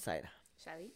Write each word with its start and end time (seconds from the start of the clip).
Zaira, 0.00 0.32
Shadi. 0.58 0.92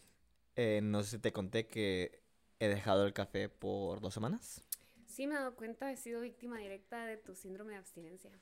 eh, 0.57 0.81
no 0.83 1.03
sé 1.03 1.11
si 1.11 1.19
te 1.19 1.33
conté 1.33 1.67
que 1.67 2.23
he 2.59 2.69
dejado 2.69 3.07
el 3.07 3.13
café 3.13 3.49
por 3.49 4.01
dos 4.01 4.15
semanas, 4.15 4.63
Sí 5.07 5.29
me 5.29 5.35
he 5.35 5.39
dado 5.39 5.55
cuenta, 5.55 5.93
he 5.93 5.97
sido 5.97 6.21
víctima 6.23 6.59
directa 6.59 7.07
de 7.07 7.17
tu 7.17 7.37
síndrome 7.37 7.73
de 7.75 7.79
abstinencia. 7.79 8.33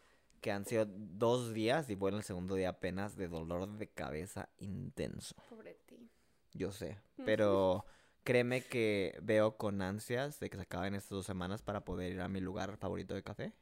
que 0.41 0.51
han 0.51 0.65
sido 0.65 0.87
dos 0.89 1.53
días 1.53 1.91
y 1.91 1.95
bueno, 1.95 2.17
el 2.17 2.25
segundo 2.25 2.55
día 2.55 2.71
apenas 2.71 3.15
de 3.17 3.29
dolor 3.29 3.69
de 3.79 3.89
cabeza 3.89 4.49
intenso. 4.59 5.35
Pobre 5.51 5.75
ti. 5.87 6.09
Yo 6.55 6.73
sé, 6.73 6.99
pero 7.27 7.85
créeme 8.25 8.63
que 8.63 9.19
veo 9.23 9.57
con 9.59 9.83
ansias 9.83 10.41
de 10.41 10.49
que 10.51 10.57
se 10.57 10.63
acaben 10.63 10.95
estas 10.95 11.11
dos 11.11 11.27
semanas 11.27 11.61
para 11.63 11.85
poder 11.85 12.13
ir 12.13 12.21
a 12.23 12.29
mi 12.29 12.41
lugar 12.41 12.77
favorito 12.79 13.15
de 13.15 13.23
café. 13.23 13.53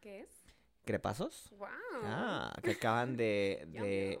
¿Qué 0.00 0.20
es? 0.20 0.44
¿Crepasos? 0.84 1.50
¡Wow! 1.56 1.68
Ah, 2.02 2.54
que 2.62 2.72
acaban 2.72 3.16
de, 3.16 3.64
de. 3.68 4.20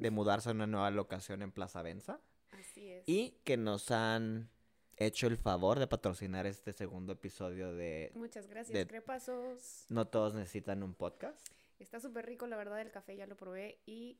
De 0.00 0.10
mudarse 0.10 0.48
a 0.48 0.52
una 0.52 0.66
nueva 0.66 0.90
locación 0.90 1.42
en 1.42 1.52
Plaza 1.52 1.82
Benza. 1.82 2.20
Así 2.52 2.90
es. 2.90 3.08
Y 3.08 3.38
que 3.44 3.56
nos 3.56 3.90
han 3.90 4.48
hecho 4.96 5.26
el 5.26 5.36
favor 5.36 5.78
de 5.78 5.86
patrocinar 5.86 6.46
este 6.46 6.72
segundo 6.72 7.12
episodio 7.14 7.72
de 7.74 8.12
Muchas 8.14 8.46
gracias, 8.48 8.74
de- 8.76 8.86
crepasos. 8.86 9.86
No 9.88 10.06
todos 10.08 10.34
necesitan 10.34 10.82
un 10.82 10.94
podcast. 10.94 11.46
Está 11.78 12.00
súper 12.00 12.26
rico, 12.26 12.46
la 12.46 12.56
verdad, 12.56 12.80
el 12.80 12.90
café 12.90 13.16
ya 13.16 13.26
lo 13.26 13.36
probé 13.36 13.78
y 13.86 14.18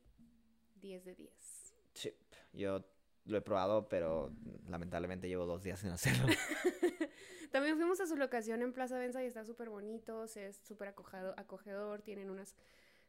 10 0.81 1.05
de 1.05 1.15
10. 1.15 1.73
Sí, 1.93 2.13
yo 2.53 2.83
lo 3.25 3.37
he 3.37 3.41
probado, 3.41 3.87
pero 3.87 4.31
lamentablemente 4.67 5.27
llevo 5.27 5.45
dos 5.45 5.61
días 5.61 5.79
sin 5.79 5.89
hacerlo. 5.91 6.25
También 7.51 7.75
fuimos 7.75 7.99
a 7.99 8.07
su 8.07 8.15
locación 8.15 8.61
en 8.61 8.73
Plaza 8.73 8.97
Benza 8.97 9.21
y 9.23 9.27
está 9.27 9.43
súper 9.45 9.69
bonito, 9.69 10.23
es 10.23 10.57
súper 10.65 10.87
acogedor, 10.87 12.01
tienen 12.01 12.29
unas 12.29 12.55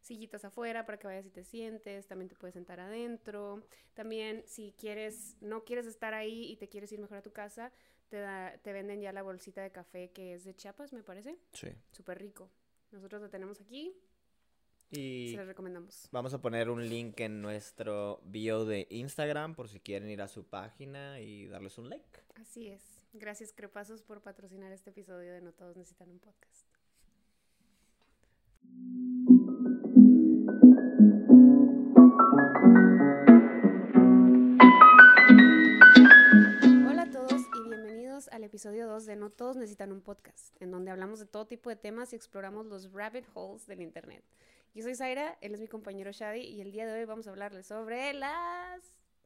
sillitas 0.03 0.45
afuera 0.45 0.85
para 0.85 0.99
que 0.99 1.07
vayas 1.07 1.25
y 1.27 1.31
te 1.31 1.45
sientes, 1.45 2.07
también 2.07 2.29
te 2.29 2.35
puedes 2.37 2.55
sentar 2.55 2.81
adentro. 2.81 3.63
También 3.95 4.43
si 4.47 4.75
quieres, 4.79 5.37
no 5.41 5.65
quieres 5.65 5.87
estar 5.87 6.13
ahí 6.15 6.51
y 6.53 6.57
te 6.57 6.69
quieres 6.69 6.93
ir 6.93 7.01
mejor 7.01 7.19
a 7.19 7.23
tu 7.23 7.33
casa, 7.33 7.73
te, 8.09 8.19
da- 8.19 8.59
te 8.59 8.73
venden 8.73 9.01
ya 9.01 9.13
la 9.13 9.23
bolsita 9.23 9.63
de 9.63 9.71
café 9.73 10.11
que 10.11 10.35
es 10.35 10.45
de 10.45 10.55
Chiapas, 10.55 10.93
me 10.93 11.03
parece, 11.03 11.39
Sí. 11.53 11.69
súper 11.93 12.19
rico. 12.19 12.51
Nosotros 12.91 13.23
lo 13.23 13.31
tenemos 13.31 13.61
aquí, 13.61 13.97
Y 14.91 15.33
se 15.35 15.43
recomendamos. 15.45 16.09
vamos 16.13 16.35
a 16.35 16.43
poner 16.43 16.69
un 16.69 16.87
link 16.87 17.19
en 17.21 17.41
nuestro 17.41 18.21
bio 18.25 18.67
de 18.67 18.87
Instagram 18.91 19.55
por 19.55 19.69
si 19.71 19.81
quieren 19.81 20.11
ir 20.11 20.21
a 20.21 20.29
su 20.29 20.45
página 20.45 21.21
y 21.21 21.47
darles 21.47 21.79
un 21.79 21.89
like. 21.89 22.21
Así 22.35 22.69
es. 22.69 22.83
Gracias, 23.15 23.53
Crepazos, 23.53 24.03
por 24.03 24.21
patrocinar 24.23 24.73
este 24.73 24.91
episodio 24.91 25.33
de 25.33 25.41
No 25.41 25.53
Todos 25.53 25.77
Necesitan 25.77 26.11
un 26.11 26.19
Podcast. 26.19 26.67
Bienvenidos 38.23 38.29
al 38.29 38.45
episodio 38.45 38.87
2 38.87 39.07
de 39.07 39.17
No 39.17 39.31
Todos 39.31 39.57
Necesitan 39.57 39.91
un 39.91 40.01
Podcast, 40.01 40.55
en 40.61 40.71
donde 40.71 40.91
hablamos 40.91 41.19
de 41.19 41.27
todo 41.27 41.47
tipo 41.47 41.71
de 41.71 41.77
temas 41.77 42.13
y 42.13 42.17
exploramos 42.17 42.67
los 42.67 42.93
rabbit 42.93 43.25
holes 43.35 43.67
del 43.67 43.81
Internet. 43.81 44.23
Yo 44.75 44.83
soy 44.83 44.95
Zaira, 44.95 45.39
él 45.41 45.55
es 45.55 45.61
mi 45.61 45.67
compañero 45.67 46.13
Shadi 46.13 46.41
y 46.41 46.61
el 46.61 46.71
día 46.71 46.87
de 46.87 46.93
hoy 46.93 47.05
vamos 47.05 47.27
a 47.27 47.31
hablarles 47.31 47.67
sobre 47.67 48.13
las 48.13 48.81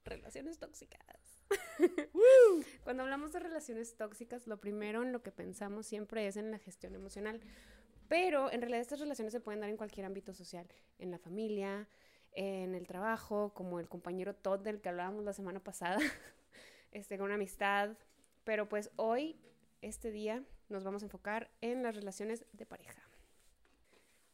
relaciones 0.04 0.58
tóxicas. 0.58 1.00
Cuando 2.84 3.02
hablamos 3.02 3.32
de 3.32 3.40
relaciones 3.40 3.96
tóxicas, 3.96 4.46
lo 4.46 4.58
primero 4.58 5.02
en 5.02 5.12
lo 5.12 5.22
que 5.22 5.30
pensamos 5.30 5.86
siempre 5.86 6.26
es 6.26 6.36
en 6.36 6.50
la 6.50 6.58
gestión 6.58 6.94
emocional. 6.94 7.40
Pero 8.08 8.50
en 8.50 8.60
realidad 8.60 8.80
estas 8.80 9.00
relaciones 9.00 9.32
se 9.32 9.40
pueden 9.40 9.60
dar 9.60 9.68
en 9.68 9.76
cualquier 9.76 10.06
ámbito 10.06 10.32
social, 10.32 10.66
en 10.98 11.10
la 11.10 11.18
familia, 11.18 11.88
en 12.32 12.74
el 12.74 12.86
trabajo, 12.86 13.52
como 13.52 13.78
el 13.78 13.88
compañero 13.88 14.34
Todd 14.34 14.60
del 14.60 14.80
que 14.80 14.88
hablábamos 14.88 15.24
la 15.24 15.32
semana 15.32 15.60
pasada, 15.60 15.98
este, 16.92 17.18
con 17.18 17.26
una 17.26 17.34
amistad. 17.34 17.96
Pero 18.46 18.68
pues 18.68 18.92
hoy, 18.94 19.36
este 19.82 20.12
día, 20.12 20.44
nos 20.68 20.84
vamos 20.84 21.02
a 21.02 21.06
enfocar 21.06 21.50
en 21.60 21.82
las 21.82 21.96
relaciones 21.96 22.46
de 22.52 22.64
pareja. 22.64 23.02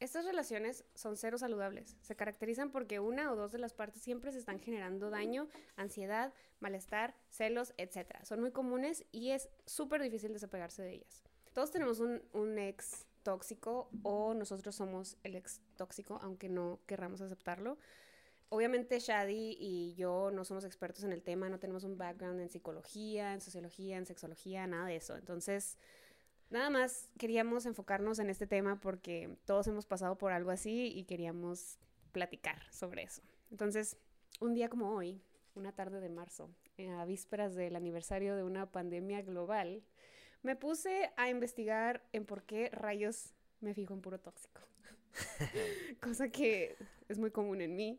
Estas 0.01 0.27
relaciones 0.27 0.85
son 0.95 1.17
cero 1.17 1.39
saludables. 1.39 1.97
Se 2.03 2.15
caracterizan 2.15 2.71
porque 2.71 3.01
una 3.01 3.33
o 3.33 3.37
dos 3.37 3.53
de 3.53 3.59
las 3.59 3.73
partes 3.73 4.03
siempre 4.03 4.31
se 4.31 4.39
están 4.39 4.61
generando 4.61 5.09
daño, 5.09 5.49
ansiedad, 5.77 6.35
malestar, 6.61 7.15
celos, 7.31 7.73
etc. 7.79 8.23
Son 8.23 8.39
muy 8.39 8.51
comunes 8.51 9.07
y 9.13 9.31
es 9.31 9.49
súper 9.65 10.03
difícil 10.03 10.35
desapegarse 10.35 10.83
de 10.83 10.93
ellas. 10.93 11.25
Todos 11.55 11.71
tenemos 11.71 11.99
un, 11.99 12.23
un 12.35 12.59
ex 12.59 13.07
tóxico 13.23 13.89
o 14.03 14.35
nosotros 14.35 14.75
somos 14.75 15.17
el 15.23 15.37
ex 15.37 15.63
tóxico, 15.77 16.19
aunque 16.21 16.51
no 16.51 16.81
querramos 16.87 17.23
aceptarlo. 17.23 17.79
Obviamente 18.53 19.01
Shadi 19.01 19.57
y 19.59 19.95
yo 19.95 20.31
no 20.31 20.45
somos 20.45 20.67
expertos 20.67 21.05
en 21.05 21.13
el 21.15 21.23
tema, 21.23 21.49
no 21.49 21.59
tenemos 21.59 21.85
un 21.85 21.97
background 21.97 22.39
en 22.39 22.51
psicología, 22.51 23.33
en 23.33 23.41
sociología, 23.41 23.97
en 23.97 24.05
sexología, 24.05 24.67
nada 24.67 24.85
de 24.85 24.97
eso. 24.97 25.17
Entonces, 25.17 25.79
nada 26.51 26.69
más 26.69 27.09
queríamos 27.19 27.65
enfocarnos 27.65 28.19
en 28.19 28.29
este 28.29 28.47
tema 28.47 28.79
porque 28.79 29.39
todos 29.47 29.69
hemos 29.69 29.87
pasado 29.87 30.19
por 30.19 30.33
algo 30.33 30.51
así 30.51 30.93
y 30.95 31.05
queríamos 31.05 31.79
platicar 32.13 32.63
sobre 32.71 33.05
eso. 33.05 33.23
Entonces, 33.51 33.97
un 34.39 34.53
día 34.53 34.69
como 34.69 34.91
hoy, 34.91 35.23
una 35.55 35.73
tarde 35.73 36.01
de 36.01 36.11
marzo, 36.11 36.51
eh, 36.77 36.91
a 36.91 37.07
vísperas 37.07 37.55
del 37.55 37.75
aniversario 37.75 38.37
de 38.37 38.43
una 38.43 38.71
pandemia 38.71 39.23
global, 39.23 39.83
me 40.43 40.57
puse 40.57 41.11
a 41.17 41.31
investigar 41.31 42.07
en 42.13 42.27
por 42.27 42.43
qué 42.43 42.69
rayos 42.69 43.33
me 43.61 43.73
fijo 43.73 43.95
en 43.95 44.03
puro 44.03 44.21
tóxico. 44.21 44.61
Cosa 46.03 46.29
que 46.29 46.77
es 47.09 47.19
muy 47.19 47.31
común 47.31 47.63
en 47.63 47.77
mí, 47.77 47.99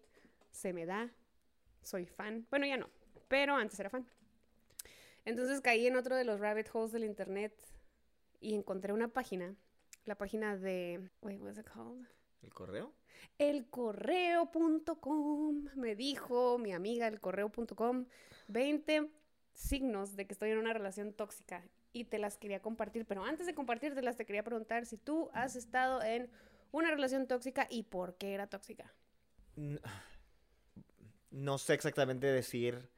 se 0.53 0.71
me 0.71 0.85
da, 0.85 1.11
soy 1.81 2.05
fan. 2.05 2.47
Bueno, 2.49 2.65
ya 2.65 2.77
no, 2.77 2.89
pero 3.27 3.55
antes 3.55 3.77
era 3.79 3.89
fan. 3.89 4.07
Entonces 5.25 5.59
caí 5.59 5.87
en 5.87 5.97
otro 5.97 6.15
de 6.15 6.23
los 6.23 6.39
rabbit 6.39 6.69
holes 6.71 6.93
del 6.93 7.03
internet 7.03 7.53
y 8.39 8.53
encontré 8.53 8.93
una 8.93 9.09
página, 9.09 9.55
la 10.05 10.15
página 10.15 10.55
de, 10.55 11.09
wait, 11.21 11.41
what's 11.41 11.57
it 11.57 11.65
called? 11.65 12.05
¿El 12.41 12.53
correo? 12.53 12.93
elcorreo.com. 13.37 15.65
Me 15.75 15.95
dijo 15.95 16.57
mi 16.57 16.73
amiga 16.73 17.07
elcorreo.com 17.07 18.05
20 18.47 19.11
signos 19.53 20.15
de 20.15 20.27
que 20.27 20.33
estoy 20.33 20.49
en 20.51 20.57
una 20.57 20.73
relación 20.73 21.13
tóxica 21.13 21.63
y 21.93 22.05
te 22.05 22.17
las 22.17 22.37
quería 22.37 22.61
compartir, 22.61 23.05
pero 23.05 23.23
antes 23.23 23.45
de 23.45 23.53
compartírtelas 23.53 24.17
te 24.17 24.25
quería 24.25 24.43
preguntar 24.43 24.85
si 24.85 24.97
tú 24.97 25.29
has 25.33 25.55
estado 25.55 26.03
en 26.03 26.29
una 26.71 26.89
relación 26.89 27.27
tóxica 27.27 27.67
y 27.69 27.83
por 27.83 28.17
qué 28.17 28.33
era 28.33 28.47
tóxica. 28.47 28.91
No 31.33 31.57
sé 31.57 31.73
exactamente 31.73 32.27
decir 32.27 32.89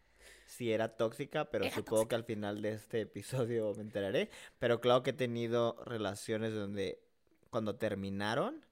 si 0.45 0.71
era 0.71 0.95
tóxica, 0.95 1.45
pero 1.45 1.65
Era 1.65 1.73
supongo 1.73 2.07
que 2.07 2.15
al 2.15 2.23
final 2.23 2.61
de 2.61 2.73
este 2.73 3.01
episodio 3.01 3.73
me 3.75 3.81
enteraré. 3.81 4.29
Pero 4.59 4.79
claro 4.81 5.03
que 5.03 5.09
he 5.11 5.13
tenido 5.13 5.77
relaciones 5.85 6.53
donde 6.53 6.99
cuando 7.49 7.75
terminaron 7.77 8.63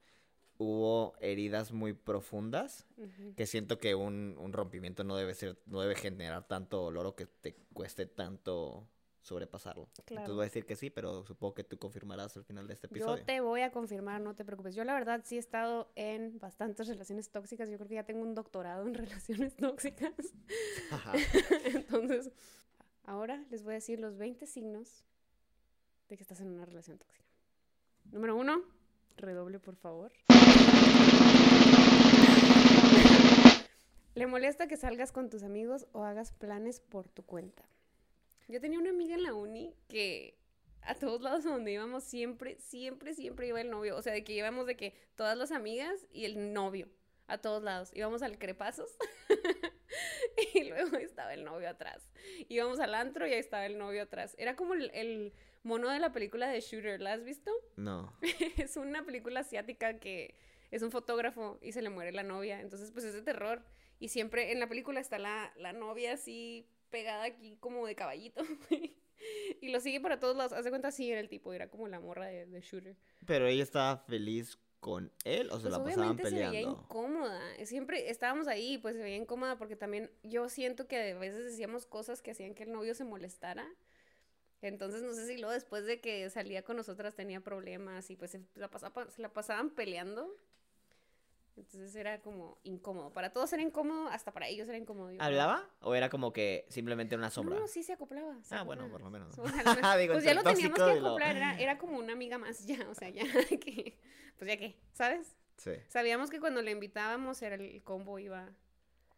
hubo 0.58 1.16
heridas 1.20 1.72
muy 1.72 1.94
profundas 1.94 2.86
que 3.36 3.48
siento 3.48 3.80
que 3.80 3.96
un, 3.96 4.36
un 4.40 4.54
rompimiento 4.54 5.04
no 5.04 5.16
debe 5.16 5.34
ser, 5.34 5.58
no 5.66 5.82
debe 5.82 5.96
generar 5.96 6.48
tanto 6.48 6.78
dolor 6.78 7.08
o 7.08 7.16
que 7.16 7.26
te 7.26 7.56
cueste 7.74 8.06
tanto 8.06 8.88
sobrepasarlo. 9.24 9.90
Entonces 10.08 10.36
voy 10.36 10.42
a 10.42 10.46
decir 10.46 10.66
que 10.66 10.76
sí, 10.76 10.90
pero 10.90 11.26
supongo 11.26 11.56
que 11.56 11.64
tú 11.64 11.80
confirmarás 11.80 12.36
al 12.38 12.44
final 12.44 12.68
de 12.68 12.74
este 12.74 12.88
episodio. 12.88 13.18
Yo 13.18 13.26
te 13.26 13.40
voy 13.40 13.62
a 13.62 13.72
confirmar, 13.72 14.22
no 14.22 14.36
te 14.36 14.44
preocupes. 14.44 14.76
Yo 14.76 14.84
la 14.84 14.94
verdad 14.94 15.22
sí 15.24 15.38
he 15.38 15.40
estado 15.40 15.92
en 15.96 16.38
bastantes 16.40 16.88
relaciones 16.90 17.30
tóxicas. 17.32 17.70
Yo 17.70 17.78
creo 17.78 17.88
que 17.88 17.96
ya 17.96 18.04
tengo 18.04 18.22
un 18.22 18.36
doctorado 18.36 18.86
en 18.86 18.94
relaciones 18.94 19.56
tóxicas. 19.56 20.14
Ajá. 20.92 21.14
Entonces, 21.66 22.32
ahora 23.06 23.44
les 23.50 23.64
voy 23.64 23.72
a 23.72 23.76
decir 23.76 24.00
los 24.00 24.18
20 24.18 24.46
signos 24.46 25.06
de 26.10 26.18
que 26.18 26.24
estás 26.24 26.42
en 26.42 26.50
una 26.50 26.66
relación 26.66 26.98
tóxica. 26.98 27.26
Número 28.12 28.36
uno, 28.36 28.62
redoble 29.16 29.60
por 29.60 29.76
favor. 29.76 30.12
Le 34.16 34.28
molesta 34.28 34.68
que 34.68 34.78
salgas 34.78 35.12
con 35.12 35.30
tus 35.30 35.44
amigos 35.44 35.88
o 35.94 36.04
hagas 36.04 36.34
planes 36.34 36.82
por 36.82 37.08
tu 37.08 37.24
cuenta. 37.24 37.64
Yo 38.54 38.62
tenía 38.62 38.78
una 38.78 38.92
amiga 38.92 39.16
en 39.16 39.24
la 39.24 39.34
uni 39.34 39.74
que 39.88 40.38
a 40.84 40.94
todos 40.94 41.24
lados 41.24 41.44
donde 41.44 41.72
íbamos 41.72 42.04
siempre, 42.04 42.60
siempre, 42.60 43.16
siempre 43.16 43.48
iba 43.48 43.60
el 43.60 43.72
novio. 43.72 43.98
O 43.98 44.02
sea, 44.04 44.14
de 44.14 44.24
que 44.24 44.34
íbamos 44.34 44.68
de 44.68 44.78
que 44.78 44.94
todas 45.16 45.36
las 45.36 45.52
amigas 45.52 46.06
y 46.12 46.26
el 46.26 46.54
novio 46.54 46.88
a 47.26 47.40
todos 47.40 47.64
lados. 47.64 47.90
Íbamos 47.96 48.22
al 48.22 48.38
Crepazos 48.38 48.96
y 50.54 50.66
luego 50.66 50.98
estaba 50.98 51.34
el 51.34 51.44
novio 51.44 51.68
atrás. 51.68 52.08
Íbamos 52.48 52.80
al 52.80 52.94
antro 52.94 53.26
y 53.26 53.34
ahí 53.34 53.40
estaba 53.40 53.66
el 53.66 53.80
novio 53.80 54.04
atrás. 54.04 54.36
Era 54.38 54.56
como 54.56 54.76
el, 54.76 54.92
el 54.94 55.34
mono 55.64 55.90
de 55.90 55.98
la 55.98 56.12
película 56.12 56.48
de 56.48 56.62
Shooter. 56.62 57.02
¿La 57.02 57.14
has 57.14 57.24
visto? 57.24 57.50
No. 57.76 58.16
es 58.58 58.78
una 58.78 59.04
película 59.04 59.40
asiática 59.40 59.98
que 59.98 60.36
es 60.70 60.84
un 60.84 60.92
fotógrafo 60.92 61.58
y 61.64 61.72
se 61.72 61.82
le 61.82 61.90
muere 61.90 62.12
la 62.12 62.22
novia. 62.22 62.62
Entonces, 62.62 62.92
pues 62.92 63.04
es 63.04 63.16
de 63.16 63.24
terror. 63.24 63.64
Y 64.00 64.10
siempre 64.10 64.52
en 64.52 64.60
la 64.60 64.68
película 64.68 65.00
está 65.00 65.18
la, 65.18 65.52
la 65.56 65.74
novia 65.74 66.14
así 66.14 66.68
pegada 66.94 67.24
aquí 67.24 67.58
como 67.60 67.86
de 67.88 67.96
caballito. 67.96 68.44
y 69.62 69.70
lo 69.70 69.80
sigue 69.80 70.00
para 70.00 70.20
todos 70.20 70.38
lados. 70.38 70.54
Haz 70.54 70.64
de 70.64 70.70
cuenta 70.70 70.90
así 70.90 71.12
era 71.12 71.20
el 71.20 71.28
tipo, 71.28 71.52
era 71.54 71.68
como 71.70 71.88
la 71.88 72.00
morra 72.00 72.28
de, 72.28 72.46
de 72.46 72.62
Shooter. 72.62 72.96
Pero 73.26 73.48
ella 73.48 73.64
estaba 73.64 73.98
feliz 73.98 74.60
con 74.80 75.12
él 75.24 75.50
o 75.50 75.56
se 75.60 75.62
Pues 75.62 75.72
la 75.72 75.84
pasaban 75.84 75.94
obviamente 76.12 76.30
se 76.30 76.36
veía 76.36 76.50
peleando? 76.52 76.82
incómoda. 76.84 77.42
Siempre 77.66 78.10
estábamos 78.12 78.48
ahí, 78.48 78.78
pues 78.78 78.96
se 78.96 79.02
veía 79.02 79.18
incómoda 79.18 79.58
porque 79.58 79.76
también 79.76 80.12
yo 80.22 80.50
siento 80.50 80.88
que 80.88 81.12
a 81.14 81.18
veces 81.18 81.46
decíamos 81.46 81.86
cosas 81.88 82.22
que 82.22 82.32
hacían 82.32 82.54
que 82.54 82.64
el 82.64 82.72
novio 82.72 82.94
se 82.94 83.04
molestara. 83.06 83.68
Entonces 84.62 85.02
no 85.02 85.14
sé 85.14 85.26
si 85.28 85.38
luego 85.38 85.52
después 85.54 85.86
de 85.86 86.00
que 86.00 86.30
salía 86.30 86.64
con 86.64 86.78
nosotras 86.78 87.16
tenía 87.16 87.42
problemas 87.42 88.10
y 88.10 88.16
pues 88.16 88.32
se 88.32 88.42
la, 88.56 88.70
pasaba, 88.70 89.10
se 89.10 89.22
la 89.22 89.34
pasaban 89.34 89.72
peleando. 89.72 90.30
Entonces 91.56 91.96
era 91.96 92.20
como 92.22 92.58
incómodo. 92.64 93.14
Para 93.14 93.32
todos 93.32 93.54
era 93.54 93.62
incómodo, 93.62 94.08
hasta 94.08 94.32
para 94.34 94.48
ellos 94.48 94.68
era 94.68 94.78
incómodo. 94.78 95.12
¿Hablaba? 95.20 95.70
¿O 95.82 95.94
era 95.94 96.10
como 96.10 96.34
que 96.34 96.66
simplemente 96.70 97.16
una 97.16 97.30
sombra? 97.30 97.60
No, 97.60 97.68
sí 97.68 97.84
se 97.84 97.94
acoplaba. 97.94 98.42
se 98.44 98.56
Ah, 98.56 98.64
bueno, 98.64 98.90
por 98.90 99.02
lo 99.02 99.10
menos. 99.12 99.38
O 99.38 99.48
sea, 99.48 99.64
no- 99.64 99.98
Digo, 100.00 100.14
pues 100.14 100.24
ya 100.24 100.34
lo 100.34 100.44
teníamos 100.44 100.80
que 100.80 100.96
lo- 101.00 101.08
acoplar, 101.10 101.36
era, 101.36 101.60
era 101.60 101.78
como 101.78 101.98
una 102.00 102.14
amiga 102.14 102.38
más 102.38 102.66
ya, 102.66 102.90
o 102.90 102.96
sea, 102.96 103.10
ya 103.10 103.24
que, 103.60 104.00
pues 104.38 104.48
ya 104.50 104.58
que, 104.58 104.80
¿sabes? 104.94 105.36
Sí, 105.58 105.72
Sabíamos 105.88 106.32
que 106.32 106.40
cuando 106.40 106.62
le 106.64 106.72
invitábamos 106.72 107.40
era 107.44 107.56
el 107.56 107.84
combo 107.84 108.18
iba, 108.18 108.50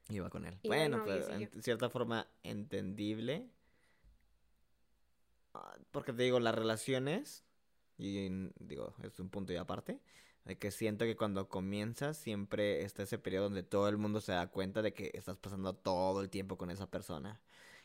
iba 0.09 0.29
con 0.29 0.45
él. 0.45 0.59
Iba 0.61 0.75
bueno, 0.75 1.03
pues 1.05 1.29
en 1.29 1.63
cierta 1.63 1.89
forma 1.89 2.27
entendible. 2.43 3.49
Ah, 5.53 5.75
Porque 5.91 6.11
te 6.11 6.23
digo, 6.23 6.39
las 6.41 6.53
relaciones, 6.53 7.45
y 7.97 8.27
digo, 8.59 8.93
es 9.03 9.17
un 9.19 9.29
punto 9.29 9.53
y 9.53 9.55
aparte, 9.55 10.01
de 10.45 10.57
que 10.57 10.71
siento 10.71 11.06
que 11.06 11.15
cuando 11.15 11.50
comienzas 11.50 12.18
siempre 12.18 12.83
está 12.83 13.03
ese 13.03 13.18
periodo 13.18 13.45
donde 13.45 13.63
todo 13.63 13.89
el 13.89 13.97
mundo 13.97 14.21
se 14.21 14.31
da 14.31 14.47
cuenta 14.47 14.81
de 14.81 14.94
que 14.94 15.12
estás 15.13 15.38
pasando 15.38 15.74
todo 15.74 16.21
el 16.21 16.30
tiempo 16.30 16.57
con 16.57 16.69
esa 16.69 16.89
persona. 16.89 17.42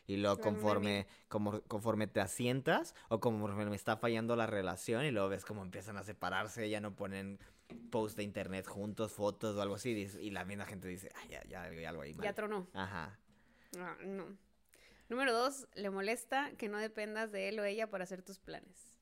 Y 0.07 0.17
luego 0.17 0.39
conforme, 0.39 1.07
como, 1.27 1.61
conforme 1.63 2.07
te 2.07 2.21
asientas 2.21 2.95
o 3.09 3.19
conforme 3.19 3.75
está 3.75 3.97
fallando 3.97 4.35
la 4.35 4.47
relación 4.47 5.05
y 5.05 5.11
luego 5.11 5.29
ves 5.29 5.45
cómo 5.45 5.63
empiezan 5.63 5.97
a 5.97 6.03
separarse, 6.03 6.69
ya 6.69 6.81
no 6.81 6.95
ponen 6.95 7.39
post 7.89 8.17
de 8.17 8.23
internet 8.23 8.67
juntos, 8.67 9.11
fotos 9.11 9.55
o 9.55 9.61
algo 9.61 9.75
así, 9.75 9.91
y 10.19 10.31
la 10.31 10.43
misma 10.43 10.65
gente 10.65 10.87
dice, 10.87 11.11
ay, 11.15 11.29
ya, 11.29 11.43
ya 11.45 11.63
hay 11.63 11.85
algo 11.85 12.01
ahí 12.01 12.13
mal. 12.13 12.23
ya 12.23 12.33
tronó. 12.33 12.67
Ajá. 12.73 13.19
Ah, 13.77 13.97
no. 14.03 14.37
Número 15.07 15.33
dos, 15.33 15.67
le 15.75 15.89
molesta 15.89 16.51
que 16.57 16.67
no 16.67 16.77
dependas 16.77 17.31
de 17.31 17.49
él 17.49 17.59
o 17.59 17.63
ella 17.63 17.89
para 17.89 18.03
hacer 18.03 18.21
tus 18.21 18.39
planes. 18.39 18.97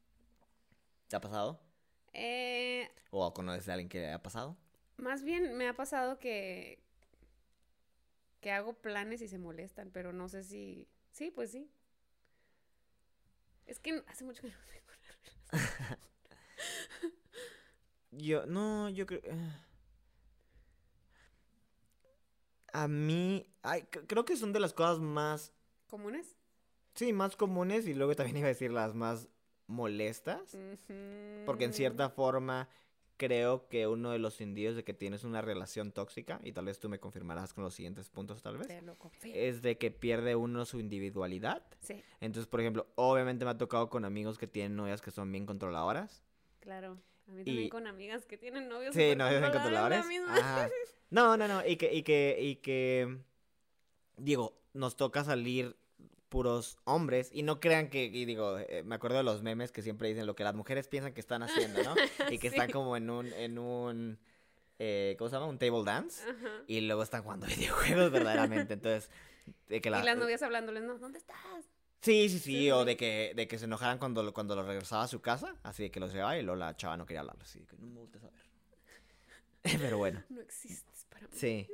¿Te 1.08 1.16
ha 1.16 1.22
pasado? 1.22 1.60
Eh, 2.14 2.90
¿O 3.12 3.34
conoces 3.34 3.70
a 3.70 3.74
alguien 3.74 3.90
que 3.90 4.00
le 4.00 4.08
haya 4.08 4.22
pasado? 4.24 4.58
más 4.98 5.24
bien 5.24 5.56
me 5.58 5.68
ha 5.68 5.74
pasado 5.74 6.20
que, 6.20 6.84
que 8.42 8.52
hago 8.52 8.74
planes 8.74 9.22
y 9.22 9.28
se 9.28 9.38
molestan, 9.40 9.92
pero 9.92 10.14
no 10.14 10.28
sé 10.30 10.44
si, 10.44 10.88
sí, 11.12 11.32
pues 11.32 11.52
sí. 11.52 11.70
Es 13.66 13.80
que 13.80 14.04
hace 14.08 14.24
mucho 14.26 14.42
que 14.42 14.50
no 14.50 14.56
tengo 14.68 14.88
una. 15.52 16.00
Yo, 18.12 18.46
no, 18.46 18.90
yo 18.90 19.06
creo... 19.06 19.22
eh. 19.24 19.54
A 22.74 22.88
mí, 22.88 23.46
ay, 23.64 23.84
creo 23.84 24.26
que 24.26 24.36
son 24.38 24.54
de 24.54 24.60
las 24.60 24.74
cosas 24.74 25.00
más, 25.00 25.54
¿Comunes? 25.88 26.36
sí, 26.96 27.14
más 27.14 27.36
comunes 27.36 27.88
y 27.88 27.94
luego 27.94 28.16
también 28.16 28.38
iba 28.38 28.46
a 28.48 28.50
decir 28.50 28.72
las 28.72 28.94
más 28.94 29.28
molestas. 29.70 30.58
Porque 31.46 31.64
en 31.66 31.74
cierta 31.74 32.10
forma 32.10 32.68
creo 33.18 33.68
que 33.68 33.86
uno 33.88 34.12
de 34.12 34.20
los 34.20 34.40
indicios 34.42 34.76
de 34.76 34.84
que 34.86 34.94
tienes 34.94 35.24
una 35.26 35.42
relación 35.42 35.92
tóxica, 35.92 36.40
y 36.44 36.54
tal 36.54 36.66
vez 36.66 36.80
tú 36.80 36.88
me 36.90 37.00
confirmarás 37.00 37.54
con 37.54 37.64
los 37.66 37.74
siguientes 37.74 38.10
puntos 38.10 38.42
tal 38.42 38.58
vez, 38.58 38.68
Te 38.68 38.82
lo 38.82 38.98
confirmo. 38.98 39.36
es 39.38 39.62
de 39.62 39.78
que 39.78 39.92
pierde 39.92 40.36
uno 40.36 40.64
su 40.66 40.80
individualidad. 40.80 41.64
Sí, 41.82 42.02
Entonces, 42.22 42.48
por 42.48 42.62
ejemplo, 42.62 42.88
obviamente 42.96 43.44
me 43.46 43.52
ha 43.52 43.58
tocado 43.58 43.90
con 43.90 44.06
amigos 44.06 44.38
que 44.38 44.48
tienen 44.48 44.76
novias 44.78 45.02
que 45.02 45.12
son 45.12 45.32
bien 45.32 45.46
controladoras. 45.46 46.24
claro. 46.62 46.98
A 47.28 47.32
mí 47.32 47.44
también 47.44 47.66
Y- 47.66 47.70
con 47.70 47.86
amigas 47.86 48.26
que 48.26 48.38
tienen 48.40 48.68
novios. 48.70 48.96
Sí, 48.96 49.02
súper 49.02 49.18
no, 49.18 49.30
bien 49.30 49.42
controladores. 49.44 50.04
Ajá. 50.30 50.68
No, 51.12 51.38
no, 51.38 51.48
no. 51.48 51.64
Y 51.64 51.76
que, 51.78 51.94
y 51.94 52.02
que, 52.02 52.38
y 52.42 52.56
que, 52.56 53.20
digo, 54.18 54.60
nos 54.74 54.96
toca 54.96 55.24
salir 55.24 55.76
puros 56.30 56.78
hombres 56.86 57.30
y 57.34 57.44
no 57.44 57.60
crean 57.60 57.90
que, 57.90 58.06
y 58.06 58.26
digo, 58.26 58.58
eh, 58.60 58.84
me 58.86 58.96
acuerdo 58.96 59.18
de 59.18 59.24
los 59.24 59.42
memes 59.42 59.72
que 59.72 59.82
siempre 59.82 60.08
dicen 60.08 60.26
lo 60.28 60.36
que 60.36 60.44
las 60.44 60.56
mujeres 60.56 60.88
piensan 60.88 61.14
que 61.14 61.20
están 61.20 61.44
haciendo, 61.44 61.84
¿no? 61.84 61.96
Y 62.32 62.38
que 62.38 62.48
están 62.48 62.72
como 62.72 62.96
en 62.96 63.10
un, 63.10 63.34
en 63.34 63.58
un, 63.60 64.20
eh, 64.78 65.16
¿cómo 65.18 65.30
se 65.30 65.36
llama? 65.36 65.48
Un 65.48 65.58
table 65.60 65.84
dance. 65.84 66.24
Y 66.68 66.82
luego 66.82 67.04
están 67.04 67.24
jugando 67.24 67.48
videojuegos 67.58 68.12
verdaderamente. 68.12 68.74
Entonces, 68.76 69.10
de 69.68 69.82
que 69.82 69.90
la... 69.90 70.02
Y 70.02 70.06
las 70.06 70.18
novias 70.18 70.42
hablándoles, 70.44 70.84
no, 70.84 70.98
¿dónde 71.00 71.18
estás? 71.18 71.38
Sí, 72.02 72.30
sí, 72.30 72.40
sí, 72.40 72.40
Sí, 72.40 72.72
o 72.72 72.86
de 72.86 72.96
que, 72.96 73.34
de 73.36 73.48
que 73.48 73.58
se 73.60 73.66
enojaran 73.66 73.98
cuando, 73.98 74.24
lo- 74.24 74.34
cuando 74.34 74.56
lo 74.56 74.64
regresaba 74.64 75.04
a 75.04 75.08
su 75.08 75.20
casa, 75.22 75.56
así 75.64 75.84
de 75.84 75.92
que 75.92 76.00
los 76.00 76.14
llevaba 76.14 76.38
y 76.38 76.44
luego 76.44 76.58
la 76.60 76.78
chava 76.78 76.96
no 76.96 77.06
quería 77.06 77.20
hablarlo, 77.22 77.42
así 77.44 77.60
que 77.66 77.76
no 77.78 77.88
me 77.88 78.00
gusta 78.00 78.20
saber. 78.20 78.40
Pero 79.80 79.98
bueno, 79.98 80.24
No 80.30 80.40
existes 80.42 81.06
para 81.10 81.28
mí. 81.28 81.34
sí. 81.34 81.68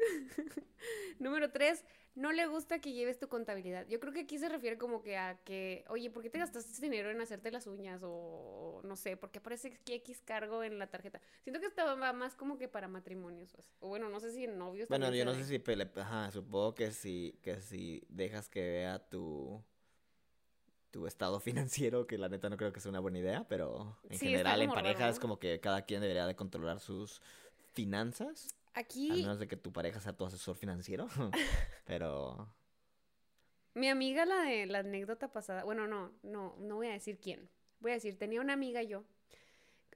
Número 1.19 1.51
tres, 1.51 1.83
no 2.15 2.31
le 2.31 2.47
gusta 2.47 2.79
que 2.79 2.93
lleves 2.93 3.19
tu 3.19 3.27
contabilidad. 3.27 3.85
Yo 3.87 3.99
creo 3.99 4.13
que 4.13 4.21
aquí 4.21 4.37
se 4.39 4.49
refiere 4.49 4.77
como 4.77 5.01
que 5.01 5.17
a 5.17 5.37
que, 5.43 5.83
oye, 5.89 6.09
¿por 6.09 6.23
qué 6.23 6.29
te 6.29 6.39
gastaste 6.39 6.71
ese 6.71 6.81
dinero 6.81 7.11
en 7.11 7.21
hacerte 7.21 7.51
las 7.51 7.67
uñas? 7.67 8.01
O 8.03 8.81
no 8.83 8.95
sé, 8.95 9.17
¿por 9.17 9.31
qué 9.31 9.39
aparece 9.39 9.77
X 9.85 10.21
cargo 10.25 10.63
en 10.63 10.79
la 10.79 10.87
tarjeta? 10.87 11.19
Siento 11.43 11.59
que 11.59 11.67
esto 11.67 11.83
va 11.85 12.13
más 12.13 12.35
como 12.35 12.57
que 12.57 12.67
para 12.67 12.87
matrimonios. 12.87 13.53
O, 13.55 13.61
sea, 13.61 13.73
o 13.81 13.89
bueno, 13.89 14.09
no 14.09 14.19
sé 14.19 14.31
si 14.31 14.45
en 14.45 14.57
novios. 14.57 14.87
Bueno, 14.89 15.13
yo 15.13 15.25
no 15.25 15.33
sé 15.33 15.43
si, 15.45 15.59
pele- 15.59 15.89
ajá, 15.95 16.31
supongo 16.31 16.73
que 16.75 16.91
si, 16.91 17.37
que 17.41 17.59
si 17.61 18.03
dejas 18.09 18.49
que 18.49 18.61
vea 18.61 18.99
tu, 19.09 19.61
tu 20.91 21.07
estado 21.07 21.39
financiero, 21.39 22.07
que 22.07 22.17
la 22.17 22.29
neta 22.29 22.49
no 22.49 22.57
creo 22.57 22.71
que 22.73 22.79
sea 22.79 22.89
una 22.89 22.99
buena 22.99 23.19
idea, 23.19 23.45
pero 23.47 23.97
en 24.09 24.19
Sí, 24.19 24.27
general 24.29 24.61
en 24.61 24.69
como 24.69 24.75
pareja 24.75 25.03
raro, 25.03 25.09
es 25.09 25.19
¿no? 25.19 25.21
como 25.21 25.39
que 25.39 25.59
cada 25.59 25.83
quien 25.83 26.01
debería 26.01 26.25
de 26.27 26.35
controlar 26.35 26.79
sus 26.79 27.21
finanzas, 27.73 28.55
a 28.75 28.79
Aquí, 28.79 29.09
menos 29.09 29.39
de 29.39 29.47
que 29.47 29.55
tu 29.55 29.71
pareja 29.71 29.99
sea 29.99 30.13
tu 30.13 30.25
asesor 30.25 30.55
financiero, 30.55 31.07
pero... 31.85 32.53
mi 33.73 33.89
amiga, 33.89 34.25
la 34.25 34.41
de 34.41 34.65
la 34.65 34.79
anécdota 34.79 35.31
pasada, 35.31 35.63
bueno, 35.63 35.87
no, 35.87 36.11
no, 36.23 36.55
no 36.59 36.75
voy 36.75 36.87
a 36.87 36.93
decir 36.93 37.19
quién. 37.19 37.49
Voy 37.79 37.91
a 37.91 37.95
decir, 37.95 38.17
tenía 38.17 38.41
una 38.41 38.53
amiga 38.53 38.81
yo, 38.83 39.03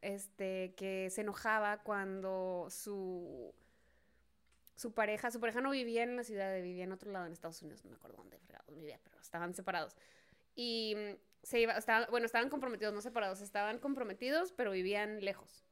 este, 0.01 0.73
que 0.75 1.09
se 1.09 1.21
enojaba 1.21 1.83
cuando 1.83 2.67
su 2.69 3.53
su 4.79 4.93
pareja, 4.93 5.29
su 5.29 5.41
pareja 5.41 5.59
no 5.59 5.71
vivía 5.71 6.03
en 6.03 6.15
la 6.15 6.23
ciudad, 6.23 6.55
vivía 6.61 6.85
en 6.85 6.93
otro 6.93 7.11
lado, 7.11 7.25
en 7.25 7.33
Estados 7.33 7.61
Unidos, 7.61 7.83
no 7.83 7.89
me 7.89 7.97
acuerdo 7.97 8.15
dónde 8.15 8.39
fregados 8.39 8.73
vivía, 8.73 8.97
pero 9.03 9.19
estaban 9.19 9.53
separados. 9.53 9.97
Y 10.55 10.95
se 11.43 11.59
iba, 11.59 11.73
estaban, 11.73 12.07
bueno, 12.09 12.25
estaban 12.25 12.47
comprometidos, 12.49 12.93
no 12.93 13.01
separados, 13.01 13.41
estaban 13.41 13.79
comprometidos, 13.79 14.53
pero 14.53 14.71
vivían 14.71 15.19
lejos. 15.19 15.65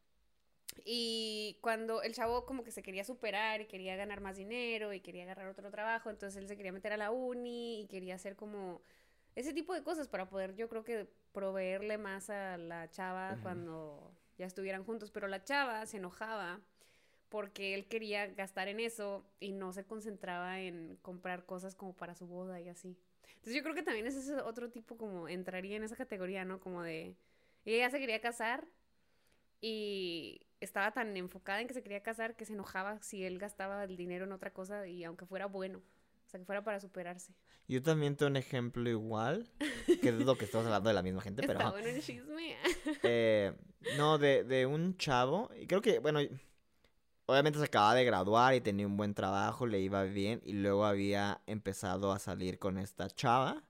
Y 0.85 1.57
cuando 1.61 2.01
el 2.01 2.13
chavo 2.13 2.45
como 2.45 2.63
que 2.63 2.71
se 2.71 2.83
quería 2.83 3.03
superar 3.03 3.61
y 3.61 3.65
quería 3.65 3.95
ganar 3.95 4.21
más 4.21 4.37
dinero 4.37 4.93
y 4.93 5.01
quería 5.01 5.23
agarrar 5.23 5.47
otro 5.47 5.69
trabajo, 5.71 6.09
entonces 6.09 6.41
él 6.41 6.47
se 6.47 6.55
quería 6.55 6.71
meter 6.71 6.93
a 6.93 6.97
la 6.97 7.11
uni 7.11 7.81
y 7.81 7.87
quería 7.87 8.15
hacer 8.15 8.35
como 8.35 8.81
ese 9.35 9.53
tipo 9.53 9.73
de 9.73 9.83
cosas 9.83 10.07
para 10.07 10.29
poder 10.29 10.55
yo 10.55 10.67
creo 10.67 10.83
que 10.83 11.07
proveerle 11.31 11.97
más 11.97 12.29
a 12.29 12.57
la 12.57 12.89
chava 12.89 13.33
Ujú. 13.33 13.43
cuando 13.43 14.11
ya 14.37 14.45
estuvieran 14.45 14.83
juntos, 14.83 15.11
pero 15.11 15.27
la 15.27 15.43
chava 15.43 15.85
se 15.85 15.97
enojaba 15.97 16.61
porque 17.29 17.73
él 17.73 17.87
quería 17.87 18.27
gastar 18.27 18.67
en 18.67 18.79
eso 18.79 19.25
y 19.39 19.51
no 19.51 19.73
se 19.73 19.83
concentraba 19.83 20.59
en 20.61 20.97
comprar 21.01 21.45
cosas 21.45 21.75
como 21.75 21.93
para 21.93 22.15
su 22.15 22.25
boda 22.25 22.61
y 22.61 22.69
así. 22.69 22.97
Entonces 23.27 23.53
yo 23.55 23.63
creo 23.63 23.75
que 23.75 23.83
también 23.83 24.07
ese 24.07 24.19
es 24.19 24.29
otro 24.43 24.69
tipo 24.69 24.97
como 24.97 25.27
entraría 25.27 25.75
en 25.75 25.83
esa 25.83 25.95
categoría, 25.95 26.45
¿no? 26.45 26.59
Como 26.59 26.81
de 26.81 27.15
ella 27.65 27.77
ya 27.79 27.89
se 27.89 27.99
quería 27.99 28.21
casar 28.21 28.65
y 29.61 30.46
estaba 30.59 30.91
tan 30.91 31.15
enfocada 31.17 31.61
en 31.61 31.67
que 31.67 31.73
se 31.73 31.83
quería 31.83 32.01
casar 32.01 32.35
que 32.35 32.45
se 32.45 32.53
enojaba 32.53 33.01
si 33.01 33.23
él 33.23 33.37
gastaba 33.39 33.83
el 33.83 33.95
dinero 33.97 34.25
en 34.25 34.31
otra 34.31 34.51
cosa 34.51 34.87
y 34.87 35.03
aunque 35.03 35.25
fuera 35.25 35.45
bueno, 35.45 35.79
o 35.79 36.29
sea, 36.29 36.39
que 36.39 36.45
fuera 36.45 36.63
para 36.63 36.79
superarse. 36.79 37.33
Yo 37.67 37.81
también 37.83 38.15
tengo 38.15 38.29
un 38.29 38.37
ejemplo 38.37 38.89
igual, 38.89 39.49
que 40.01 40.09
es 40.09 40.15
lo 40.15 40.37
que 40.37 40.45
estamos 40.45 40.65
hablando 40.67 40.89
de 40.89 40.93
la 40.93 41.03
misma 41.03 41.21
gente, 41.21 41.41
pero... 41.45 41.59
Está 41.59 41.71
bueno 41.71 41.87
el 41.89 42.01
chisme. 42.01 42.55
Eh, 43.03 43.53
no, 43.97 44.17
de, 44.17 44.43
de 44.45 44.65
un 44.65 44.95
chavo. 44.97 45.49
Y 45.59 45.67
creo 45.67 45.81
que, 45.81 45.99
bueno, 45.99 46.19
obviamente 47.25 47.59
se 47.59 47.65
acababa 47.65 47.95
de 47.95 48.05
graduar 48.05 48.55
y 48.55 48.61
tenía 48.61 48.87
un 48.87 48.95
buen 48.97 49.13
trabajo, 49.13 49.67
le 49.67 49.79
iba 49.81 50.03
bien. 50.03 50.41
Y 50.45 50.53
luego 50.53 50.85
había 50.85 51.41
empezado 51.45 52.11
a 52.13 52.19
salir 52.19 52.57
con 52.57 52.77
esta 52.77 53.09
chava. 53.09 53.63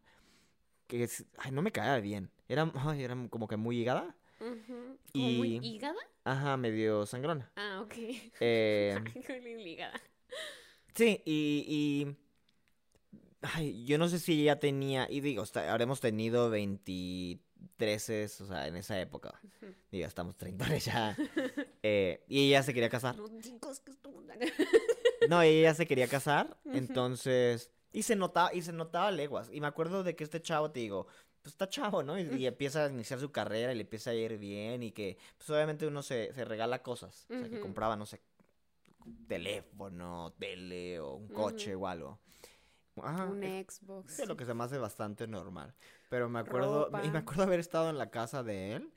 Que 0.88 1.04
es- 1.04 1.26
ay, 1.40 1.52
no 1.52 1.62
me 1.62 1.72
caía 1.72 1.98
bien. 2.00 2.30
Era, 2.48 2.72
ay, 2.76 3.04
era 3.04 3.16
como 3.30 3.48
que 3.48 3.58
muy 3.58 3.80
higada. 3.80 4.16
Ujú. 4.40 4.98
¿Como 5.12 5.30
muy 5.32 5.58
hígada? 5.62 6.00
Ajá, 6.28 6.58
medio 6.58 7.06
sangrona. 7.06 7.50
Ah, 7.56 7.80
ok. 7.82 7.94
Eh, 8.42 8.96
sí, 10.94 11.22
y, 11.26 11.66
y. 11.68 12.18
Ay, 13.42 13.86
yo 13.86 13.98
no 13.98 14.10
sé 14.10 14.20
si 14.20 14.42
ella 14.42 14.60
tenía. 14.60 15.08
Y 15.10 15.22
digo, 15.22 15.44
está- 15.44 15.72
habremos 15.72 16.02
tenido 16.02 16.50
23, 16.50 18.42
o 18.42 18.48
sea, 18.48 18.68
en 18.68 18.76
esa 18.76 19.00
época. 19.00 19.40
Digo, 19.92 20.06
estamos 20.06 20.36
30 20.36 20.76
ya. 20.78 21.16
Eh, 21.84 22.26
y 22.28 22.48
ella 22.50 22.64
se 22.64 22.74
quería 22.74 22.90
casar. 22.90 23.16
No 23.16 23.28
que 23.30 23.42
No, 25.30 25.42
ella 25.42 25.74
se 25.74 25.88
quería 25.88 26.08
casar, 26.08 26.58
entonces, 26.66 27.72
Y 27.94 28.04
se 28.04 28.16
notaba, 28.18 28.54
y 28.54 28.62
se 28.62 28.74
notaba 28.74 29.12
leguas. 29.12 29.50
Y 29.54 29.62
me 29.62 29.68
acuerdo 29.68 30.04
de 30.04 30.16
que 30.16 30.26
este 30.26 30.42
chavo, 30.42 30.72
te 30.72 30.82
digo, 30.82 31.08
pues 31.48 31.54
está 31.54 31.70
chavo, 31.70 32.04
¿no? 32.04 32.20
Y, 32.20 32.24
y 32.36 32.46
empieza 32.46 32.84
a 32.84 32.90
iniciar 32.90 33.22
su 33.22 33.32
carrera 33.32 33.72
y 33.72 33.76
le 33.76 33.82
empieza 33.84 34.10
a 34.10 34.14
ir 34.14 34.38
bien 34.38 34.84
y 34.84 34.92
que, 34.92 35.18
pues 35.38 35.50
obviamente 35.50 35.88
uno 35.88 36.04
se, 36.04 36.34
se 36.34 36.44
regala 36.44 36.84
cosas. 36.84 37.26
O 37.30 37.40
sea, 37.40 37.50
que 37.50 37.62
compraba, 37.62 37.96
no 37.96 38.06
sé, 38.06 38.22
teléfono, 39.28 40.34
tele 40.38 41.00
o 41.00 41.14
un 41.16 41.30
coche 41.30 41.74
Ujú. 41.74 41.86
o 41.86 41.88
algo. 41.88 42.20
Ajá, 43.02 43.26
un 43.28 43.44
es- 43.44 43.68
Xbox. 43.68 44.14
Sí, 44.14 44.26
lo 44.26 44.36
que 44.36 44.44
se 44.44 44.54
me 44.54 44.64
hace 44.66 44.78
bastante 44.78 45.26
normal. 45.26 45.74
Pero 46.10 46.28
me 46.28 46.40
acuerdo, 46.40 46.90
y 47.02 47.12
me 47.12 47.20
acuerdo 47.20 47.44
haber 47.44 47.62
estado 47.62 47.90
en 47.90 47.98
la 47.98 48.10
casa 48.12 48.44
de 48.44 48.74
él 48.74 48.94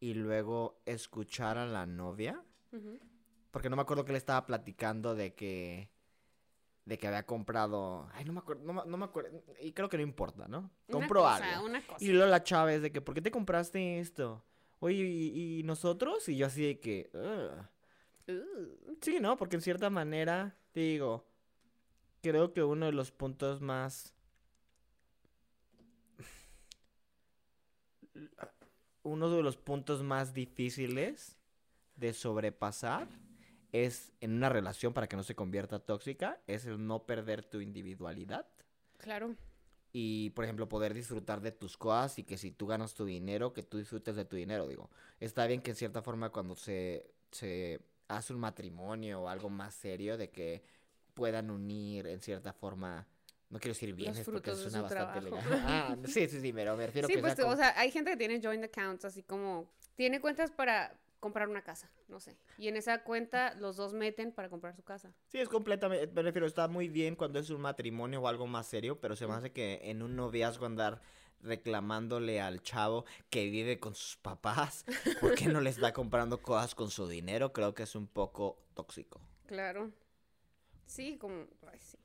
y 0.00 0.12
luego 0.12 0.82
escuchar 0.84 1.56
a 1.56 1.64
la 1.66 1.86
novia, 1.86 2.44
porque 3.50 3.70
no 3.70 3.76
me 3.76 3.82
acuerdo 3.82 4.04
que 4.04 4.12
le 4.12 4.18
estaba 4.18 4.44
platicando 4.44 5.14
de 5.14 5.34
que 5.34 5.88
de 6.84 6.98
que 6.98 7.06
había 7.06 7.24
comprado, 7.24 8.08
ay, 8.12 8.24
no 8.24 8.32
me 8.32 8.40
acuerdo, 8.40 8.62
no, 8.64 8.84
no 8.84 8.96
me 8.96 9.04
acuerdo, 9.04 9.42
y 9.60 9.72
creo 9.72 9.88
que 9.88 9.96
no 9.96 10.02
importa, 10.02 10.46
¿no? 10.48 10.70
Una 10.88 10.98
Compró 10.98 11.20
cosa, 11.22 11.54
algo. 11.54 11.66
Una 11.66 11.86
cosa. 11.86 12.04
Y 12.04 12.08
luego 12.08 12.30
la 12.30 12.42
chava 12.42 12.74
es 12.74 12.82
de 12.82 12.92
que, 12.92 13.00
¿por 13.00 13.14
qué 13.14 13.22
te 13.22 13.30
compraste 13.30 13.98
esto? 14.00 14.44
Oye, 14.80 15.04
¿y, 15.04 15.60
y 15.60 15.62
nosotros? 15.62 16.28
Y 16.28 16.36
yo 16.36 16.46
así 16.46 16.64
de 16.64 16.80
que. 16.80 17.10
Uh, 17.14 17.62
Sí, 19.00 19.18
¿no? 19.20 19.36
Porque 19.36 19.56
en 19.56 19.62
cierta 19.62 19.90
manera, 19.90 20.56
te 20.72 20.80
digo, 20.80 21.26
creo 22.22 22.52
que 22.52 22.62
uno 22.62 22.86
de 22.86 22.92
los 22.92 23.10
puntos 23.10 23.60
más... 23.60 24.14
Uno 29.02 29.28
de 29.28 29.42
los 29.42 29.58
puntos 29.58 30.02
más 30.02 30.32
difíciles 30.32 31.36
de 31.96 32.14
sobrepasar 32.14 33.08
es 33.74 34.12
en 34.20 34.34
una 34.34 34.48
relación 34.48 34.92
para 34.94 35.08
que 35.08 35.16
no 35.16 35.24
se 35.24 35.34
convierta 35.34 35.80
tóxica, 35.80 36.40
es 36.46 36.64
el 36.64 36.86
no 36.86 37.06
perder 37.06 37.42
tu 37.44 37.60
individualidad 37.60 38.46
claro. 38.98 39.34
y, 39.92 40.30
por 40.30 40.44
ejemplo, 40.44 40.68
poder 40.68 40.94
disfrutar 40.94 41.40
de 41.40 41.50
tus 41.50 41.76
cosas 41.76 42.20
y 42.20 42.22
que 42.22 42.38
si 42.38 42.52
tú 42.52 42.68
ganas 42.68 42.94
tu 42.94 43.04
dinero, 43.04 43.52
que 43.52 43.64
tú 43.64 43.78
disfrutes 43.78 44.14
de 44.14 44.24
tu 44.24 44.36
dinero, 44.36 44.68
digo. 44.68 44.90
Está 45.18 45.48
bien 45.48 45.60
que 45.60 45.72
en 45.72 45.76
cierta 45.76 46.02
forma 46.02 46.30
cuando 46.30 46.54
se, 46.54 47.10
se 47.32 47.80
hace 48.06 48.32
un 48.32 48.38
matrimonio 48.38 49.22
o 49.22 49.28
algo 49.28 49.50
más 49.50 49.74
serio, 49.74 50.16
de 50.16 50.30
que 50.30 50.62
puedan 51.12 51.50
unir 51.50 52.06
en 52.06 52.20
cierta 52.20 52.52
forma, 52.52 53.08
no 53.50 53.58
quiero 53.58 53.74
decir 53.74 53.92
bienes 53.92 54.24
porque 54.24 54.54
suena 54.54 54.78
su 54.78 54.82
bastante 54.84 55.20
trabajo. 55.20 55.50
legal. 55.50 55.60
Ah, 55.66 55.96
sí, 56.04 56.28
sí, 56.28 56.40
sí, 56.40 56.52
pero 56.52 56.76
me 56.76 56.86
refiero 56.86 57.08
Sí, 57.08 57.14
que 57.14 57.20
pues, 57.20 57.34
sea 57.34 57.46
o 57.46 57.56
sea, 57.56 57.76
hay 57.76 57.90
gente 57.90 58.12
que 58.12 58.16
tiene 58.16 58.40
joint 58.40 58.62
accounts, 58.62 59.04
así 59.04 59.24
como 59.24 59.68
tiene 59.96 60.20
cuentas 60.20 60.52
para 60.52 60.96
comprar 61.24 61.48
una 61.48 61.62
casa, 61.62 61.90
no 62.08 62.20
sé. 62.20 62.36
Y 62.58 62.68
en 62.68 62.76
esa 62.76 63.02
cuenta 63.02 63.54
los 63.54 63.76
dos 63.76 63.94
meten 63.94 64.30
para 64.30 64.50
comprar 64.50 64.76
su 64.76 64.82
casa. 64.82 65.14
Sí, 65.28 65.38
es 65.38 65.48
completamente, 65.48 66.06
me 66.08 66.20
refiero, 66.20 66.46
está 66.46 66.68
muy 66.68 66.90
bien 66.90 67.16
cuando 67.16 67.38
es 67.38 67.48
un 67.48 67.62
matrimonio 67.62 68.20
o 68.20 68.28
algo 68.28 68.46
más 68.46 68.66
serio, 68.66 69.00
pero 69.00 69.16
se 69.16 69.26
me 69.26 69.32
hace 69.32 69.50
que 69.50 69.80
en 69.84 70.02
un 70.02 70.16
noviazgo 70.16 70.66
andar 70.66 71.00
reclamándole 71.40 72.42
al 72.42 72.60
chavo 72.60 73.06
que 73.30 73.48
vive 73.48 73.80
con 73.80 73.94
sus 73.94 74.18
papás, 74.18 74.84
¿por 75.22 75.34
qué 75.34 75.46
no 75.46 75.62
le 75.62 75.70
está 75.70 75.94
comprando 75.94 76.42
cosas 76.42 76.74
con 76.74 76.90
su 76.90 77.08
dinero? 77.08 77.54
Creo 77.54 77.74
que 77.74 77.84
es 77.84 77.94
un 77.94 78.06
poco 78.06 78.58
tóxico. 78.74 79.18
Claro. 79.46 79.92
Sí, 80.84 81.16
como, 81.16 81.46
ay, 81.72 81.80
sí. 81.80 81.96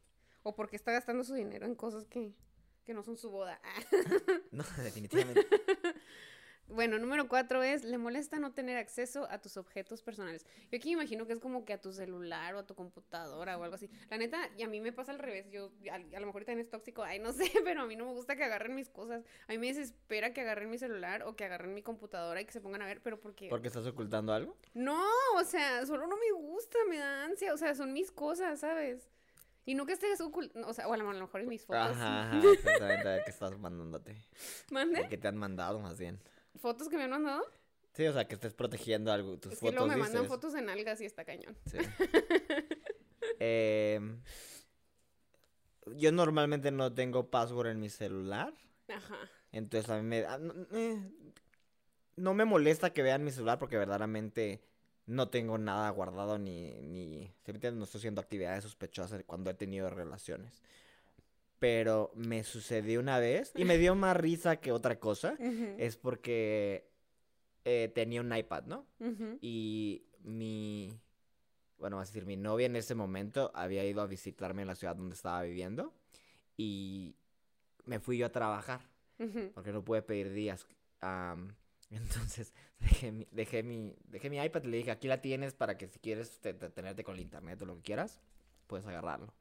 O 0.43 0.55
porque 0.55 0.77
está 0.77 0.93
gastando 0.93 1.25
su 1.25 1.33
dinero 1.33 1.65
en 1.65 1.75
cosas 1.75 2.05
que, 2.05 2.33
que 2.85 2.93
no 2.93 3.03
son 3.03 3.17
su 3.17 3.29
boda. 3.29 3.59
No, 4.51 4.63
definitivamente. 4.77 5.45
Bueno, 6.69 6.99
número 6.99 7.27
cuatro 7.27 7.63
es, 7.63 7.83
le 7.83 7.97
molesta 7.97 8.39
no 8.39 8.53
tener 8.53 8.77
acceso 8.77 9.27
a 9.29 9.39
tus 9.39 9.57
objetos 9.57 10.01
personales. 10.03 10.45
Yo 10.71 10.77
aquí 10.77 10.89
me 10.89 11.01
imagino 11.01 11.25
que 11.25 11.33
es 11.33 11.39
como 11.39 11.65
que 11.65 11.73
a 11.73 11.81
tu 11.81 11.91
celular 11.91 12.55
o 12.55 12.59
a 12.59 12.65
tu 12.65 12.75
computadora 12.75 13.57
o 13.57 13.63
algo 13.63 13.75
así. 13.75 13.89
La 14.09 14.17
neta, 14.17 14.49
y 14.57 14.63
a 14.63 14.67
mí 14.67 14.79
me 14.79 14.93
pasa 14.93 15.11
al 15.11 15.19
revés. 15.19 15.49
Yo, 15.49 15.71
a, 15.91 15.95
a 15.95 16.19
lo 16.19 16.27
mejor 16.27 16.45
también 16.45 16.65
es 16.65 16.69
tóxico, 16.69 17.03
ay, 17.03 17.19
no 17.19 17.31
sé, 17.33 17.51
pero 17.63 17.81
a 17.81 17.85
mí 17.85 17.95
no 17.95 18.05
me 18.05 18.13
gusta 18.13 18.35
que 18.35 18.43
agarren 18.43 18.75
mis 18.75 18.89
cosas. 18.89 19.23
A 19.47 19.51
mí 19.51 19.57
me 19.57 19.67
desespera 19.67 20.33
que 20.33 20.41
agarren 20.41 20.69
mi 20.69 20.77
celular 20.77 21.23
o 21.23 21.35
que 21.35 21.45
agarren 21.45 21.73
mi 21.73 21.81
computadora 21.81 22.39
y 22.41 22.45
que 22.45 22.51
se 22.51 22.61
pongan 22.61 22.81
a 22.81 22.85
ver, 22.85 23.01
pero 23.01 23.19
porque... 23.19 23.49
¿Porque 23.49 23.67
estás 23.67 23.87
ocultando 23.87 24.33
algo? 24.33 24.55
No, 24.73 25.03
o 25.35 25.43
sea, 25.43 25.85
solo 25.85 26.07
no 26.07 26.17
me 26.17 26.31
gusta, 26.31 26.77
me 26.87 26.97
da 26.97 27.25
ansia. 27.25 27.53
O 27.53 27.57
sea, 27.57 27.73
son 27.73 27.93
mis 27.93 28.11
cosas, 28.11 28.59
¿sabes? 28.59 29.09
Y 29.65 29.75
no 29.75 29.85
que 29.85 29.93
estés 29.93 30.19
ocultando, 30.21 30.67
o 30.67 30.73
sea, 30.73 30.87
o 30.87 30.93
a 30.93 30.97
lo 30.97 31.03
mejor 31.03 31.41
en 31.41 31.47
mis 31.47 31.65
fotos. 31.65 31.91
Ajá, 31.91 32.31
ajá, 32.31 32.51
exactamente, 32.53 33.21
qué 33.25 33.31
estás 33.31 33.57
mandándote. 33.59 34.15
¿Mande? 34.71 35.07
¿Qué 35.09 35.17
te 35.17 35.27
han 35.27 35.37
mandado 35.37 35.79
más 35.79 35.99
bien? 35.99 36.19
¿Fotos 36.57 36.89
que 36.89 36.97
me 36.97 37.03
han 37.03 37.11
mandado? 37.11 37.43
Sí, 37.93 38.05
o 38.05 38.13
sea, 38.13 38.27
que 38.27 38.35
estés 38.35 38.53
protegiendo 38.53 39.11
algo, 39.11 39.37
tus 39.37 39.53
Es 39.53 39.59
que 39.59 39.67
fotos, 39.67 39.75
luego 39.75 39.87
me 39.87 39.97
mandan 39.97 40.27
fotos 40.27 40.53
en 40.55 40.69
algas 40.69 41.01
y 41.01 41.05
está 41.05 41.25
cañón. 41.25 41.57
Sí. 41.65 41.77
Em, 43.41 44.21
yo 45.95 46.11
normalmente 46.11 46.71
no 46.71 46.93
tengo 46.93 47.29
password 47.29 47.67
en 47.67 47.79
mi 47.79 47.89
celular. 47.89 48.53
Ajá. 48.89 49.17
Entonces 49.51 49.89
a 49.89 49.97
mí 49.97 50.03
me... 50.03 50.25
ah, 50.25 50.37
no, 50.37 50.53
eh, 50.71 50.99
no 52.15 52.33
me 52.33 52.45
molesta 52.45 52.91
que 52.91 53.01
vean 53.01 53.23
mi 53.23 53.31
celular 53.31 53.59
porque 53.59 53.77
verdaderamente 53.77 54.61
no 55.05 55.29
tengo 55.29 55.57
nada 55.57 55.89
guardado 55.89 56.37
ni... 56.37 56.73
ni. 56.81 57.33
No 57.73 57.83
estoy 57.83 57.99
haciendo 57.99 58.21
actividades 58.21 58.63
sospechosas 58.63 59.23
cuando 59.25 59.49
he 59.49 59.53
tenido 59.53 59.89
relaciones. 59.89 60.61
Pero 61.59 62.11
me 62.15 62.43
sucedió 62.43 62.99
una 62.99 63.19
vez 63.19 63.51
y 63.55 63.65
me 63.65 63.77
dio 63.77 63.93
más 63.95 64.15
risa 64.15 64.57
que 64.57 64.71
otra 64.71 64.99
cosa. 64.99 65.35
Es 65.77 65.97
porque 65.97 66.89
eh, 67.65 67.91
tenía 67.93 68.21
un 68.21 68.35
iPad, 68.35 68.63
¿no? 68.65 68.85
Y 69.41 70.05
mi, 70.23 70.91
bueno, 71.77 71.97
vas 71.97 72.09
a 72.09 72.11
decir, 72.11 72.25
mi 72.25 72.37
novia 72.37 72.65
en 72.67 72.75
ese 72.77 72.95
momento 72.95 73.51
había 73.53 73.83
ido 73.85 74.01
a 74.01 74.07
visitarme 74.07 74.61
en 74.61 74.67
la 74.69 74.75
ciudad 74.75 74.95
donde 74.95 75.15
estaba 75.15 75.41
viviendo 75.43 75.93
y 76.57 77.15
me 77.85 77.99
fui 77.99 78.17
yo 78.17 78.25
a 78.25 78.31
trabajar 78.31 78.81
porque 79.53 79.71
no 79.73 79.83
pude 79.83 80.01
pedir 80.01 80.31
días. 80.31 80.65
entonces 81.89 82.53
dejé 82.79 83.11
mi, 83.11 83.27
dejé, 83.31 83.63
mi, 83.63 83.95
dejé 84.05 84.29
mi 84.29 84.37
iPad 84.41 84.63
y 84.63 84.67
le 84.67 84.77
dije, 84.77 84.91
aquí 84.91 85.07
la 85.07 85.21
tienes 85.21 85.53
para 85.53 85.77
que 85.77 85.87
si 85.87 85.99
quieres 85.99 86.39
te- 86.39 86.53
te- 86.53 86.69
tenerte 86.69 87.03
con 87.03 87.15
el 87.15 87.21
internet 87.21 87.61
o 87.61 87.65
lo 87.65 87.75
que 87.75 87.81
quieras, 87.81 88.21
puedes 88.67 88.85
agarrarlo. 88.85 89.33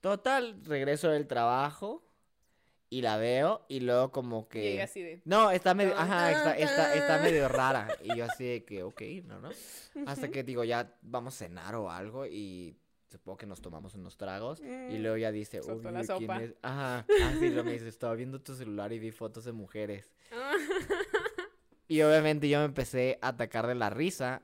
Total, 0.00 0.60
regreso 0.64 1.10
del 1.10 1.26
trabajo 1.26 2.04
y 2.88 3.02
la 3.02 3.16
veo 3.16 3.64
y 3.68 3.80
luego 3.80 4.12
como 4.12 4.48
que... 4.48 4.62
Llega 4.62 4.84
así 4.84 5.02
de. 5.02 5.20
No, 5.24 5.50
está 5.50 5.74
medio, 5.74 5.96
ajá, 5.96 6.30
está, 6.30 6.56
está, 6.56 6.94
está 6.94 7.18
medio 7.18 7.48
rara. 7.48 7.88
Y 8.02 8.16
yo 8.16 8.24
así 8.24 8.44
de 8.44 8.64
que, 8.64 8.82
ok, 8.84 9.02
no, 9.24 9.40
no. 9.40 9.50
Hasta 10.06 10.28
que 10.30 10.44
digo, 10.44 10.62
ya 10.64 10.94
vamos 11.02 11.34
a 11.34 11.38
cenar 11.46 11.74
o 11.74 11.90
algo 11.90 12.26
y 12.26 12.76
supongo 13.10 13.38
que 13.38 13.46
nos 13.46 13.60
tomamos 13.60 13.94
unos 13.94 14.16
tragos. 14.16 14.60
Y 14.60 14.64
Mm, 14.64 15.02
luego 15.02 15.16
ya 15.16 15.32
dice, 15.32 15.60
uy, 15.60 15.82
la 15.82 15.90
¿quién 15.92 16.06
sopa. 16.06 16.42
es? 16.42 16.54
Ajá, 16.62 17.04
así 17.24 17.50
lo 17.50 17.64
me 17.64 17.72
dice, 17.72 17.88
estaba 17.88 18.14
viendo 18.14 18.40
tu 18.40 18.54
celular 18.54 18.92
y 18.92 18.98
vi 19.00 19.10
fotos 19.10 19.44
de 19.44 19.52
mujeres. 19.52 20.12
Ah, 20.32 20.52
Y 21.88 22.02
obviamente 22.02 22.48
yo 22.48 22.58
me 22.58 22.64
empecé 22.64 23.16
a 23.22 23.28
atacar 23.28 23.66
de 23.68 23.76
la 23.76 23.90
risa 23.90 24.42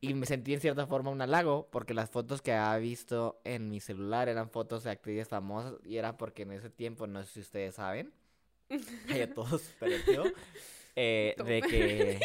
y 0.00 0.14
me 0.14 0.26
sentí 0.26 0.54
en 0.54 0.60
cierta 0.60 0.86
forma 0.86 1.10
un 1.10 1.20
halago 1.20 1.68
porque 1.70 1.94
las 1.94 2.10
fotos 2.10 2.42
que 2.42 2.52
había 2.52 2.78
visto 2.78 3.40
en 3.44 3.68
mi 3.68 3.80
celular 3.80 4.28
eran 4.28 4.50
fotos 4.50 4.84
de 4.84 4.90
actrices 4.90 5.28
famosas 5.28 5.74
y 5.84 5.96
era 5.96 6.16
porque 6.16 6.42
en 6.42 6.52
ese 6.52 6.70
tiempo, 6.70 7.06
no 7.06 7.22
sé 7.22 7.32
si 7.32 7.40
ustedes 7.40 7.76
saben, 7.76 8.12
a 8.70 9.34
todos 9.34 9.62
pareció, 9.78 10.24
eh, 10.96 11.34
de 11.44 11.62
que... 11.62 12.20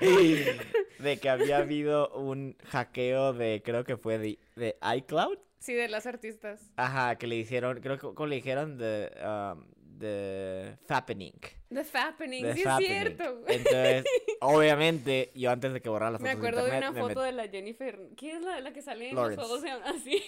de 0.98 1.18
que 1.18 1.28
había 1.28 1.58
habido 1.58 2.10
un 2.14 2.56
hackeo 2.64 3.32
de, 3.32 3.62
creo 3.64 3.84
que 3.84 3.96
fue 3.96 4.18
de, 4.18 4.38
de 4.56 4.76
iCloud. 4.96 5.38
Sí, 5.58 5.74
de 5.74 5.88
las 5.88 6.06
artistas. 6.06 6.72
Ajá, 6.76 7.16
que 7.16 7.26
le 7.26 7.36
hicieron, 7.36 7.80
creo 7.80 7.96
que 7.96 8.14
¿cómo 8.14 8.26
le 8.26 8.36
dijeron 8.36 8.76
de, 8.76 9.10
um, 9.22 9.64
de 10.04 10.76
Fappening. 10.86 11.34
The 11.72 11.84
Fappening, 11.84 12.42
The 12.44 12.54
sí 12.54 12.62
es 12.62 12.76
cierto. 12.78 13.40
Entonces, 13.48 14.04
obviamente, 14.40 15.32
yo 15.34 15.50
antes 15.50 15.72
de 15.72 15.80
que 15.80 15.88
borrara 15.88 16.12
las 16.12 16.20
Me 16.20 16.30
fotos 16.30 16.42
de 16.42 16.48
acuerdo 16.48 16.66
de 16.70 16.74
internet, 16.76 16.90
una 16.90 17.00
me 17.00 17.04
met- 17.04 17.08
foto 17.14 17.22
de 17.24 17.32
la 17.32 17.48
Jennifer. 17.48 18.00
¿Quién 18.16 18.36
es 18.36 18.42
la, 18.44 18.60
la 18.60 18.72
que 18.72 18.82
sale 18.82 19.08
en 19.08 19.16
Lawrence. 19.16 19.40
los 19.40 19.60
juegos 19.60 19.80
así? 19.86 20.22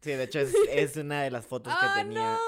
Sí, 0.00 0.10
de 0.12 0.22
hecho, 0.24 0.40
es, 0.40 0.54
es 0.70 0.96
una 0.96 1.22
de 1.24 1.30
las 1.30 1.46
fotos 1.46 1.72
que 1.72 1.86
¡Ah, 1.86 1.94
tenía. 1.96 2.38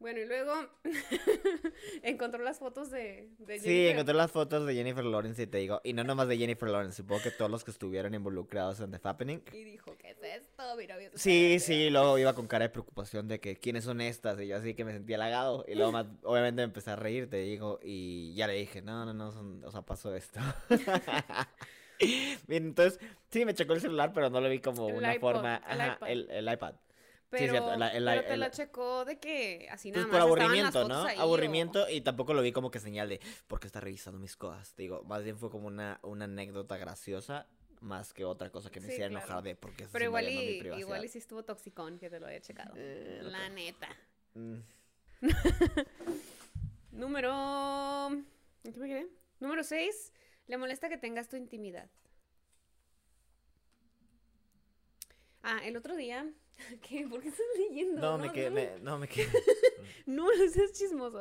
Bueno, 0.00 0.18
y 0.20 0.24
luego 0.26 0.52
encontró 2.02 2.42
las 2.42 2.58
fotos 2.58 2.90
de, 2.90 3.28
de 3.38 3.58
Sí, 3.58 3.66
Jennifer. 3.66 3.92
encontré 3.92 4.14
las 4.14 4.30
fotos 4.32 4.66
de 4.66 4.74
Jennifer 4.74 5.04
Lawrence 5.04 5.42
y 5.42 5.46
te 5.46 5.58
digo, 5.58 5.80
y 5.84 5.92
no 5.92 6.04
nomás 6.04 6.26
de 6.26 6.38
Jennifer 6.38 6.70
Lawrence, 6.70 6.96
supongo 6.96 7.22
que 7.22 7.30
todos 7.30 7.50
los 7.50 7.64
que 7.64 7.70
estuvieron 7.70 8.14
involucrados 8.14 8.80
en 8.80 8.90
The 8.90 8.98
Fappening. 8.98 9.42
Y 9.52 9.62
dijo, 9.62 9.94
¿qué 9.98 10.10
es 10.12 10.22
esto? 10.22 10.62
Mi 10.76 10.86
novio 10.86 11.10
se 11.12 11.18
Sí, 11.18 11.42
parece". 11.48 11.66
sí, 11.66 11.90
luego 11.90 12.18
iba 12.18 12.34
con 12.34 12.46
cara 12.46 12.64
de 12.64 12.70
preocupación 12.70 13.28
de 13.28 13.40
que 13.40 13.56
quiénes 13.56 13.84
son 13.84 14.00
estas, 14.00 14.40
y 14.40 14.46
yo 14.46 14.56
así 14.56 14.72
que 14.74 14.86
me 14.86 14.92
sentía 14.92 15.16
halagado, 15.16 15.66
y 15.68 15.74
luego 15.74 15.92
más, 15.92 16.06
obviamente 16.22 16.56
me 16.62 16.64
empecé 16.64 16.90
a 16.92 16.96
reír, 16.96 17.28
te 17.28 17.36
digo, 17.36 17.78
y 17.82 18.32
ya 18.34 18.46
le 18.46 18.54
dije, 18.54 18.80
no, 18.80 19.04
no, 19.04 19.12
no, 19.12 19.32
son- 19.32 19.62
o 19.64 19.70
sea, 19.70 19.82
pasó 19.82 20.14
esto. 20.14 20.40
Bien, 22.46 22.64
entonces, 22.68 22.98
sí, 23.30 23.44
me 23.44 23.52
checó 23.52 23.74
el 23.74 23.82
celular, 23.82 24.12
pero 24.14 24.30
no 24.30 24.40
lo 24.40 24.48
vi 24.48 24.60
como 24.60 24.88
El 24.88 24.94
una 24.96 25.14
iPod, 25.14 25.32
forma, 25.34 25.56
el 25.70 25.80
ajá, 25.82 25.94
iPad. 25.96 26.08
el, 26.10 26.30
el 26.30 26.52
iPad. 26.52 26.74
Pero, 27.30 27.52
cierto, 27.52 27.76
la- 27.76 27.90
pero 27.92 28.22
te 28.22 28.34
el- 28.34 28.40
la 28.40 28.50
checó 28.50 29.04
de 29.04 29.18
que 29.20 29.68
así 29.70 29.92
Pues 29.92 30.06
nada 30.08 30.26
por 30.26 30.38
más 30.38 30.38
las 30.38 30.46
aburrimiento, 30.48 30.88
¿no? 30.88 31.02
ahí, 31.04 31.16
o- 31.18 31.20
Aburrimiento 31.22 31.88
y 31.88 32.00
tampoco 32.00 32.34
lo 32.34 32.42
vi 32.42 32.50
como 32.52 32.70
que 32.70 32.80
señal 32.80 33.08
de, 33.08 33.20
¿por 33.46 33.60
qué 33.60 33.66
está 33.68 33.80
revisando 33.80 34.18
mis 34.18 34.36
cosas? 34.36 34.74
Te 34.74 34.82
digo, 34.82 35.04
más 35.04 35.22
bien 35.22 35.38
fue 35.38 35.48
como 35.50 35.68
una, 35.68 36.00
una 36.02 36.24
anécdota 36.24 36.76
graciosa 36.76 37.46
más 37.80 38.12
que 38.12 38.24
otra 38.24 38.50
cosa 38.50 38.70
que 38.70 38.80
me 38.80 38.86
Sí, 38.86 38.92
hiciera 38.92 39.08
claro. 39.10 39.24
enojar 39.24 39.42
de 39.44 39.54
porque 39.56 39.86
Pero 39.92 40.04
igual 40.04 40.28
y, 40.28 40.60
igual 40.78 41.04
y 41.04 41.08
si 41.08 41.18
estuvo 41.18 41.44
toxicón 41.44 41.98
que 41.98 42.10
te 42.10 42.18
lo 42.20 42.26
haya 42.26 42.40
checado. 42.40 42.74
Eh, 42.76 43.20
La 43.22 43.48
neta. 43.48 43.88
Mm, 44.34 44.56
Número. 46.92 48.08
¿en 48.08 48.72
¿Qué 48.72 48.78
me 48.80 48.88
quedé? 48.88 49.06
Número 49.38 49.62
6. 49.62 50.12
Le 50.48 50.56
molesta 50.58 50.88
que 50.88 50.98
tengas 50.98 51.28
tu 51.28 51.36
intimidad. 51.36 51.88
Ah, 55.42 55.60
el 55.64 55.76
otro 55.76 55.96
día. 55.96 56.26
¿Qué? 56.88 57.06
¿Por 57.08 57.20
qué 57.22 57.28
estás 57.28 57.46
leyendo? 57.56 58.00
No, 58.00 58.18
me 58.18 58.32
quedé, 58.32 58.48
no, 58.50 58.54
me- 58.54 58.80
no 58.80 58.98
me 58.98 59.08
quedé. 59.08 59.28
No, 60.06 60.26
no 60.26 60.48
seas 60.48 60.72
chismoso. 60.72 61.18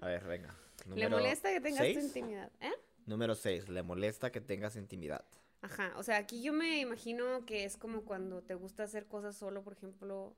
A 0.00 0.06
ver, 0.06 0.24
venga. 0.24 0.54
Le 0.86 0.90
Número 1.04 1.10
molesta 1.10 1.52
que 1.52 1.60
tengas 1.60 1.80
seis. 1.80 1.98
tu 1.98 2.04
intimidad. 2.04 2.50
¿Eh? 2.60 2.72
Número 3.06 3.34
6, 3.34 3.68
le 3.68 3.82
molesta 3.82 4.30
que 4.32 4.40
tengas 4.40 4.76
intimidad. 4.76 5.24
Ajá, 5.60 5.92
o 5.96 6.02
sea, 6.02 6.16
aquí 6.16 6.42
yo 6.42 6.52
me 6.54 6.80
imagino 6.80 7.44
que 7.46 7.64
es 7.64 7.76
como 7.76 8.02
cuando 8.04 8.42
te 8.42 8.54
gusta 8.54 8.82
hacer 8.84 9.06
cosas 9.06 9.36
solo, 9.36 9.62
por 9.62 9.74
ejemplo, 9.74 10.34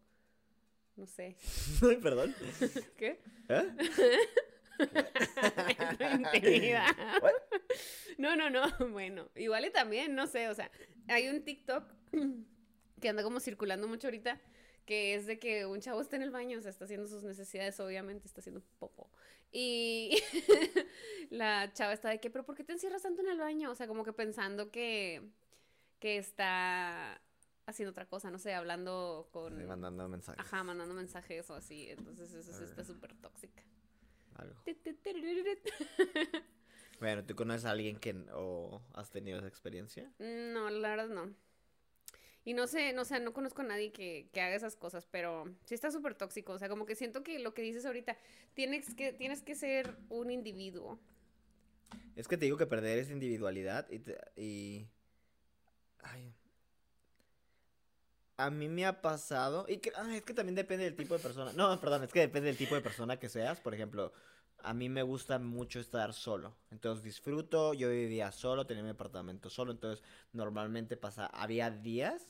no 0.96 1.06
sé. 1.06 1.36
Ay, 1.82 1.96
Perdón. 1.96 2.34
¿Qué? 2.96 3.20
¿Eh? 3.48 3.72
What? 7.22 7.32
No, 8.18 8.34
no, 8.36 8.50
no, 8.50 8.66
bueno, 8.90 9.28
igual 9.36 9.64
y 9.66 9.70
también, 9.70 10.14
no 10.14 10.26
sé, 10.26 10.48
o 10.48 10.54
sea, 10.54 10.70
hay 11.08 11.28
un 11.28 11.42
TikTok 11.44 11.84
que 13.00 13.08
anda 13.08 13.22
como 13.22 13.40
circulando 13.40 13.88
mucho 13.88 14.06
ahorita, 14.08 14.40
que 14.84 15.14
es 15.14 15.26
de 15.26 15.38
que 15.38 15.66
un 15.66 15.80
chavo 15.80 16.00
está 16.00 16.16
en 16.16 16.22
el 16.22 16.30
baño, 16.30 16.58
o 16.58 16.62
sea, 16.62 16.70
está 16.70 16.84
haciendo 16.84 17.08
sus 17.08 17.22
necesidades, 17.24 17.78
obviamente, 17.80 18.26
está 18.26 18.40
haciendo 18.40 18.62
popo. 18.78 19.10
Y 19.52 20.16
la 21.30 21.72
chava 21.72 21.92
está 21.92 22.08
de 22.10 22.20
que, 22.20 22.30
pero 22.30 22.44
¿por 22.44 22.54
qué 22.56 22.64
te 22.64 22.72
encierras 22.72 23.02
tanto 23.02 23.22
en 23.22 23.28
el 23.28 23.38
baño? 23.38 23.70
O 23.70 23.74
sea, 23.74 23.86
como 23.86 24.04
que 24.04 24.12
pensando 24.12 24.70
que, 24.70 25.22
que 25.98 26.18
está 26.18 27.20
haciendo 27.66 27.90
otra 27.90 28.06
cosa, 28.06 28.30
no 28.30 28.38
sé, 28.38 28.54
hablando 28.54 29.28
con... 29.32 29.56
Sí, 29.58 29.64
mandando 29.64 30.08
mensajes. 30.08 30.40
Ajá, 30.40 30.62
mandando 30.62 30.94
mensajes 30.94 31.50
o 31.50 31.54
así, 31.54 31.88
entonces 31.90 32.32
eso 32.32 32.52
sí 32.52 32.62
está 32.64 32.82
Ah. 32.82 32.84
súper 32.84 33.14
tóxica. 33.16 33.62
Algo. 34.36 34.54
Bueno, 37.00 37.24
¿tú 37.24 37.34
conoces 37.36 37.64
a 37.66 37.72
alguien 37.72 37.98
que 37.98 38.14
o 38.32 38.82
has 38.94 39.10
tenido 39.10 39.38
esa 39.38 39.48
experiencia? 39.48 40.10
No, 40.18 40.70
la 40.70 40.88
verdad 40.90 41.08
no. 41.08 41.34
Y 42.46 42.54
no 42.54 42.68
sé, 42.68 42.92
no 42.92 43.04
sé, 43.04 43.18
no 43.18 43.32
conozco 43.32 43.62
a 43.62 43.64
nadie 43.64 43.90
que, 43.90 44.28
que 44.32 44.40
haga 44.40 44.54
esas 44.54 44.76
cosas, 44.76 45.04
pero 45.10 45.52
sí 45.64 45.74
está 45.74 45.90
súper 45.90 46.14
tóxico. 46.14 46.52
O 46.52 46.58
sea, 46.60 46.68
como 46.68 46.86
que 46.86 46.94
siento 46.94 47.24
que 47.24 47.40
lo 47.40 47.54
que 47.54 47.62
dices 47.62 47.84
ahorita, 47.84 48.16
tienes 48.54 48.94
que, 48.94 49.12
tienes 49.12 49.42
que 49.42 49.56
ser 49.56 49.96
un 50.10 50.30
individuo. 50.30 51.00
Es 52.14 52.28
que 52.28 52.36
te 52.36 52.44
digo 52.44 52.56
que 52.56 52.66
perder 52.66 53.00
esa 53.00 53.12
individualidad 53.12 53.90
y, 53.90 53.98
te- 53.98 54.16
y... 54.36 54.86
Ay. 56.04 56.32
A 58.36 58.50
mí 58.50 58.68
me 58.68 58.86
ha 58.86 59.02
pasado, 59.02 59.66
y 59.68 59.78
que, 59.78 59.90
es 60.12 60.22
que 60.22 60.32
también 60.32 60.54
depende 60.54 60.84
del 60.84 60.94
tipo 60.94 61.14
de 61.14 61.20
persona. 61.20 61.52
No, 61.52 61.80
perdón, 61.80 62.04
es 62.04 62.12
que 62.12 62.20
depende 62.20 62.46
del 62.46 62.56
tipo 62.56 62.76
de 62.76 62.80
persona 62.80 63.18
que 63.18 63.28
seas. 63.28 63.58
Por 63.60 63.74
ejemplo, 63.74 64.12
a 64.62 64.72
mí 64.72 64.88
me 64.88 65.02
gusta 65.02 65.40
mucho 65.40 65.80
estar 65.80 66.14
solo. 66.14 66.56
Entonces 66.70 67.02
disfruto, 67.02 67.74
yo 67.74 67.90
vivía 67.90 68.30
solo, 68.30 68.66
tenía 68.68 68.84
mi 68.84 68.90
apartamento 68.90 69.50
solo. 69.50 69.72
Entonces 69.72 70.04
normalmente 70.32 70.96
pasa, 70.96 71.26
había 71.26 71.70
días 71.72 72.28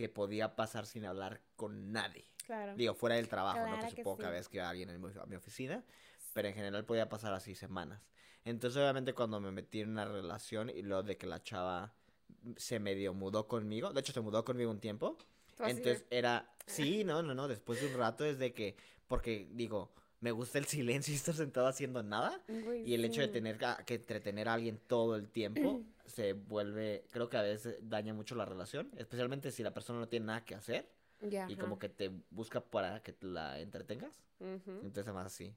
que 0.00 0.08
podía 0.08 0.56
pasar 0.56 0.86
sin 0.86 1.04
hablar 1.04 1.40
con 1.56 1.92
nadie. 1.92 2.24
Claro. 2.46 2.74
Digo, 2.74 2.94
fuera 2.94 3.16
del 3.16 3.28
trabajo, 3.28 3.58
¿no? 3.58 3.66
Claro 3.66 3.80
Que 3.88 3.94
que 3.96 4.02
supongo 4.02 4.16
que 4.18 4.22
sí. 4.24 4.26
a 4.28 4.30
veces 4.30 4.48
que 4.48 4.60
alguien 4.60 4.88
en 4.90 5.00
mi, 5.00 5.08
a 5.20 5.26
mi 5.26 5.36
oficina, 5.36 5.84
pero 6.32 6.48
en 6.48 6.54
general 6.54 6.84
podía 6.84 7.08
pasar 7.08 7.32
así 7.34 7.54
semanas. 7.54 8.00
Entonces, 8.44 8.80
obviamente, 8.80 9.12
cuando 9.12 9.40
me 9.40 9.50
metí 9.50 9.80
en 9.82 9.90
una 9.90 10.06
relación 10.06 10.70
y 10.70 10.82
luego 10.82 11.02
de 11.02 11.16
que 11.18 11.26
la 11.26 11.42
chava 11.42 11.92
se 12.56 12.80
medio 12.80 13.12
mudó 13.12 13.46
conmigo, 13.46 13.92
de 13.92 14.00
hecho, 14.00 14.12
se 14.12 14.20
mudó 14.20 14.44
conmigo 14.44 14.70
un 14.70 14.80
tiempo, 14.80 15.18
de- 15.58 15.70
entonces 15.70 16.04
era, 16.10 16.50
sí, 16.66 17.04
no, 17.04 17.22
no, 17.22 17.34
no, 17.34 17.46
después 17.46 17.80
de 17.80 17.88
un 17.88 17.94
rato 17.98 18.24
es 18.24 18.38
de 18.38 18.54
que, 18.54 18.74
porque 19.06 19.46
digo, 19.52 19.92
me 20.20 20.32
gusta 20.32 20.58
el 20.58 20.64
silencio 20.64 21.12
y 21.12 21.16
estar 21.16 21.34
sentado 21.34 21.66
haciendo 21.66 22.02
nada. 22.02 22.40
Güey, 22.48 22.88
Y 22.88 22.94
el 22.94 23.04
hecho 23.04 23.20
de 23.20 23.26
sí. 23.28 23.32
tener 23.34 23.58
que 23.86 23.94
entretener 23.94 24.48
a 24.48 24.54
alguien 24.54 24.78
todo 24.86 25.14
el 25.16 25.28
tiempo 25.28 25.82
se 26.10 26.34
vuelve, 26.34 27.06
creo 27.10 27.28
que 27.28 27.36
a 27.36 27.42
veces 27.42 27.78
daña 27.82 28.12
mucho 28.12 28.34
la 28.34 28.44
relación, 28.44 28.90
especialmente 28.96 29.50
si 29.50 29.62
la 29.62 29.72
persona 29.72 29.98
no 29.98 30.08
tiene 30.08 30.26
nada 30.26 30.44
que 30.44 30.54
hacer 30.54 30.90
y 31.48 31.56
como 31.56 31.78
que 31.78 31.88
te 31.88 32.10
busca 32.30 32.60
para 32.60 33.02
que 33.02 33.14
la 33.20 33.58
entretengas. 33.60 34.22
Entonces, 34.38 35.12
más 35.12 35.26
así. 35.26 35.54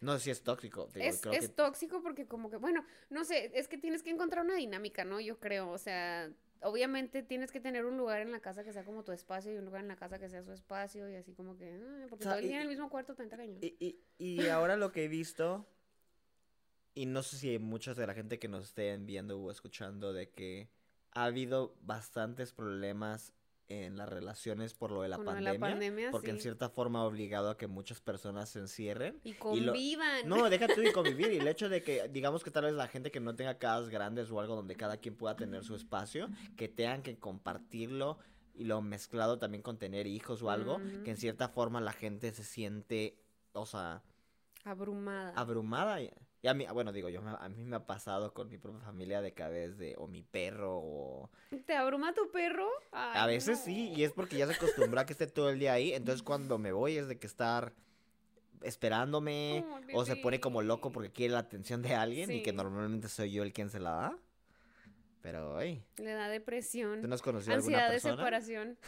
No 0.00 0.12
sé 0.14 0.24
si 0.24 0.30
es 0.30 0.42
tóxico. 0.42 0.88
digo, 0.92 1.06
Es, 1.06 1.20
creo 1.20 1.32
es 1.32 1.40
que 1.40 1.48
tóxico 1.48 2.02
porque 2.02 2.26
como 2.26 2.50
que, 2.50 2.56
bueno, 2.56 2.84
no 3.08 3.24
sé, 3.24 3.50
es 3.54 3.68
que 3.68 3.78
tienes 3.78 4.02
que 4.02 4.10
encontrar 4.10 4.44
una 4.44 4.56
dinámica, 4.56 5.04
¿no? 5.04 5.18
Yo 5.18 5.40
creo, 5.40 5.70
o 5.70 5.78
sea, 5.78 6.30
obviamente 6.60 7.22
tienes 7.22 7.50
que 7.50 7.60
tener 7.60 7.86
un 7.86 7.96
lugar 7.96 8.20
en 8.20 8.32
la 8.32 8.40
casa 8.40 8.64
que 8.64 8.72
sea 8.72 8.84
como 8.84 9.04
tu 9.04 9.12
espacio 9.12 9.52
y 9.52 9.56
un 9.56 9.64
lugar 9.64 9.80
en 9.82 9.88
la 9.88 9.96
casa 9.96 10.18
que 10.18 10.28
sea 10.28 10.42
su 10.42 10.52
espacio 10.52 11.08
y 11.08 11.14
así 11.14 11.32
como 11.32 11.56
que, 11.56 11.80
ah, 11.80 12.06
porque 12.10 12.24
O 12.24 12.26
sea, 12.26 12.32
todo 12.32 12.40
el 12.40 12.48
día 12.48 12.56
en 12.56 12.62
el 12.62 12.68
mismo 12.68 12.90
cuarto 12.90 13.14
te 13.14 13.26
cañón. 13.28 13.58
Y, 13.62 13.76
y, 13.78 13.98
y 14.18 14.48
ahora 14.48 14.76
lo 14.76 14.92
que 14.92 15.04
he 15.04 15.08
visto, 15.08 15.66
y 16.94 17.06
no 17.06 17.22
sé 17.22 17.36
si 17.36 17.58
muchos 17.58 17.96
de 17.96 18.06
la 18.06 18.14
gente 18.14 18.38
que 18.38 18.48
nos 18.48 18.64
estén 18.64 19.06
viendo 19.06 19.38
o 19.40 19.50
escuchando, 19.50 20.12
de 20.12 20.30
que 20.30 20.68
ha 21.12 21.24
habido 21.24 21.74
bastantes 21.82 22.52
problemas 22.52 23.32
en 23.68 23.96
las 23.96 24.08
relaciones 24.10 24.74
por 24.74 24.90
lo 24.90 25.00
de 25.02 25.08
la 25.08 25.16
de 25.16 25.24
pandemia. 25.24 25.52
la 25.54 25.58
pandemia, 25.58 26.10
porque 26.10 26.30
en 26.30 26.38
cierta 26.40 26.68
forma 26.68 27.00
ha 27.00 27.04
obligado 27.04 27.48
a 27.48 27.56
que 27.56 27.66
muchas 27.66 27.98
personas 28.00 28.50
se 28.50 28.58
encierren. 28.58 29.18
Y 29.24 29.32
lo- 29.32 29.38
convivan. 29.38 30.28
No, 30.28 30.50
deja 30.50 30.68
tú 30.68 30.82
de 30.82 30.92
convivir. 30.92 31.32
Y 31.32 31.38
el 31.38 31.48
hecho 31.48 31.68
de 31.70 31.82
que, 31.82 32.08
digamos 32.08 32.44
que 32.44 32.50
tal 32.50 32.64
vez 32.64 32.74
la 32.74 32.88
gente 32.88 33.10
que 33.10 33.20
no 33.20 33.34
tenga 33.34 33.56
casas 33.58 33.88
grandes 33.88 34.30
o 34.30 34.38
algo 34.38 34.54
donde 34.54 34.76
cada 34.76 34.98
quien 34.98 35.16
pueda 35.16 35.34
tener 35.34 35.64
su 35.64 35.74
espacio, 35.74 36.28
que 36.56 36.68
tengan 36.68 37.02
que 37.02 37.16
compartirlo 37.18 38.18
y 38.54 38.64
lo 38.64 38.82
mezclado 38.82 39.38
también 39.38 39.62
con 39.62 39.78
tener 39.78 40.06
hijos 40.06 40.42
o 40.42 40.50
algo, 40.50 40.78
que 41.02 41.10
en 41.12 41.16
cierta 41.16 41.48
forma 41.48 41.80
la 41.80 41.92
gente 41.92 42.32
se 42.34 42.44
siente, 42.44 43.18
o 43.52 43.64
sea, 43.64 44.02
Abrumada. 44.62 45.32
abrumada. 45.36 45.98
Y, 46.44 46.48
a 46.48 46.52
mí, 46.52 46.66
bueno, 46.74 46.92
digo 46.92 47.08
yo, 47.08 47.22
a 47.26 47.48
mí 47.48 47.64
me 47.64 47.76
ha 47.76 47.86
pasado 47.86 48.34
con 48.34 48.50
mi 48.50 48.58
propia 48.58 48.82
familia 48.82 49.22
de 49.22 49.32
que 49.32 49.42
a 49.42 49.48
veces 49.48 49.78
de, 49.78 49.94
o 49.96 50.06
mi 50.06 50.22
perro, 50.22 50.76
o... 50.76 51.30
¿Te 51.64 51.74
abruma 51.74 52.12
tu 52.12 52.30
perro? 52.30 52.68
A 52.92 53.26
veces 53.26 53.60
no. 53.60 53.64
sí, 53.64 53.94
y 53.96 54.04
es 54.04 54.12
porque 54.12 54.36
ya 54.36 54.46
se 54.46 54.52
acostumbra 54.52 55.00
a 55.00 55.06
que 55.06 55.14
esté 55.14 55.26
todo 55.26 55.48
el 55.48 55.58
día 55.58 55.72
ahí, 55.72 55.94
entonces 55.94 56.22
cuando 56.22 56.58
me 56.58 56.72
voy 56.72 56.98
es 56.98 57.08
de 57.08 57.18
que 57.18 57.26
estar 57.26 57.72
esperándome 58.60 59.64
o 59.94 60.04
se 60.04 60.16
pone 60.16 60.38
como 60.38 60.60
loco 60.60 60.92
porque 60.92 61.10
quiere 61.10 61.32
la 61.32 61.38
atención 61.38 61.80
de 61.80 61.94
alguien 61.94 62.30
y 62.30 62.42
que 62.42 62.52
normalmente 62.52 63.08
soy 63.08 63.32
yo 63.32 63.42
el 63.42 63.54
quien 63.54 63.70
se 63.70 63.80
la 63.80 63.92
da. 63.92 64.18
Pero, 65.22 65.56
ay, 65.56 65.82
Le 65.96 66.12
da 66.12 66.28
depresión. 66.28 67.00
¿tú 67.00 67.08
no 67.08 67.14
has 67.14 67.22
conocido 67.22 67.54
alguna 67.54 67.86
Ansiedad 67.86 67.90
de 67.90 67.94
persona? 67.94 68.16
separación. 68.16 68.78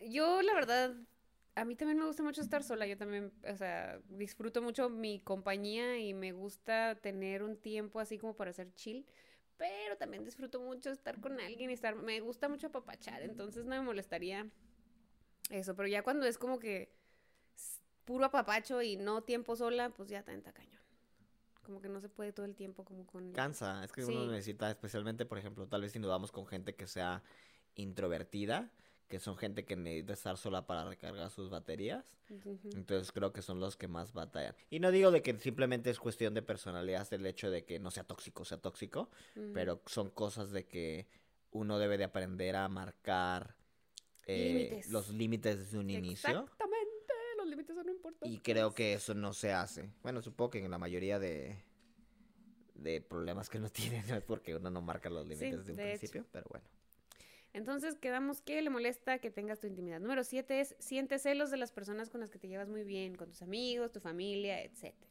Yo, 0.00 0.42
la 0.42 0.52
verdad, 0.52 0.94
a 1.54 1.64
mí 1.64 1.76
también 1.76 1.98
me 1.98 2.06
gusta 2.06 2.22
mucho 2.22 2.40
estar 2.40 2.62
sola. 2.62 2.86
Yo 2.86 2.96
también, 2.96 3.32
o 3.48 3.56
sea, 3.56 4.00
disfruto 4.08 4.62
mucho 4.62 4.88
mi 4.88 5.20
compañía 5.20 5.98
y 5.98 6.14
me 6.14 6.32
gusta 6.32 6.94
tener 6.96 7.42
un 7.42 7.56
tiempo 7.56 8.00
así 8.00 8.18
como 8.18 8.34
para 8.34 8.50
hacer 8.50 8.74
chill. 8.74 9.06
Pero 9.58 9.96
también 9.96 10.24
disfruto 10.24 10.60
mucho 10.60 10.90
estar 10.90 11.20
con 11.20 11.38
alguien 11.40 11.70
y 11.70 11.74
estar. 11.74 11.94
Me 11.94 12.20
gusta 12.20 12.48
mucho 12.48 12.68
apapachar, 12.68 13.22
entonces 13.22 13.64
no 13.64 13.76
me 13.76 13.82
molestaría 13.82 14.50
eso. 15.50 15.76
Pero 15.76 15.88
ya 15.88 16.02
cuando 16.02 16.26
es 16.26 16.38
como 16.38 16.58
que 16.58 16.92
puro 18.04 18.24
apapacho 18.24 18.82
y 18.82 18.96
no 18.96 19.22
tiempo 19.22 19.54
sola, 19.54 19.90
pues 19.90 20.08
ya 20.08 20.20
está 20.20 20.52
cañón. 20.52 20.82
Como 21.62 21.80
que 21.80 21.88
no 21.88 22.00
se 22.00 22.08
puede 22.08 22.32
todo 22.32 22.46
el 22.46 22.56
tiempo 22.56 22.84
como 22.84 23.06
con. 23.06 23.32
Cansa, 23.32 23.84
es 23.84 23.92
que 23.92 24.04
uno 24.04 24.26
necesita, 24.26 24.70
especialmente, 24.70 25.26
por 25.26 25.38
ejemplo, 25.38 25.68
tal 25.68 25.82
vez 25.82 25.92
si 25.92 25.98
nos 25.98 26.10
vamos 26.10 26.32
con 26.32 26.46
gente 26.46 26.74
que 26.74 26.86
sea 26.86 27.22
introvertida, 27.74 28.72
que 29.08 29.18
son 29.18 29.36
gente 29.36 29.64
que 29.64 29.76
necesita 29.76 30.12
estar 30.14 30.36
sola 30.38 30.66
para 30.66 30.84
recargar 30.84 31.30
sus 31.30 31.50
baterías. 31.50 32.04
Entonces 32.74 33.12
creo 33.12 33.32
que 33.32 33.42
son 33.42 33.60
los 33.60 33.76
que 33.76 33.88
más 33.88 34.12
batallan. 34.14 34.54
Y 34.70 34.80
no 34.80 34.90
digo 34.90 35.10
de 35.10 35.20
que 35.22 35.38
simplemente 35.38 35.90
es 35.90 35.98
cuestión 35.98 36.32
de 36.34 36.40
personalidad 36.42 37.06
el 37.12 37.26
hecho 37.26 37.50
de 37.50 37.64
que 37.64 37.78
no 37.78 37.90
sea 37.90 38.04
tóxico, 38.04 38.44
sea 38.46 38.58
tóxico, 38.58 39.10
pero 39.52 39.82
son 39.86 40.08
cosas 40.10 40.50
de 40.50 40.66
que 40.66 41.06
uno 41.50 41.78
debe 41.78 41.98
de 41.98 42.04
aprender 42.04 42.56
a 42.56 42.68
marcar 42.70 43.54
eh, 44.26 44.68
Límites. 44.70 44.90
los 44.90 45.08
límites 45.10 45.58
desde 45.58 45.78
un 45.78 45.90
inicio. 45.90 46.30
Exactamente, 46.30 47.12
los 47.36 47.46
límites 47.48 47.76
son 47.76 47.88
importantes. 47.90 48.30
Y 48.32 48.38
creo 48.40 48.72
que 48.72 48.94
eso 48.94 49.12
no 49.12 49.34
se 49.34 49.52
hace. 49.52 49.90
Bueno, 50.02 50.22
supongo 50.22 50.50
que 50.52 50.64
en 50.64 50.70
la 50.70 50.78
mayoría 50.78 51.18
de, 51.18 51.62
de 52.74 53.00
problemas 53.02 53.50
que 53.50 53.58
uno 53.58 53.68
tiene 53.72 54.02
no 54.08 54.14
es 54.16 54.22
porque 54.22 54.56
uno 54.56 54.70
no 54.70 54.80
marca 54.80 55.10
los 55.10 55.26
límites 55.26 55.58
desde 55.58 55.72
un 55.72 55.76
de 55.76 55.90
hecho. 55.92 55.98
principio, 55.98 56.26
pero 56.32 56.46
bueno. 56.48 56.64
Entonces 57.52 57.96
quedamos 57.98 58.40
que 58.40 58.62
le 58.62 58.70
molesta 58.70 59.18
que 59.18 59.30
tengas 59.30 59.60
tu 59.60 59.66
intimidad. 59.66 60.00
Número 60.00 60.24
siete 60.24 60.60
es 60.60 60.74
siente 60.78 61.18
celos 61.18 61.50
de 61.50 61.58
las 61.58 61.70
personas 61.70 62.08
con 62.08 62.20
las 62.20 62.30
que 62.30 62.38
te 62.38 62.48
llevas 62.48 62.68
muy 62.68 62.82
bien, 62.84 63.14
con 63.14 63.28
tus 63.28 63.42
amigos, 63.42 63.92
tu 63.92 64.00
familia, 64.00 64.62
etcétera. 64.62 65.10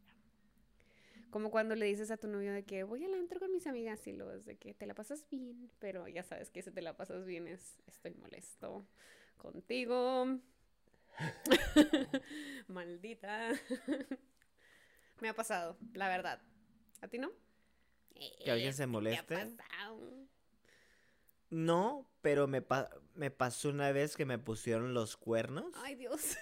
Como 1.29 1.49
cuando 1.51 1.75
le 1.75 1.85
dices 1.85 2.11
a 2.11 2.17
tu 2.17 2.27
novio 2.27 2.51
de 2.51 2.63
que 2.63 2.83
voy 2.83 3.05
al 3.05 3.13
antro 3.13 3.39
con 3.39 3.51
mis 3.51 3.65
amigas 3.67 4.05
y 4.07 4.11
lo 4.11 4.31
es 4.33 4.45
de 4.45 4.57
que 4.57 4.73
te 4.73 4.85
la 4.85 4.95
pasas 4.95 5.25
bien, 5.29 5.71
pero 5.79 6.07
ya 6.07 6.23
sabes 6.23 6.49
que 6.49 6.59
ese 6.59 6.71
te 6.71 6.81
la 6.81 6.97
pasas 6.97 7.25
bien 7.25 7.47
es 7.47 7.79
estoy 7.87 8.13
molesto 8.15 8.85
contigo. 9.37 10.39
Maldita. 12.67 13.51
Me 15.21 15.29
ha 15.29 15.33
pasado, 15.35 15.77
la 15.93 16.07
verdad. 16.09 16.41
¿A 17.01 17.07
ti 17.07 17.17
no? 17.19 17.31
Que 18.43 18.51
alguien 18.51 18.73
se 18.73 18.73
Es 18.73 18.77
¿Te 18.77 18.83
ha 18.83 18.87
moleste. 18.87 19.35
pasado? 19.35 20.27
No, 21.51 22.07
pero 22.21 22.47
me, 22.47 22.61
pa- 22.63 22.89
me 23.13 23.29
pasó 23.29 23.69
una 23.69 23.91
vez 23.91 24.15
que 24.15 24.25
me 24.25 24.39
pusieron 24.39 24.93
los 24.95 25.15
cuernos. 25.17 25.65
Ay, 25.83 25.93
Dios. 25.95 26.37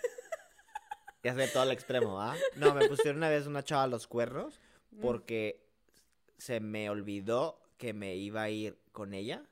Ya 1.23 1.35
sé, 1.35 1.47
todo 1.49 1.63
al 1.63 1.71
extremo, 1.71 2.21
¿ah? 2.21 2.37
No, 2.55 2.73
me 2.73 2.87
pusieron 2.87 3.17
una 3.17 3.27
vez 3.29 3.45
una 3.45 3.61
chava 3.63 3.87
los 3.87 4.07
cuernos 4.07 4.61
Mm. 4.91 5.01
porque 5.01 5.67
se 6.37 6.61
me 6.61 6.89
olvidó 6.89 7.61
que 7.77 7.91
me 7.93 8.15
iba 8.15 8.41
a 8.43 8.49
ir 8.49 8.79
con 8.93 9.13
ella. 9.13 9.43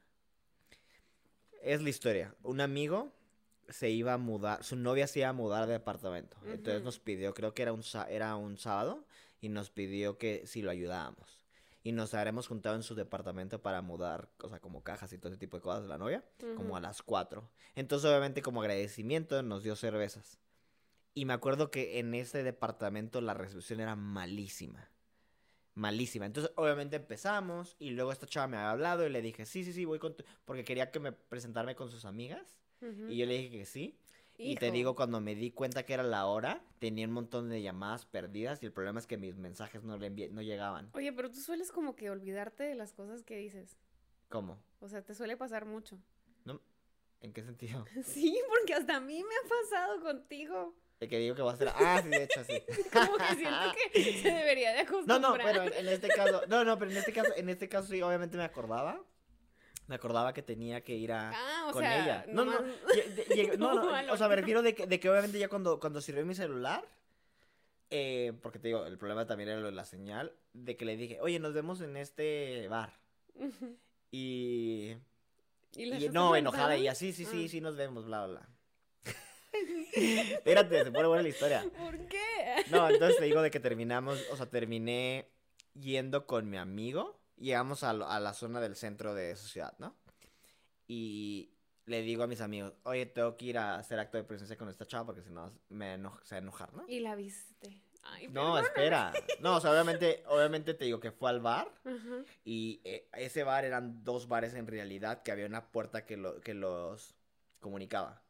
Es 1.62 1.82
la 1.82 1.90
historia. 1.90 2.34
Un 2.44 2.62
amigo 2.62 3.12
se 3.70 3.90
iba 3.90 4.14
a 4.14 4.18
mudar, 4.18 4.64
su 4.64 4.76
novia 4.78 5.08
se 5.08 5.20
iba 5.20 5.30
a 5.30 5.34
mudar 5.34 5.66
de 5.68 5.74
departamento. 5.74 6.38
Entonces 6.46 6.82
nos 6.84 7.00
pidió, 7.00 7.34
creo 7.34 7.54
que 7.54 7.64
era 7.64 7.74
un, 7.74 7.84
era 8.10 8.36
un 8.38 8.58
sábado, 8.58 9.06
y 9.42 9.50
nos 9.50 9.70
pidió 9.70 10.18
que 10.18 10.48
si 10.48 10.62
lo 10.62 10.72
ayudábamos. 10.72 11.37
Y 11.88 11.94
nos 11.94 12.14
habremos 12.14 12.48
juntado 12.48 12.76
en 12.76 12.84
su 12.84 12.96
departamento 12.96 13.62
para 13.62 13.82
mudar, 13.82 14.30
o 14.44 14.50
sea, 14.50 14.60
como 14.60 14.84
cajas 14.84 15.14
y 15.14 15.18
todo 15.18 15.32
ese 15.32 15.40
tipo 15.40 15.56
de 15.56 15.64
cosas 15.64 15.84
de 15.84 15.88
la 15.88 15.98
novia, 15.98 16.22
como 16.54 16.76
a 16.76 16.82
las 16.82 17.02
4. 17.02 17.50
Entonces, 17.76 18.10
obviamente, 18.10 18.42
como 18.42 18.60
agradecimiento, 18.60 19.42
nos 19.42 19.64
dio 19.64 19.74
cervezas. 19.78 20.38
Y 21.14 21.24
me 21.24 21.32
acuerdo 21.32 21.72
que 21.72 22.00
en 22.00 22.14
ese 22.14 22.44
departamento 22.44 23.22
la 23.22 23.34
recepción 23.34 23.80
era 23.80 23.96
malísima. 23.96 24.92
Malísima. 25.76 26.26
Entonces, 26.26 26.52
obviamente 26.58 26.98
empezamos 26.98 27.78
y 27.80 27.92
luego 27.92 28.12
esta 28.12 28.28
chava 28.28 28.48
me 28.48 28.58
había 28.58 28.72
hablado 28.72 29.08
y 29.08 29.10
le 29.10 29.22
dije, 29.22 29.46
sí, 29.46 29.64
sí, 29.64 29.72
sí, 29.72 29.86
voy 29.86 30.00
con 30.00 30.14
tu-", 30.14 30.26
Porque 30.44 30.66
quería 30.66 30.92
que 30.92 31.00
me 31.00 31.14
presentarme 31.14 31.78
con 31.78 31.90
sus 31.90 32.04
amigas. 32.04 32.60
Ujú. 32.82 33.08
Y 33.08 33.16
yo 33.16 33.26
le 33.26 33.38
dije 33.38 33.60
que 33.60 33.66
sí. 33.66 33.98
Y 34.38 34.56
te 34.56 34.70
digo, 34.72 34.96
cuando 34.96 35.20
me 35.20 35.34
di 35.36 35.52
cuenta 35.52 35.84
que 35.84 35.94
era 35.94 36.04
la 36.04 36.26
hora, 36.28 36.62
tenía 36.80 37.08
un 37.08 37.14
montón 37.14 37.50
de 37.50 37.62
llamadas 37.62 38.06
perdidas 38.06 38.62
y 38.62 38.68
el 38.68 38.72
problema 38.72 39.00
es 39.00 39.08
que 39.08 39.18
mis 39.18 39.36
mensajes 39.36 39.84
no, 39.84 39.98
le 39.98 40.12
envié- 40.12 40.30
no 40.30 40.42
llegaban. 40.42 40.90
Oye, 40.94 41.12
pero 41.12 41.32
tú 41.32 41.40
sueles 41.40 41.72
como 41.72 41.96
que 41.96 42.10
olvidarte 42.12 42.64
de 42.64 42.76
las 42.76 42.94
cosas 42.94 43.24
que 43.24 43.36
dices. 43.38 43.78
¿Cómo? 44.30 44.62
O 44.80 44.90
sea, 44.90 45.02
te 45.02 45.16
suele 45.16 45.38
pasar 45.38 45.66
mucho. 45.66 45.98
¿No? 46.46 46.62
¿En 47.22 47.34
qué 47.34 47.44
sentido? 47.44 47.84
Sí, 48.06 48.40
porque 48.48 48.74
hasta 48.76 48.98
a 48.98 49.00
mí 49.00 49.24
me 49.24 49.36
ha 49.36 49.50
pasado 49.64 50.02
contigo. 50.02 50.76
El 51.00 51.10
que 51.10 51.18
digo 51.20 51.36
que 51.36 51.42
voy 51.44 51.52
a 51.52 51.54
hacer... 51.54 51.70
Ah, 51.76 52.00
sí, 52.04 52.10
de 52.10 52.24
hecho, 52.24 52.44
sí. 52.44 52.62
Como 52.94 53.18
que 53.18 53.36
siento 53.36 53.72
que 53.94 54.04
se 54.22 54.30
debería 54.32 54.72
de 54.74 54.84
No, 54.84 54.88
acostumbrar. 54.88 55.22
no, 55.22 55.34
pero 55.44 55.64
en, 55.64 55.74
en 55.74 55.88
este 55.94 56.08
caso, 56.10 56.42
no, 56.48 56.64
no, 56.64 56.78
pero 56.78 56.92
en 56.92 56.98
este 56.98 57.14
caso, 57.14 57.32
en 57.36 57.50
este 57.50 57.70
caso 57.70 57.88
sí, 57.90 58.02
obviamente 58.02 58.38
me 58.38 58.44
acordaba. 58.44 59.00
Me 59.88 59.96
acordaba 59.96 60.34
que 60.34 60.42
tenía 60.42 60.82
que 60.82 60.94
ir 60.96 61.12
a 61.14 61.32
Ah, 61.34 61.68
o 61.70 61.72
con 61.74 61.82
sea, 61.82 62.04
ella. 62.04 62.26
No, 62.28 62.44
no, 62.46 62.60
no, 63.58 63.74
no, 64.04 64.14
o 64.14 64.18
sea, 64.18 64.28
me 64.28 64.36
refiero 64.36 64.62
de 64.62 64.76
que, 64.76 64.86
de 64.86 65.00
que 65.00 65.10
obviamente 65.10 65.40
ya 65.40 65.48
cuando, 65.48 65.80
cuando 65.80 66.02
sirvió 66.02 66.26
mi 66.26 66.36
celular, 66.36 66.84
eh, 67.90 68.34
porque 68.42 68.60
te 68.60 68.68
digo, 68.68 68.86
el 68.86 68.98
problema 68.98 69.26
también 69.26 69.50
era 69.50 69.60
lo 69.62 69.68
de 69.68 69.72
la 69.72 69.86
señal, 69.86 70.34
de 70.54 70.76
que 70.76 70.84
le 70.86 70.98
dije, 70.98 71.20
oye, 71.22 71.40
nos 71.40 71.54
vemos 71.54 71.80
en 71.82 71.96
este 71.96 72.68
bar. 72.68 72.92
Y, 74.12 74.96
¿Y 75.76 76.10
no, 76.12 76.36
enojada, 76.36 76.76
y 76.78 76.82
ella, 76.82 76.96
sí, 76.96 77.14
sí, 77.14 77.24
sí, 77.26 77.46
Ah. 77.46 77.50
sí, 77.50 77.62
nos 77.62 77.76
vemos, 77.78 78.06
bla, 78.06 78.26
bla, 78.28 78.40
bla. 78.40 78.50
Espérate, 79.94 80.84
se 80.84 80.92
pone 80.92 81.08
buena 81.08 81.24
la 81.24 81.30
historia. 81.30 81.66
¿Por 81.78 81.98
qué? 82.08 82.66
No, 82.72 82.90
entonces 82.90 83.18
te 83.18 83.26
digo 83.26 83.42
de 83.42 83.52
que 83.52 83.60
terminamos, 83.60 84.24
o 84.32 84.36
sea, 84.36 84.48
terminé 84.50 85.30
yendo 85.80 86.26
con 86.26 86.50
mi 86.50 86.58
amigo. 86.58 87.17
Llegamos 87.38 87.84
a, 87.84 87.92
a 87.92 88.20
la 88.20 88.34
zona 88.34 88.60
del 88.60 88.76
centro 88.76 89.14
de 89.14 89.32
esa 89.32 89.48
ciudad, 89.48 89.74
¿no? 89.80 89.96
Y 90.88 91.52
le 91.86 92.02
digo 92.02 92.24
a 92.24 92.28
mis 92.28 92.42
amigos, 92.42 92.74
oye, 92.84 93.06
tengo 93.06 93.36
que 93.38 93.46
ir 93.46 93.58
a 93.58 93.76
hacer 93.76 94.00
acto 94.00 94.18
de 94.18 94.24
presencia 94.24 94.58
con 94.58 94.70
esta 94.70 94.86
chava 94.86 95.06
porque 95.08 95.22
si 95.22 95.30
no 95.30 95.52
me 95.70 95.96
eno- 95.96 96.20
se 96.24 96.36
va 96.36 96.38
a 96.38 96.42
enojar, 96.42 96.74
¿no? 96.74 96.86
Y 96.88 97.00
la 97.00 97.16
viste. 97.16 97.82
Ay, 98.04 98.28
No, 98.30 98.58
espera. 98.58 99.12
No, 99.42 99.58
o 99.58 99.62
sea, 99.62 99.72
obviamente, 99.72 100.24
obviamente 100.28 100.74
te 100.74 100.86
digo 100.86 101.00
que 101.00 101.12
fue 101.12 101.30
al 101.30 101.42
bar 101.42 101.70
Ajá. 101.86 102.24
y 102.46 102.80
eh, 102.86 103.10
ese 103.14 103.44
bar 103.44 103.66
eran 103.66 104.04
dos 104.04 104.28
bares 104.28 104.54
en 104.54 104.66
realidad 104.68 105.24
que 105.24 105.32
había 105.32 105.46
una 105.46 105.72
puerta 105.72 106.06
que, 106.06 106.16
lo, 106.18 106.40
que 106.42 106.54
los 106.54 107.16
comunicaba. 107.60 108.22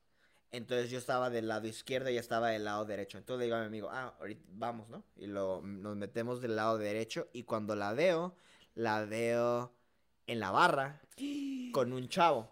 Entonces 0.52 0.89
yo 0.89 0.98
estaba 0.98 1.30
del 1.30 1.48
lado 1.48 1.67
izquierdo 1.67 2.10
y 2.10 2.13
ella 2.13 2.22
estaba 2.22 2.50
del 2.50 2.63
lado 2.65 2.86
derecho. 2.86 3.17
Entonces 3.17 3.39
le 3.39 3.46
digo 3.46 3.58
a 3.58 3.62
mi 3.62 3.65
amigo, 3.67 3.89
ah, 3.91 4.15
ahorita 4.20 4.41
vamos, 4.50 4.89
¿no? 4.89 5.04
Y 5.15 5.28
lo, 5.28 5.62
nos 5.62 5.96
metemos 5.98 6.41
del 6.41 6.56
lado 6.56 6.78
derecho 6.78 7.28
y 7.34 7.43
cuando 7.43 7.76
la 7.76 7.93
veo, 7.93 8.36
la 8.77 9.05
veo 9.05 9.73
en 10.27 10.39
la 10.39 10.51
barra 10.51 11.01
con 11.73 11.91
un 11.93 12.07
chavo. 12.09 12.49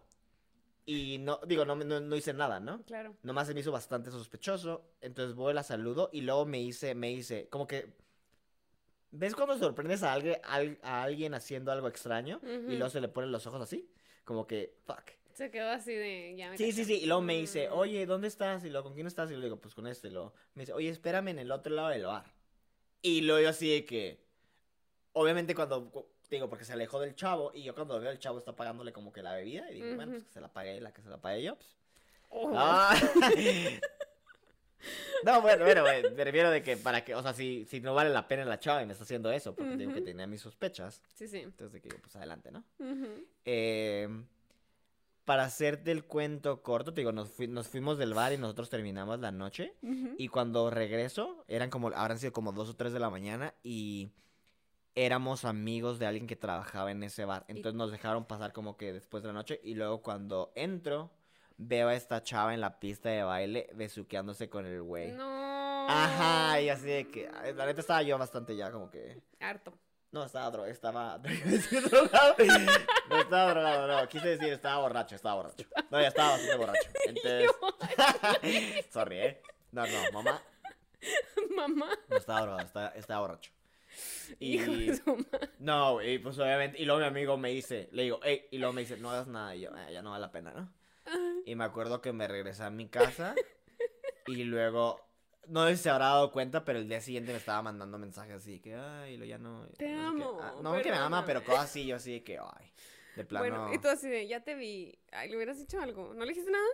Y 0.88 1.18
no, 1.20 1.40
digo, 1.48 1.66
no, 1.66 1.76
no, 1.76 2.00
no 2.00 2.16
hice 2.16 2.34
nada, 2.34 2.60
¿no? 2.60 2.84
Claro. 2.84 3.16
Nomás 3.24 3.48
se 3.48 3.54
me 3.54 3.60
hizo 3.62 3.72
bastante 3.72 4.12
sospechoso. 4.12 4.84
Entonces 5.02 5.36
voy, 5.36 5.54
la 5.54 5.64
saludo 5.64 6.10
y 6.14 6.22
luego 6.22 6.46
me 6.46 6.62
hice, 6.62 6.94
me 6.96 7.12
hice, 7.12 7.48
como 7.50 7.66
que. 7.68 7.94
¿Ves 9.12 9.34
cuando 9.36 9.58
sorprendes 9.58 10.04
a 10.04 10.14
alguien, 10.14 10.38
al- 10.44 10.78
a 10.84 11.04
alguien 11.04 11.34
haciendo 11.34 11.72
algo 11.72 11.88
extraño? 11.88 12.40
Y 12.44 12.76
luego 12.76 12.90
se 12.90 13.00
le 13.02 13.08
ponen 13.08 13.32
los 13.32 13.48
ojos 13.48 13.62
así. 13.62 13.90
Como 14.26 14.46
que, 14.46 14.76
fuck. 14.86 15.04
Se 15.34 15.50
quedó 15.52 15.70
así 15.70 15.94
de. 15.94 16.36
Ya 16.38 16.50
me 16.50 16.58
Sí, 16.58 16.72
sí, 16.72 16.82
caché. 16.82 16.86
sí. 16.86 17.04
Y 17.04 17.06
luego 17.08 17.22
me 17.22 17.36
dice, 17.38 17.70
Mm. 17.70 17.74
oye, 17.74 18.06
¿dónde 18.06 18.28
estás? 18.28 18.64
Y 18.66 18.70
luego, 18.70 18.86
¿con 18.86 18.94
quién 18.94 19.08
estás? 19.08 19.32
Y 19.32 19.36
le 19.36 19.44
digo, 19.44 19.58
pues 19.60 19.74
con 19.74 19.88
este. 19.88 20.08
Y 20.10 20.12
luego 20.12 20.34
me 20.54 20.64
dice, 20.64 20.74
oye, 20.74 20.90
espérame 20.90 21.30
en 21.30 21.40
el 21.40 21.52
otro 21.52 21.74
lado 21.74 21.90
del 21.90 22.06
bar. 22.06 22.26
Y 23.02 23.22
luego 23.22 23.42
yo 23.42 23.50
así 23.50 23.70
de 23.72 23.86
que. 23.86 24.24
Obviamente 25.14 25.56
cuando. 25.56 25.92
Digo, 26.36 26.50
porque 26.50 26.66
se 26.66 26.74
alejó 26.74 27.00
del 27.00 27.16
chavo. 27.16 27.52
Y 27.54 27.64
yo 27.64 27.74
cuando 27.76 28.00
veo 28.00 28.12
el 28.12 28.20
chavo 28.20 28.38
está 28.40 28.56
pagándole 28.56 28.94
como 28.94 29.12
que 29.12 29.22
la 29.24 29.34
bebida. 29.34 29.70
Y 29.72 29.76
digo, 29.82 29.96
bueno, 29.96 30.12
pues 30.14 30.24
que 30.24 30.32
se 30.32 30.42
la 30.42 30.48
pague 30.48 30.80
la 30.82 30.94
que 30.94 31.02
se 31.02 31.10
la 31.10 31.18
pague 31.18 31.44
yo. 31.44 31.56
Pues. 31.56 31.76
Oh. 32.30 32.52
Ah. 32.56 32.96
No, 35.24 35.42
bueno, 35.42 35.66
bueno, 35.66 35.82
bueno, 35.82 36.10
me 36.16 36.24
refiero 36.24 36.52
de 36.52 36.62
que 36.62 36.78
para 36.78 37.04
que, 37.04 37.16
o 37.16 37.22
sea, 37.24 37.34
si, 37.34 37.66
si 37.66 37.80
no 37.82 37.96
vale 37.96 38.12
la 38.12 38.28
pena 38.28 38.46
la 38.46 38.60
chava 38.60 38.84
y 38.84 38.86
me 38.86 38.92
está 38.92 39.04
haciendo 39.04 39.32
eso, 39.32 39.56
porque 39.56 39.76
digo 39.78 39.92
que 39.94 40.02
tenía 40.02 40.28
mis 40.28 40.42
sospechas, 40.42 41.02
Sí, 41.16 41.28
sí. 41.28 41.38
entonces 41.40 41.74
de 41.74 41.82
que 41.82 41.90
digo, 41.90 42.02
pues 42.04 42.16
adelante, 42.16 42.52
¿no? 42.52 42.64
Eh, 43.46 44.08
para 45.24 45.46
hacerte 45.46 45.90
el 45.92 46.04
cuento 46.04 46.62
corto, 46.62 46.94
te 46.94 47.02
digo, 47.02 47.12
nos, 47.12 47.32
fui- 47.32 47.48
nos 47.48 47.68
fuimos 47.68 47.98
del 47.98 48.14
bar 48.14 48.34
y 48.34 48.38
nosotros 48.38 48.70
terminamos 48.70 49.20
la 49.20 49.32
noche, 49.32 49.74
y 50.20 50.28
cuando 50.28 50.70
regreso, 50.70 51.44
eran 51.48 51.72
como, 51.72 51.88
habrán 51.88 52.20
sido 52.20 52.32
como 52.32 52.52
dos 52.52 52.70
o 52.70 52.76
tres 52.76 52.94
de 52.94 53.00
la 53.00 53.10
mañana, 53.10 53.56
y 53.64 54.12
éramos 54.96 55.46
amigos 55.46 56.00
de 56.00 56.08
alguien 56.08 56.26
que 56.28 56.36
trabajaba 56.36 56.92
en 56.92 57.04
ese 57.04 57.26
bar, 57.26 57.44
entonces 57.48 57.76
nos 57.76 57.92
dejaron 57.92 58.26
pasar 58.26 58.54
como 58.54 58.78
que 58.78 58.94
después 58.94 59.24
de 59.24 59.28
la 59.28 59.34
noche, 59.34 59.60
y 59.64 59.76
luego 59.76 60.02
cuando 60.02 60.52
entro, 60.56 61.12
veo 61.58 61.90
a 61.90 61.96
esta 61.96 62.24
chava 62.24 62.54
en 62.54 62.62
la 62.62 62.80
pista 62.80 63.10
de 63.10 63.24
baile 63.24 63.70
besuqueándose 63.74 64.50
con 64.50 64.66
el 64.66 64.82
güey. 64.82 65.12
No. 65.12 65.88
Ajá, 65.88 66.60
y 66.62 66.70
así 66.70 66.86
de 66.88 67.08
que, 67.10 67.30
la 67.56 67.66
neta 67.66 67.82
estaba 67.82 68.02
yo 68.02 68.18
bastante 68.18 68.56
ya 68.56 68.72
como 68.72 68.90
que, 68.90 69.22
Harto. 69.40 69.72
no, 70.12 70.24
estaba 70.24 70.50
drogado, 70.50 70.72
estaba, 70.74 71.18
no 73.10 73.18
estaba 73.20 73.50
drogado, 73.52 73.88
no, 73.88 74.10
quise 74.10 74.30
decir, 74.30 74.54
estaba 74.54 74.82
borracho, 74.82 75.16
estaba 75.16 75.36
borracho, 75.36 75.68
no, 75.92 76.02
ya 76.02 76.08
estaba 76.08 76.32
bastante 76.32 76.56
borracho, 76.58 76.90
entonces, 77.06 77.52
sorry, 78.92 79.18
eh, 79.20 79.42
no, 79.72 79.86
no, 79.86 80.12
mamá, 80.14 80.42
Mamá. 81.56 81.90
no 82.10 82.18
estaba 82.18 82.42
drogado, 82.42 82.66
estaba, 82.66 82.88
estaba 82.90 83.22
borracho, 83.22 83.52
Hijo 84.40 84.72
y, 84.72 84.88
de 84.88 84.98
su 84.98 85.16
madre. 85.16 85.50
no, 85.60 86.02
y 86.02 86.20
pues 86.20 86.38
obviamente, 86.40 86.82
y 86.82 86.86
luego 86.86 87.00
mi 87.02 87.08
amigo 87.08 87.38
me 87.38 87.50
dice, 87.50 87.90
le 87.92 88.04
digo, 88.04 88.20
hey, 88.24 88.46
y 88.52 88.58
luego 88.58 88.74
me 88.74 88.82
dice, 88.82 88.98
no 88.98 89.10
hagas 89.12 89.28
nada, 89.28 89.56
y 89.56 89.62
yo, 89.62 89.72
"Ah, 89.74 89.90
ya 89.92 90.02
no 90.02 90.12
vale 90.12 90.22
la 90.22 90.32
pena, 90.32 90.54
¿no? 90.54 90.74
Y 91.46 91.56
me 91.56 91.64
acuerdo 91.64 92.02
que 92.02 92.12
me 92.14 92.28
regresé 92.28 92.64
a 92.64 92.70
mi 92.70 92.88
casa 92.88 93.36
y 94.28 94.44
luego, 94.44 95.00
no 95.48 95.68
sé 95.68 95.78
si 95.78 95.84
se 95.84 95.90
habrá 95.90 96.06
dado 96.08 96.32
cuenta, 96.32 96.66
pero 96.66 96.80
el 96.80 96.90
día 96.90 97.02
siguiente 97.02 97.32
me 97.32 97.38
estaba 97.38 97.62
mandando 97.62 97.98
mensajes 97.98 98.36
así 98.36 98.60
que, 98.60 98.76
ay, 98.76 99.18
lo 99.18 99.26
ya 99.26 99.38
no. 99.38 99.66
Te 99.78 99.92
no 99.94 100.16
qué". 100.16 100.24
amo, 100.24 100.40
Ah, 100.42 100.54
no 100.62 100.82
que 100.82 100.92
me 100.92 100.98
ama, 100.98 101.26
pero 101.26 101.44
cosas 101.44 101.66
así, 101.66 101.86
yo 101.86 101.96
así 101.98 102.14
de 102.14 102.24
que, 102.24 102.38
ay, 102.40 102.72
de 103.16 103.26
plano. 103.26 103.48
Bueno, 103.48 103.74
y 103.74 103.78
tú 103.80 103.88
así 103.88 104.10
de, 104.10 104.28
ya 104.28 104.42
te 104.44 104.56
vi. 104.56 104.98
Ay, 105.12 105.30
¿le 105.30 105.36
hubieras 105.36 105.58
dicho 105.60 105.80
algo? 105.80 106.14
¿No 106.14 106.26
le 106.26 106.30
dijiste 106.32 106.52
nada? 106.52 106.66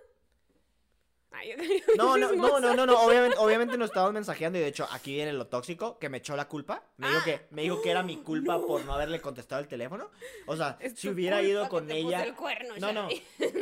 Ay, 1.32 1.54
No, 1.98 2.18
no, 2.18 2.34
no, 2.34 2.60
no, 2.60 2.76
no, 2.76 2.86
no, 2.86 3.00
obviamente, 3.02 3.38
obviamente 3.38 3.78
nos 3.78 3.90
estábamos 3.90 4.14
mensajeando 4.14 4.58
y 4.60 4.62
de 4.62 4.68
hecho 4.68 4.88
aquí 4.92 5.14
viene 5.14 5.32
lo 5.34 5.48
tóxico, 5.48 5.98
que 5.98 6.10
me 6.10 6.18
echó 6.18 6.36
la 6.36 6.48
culpa. 6.48 6.84
Me 6.98 7.08
dijo 7.08 7.24
que, 7.24 7.48
me 7.52 7.62
dijo 7.64 7.82
que 7.82 7.90
era 7.92 8.04
mi 8.04 8.18
culpa 8.24 8.60
por 8.62 8.84
no 8.86 8.94
haberle 8.94 9.22
contestado 9.22 9.62
el 9.62 9.68
teléfono. 9.68 10.10
O 10.46 10.56
sea, 10.58 10.78
Es 10.80 11.00
si 11.00 11.10
hubiera 11.10 11.42
ido 11.42 11.70
con 11.70 11.90
ella. 11.90 12.24
el 12.24 12.36
cuerno, 12.36 12.76
No, 12.80 12.92
no. 12.92 13.08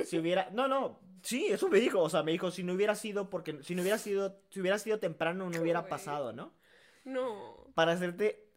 Si 0.06 0.18
hubiera. 0.18 0.50
No, 0.52 0.68
no. 0.68 1.00
Sí, 1.22 1.48
eso 1.48 1.68
me 1.70 1.80
dijo. 1.80 2.02
O 2.02 2.10
sea, 2.10 2.24
me 2.24 2.32
dijo, 2.32 2.50
si 2.50 2.64
no 2.64 2.74
hubiera 2.74 2.96
sido 2.96 3.30
porque. 3.30 3.62
Si 3.64 3.76
no 3.76 3.82
hubiera 3.82 3.98
sido. 3.98 4.40
Si 4.50 4.62
hubiera 4.62 4.80
sido 4.80 5.00
temprano, 5.00 5.50
no 5.50 5.62
hubiera 5.62 5.86
pasado, 5.88 6.34
¿no? 6.34 6.54
No. 7.04 7.66
Para 7.76 7.92
hacerte. 7.94 8.49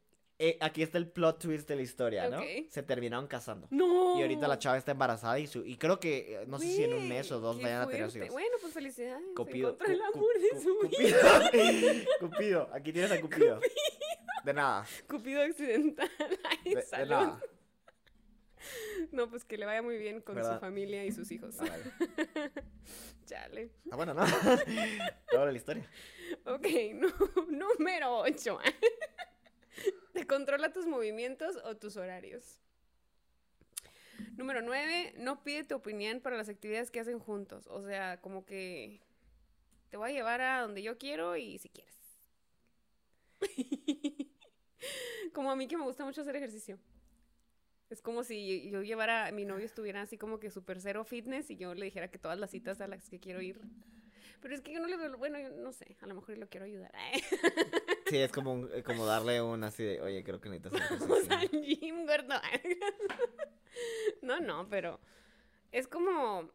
Eh, 0.45 0.59
aquí 0.61 0.83
está 0.83 0.99
el 0.99 1.09
plot 1.09 1.39
twist 1.41 1.69
de 1.69 1.77
la 1.77 1.83
historia, 1.83 2.29
¿no? 2.29 2.41
Se 2.69 2.83
terminaron 2.83 3.27
casando. 3.27 3.69
No. 3.71 4.19
Y 4.19 4.23
ahorita 4.23 4.49
la 4.49 4.59
chava 4.59 4.77
está 4.77 4.93
embarrazada 4.93 5.39
y 5.39 5.47
su. 5.47 5.65
Y 5.65 5.77
creo 5.77 6.01
que. 6.01 6.43
eh, 6.43 6.45
No 6.47 6.59
sé 6.59 6.67
si 6.67 6.83
en 6.85 6.95
un 6.95 7.09
mes 7.09 7.31
o 7.33 7.41
dos 7.41 7.61
vayan 7.63 7.83
a 7.83 7.87
tener 7.89 8.09
hijos. 8.15 8.29
Bueno, 8.31 8.57
pues 8.61 8.73
felicidades. 8.73 9.23
Cupido. 9.37 9.77
El 9.87 9.99
cu- 9.99 10.05
amor 10.15 10.39
de 10.41 10.61
su 10.61 10.79
vida. 10.89 11.19
Cupido. 11.51 12.05
Cupido. 12.21 12.71
Aquí 12.73 12.93
tienes 12.93 13.13
a 13.13 13.21
Cupido. 13.21 13.61
De 14.45 14.53
nada. 14.53 14.85
Cupido 15.09 15.43
accidental. 15.43 16.11
Ay, 16.65 16.75
De, 16.75 17.07
nada. 17.07 17.41
No, 19.11 19.29
pues 19.29 19.45
que 19.45 19.59
le 19.59 19.67
vaya 19.67 19.83
muy 19.83 19.99
bien 19.99 20.21
con 20.21 20.37
¿Verdad? 20.37 20.55
su 20.55 20.61
familia 20.61 21.05
y 21.05 21.11
sus 21.13 21.31
hijos. 21.33 21.57
Órale. 21.61 21.83
Chale. 23.27 23.71
Está 23.85 23.97
bueno, 23.97 24.15
¿no? 24.15 24.25
Toda 25.31 25.47
la 25.47 25.53
historia. 25.53 25.89
Ok, 26.47 26.67
número 27.49 28.19
8. 28.21 28.59
¿Te 30.13 30.27
controla 30.27 30.73
tus 30.73 30.87
movimientos 30.87 31.57
o 31.65 31.77
tus 31.77 31.97
horarios? 31.97 32.59
Número 34.37 34.63
9, 34.63 35.15
no 35.19 35.43
pide 35.43 35.65
tu 35.65 35.75
opinión 35.75 36.21
para 36.21 36.37
las 36.37 36.49
actividades 36.49 36.91
que 36.91 37.01
hacen 37.01 37.19
juntos. 37.19 37.67
O 37.69 37.83
sea, 37.83 38.21
como 38.21 38.45
que 38.45 39.01
te 39.91 39.97
voy 39.97 40.11
a 40.11 40.15
llevar 40.15 40.41
a 40.41 40.63
donde 40.63 40.83
yo 40.83 40.99
quiero 40.99 41.37
y 41.37 41.59
si 41.59 41.69
quieres. 41.69 41.93
como 45.33 45.51
a 45.51 45.57
mí 45.57 45.67
que 45.67 45.77
me 45.77 45.85
gusta 45.85 46.05
mucho 46.05 46.23
hacer 46.23 46.37
ejercicio. 46.37 46.79
Es 47.91 48.01
como 48.01 48.25
si 48.25 48.71
yo 48.71 48.83
llevara, 48.83 49.31
mi 49.33 49.45
novio 49.45 49.67
estuviera 49.67 50.01
así 50.01 50.17
como 50.17 50.41
que 50.41 50.51
super 50.51 50.81
cero 50.81 51.05
fitness 51.05 51.51
y 51.51 51.57
yo 51.57 51.75
le 51.75 51.85
dijera 51.85 52.11
que 52.11 52.19
todas 52.19 52.39
las 52.39 52.51
citas 52.51 52.81
a 52.81 52.87
las 52.87 53.09
que 53.11 53.21
quiero 53.21 53.43
ir. 53.43 53.61
Pero 54.43 54.55
es 54.55 54.61
que 54.61 54.73
yo 54.73 54.81
no 54.81 54.89
le 54.89 54.97
veo, 54.97 55.17
bueno, 55.17 55.39
yo 55.39 55.51
no 55.51 55.73
sé, 55.73 55.97
a 56.01 56.07
lo 56.07 56.15
mejor 56.17 56.37
lo 56.37 56.49
quiero 56.49 56.67
ayudar. 56.67 56.93
Sí, 58.13 58.19
es 58.19 58.31
como, 58.31 58.53
un- 58.53 58.71
eh, 58.75 58.83
como 58.83 59.07
darle 59.07 59.41
un 59.41 59.65
así 59.65 59.83
de, 59.85 60.03
oye, 60.03 60.23
creo 60.23 60.39
que 60.39 60.51
necesitas 60.51 61.01
Vamos 61.01 61.19
ejercicio". 61.23 61.35
al 61.39 61.49
gym, 61.65 62.05
gordo. 62.05 62.35
No, 64.21 64.39
no, 64.41 64.69
pero 64.69 65.01
es 65.73 65.89
como, 65.89 66.51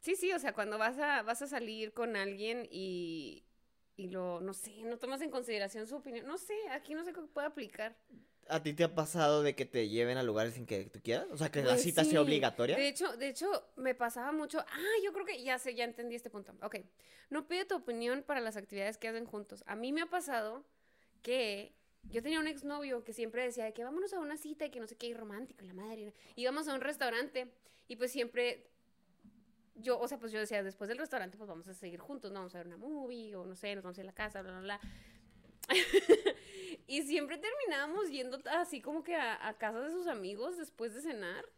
sí, 0.00 0.16
sí, 0.16 0.32
o 0.32 0.38
sea, 0.40 0.52
cuando 0.52 0.78
vas 0.78 0.98
a, 0.98 1.22
vas 1.22 1.42
a 1.42 1.46
salir 1.46 1.92
con 1.92 2.16
alguien 2.16 2.66
y, 2.72 3.44
y 3.96 4.08
lo, 4.08 4.40
no 4.40 4.52
sé, 4.52 4.82
no 4.82 4.98
tomas 4.98 5.20
en 5.22 5.30
consideración 5.30 5.86
su 5.86 5.96
opinión, 5.96 6.26
no 6.26 6.36
sé, 6.38 6.54
aquí 6.72 6.94
no 6.94 7.04
sé 7.04 7.12
qué 7.12 7.20
puede 7.22 7.46
aplicar. 7.46 7.96
¿A 8.48 8.62
ti 8.62 8.74
te 8.74 8.84
ha 8.84 8.94
pasado 8.94 9.42
de 9.42 9.54
que 9.54 9.64
te 9.64 9.88
lleven 9.88 10.18
a 10.18 10.22
lugares 10.22 10.54
sin 10.54 10.66
que 10.66 10.84
tú 10.86 11.00
quieras? 11.02 11.26
O 11.30 11.36
sea, 11.36 11.50
que 11.50 11.62
la 11.62 11.70
Pues 11.70 11.82
cita 11.82 12.04
sí. 12.04 12.10
sea 12.10 12.20
obligatoria. 12.22 12.76
De 12.76 12.88
hecho, 12.88 13.16
de 13.16 13.28
hecho, 13.28 13.50
me 13.76 13.94
pasaba 13.94 14.32
mucho. 14.32 14.58
Ah, 14.60 14.94
yo 15.02 15.12
creo 15.12 15.24
que 15.24 15.42
ya 15.42 15.58
sé, 15.58 15.74
ya 15.74 15.84
entendí 15.84 16.14
este 16.14 16.30
punto. 16.30 16.52
Ok. 16.62 16.76
No 17.30 17.46
pide 17.48 17.64
tu 17.64 17.74
opinión 17.76 18.22
para 18.22 18.40
las 18.40 18.56
actividades 18.56 18.98
que 18.98 19.08
hacen 19.08 19.24
juntos. 19.26 19.64
A 19.66 19.76
mí 19.76 19.92
me 19.92 20.02
ha 20.02 20.06
pasado 20.06 20.64
que 21.22 21.74
yo 22.04 22.22
tenía 22.22 22.38
un 22.38 22.46
exnovio 22.46 23.02
que 23.02 23.12
siempre 23.14 23.42
decía 23.42 23.64
de 23.64 23.72
que 23.72 23.82
vámonos 23.82 24.12
a 24.12 24.20
una 24.20 24.36
cita 24.36 24.66
y 24.66 24.70
que 24.70 24.78
no 24.80 24.86
sé 24.86 24.96
qué, 24.96 25.06
y 25.06 25.14
romántico, 25.14 25.64
y 25.64 25.68
la 25.68 25.74
madre. 25.74 26.12
Íbamos 26.36 26.68
a 26.68 26.74
un 26.74 26.80
restaurante 26.80 27.50
y 27.88 27.96
pues 27.96 28.12
siempre. 28.12 28.68
Yo, 29.76 29.98
o 29.98 30.06
sea, 30.06 30.18
pues 30.18 30.30
yo 30.30 30.38
decía, 30.38 30.62
después 30.62 30.86
del 30.86 30.98
restaurante, 30.98 31.36
pues 31.36 31.48
vamos 31.48 31.66
a 31.66 31.74
seguir 31.74 31.98
juntos, 31.98 32.30
¿no? 32.30 32.38
Vamos 32.38 32.54
a 32.54 32.58
ver 32.58 32.68
una 32.68 32.76
movie, 32.76 33.34
o 33.34 33.44
no 33.44 33.56
sé, 33.56 33.74
nos 33.74 33.82
vamos 33.82 33.98
a 33.98 34.02
ir 34.02 34.04
a 34.06 34.10
la 34.10 34.14
casa, 34.14 34.40
bla, 34.40 34.52
bla, 34.52 34.60
bla. 34.60 34.80
y 36.86 37.02
siempre 37.02 37.38
terminábamos 37.38 38.10
yendo 38.10 38.38
así 38.50 38.80
como 38.80 39.02
que 39.02 39.14
a, 39.16 39.46
a 39.48 39.56
casa 39.58 39.80
de 39.80 39.90
sus 39.90 40.06
amigos 40.06 40.56
después 40.58 40.94
de 40.94 41.02
cenar. 41.02 41.48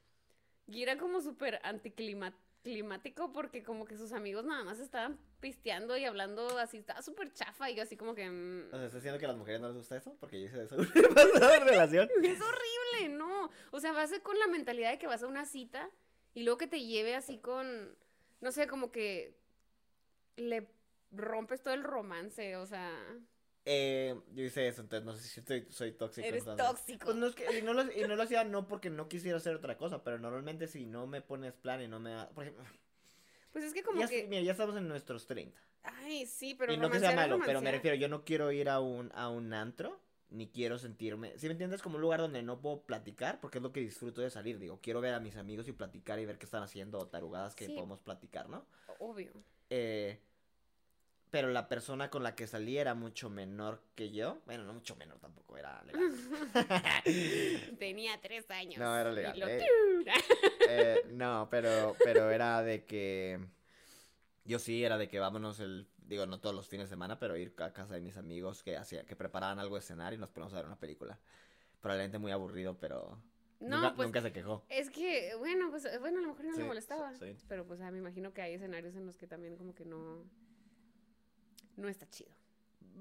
Y 0.68 0.82
era 0.82 0.98
como 0.98 1.20
súper 1.20 1.60
anticlimático 1.62 3.32
porque 3.32 3.62
como 3.62 3.84
que 3.84 3.96
sus 3.96 4.12
amigos 4.12 4.44
nada 4.44 4.64
más 4.64 4.80
estaban 4.80 5.18
pisteando 5.40 5.96
y 5.96 6.04
hablando 6.04 6.58
así, 6.58 6.78
estaba 6.78 7.02
súper 7.02 7.32
chafa 7.32 7.70
y 7.70 7.76
yo 7.76 7.82
así 7.84 7.96
como 7.96 8.14
que... 8.14 8.28
mm, 8.28 8.66
O 8.68 8.70
sea, 8.70 8.86
¿estás 8.86 8.94
diciendo 8.94 9.18
que 9.20 9.26
a 9.26 9.28
las 9.28 9.36
mujeres 9.36 9.60
no 9.60 9.68
les 9.68 9.76
gusta 9.76 9.96
eso? 9.96 10.16
Porque 10.18 10.40
yo 10.40 10.46
hice 10.46 10.64
eso 10.64 10.76
en 11.54 11.66
relación. 11.66 12.08
Es 12.22 12.40
horrible, 12.40 13.16
no. 13.16 13.50
O 13.70 13.78
sea, 13.80 13.92
vas 13.92 14.12
con 14.24 14.38
la 14.38 14.48
mentalidad 14.48 14.90
de 14.90 14.98
que 14.98 15.06
vas 15.06 15.22
a 15.22 15.28
una 15.28 15.44
cita 15.44 15.88
y 16.34 16.42
luego 16.42 16.58
que 16.58 16.66
te 16.66 16.84
lleve 16.84 17.14
así 17.14 17.38
con, 17.38 17.96
no 18.40 18.50
sé, 18.50 18.66
como 18.66 18.90
que 18.90 19.36
le 20.36 20.68
rompes 21.12 21.62
todo 21.62 21.74
el 21.74 21.84
romance, 21.84 22.56
o 22.56 22.66
sea, 22.66 22.92
Eh, 23.68 24.14
yo 24.32 24.44
hice 24.44 24.68
eso, 24.68 24.80
entonces 24.82 25.04
no 25.04 25.12
sé 25.12 25.22
si 25.28 25.40
estoy, 25.40 25.66
soy 25.70 25.90
tóxico. 25.92 26.24
eres 26.26 26.46
entonces. 26.46 26.66
tóxico. 26.66 27.04
Pues 27.06 27.16
no 27.16 27.26
es 27.26 27.34
que, 27.34 27.58
y 27.58 27.62
no, 27.62 27.74
lo, 27.74 27.82
y 27.92 28.04
no 28.06 28.14
lo 28.14 28.22
hacía 28.22 28.44
no 28.44 28.68
porque 28.68 28.90
no 28.90 29.08
quisiera 29.08 29.38
hacer 29.38 29.56
otra 29.56 29.76
cosa, 29.76 30.04
pero 30.04 30.18
normalmente 30.18 30.68
si 30.68 30.86
no 30.86 31.06
me 31.08 31.20
pones 31.20 31.52
plan 31.52 31.82
y 31.82 31.88
no 31.88 31.98
me 31.98 32.10
da, 32.10 32.28
por 32.30 32.44
ejemplo, 32.44 32.64
Pues 33.52 33.64
es 33.64 33.74
que 33.74 33.82
como 33.82 34.00
ya, 34.00 34.06
que, 34.06 34.26
mira, 34.28 34.42
ya 34.42 34.52
estamos 34.52 34.76
en 34.76 34.86
nuestros 34.86 35.26
30. 35.26 35.60
ay, 35.82 36.26
sí, 36.26 36.54
pero 36.54 36.72
y 36.72 36.76
no 36.76 36.90
que 36.90 37.00
sea 37.00 37.10
romancear 37.10 37.28
malo, 37.30 37.44
pero 37.44 37.60
me 37.60 37.72
refiero, 37.72 37.96
yo 37.96 38.08
no 38.08 38.24
quiero 38.24 38.52
ir 38.52 38.68
a 38.68 38.78
un, 38.80 39.10
a 39.14 39.28
un 39.30 39.52
antro, 39.52 40.00
ni 40.30 40.48
quiero 40.48 40.78
sentirme, 40.78 41.38
si 41.38 41.46
me 41.46 41.52
entiendes, 41.52 41.82
como 41.82 41.96
un 41.96 42.02
lugar 42.02 42.20
donde 42.20 42.42
no 42.42 42.60
puedo 42.60 42.82
platicar, 42.82 43.40
porque 43.40 43.58
es 43.58 43.62
lo 43.62 43.72
que 43.72 43.80
disfruto 43.80 44.20
de 44.20 44.30
salir, 44.30 44.58
digo, 44.58 44.80
quiero 44.80 45.00
ver 45.00 45.14
a 45.14 45.20
mis 45.20 45.36
amigos 45.36 45.66
y 45.68 45.72
platicar 45.72 46.18
y 46.20 46.26
ver 46.26 46.38
qué 46.38 46.44
están 46.44 46.62
haciendo, 46.62 46.98
o 46.98 47.06
tarugadas 47.08 47.54
que 47.56 47.66
Sí. 47.66 47.74
podemos 47.74 48.00
platicar, 48.00 48.48
¿no? 48.48 48.66
Obvio. 48.98 49.32
Eh, 49.70 50.20
pero 51.36 51.50
la 51.50 51.68
persona 51.68 52.08
con 52.08 52.22
la 52.22 52.34
que 52.34 52.46
salí 52.46 52.78
era 52.78 52.94
mucho 52.94 53.28
menor 53.28 53.82
que 53.94 54.10
yo. 54.10 54.40
Bueno, 54.46 54.64
no 54.64 54.72
mucho 54.72 54.96
menor 54.96 55.18
tampoco, 55.18 55.58
era 55.58 55.82
legal. 55.84 56.00
Tenía 57.78 58.18
tres 58.22 58.50
años. 58.50 58.78
No, 58.78 58.96
era 58.98 59.12
legal, 59.12 59.38
lo- 59.38 59.46
eh. 59.48 59.66
Eh, 60.66 61.02
no, 61.12 61.46
pero, 61.50 61.94
pero 62.02 62.30
era 62.30 62.62
de 62.62 62.86
que. 62.86 63.38
Yo 64.46 64.58
sí, 64.58 64.82
era 64.82 64.96
de 64.96 65.08
que 65.08 65.18
vámonos 65.18 65.60
el. 65.60 65.86
Digo, 65.98 66.24
no 66.24 66.40
todos 66.40 66.54
los 66.56 66.68
fines 66.68 66.88
de 66.88 66.94
semana, 66.94 67.18
pero 67.18 67.36
ir 67.36 67.52
a 67.58 67.72
casa 67.74 67.92
de 67.92 68.00
mis 68.00 68.16
amigos 68.16 68.62
que 68.62 68.78
hacía, 68.78 69.04
que 69.04 69.14
preparaban 69.14 69.58
algo 69.58 69.76
de 69.76 69.82
cenar 69.82 70.14
y 70.14 70.18
nos 70.18 70.30
poníamos 70.30 70.54
a 70.54 70.56
ver 70.56 70.66
una 70.66 70.78
película. 70.78 71.18
Probablemente 71.82 72.18
muy 72.18 72.32
aburrido, 72.32 72.78
pero. 72.80 73.20
No, 73.60 73.76
nunca, 73.76 73.94
pues 73.94 74.08
nunca 74.08 74.22
se 74.22 74.32
quejó. 74.32 74.64
es 74.70 74.88
que, 74.90 75.34
bueno, 75.38 75.68
pues, 75.70 75.86
bueno, 76.00 76.18
a 76.18 76.22
lo 76.22 76.28
mejor 76.28 76.44
no 76.46 76.52
Sí, 76.54 76.60
le 76.60 76.64
molestaba. 76.66 77.12
sí. 77.14 77.36
Pero 77.46 77.66
pues, 77.66 77.80
ah, 77.82 77.90
me 77.90 77.98
imagino 77.98 78.32
que 78.32 78.40
hay 78.40 78.54
escenarios 78.54 78.94
en 78.96 79.04
los 79.04 79.16
que 79.18 79.26
también 79.26 79.56
como 79.56 79.74
que 79.74 79.84
no, 79.84 80.24
no 81.76 81.88
está 81.88 82.08
chido. 82.10 82.30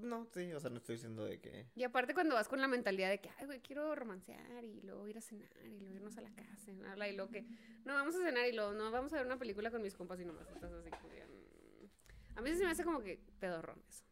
No, 0.02 0.28
sí, 0.34 0.52
o 0.52 0.60
sea, 0.60 0.70
no 0.70 0.78
estoy 0.78 0.96
diciendo 0.96 1.24
de 1.24 1.40
que. 1.40 1.68
Y 1.76 1.84
aparte 1.84 2.14
cuando 2.14 2.36
vas 2.36 2.48
con 2.48 2.60
la 2.60 2.68
mentalidad 2.68 3.10
de 3.10 3.20
que, 3.20 3.30
ay, 3.40 3.46
güey, 3.46 3.62
quiero 3.62 3.96
romancear 3.96 4.64
y 4.64 4.82
luego 4.82 5.08
ir 5.08 5.18
a 5.18 5.22
cenar 5.22 5.50
y 5.64 5.80
luego 5.80 5.96
irnos 5.96 6.18
a 6.18 6.22
la 6.22 6.32
casa 6.32 6.72
y 6.72 6.82
habla 6.84 7.08
y 7.08 7.16
luego 7.16 7.32
que, 7.32 7.46
no, 7.86 7.94
vamos 7.94 8.16
a 8.16 8.20
cenar 8.20 8.48
y 8.48 8.52
luego, 8.52 8.74
no, 8.74 8.92
vamos 8.92 9.14
a 9.14 9.18
ver 9.18 9.26
una 9.26 9.40
película 9.40 9.72
con 9.72 9.82
mis 9.82 9.96
compas 9.96 10.20
y 10.20 10.26
nomás 10.26 10.50
estás 10.50 10.72
así 10.74 10.90
como 10.90 11.14
mm. 11.14 12.38
A 12.38 12.42
mí 12.42 12.50
sí 12.52 12.58
se 12.58 12.66
me 12.66 12.72
hace 12.72 12.84
como 12.84 13.02
que 13.02 13.20
pedorrón 13.40 13.82
eso. 13.88 14.04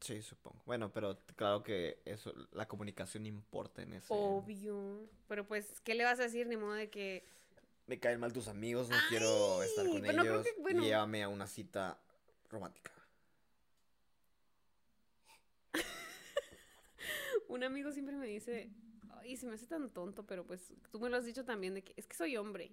Sí, 0.00 0.22
supongo. 0.22 0.60
Bueno, 0.66 0.92
pero 0.92 1.18
claro 1.36 1.62
que 1.62 2.00
eso, 2.04 2.34
la 2.52 2.66
comunicación 2.66 3.26
importa 3.26 3.82
en 3.82 3.94
ese. 3.94 4.06
Obvio. 4.08 5.08
Pero 5.28 5.46
pues, 5.46 5.80
¿qué 5.82 5.94
le 5.94 6.04
vas 6.04 6.18
a 6.20 6.24
decir? 6.24 6.46
Ni 6.46 6.56
modo 6.56 6.74
de 6.74 6.90
que, 6.90 7.24
Me 7.86 7.98
caen 7.98 8.20
mal 8.20 8.32
tus 8.32 8.48
amigos, 8.48 8.88
no 8.88 8.96
quiero 9.08 9.62
estar 9.62 9.86
con 9.86 10.02
no 10.02 10.10
ellos. 10.10 10.44
que- 10.44 10.60
bueno. 10.60 10.82
Llévame 10.82 11.22
a 11.22 11.28
una 11.28 11.46
cita 11.46 11.98
romántica. 12.50 12.93
Un 17.54 17.64
amigo 17.64 17.92
siempre 17.92 18.16
me 18.16 18.26
dice, 18.26 18.70
ay, 19.20 19.36
se 19.36 19.46
me 19.46 19.54
hace 19.54 19.66
tan 19.66 19.90
tonto, 19.90 20.26
pero 20.26 20.44
pues 20.44 20.72
tú 20.90 21.00
me 21.00 21.08
lo 21.08 21.16
has 21.16 21.24
dicho 21.24 21.44
también 21.44 21.74
de 21.74 21.82
que 21.82 21.94
es 21.96 22.06
que 22.06 22.16
soy 22.16 22.36
hombre. 22.36 22.72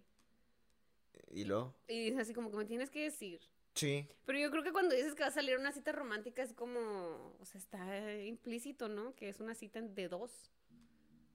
¿Y 1.32 1.46
luego? 1.46 1.74
Y 1.88 2.06
dice 2.06 2.22
así 2.22 2.34
como 2.34 2.50
que 2.52 2.58
me 2.58 2.65
tienes 2.65 2.89
que 2.89 3.04
decir. 3.04 3.41
Sí. 3.74 4.06
Pero 4.26 4.38
yo 4.39 4.52
creo 4.52 4.63
que 4.63 4.74
cuando 4.74 4.96
dices 4.96 5.15
que 5.15 5.24
va 5.24 5.30
a 5.30 5.32
salir 5.32 5.58
una 5.58 5.72
cita 5.72 5.91
romántica 5.91 6.44
es 6.44 6.54
como, 6.54 7.36
o 7.39 7.46
sea, 7.46 7.60
está 7.60 8.22
implícito, 8.22 8.89
¿no? 8.89 9.15
Que 9.15 9.30
es 9.30 9.39
una 9.39 9.56
cita 9.56 9.82
de 9.82 10.10
dos. 10.10 10.52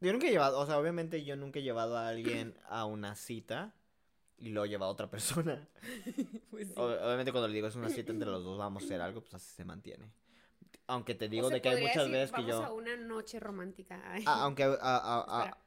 Yo 0.00 0.12
nunca 0.12 0.26
he 0.26 0.30
llevado, 0.30 0.58
o 0.58 0.66
sea, 0.66 0.78
obviamente 0.78 1.24
yo 1.24 1.36
nunca 1.36 1.60
he 1.60 1.62
llevado 1.62 1.96
a 1.96 2.08
alguien 2.08 2.54
a 2.68 2.84
una 2.84 3.14
cita 3.14 3.74
y 4.36 4.50
lo 4.50 4.64
he 4.64 4.68
llevado 4.68 4.90
a 4.90 4.92
otra 4.92 5.10
persona. 5.10 5.68
Pues 6.50 6.68
sí. 6.68 6.74
Obviamente 6.76 7.32
cuando 7.32 7.48
le 7.48 7.54
digo 7.54 7.66
es 7.68 7.76
una 7.76 7.88
cita 7.88 8.12
entre 8.12 8.30
los 8.30 8.44
dos, 8.44 8.58
vamos 8.58 8.82
a 8.82 8.86
hacer 8.86 9.00
algo, 9.00 9.20
pues 9.20 9.34
así 9.34 9.54
se 9.54 9.64
mantiene. 9.64 10.10
Aunque 10.88 11.14
te 11.14 11.28
digo 11.28 11.46
O 11.46 11.48
se 11.48 11.54
de 11.56 11.62
que 11.62 11.68
hay 11.70 11.80
muchas 11.82 11.96
decir, 12.04 12.12
veces 12.12 12.30
que 12.32 12.42
vamos 12.42 12.56
yo... 12.56 12.64
a 12.64 12.72
una 12.72 12.96
noche 12.96 13.40
romántica. 13.40 14.00
Ay, 14.12 14.22
Ah, 14.26 14.42
aunque... 14.42 14.62
a- 14.64 14.76
a- 14.80 15.42
a-. 15.42 15.58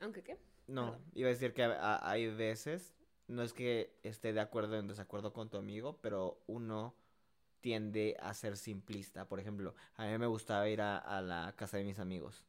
¿Aunque 0.00 0.22
qué? 0.22 0.38
no, 0.66 0.92
perdón. 0.92 1.04
iba 1.14 1.28
a 1.28 1.32
decir 1.32 1.52
que 1.52 1.62
hay 1.64 2.26
veces, 2.34 2.94
no 3.28 3.42
es 3.42 3.52
que 3.52 3.98
esté 4.02 4.32
de 4.32 4.40
acuerdo 4.40 4.76
o 4.76 4.78
en 4.78 4.88
desacuerdo 4.88 5.32
con 5.32 5.48
tu 5.50 5.56
amigo, 5.58 5.98
pero 6.00 6.42
uno 6.46 6.94
tiende 7.60 8.16
a 8.20 8.34
ser 8.34 8.56
simplista. 8.56 9.28
Por 9.28 9.38
ejemplo, 9.38 9.74
a 9.96 10.06
mí 10.06 10.18
me 10.18 10.26
gustaba 10.26 10.68
ir 10.68 10.80
a, 10.80 11.20
la 11.22 11.54
casa 11.56 11.76
de 11.76 11.84
mis 11.84 11.98
amigos. 11.98 12.44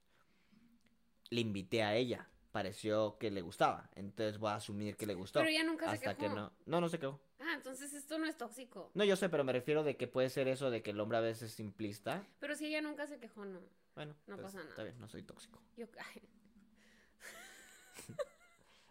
Le 1.30 1.42
invité 1.42 1.84
a 1.84 1.96
ella. 1.96 2.28
Pareció 2.52 3.18
que 3.18 3.32
le 3.32 3.42
gustaba. 3.42 3.90
Entonces 3.96 4.38
voy 4.40 4.50
a 4.52 4.56
asumir 4.56 4.96
que 4.96 5.06
le 5.08 5.16
gustó. 5.16 5.40
Pero 5.40 5.50
ella 5.52 5.64
nunca 5.64 5.88
se 5.90 5.96
hasta 5.96 6.16
quejó. 6.16 6.34
que 6.34 6.40
no. 6.40 6.52
No, 6.66 6.82
no 6.82 6.90
se 6.90 7.00
quejó. 7.00 7.20
Ah, 7.46 7.54
entonces 7.56 7.94
esto 7.94 8.18
no 8.18 8.26
es 8.26 8.38
tóxico. 8.38 8.90
No, 8.94 9.04
yo 9.04 9.18
sé, 9.18 9.28
pero 9.28 9.44
me 9.44 9.52
refiero 9.52 9.84
de 9.84 9.98
que 9.98 10.08
puede 10.08 10.30
ser 10.30 10.48
eso 10.48 10.72
de 10.72 10.82
que 10.82 10.92
el 10.92 11.00
hombre 11.00 11.18
a 11.18 11.22
veces 11.22 11.44
es 11.50 11.52
simplista. 11.52 12.26
Pero 12.40 12.56
si 12.56 12.68
ella 12.68 12.82
nunca 12.82 13.06
se 13.06 13.20
quejó, 13.20 13.44
no. 13.44 13.60
Bueno, 13.96 14.16
No 14.28 14.36
pues, 14.36 14.46
pasa 14.46 14.60
nada. 14.60 14.70
Está 14.70 14.84
bien, 14.84 14.98
no 15.00 15.10
soy 15.10 15.24
tóxico. 15.24 15.62
Yo 15.76 15.86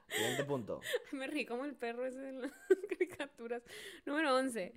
Siguiente 0.09 0.45
punto. 0.45 0.81
me 1.13 1.27
reí 1.27 1.47
como 1.47 1.65
el 1.65 1.75
perro 1.75 2.05
ese 2.05 2.19
de 2.19 2.33
las 2.33 2.53
caricaturas. 2.91 3.63
Número 4.05 4.37
11. 4.37 4.75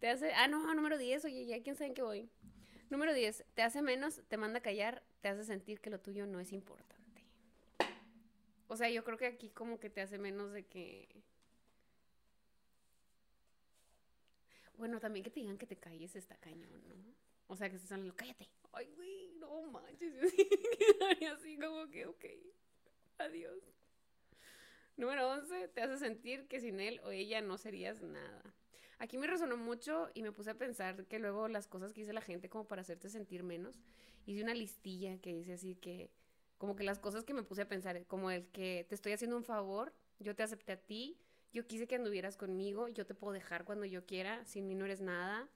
Te 0.00 0.08
hace. 0.08 0.32
Ah, 0.34 0.48
no, 0.48 0.74
número 0.74 0.98
10. 0.98 1.24
Oye, 1.26 1.46
ya 1.46 1.62
quién 1.62 1.76
sabe 1.76 1.88
en 1.88 1.94
qué 1.94 2.02
voy. 2.02 2.28
Número 2.90 3.14
10. 3.14 3.44
Te 3.54 3.62
hace 3.62 3.82
menos, 3.82 4.20
te 4.28 4.36
manda 4.36 4.58
a 4.58 4.62
callar, 4.62 5.04
te 5.20 5.28
hace 5.28 5.44
sentir 5.44 5.80
que 5.80 5.90
lo 5.90 6.00
tuyo 6.00 6.26
no 6.26 6.40
es 6.40 6.52
importante. 6.52 7.24
O 8.66 8.76
sea, 8.76 8.90
yo 8.90 9.04
creo 9.04 9.16
que 9.18 9.26
aquí 9.26 9.50
como 9.50 9.78
que 9.78 9.90
te 9.90 10.00
hace 10.00 10.18
menos 10.18 10.52
de 10.52 10.66
que. 10.66 11.22
Bueno, 14.76 15.00
también 15.00 15.22
que 15.22 15.30
te 15.30 15.40
digan 15.40 15.58
que 15.58 15.66
te 15.66 15.76
calles 15.76 16.16
está 16.16 16.36
cañón, 16.36 16.82
¿no? 16.88 17.14
O 17.46 17.56
sea, 17.56 17.68
que 17.68 17.78
se 17.78 17.86
salen, 17.86 18.10
cállate. 18.12 18.48
Ay, 18.72 18.88
güey, 18.94 19.32
no 19.38 19.62
manches. 19.70 20.14
Así 21.34 21.58
como 21.58 21.88
que, 21.90 22.06
ok, 22.06 22.24
adiós. 23.18 23.62
Número 24.96 25.28
11, 25.28 25.68
te 25.68 25.82
hace 25.82 25.98
sentir 25.98 26.46
que 26.48 26.60
sin 26.60 26.80
él 26.80 27.00
o 27.04 27.10
ella 27.10 27.40
no 27.40 27.58
serías 27.58 28.02
nada. 28.02 28.42
Aquí 28.98 29.18
me 29.18 29.26
resonó 29.26 29.56
mucho 29.56 30.10
y 30.14 30.22
me 30.22 30.32
puse 30.32 30.50
a 30.50 30.54
pensar 30.54 31.06
que 31.06 31.18
luego 31.18 31.48
las 31.48 31.66
cosas 31.66 31.92
que 31.92 32.02
dice 32.02 32.12
la 32.12 32.20
gente 32.20 32.48
como 32.48 32.68
para 32.68 32.82
hacerte 32.82 33.08
sentir 33.08 33.42
menos. 33.42 33.80
Hice 34.26 34.42
una 34.42 34.54
listilla 34.54 35.18
que 35.18 35.34
dice 35.34 35.54
así 35.54 35.74
que 35.74 36.10
como 36.56 36.76
que 36.76 36.84
las 36.84 37.00
cosas 37.00 37.24
que 37.24 37.34
me 37.34 37.42
puse 37.42 37.62
a 37.62 37.68
pensar, 37.68 38.06
como 38.06 38.30
el 38.30 38.46
que 38.46 38.86
te 38.88 38.94
estoy 38.94 39.12
haciendo 39.12 39.36
un 39.36 39.42
favor, 39.42 39.92
yo 40.20 40.36
te 40.36 40.44
acepté 40.44 40.70
a 40.70 40.76
ti, 40.76 41.18
yo 41.52 41.66
quise 41.66 41.86
que 41.86 41.96
anduvieras 41.96 42.36
conmigo, 42.36 42.88
yo 42.88 43.06
te 43.06 43.14
puedo 43.14 43.32
dejar 43.32 43.64
cuando 43.64 43.84
yo 43.84 44.04
quiera, 44.06 44.44
sin 44.44 44.66
mí 44.66 44.74
no 44.74 44.84
eres 44.84 45.00
nada. 45.00 45.48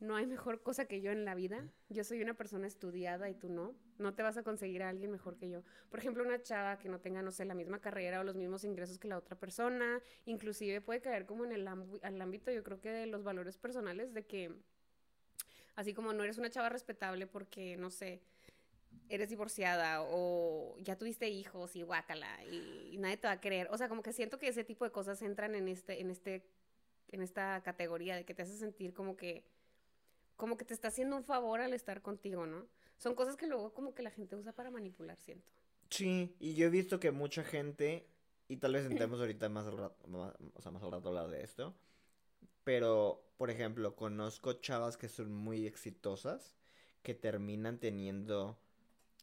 No 0.00 0.14
hay 0.14 0.26
mejor 0.26 0.62
cosa 0.62 0.84
que 0.84 1.00
yo 1.00 1.10
en 1.10 1.24
la 1.24 1.34
vida. 1.34 1.66
Yo 1.88 2.04
soy 2.04 2.22
una 2.22 2.34
persona 2.34 2.68
estudiada 2.68 3.28
y 3.30 3.34
tú 3.34 3.48
no. 3.48 3.74
No 3.98 4.14
te 4.14 4.22
vas 4.22 4.36
a 4.36 4.44
conseguir 4.44 4.84
a 4.84 4.88
alguien 4.88 5.10
mejor 5.10 5.36
que 5.36 5.48
yo. 5.48 5.64
Por 5.90 5.98
ejemplo, 5.98 6.22
una 6.22 6.40
chava 6.40 6.78
que 6.78 6.88
no 6.88 7.00
tenga, 7.00 7.20
no 7.20 7.32
sé, 7.32 7.44
la 7.44 7.54
misma 7.54 7.80
carrera 7.80 8.20
o 8.20 8.24
los 8.24 8.36
mismos 8.36 8.62
ingresos 8.62 8.98
que 8.98 9.08
la 9.08 9.18
otra 9.18 9.36
persona. 9.36 10.00
Inclusive 10.24 10.80
puede 10.80 11.00
caer 11.00 11.26
como 11.26 11.44
en 11.44 11.52
el 11.52 11.66
ámbito, 11.66 12.52
yo 12.52 12.62
creo 12.62 12.80
que 12.80 12.90
de 12.90 13.06
los 13.06 13.24
valores 13.24 13.58
personales, 13.58 14.14
de 14.14 14.24
que 14.24 14.54
así 15.74 15.94
como 15.94 16.12
no 16.12 16.22
eres 16.22 16.38
una 16.38 16.50
chava 16.50 16.68
respetable 16.68 17.26
porque, 17.26 17.76
no 17.76 17.90
sé, 17.90 18.22
eres 19.08 19.30
divorciada 19.30 20.02
o 20.02 20.76
ya 20.78 20.96
tuviste 20.96 21.28
hijos 21.28 21.76
y 21.76 21.82
guácala 21.82 22.44
y, 22.44 22.96
nadie 22.98 23.16
te 23.16 23.28
va 23.28 23.34
a 23.34 23.40
creer. 23.40 23.68
O 23.70 23.78
sea, 23.78 23.88
como 23.88 24.02
que 24.02 24.12
siento 24.12 24.38
que 24.38 24.48
ese 24.48 24.64
tipo 24.64 24.84
de 24.84 24.90
cosas 24.90 25.22
entran 25.22 25.54
en 25.54 25.68
este, 25.68 26.00
en 26.00 26.10
este, 26.10 26.44
en 27.08 27.22
esta 27.22 27.62
categoría 27.62 28.16
de 28.16 28.24
que 28.24 28.34
te 28.34 28.42
hace 28.42 28.56
sentir 28.56 28.92
como 28.92 29.16
que, 29.16 29.44
como 30.36 30.56
que 30.56 30.64
te 30.64 30.74
está 30.74 30.88
haciendo 30.88 31.16
un 31.16 31.24
favor 31.24 31.60
al 31.60 31.72
estar 31.72 32.02
contigo, 32.02 32.46
¿no? 32.46 32.66
Son 32.96 33.14
cosas 33.14 33.36
que 33.36 33.46
luego 33.46 33.72
como 33.72 33.94
que 33.94 34.02
la 34.02 34.10
gente 34.10 34.36
usa 34.36 34.52
para 34.52 34.70
manipular, 34.70 35.16
siento. 35.18 35.46
Sí, 35.90 36.34
y 36.40 36.54
yo 36.54 36.66
he 36.66 36.70
visto 36.70 37.00
que 37.00 37.12
mucha 37.12 37.44
gente, 37.44 38.06
y 38.48 38.56
tal 38.56 38.72
vez 38.74 38.86
entremos 38.86 39.20
ahorita 39.20 39.48
más 39.48 39.66
al 39.66 39.78
rato, 39.78 39.96
o 40.54 40.60
sea, 40.60 40.72
más 40.72 40.82
al 40.82 40.92
rato 40.92 41.08
hablar 41.08 41.28
de 41.28 41.42
esto, 41.42 41.74
pero, 42.64 43.24
por 43.38 43.50
ejemplo, 43.50 43.96
conozco 43.96 44.54
chavas 44.54 44.96
que 44.98 45.08
son 45.08 45.32
muy 45.32 45.66
exitosas, 45.66 46.54
que 47.02 47.14
terminan 47.14 47.78
teniendo 47.78 48.58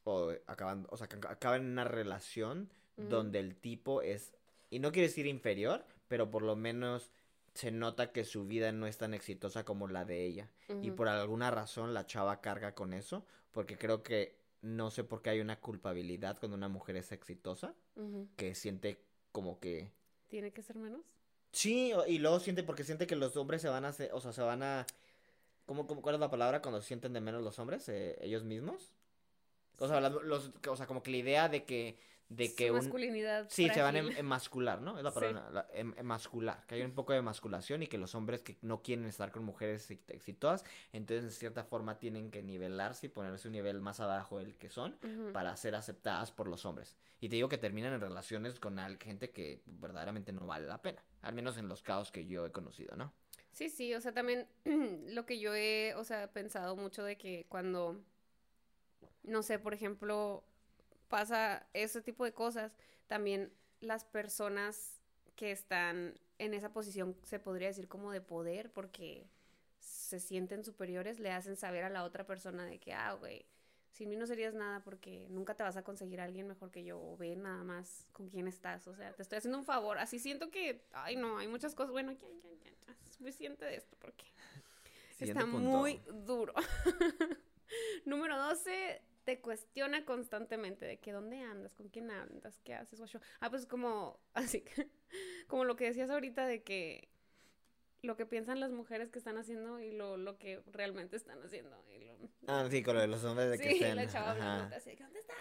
o 0.06 0.32
acaban, 0.48 0.88
o 0.90 0.98
sea, 0.98 1.08
acaban 1.28 1.64
en 1.64 1.72
una 1.72 1.84
relación 1.84 2.70
donde 2.96 3.40
el 3.40 3.56
tipo 3.56 4.02
es, 4.02 4.34
y 4.70 4.80
no 4.80 4.94
quiere 4.94 5.10
decir 5.10 5.26
inferior, 5.26 5.86
pero 6.08 6.32
por 6.32 6.44
lo 6.44 6.56
menos 6.56 7.12
se 7.54 7.72
nota 7.72 8.12
que 8.12 8.24
su 8.24 8.46
vida 8.46 8.72
no 8.72 8.88
es 8.88 8.98
tan 8.98 9.14
exitosa 9.14 9.66
como 9.66 9.88
la 9.88 10.06
de 10.06 10.26
ella. 10.26 10.50
Y 10.82 10.92
por 10.92 11.10
alguna 11.10 11.52
razón 11.52 11.94
la 11.94 12.06
chava 12.06 12.40
carga 12.40 12.74
con 12.74 12.94
eso, 12.94 13.26
porque 13.52 13.78
creo 13.78 14.04
que 14.04 14.38
no 14.62 14.92
sé 14.92 15.04
por 15.04 15.22
qué 15.22 15.32
hay 15.32 15.42
una 15.42 15.60
culpabilidad 15.60 16.38
cuando 16.40 16.56
una 16.56 16.70
mujer 16.70 16.96
es 16.96 17.12
exitosa, 17.12 17.74
que 18.38 18.56
siente 18.56 19.02
como 19.32 19.60
que... 19.60 19.92
¿Tiene 20.28 20.52
que 20.52 20.62
ser 20.62 20.78
menos? 20.78 21.02
Sí, 21.52 21.94
y 22.08 22.20
luego 22.20 22.40
siente, 22.40 22.64
porque 22.64 22.84
siente 22.84 23.08
que 23.08 23.16
los 23.16 23.36
hombres 23.38 23.62
se 23.62 23.70
van 23.70 23.86
a 23.86 23.90
hacer, 23.90 24.12
o 24.14 24.22
sea, 24.22 24.34
se 24.34 24.42
van 24.42 24.64
a... 24.64 24.86
¿Cómo, 25.66 25.88
cómo, 25.88 26.02
¿Cuál 26.02 26.16
es 26.16 26.22
la 26.22 26.30
palabra 26.30 26.62
cuando 26.62 26.82
sienten 26.82 27.14
de 27.14 27.22
menos 27.22 27.42
los 27.42 27.58
hombres? 27.58 27.88
Eh, 27.90 28.18
ellos 28.22 28.44
mismos. 28.44 28.94
O 29.78 29.88
sea, 29.88 30.00
los, 30.00 30.52
o 30.68 30.76
sea, 30.76 30.86
como 30.88 31.04
que 31.04 31.12
la 31.12 31.18
idea 31.18 31.50
de 31.50 31.64
que 31.64 31.98
de 32.30 32.56
que 32.56 32.70
Su 32.70 32.74
masculinidad 32.74 33.46
sí 33.50 33.70
se 33.70 33.82
van 33.82 33.96
a 33.96 34.00
emascular 34.00 34.82
no 34.82 34.98
es 34.98 35.04
la 35.04 35.12
palabra 35.12 35.68
em, 35.74 35.94
emascular 35.96 36.66
que 36.66 36.76
hay 36.76 36.82
un 36.82 36.94
poco 36.94 37.14
de 37.14 37.20
emasculación 37.20 37.84
y 37.84 37.88
que 37.88 38.00
los 38.00 38.16
hombres 38.16 38.42
que 38.42 38.58
no 38.62 38.82
quieren 38.82 39.06
estar 39.06 39.32
con 39.32 39.44
mujeres 39.44 39.92
exitosas 40.08 40.66
entonces 40.92 41.26
en 41.26 41.32
cierta 41.32 41.64
forma 41.64 42.00
tienen 42.00 42.32
que 42.32 42.42
nivelarse 42.42 43.06
y 43.06 43.10
ponerse 43.10 43.48
un 43.48 43.52
nivel 43.52 43.80
más 43.80 44.00
abajo 44.00 44.40
del 44.40 44.56
que 44.56 44.70
son 44.70 44.98
para 45.34 45.56
ser 45.56 45.76
aceptadas 45.76 46.32
por 46.32 46.48
los 46.48 46.66
hombres. 46.66 46.96
Y 47.22 47.30
te 47.30 47.36
digo 47.36 47.48
que 47.48 47.58
terminan 47.58 47.94
en 47.94 48.02
relaciones 48.02 48.60
con 48.60 48.78
gente 49.00 49.30
que 49.30 49.62
verdaderamente 49.66 50.32
no 50.34 50.48
vale 50.48 50.66
la 50.66 50.82
pena 50.82 51.04
al 51.22 51.34
menos 51.34 51.58
en 51.58 51.68
los 51.68 51.84
casos 51.84 52.12
que 52.12 52.26
yo 52.26 52.46
he 52.46 52.52
conocido 52.52 52.96
no 52.96 53.14
sí 53.52 53.70
sí 53.70 53.94
o 53.94 54.02
sea 54.02 54.14
también 54.14 54.48
lo 55.14 55.26
que 55.26 55.40
yo 55.40 55.54
he 55.54 55.94
o 55.96 56.04
sea 56.04 56.32
pensado 56.32 56.76
mucho 56.76 57.04
de 57.04 57.18
que 57.18 57.46
cuando 57.50 58.02
no 59.28 59.44
sé, 59.44 59.60
por 59.60 59.74
ejemplo, 59.74 60.44
pasa 61.08 61.68
ese 61.74 62.02
tipo 62.02 62.26
de 62.26 62.34
cosas, 62.34 62.76
también 63.08 63.52
las 63.82 64.06
personas 64.06 65.02
que 65.36 65.52
están 65.52 66.20
en 66.40 66.54
esa 66.54 66.72
posición, 66.72 67.16
se 67.24 67.40
podría 67.40 67.68
decir 67.68 67.88
como 67.88 68.12
de 68.12 68.22
poder, 68.22 68.72
porque 68.72 69.30
se 69.80 70.20
sienten 70.20 70.64
superiores, 70.64 71.20
le 71.20 71.32
hacen 71.32 71.56
saber 71.56 71.84
a 71.84 71.90
la 71.90 72.04
otra 72.04 72.26
persona 72.26 72.66
de 72.66 72.80
que, 72.80 72.94
ah, 72.94 73.14
güey, 73.14 73.46
sin 73.92 74.10
mí 74.10 74.18
no 74.18 74.28
serías 74.28 74.54
nada 74.54 74.82
porque 74.84 75.28
nunca 75.30 75.56
te 75.56 75.64
vas 75.64 75.78
a 75.78 75.84
conseguir 75.84 76.20
a 76.20 76.26
alguien 76.26 76.48
mejor 76.48 76.72
que 76.72 76.84
yo, 76.84 77.00
o 77.00 77.16
ve 77.16 77.36
nada 77.36 77.64
más 77.64 78.10
con 78.12 78.30
quién 78.30 78.48
estás, 78.48 78.88
o 78.88 78.96
sea, 78.96 79.14
te 79.14 79.22
estoy 79.22 79.38
haciendo 79.38 79.58
un 79.58 79.66
favor, 79.66 79.98
así 79.98 80.20
siento 80.20 80.52
que, 80.52 80.86
ay, 80.92 81.16
no, 81.16 81.38
hay 81.38 81.48
muchas 81.48 81.76
cosas, 81.76 81.92
bueno, 81.92 82.12
ya, 82.12 82.28
ya, 82.28 82.50
ya, 82.50 82.72
ya, 82.88 82.96
suficiente 83.10 83.64
de 83.66 83.78
esto 83.78 83.96
porque 84.00 84.26
está 85.20 85.46
muy 85.46 86.02
duro. 86.26 86.54
Número 88.06 88.38
12, 88.38 89.02
te 89.26 89.42
cuestiona 89.42 90.06
constantemente 90.06 90.86
de 90.86 90.98
que 90.98 91.12
dónde 91.12 91.42
andas, 91.42 91.74
con 91.74 91.90
quién 91.90 92.12
andas, 92.12 92.60
qué 92.64 92.76
haces, 92.76 93.02
Ah, 93.40 93.50
pues 93.50 93.66
como, 93.66 94.20
así 94.34 94.64
como 95.48 95.66
lo 95.66 95.76
que 95.76 95.86
decías 95.86 96.10
ahorita 96.10 96.46
de 96.46 96.64
que 96.64 97.10
lo 98.04 98.16
que 98.16 98.28
piensan 98.28 98.60
las 98.60 98.72
mujeres 98.72 99.10
que 99.10 99.18
están 99.18 99.38
haciendo 99.38 99.80
y 99.80 99.92
lo, 99.92 100.16
lo 100.16 100.38
que 100.38 100.62
realmente 100.68 101.18
están 101.18 101.42
haciendo. 101.42 101.76
Ah, 102.48 102.68
sí, 102.70 102.84
con 102.84 102.96
lo 102.96 103.02
de 103.02 103.08
los 103.08 103.24
hombres 103.24 103.50
de 103.50 103.58
que 103.58 103.74
sí, 103.74 103.80
la 103.80 104.08
chava 104.08 104.32
así, 104.76 104.96
¿dónde 104.96 105.20
estás? 105.20 105.36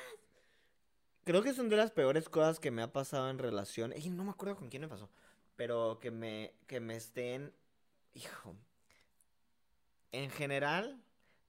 Creo 1.25 1.43
que 1.43 1.53
son 1.53 1.69
de 1.69 1.77
las 1.77 1.91
peores 1.91 2.29
cosas 2.31 2.61
que 2.61 2.71
me 2.71 2.83
ha 2.83 2.93
pasado 2.93 3.29
en 3.29 3.39
relación. 3.39 3.93
Y 3.97 4.09
no 4.11 4.25
me 4.25 4.31
acuerdo 4.31 4.57
con 4.57 4.69
quién 4.71 4.83
me 4.83 4.89
pasó. 4.89 5.11
Pero 5.57 5.99
que 6.01 6.11
me, 6.11 6.55
que 6.67 6.81
me 6.81 6.97
estén. 6.97 7.53
Hijo. 8.15 8.57
En 10.13 10.31
general, 10.31 11.04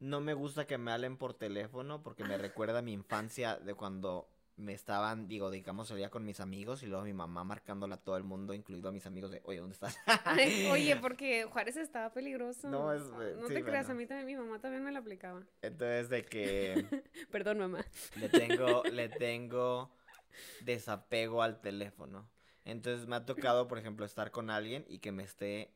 no 0.06 0.22
me 0.22 0.34
gusta 0.34 0.66
que 0.66 0.78
me 0.78 0.92
hablen 0.92 1.18
por 1.18 1.34
teléfono 1.34 2.04
porque 2.04 2.24
me 2.24 2.38
recuerda 2.38 2.80
a 2.80 2.82
mi 2.82 2.94
infancia 2.94 3.58
de 3.58 3.74
cuando 3.74 4.30
me 4.56 4.74
estaban, 4.74 5.28
digo, 5.28 5.52
digamos, 5.52 5.90
salía 5.90 6.10
con 6.10 6.24
mis 6.24 6.40
amigos 6.40 6.84
y 6.84 6.86
luego 6.86 7.04
mi 7.04 7.14
mamá 7.14 7.44
marcándola 7.44 7.96
a 7.96 8.04
todo 8.04 8.16
el 8.16 8.24
mundo, 8.24 8.54
incluido 8.54 8.88
a 8.88 8.92
mis 8.92 9.06
amigos 9.06 9.32
de, 9.32 9.42
oye, 9.44 9.60
¿dónde 9.60 9.74
estás? 9.74 9.98
oye, 10.72 10.96
porque 11.02 11.46
Juárez 11.46 11.76
estaba 11.76 12.14
peligroso. 12.14 12.70
No, 12.70 12.94
es, 12.94 13.02
no 13.38 13.48
te 13.48 13.64
creas, 13.64 13.90
a 13.90 13.94
mí 13.94 14.06
también, 14.06 14.28
mi 14.28 14.36
mamá 14.36 14.62
también 14.62 14.84
me 14.84 14.92
la 14.92 15.00
aplicaba. 15.00 15.44
Entonces, 15.62 16.10
de 16.10 16.24
que... 16.24 16.86
Perdón, 17.32 17.58
mamá. 17.58 17.84
Le 18.16 18.30
tengo, 18.30 18.84
le 18.84 19.10
tengo 19.10 19.92
desapego 20.62 21.42
al 21.42 21.60
teléfono. 21.60 22.30
Entonces, 22.64 23.08
me 23.08 23.18
ha 23.18 23.26
tocado, 23.26 23.68
por 23.68 23.78
ejemplo, 23.78 24.06
estar 24.06 24.32
con 24.32 24.50
alguien 24.50 24.86
y 24.88 25.00
que 25.00 25.12
me 25.12 25.24
esté, 25.24 25.74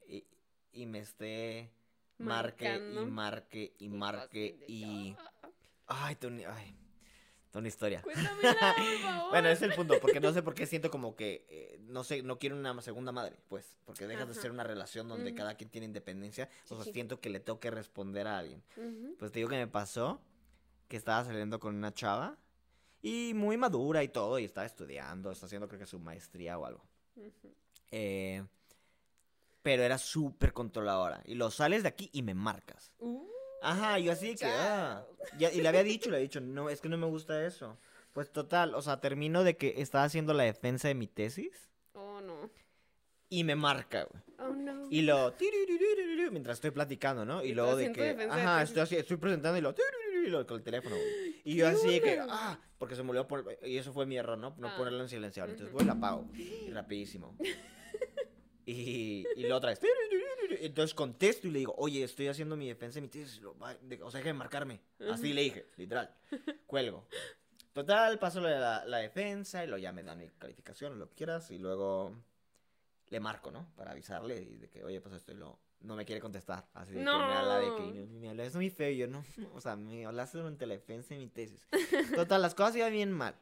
y 0.71 0.85
me 0.85 0.99
esté 0.99 1.71
marque 2.19 2.75
y 2.93 3.05
marque 3.05 3.75
y 3.79 3.89
marque 3.89 4.65
y... 4.67 5.15
Ay, 5.87 6.15
Tony, 6.15 6.43
ay. 6.45 6.75
Una 7.53 7.67
historia. 7.67 8.03
bueno, 9.31 9.49
es 9.49 9.61
el 9.63 9.73
punto, 9.73 9.99
porque 9.99 10.19
no 10.19 10.31
sé 10.31 10.43
por 10.43 10.53
qué 10.53 10.67
siento 10.67 10.91
como 10.91 11.15
que, 11.15 11.45
eh, 11.49 11.79
no 11.81 12.03
sé, 12.03 12.21
no 12.21 12.37
quiero 12.37 12.55
una 12.55 12.79
segunda 12.81 13.11
madre, 13.11 13.37
pues, 13.47 13.75
porque 13.85 14.05
dejas 14.05 14.27
de 14.27 14.35
ser 14.35 14.51
una 14.51 14.63
relación 14.63 15.07
donde 15.07 15.33
cada 15.33 15.55
quien 15.55 15.69
tiene 15.69 15.85
independencia, 15.85 16.47
o 16.69 16.81
sea, 16.81 16.93
siento 16.93 17.19
que 17.19 17.29
le 17.31 17.39
tengo 17.39 17.59
que 17.59 17.71
responder 17.71 18.27
a 18.27 18.37
alguien. 18.37 18.63
Pues 19.17 19.31
te 19.31 19.39
digo 19.39 19.49
que 19.49 19.55
me 19.55 19.67
pasó 19.67 20.21
que 20.87 20.95
estaba 20.95 21.23
saliendo 21.25 21.59
con 21.59 21.75
una 21.75 21.91
chava 21.91 22.37
y 23.01 23.33
muy 23.33 23.57
madura 23.57 24.03
y 24.03 24.09
todo, 24.09 24.37
y 24.37 24.45
estaba 24.45 24.67
estudiando, 24.67 25.31
está 25.31 25.47
haciendo 25.47 25.67
creo 25.67 25.79
que 25.79 25.87
su 25.87 25.99
maestría 25.99 26.57
o 26.59 26.65
algo. 26.65 26.83
eh, 27.91 28.43
pero 29.61 29.83
era 29.83 29.97
súper 29.97 30.53
controladora. 30.53 31.21
Y 31.25 31.35
lo 31.35 31.51
sales 31.51 31.83
de 31.83 31.89
aquí 31.89 32.09
y 32.13 32.23
me 32.23 32.33
marcas. 32.33 32.91
Uh, 32.99 33.29
Ajá, 33.61 33.99
yo 33.99 34.11
así 34.11 34.35
que, 34.35 34.45
ah, 34.45 35.05
y 35.37 35.61
le 35.61 35.67
había 35.67 35.83
dicho, 35.83 36.09
le 36.09 36.17
había 36.17 36.27
dicho, 36.27 36.39
no, 36.39 36.69
es 36.69 36.81
que 36.81 36.89
no 36.89 36.97
me 36.97 37.07
gusta 37.07 37.45
eso. 37.45 37.77
Pues 38.13 38.31
total, 38.31 38.73
o 38.73 38.81
sea, 38.81 38.99
termino 39.01 39.43
de 39.43 39.57
que 39.57 39.75
estaba 39.77 40.05
haciendo 40.05 40.33
la 40.33 40.43
defensa 40.43 40.87
de 40.87 40.95
mi 40.95 41.07
tesis. 41.07 41.69
Oh, 41.93 42.21
no. 42.21 42.49
Y 43.29 43.43
me 43.43 43.55
marca, 43.55 44.05
güey. 44.05 44.23
Oh, 44.39 44.53
no. 44.53 44.87
Y 44.89 45.01
lo, 45.01 45.35
mientras 46.31 46.57
estoy 46.57 46.71
platicando, 46.71 47.25
¿no? 47.25 47.43
Y, 47.43 47.53
luego 47.53 47.75
de 47.75 47.91
que, 47.91 48.27
ajá, 48.29 48.63
estoy, 48.63 48.81
así, 48.81 48.95
estoy 48.95 49.17
presentando 49.17 49.57
y 49.57 49.61
lo, 49.61 49.75
y 50.25 50.29
lo 50.29 50.45
con 50.47 50.57
el 50.57 50.63
teléfono, 50.63 50.95
güey. 50.95 51.41
Y 51.43 51.55
yo 51.55 51.67
así 51.67 51.99
que, 51.99 52.19
ah, 52.27 52.59
porque 52.77 52.95
se 52.95 53.03
me 53.03 53.09
olvidó 53.09 53.27
poner, 53.27 53.59
y 53.63 53.77
eso 53.77 53.93
fue 53.93 54.05
mi 54.05 54.17
error, 54.17 54.37
¿no? 54.37 54.55
No 54.57 54.69
ah. 54.69 54.75
ponerlo 54.77 55.01
en 55.01 55.09
silenciador. 55.09 55.51
Entonces, 55.51 55.73
voy, 55.73 55.85
la 55.85 55.93
apago. 55.93 56.27
Y 56.33 56.71
rapidísimo. 56.71 57.35
Y, 58.69 59.25
y 59.35 59.47
lo 59.47 59.57
otra 59.57 59.71
vez. 59.71 59.81
Entonces 60.61 60.93
contesto 60.93 61.47
y 61.47 61.51
le 61.51 61.59
digo, 61.59 61.75
oye, 61.77 62.03
estoy 62.03 62.27
haciendo 62.27 62.55
mi 62.55 62.67
defensa 62.67 62.99
y 62.99 63.01
mi 63.01 63.07
tesis. 63.07 63.41
O 63.43 64.11
sea, 64.11 64.19
deje 64.19 64.29
de 64.29 64.33
marcarme. 64.33 64.81
Así 65.11 65.33
le 65.33 65.41
dije, 65.41 65.67
literal. 65.77 66.13
Cuelgo. 66.67 67.07
Total, 67.73 68.19
paso 68.19 68.41
la, 68.41 68.83
la 68.85 68.97
defensa 68.97 69.63
y 69.63 69.67
luego 69.67 69.81
ya 69.81 69.91
me 69.91 70.03
dan 70.03 70.17
mi 70.17 70.27
calificación, 70.37 70.99
lo 70.99 71.07
que 71.09 71.15
quieras. 71.15 71.51
Y 71.51 71.59
luego 71.59 72.15
le 73.09 73.19
marco, 73.19 73.51
¿no? 73.51 73.71
Para 73.75 73.91
avisarle 73.91 74.41
y 74.41 74.57
de 74.57 74.69
que, 74.69 74.83
oye, 74.83 75.01
pues 75.01 75.15
esto 75.15 75.31
y 75.31 75.35
lo, 75.35 75.59
no 75.81 75.95
me 75.95 76.05
quiere 76.05 76.21
contestar. 76.21 76.67
Así 76.73 76.93
de 76.93 76.99
que 76.99 77.05
me 77.05 77.11
habla 77.11 77.59
de 77.59 77.75
que 77.75 78.05
me 78.07 78.29
habla, 78.29 78.43
es 78.43 78.55
muy 78.55 78.69
feo. 78.69 78.91
Yo 78.91 79.07
no, 79.07 79.23
o 79.53 79.61
sea, 79.61 79.75
me 79.75 80.05
hablaste 80.05 80.37
durante 80.37 80.65
la 80.65 80.73
defensa 80.73 81.15
y 81.15 81.19
mi 81.19 81.27
tesis. 81.27 81.67
Total, 82.15 82.41
las 82.41 82.55
cosas 82.55 82.75
iban 82.75 82.91
bien 82.91 83.11
mal. 83.11 83.35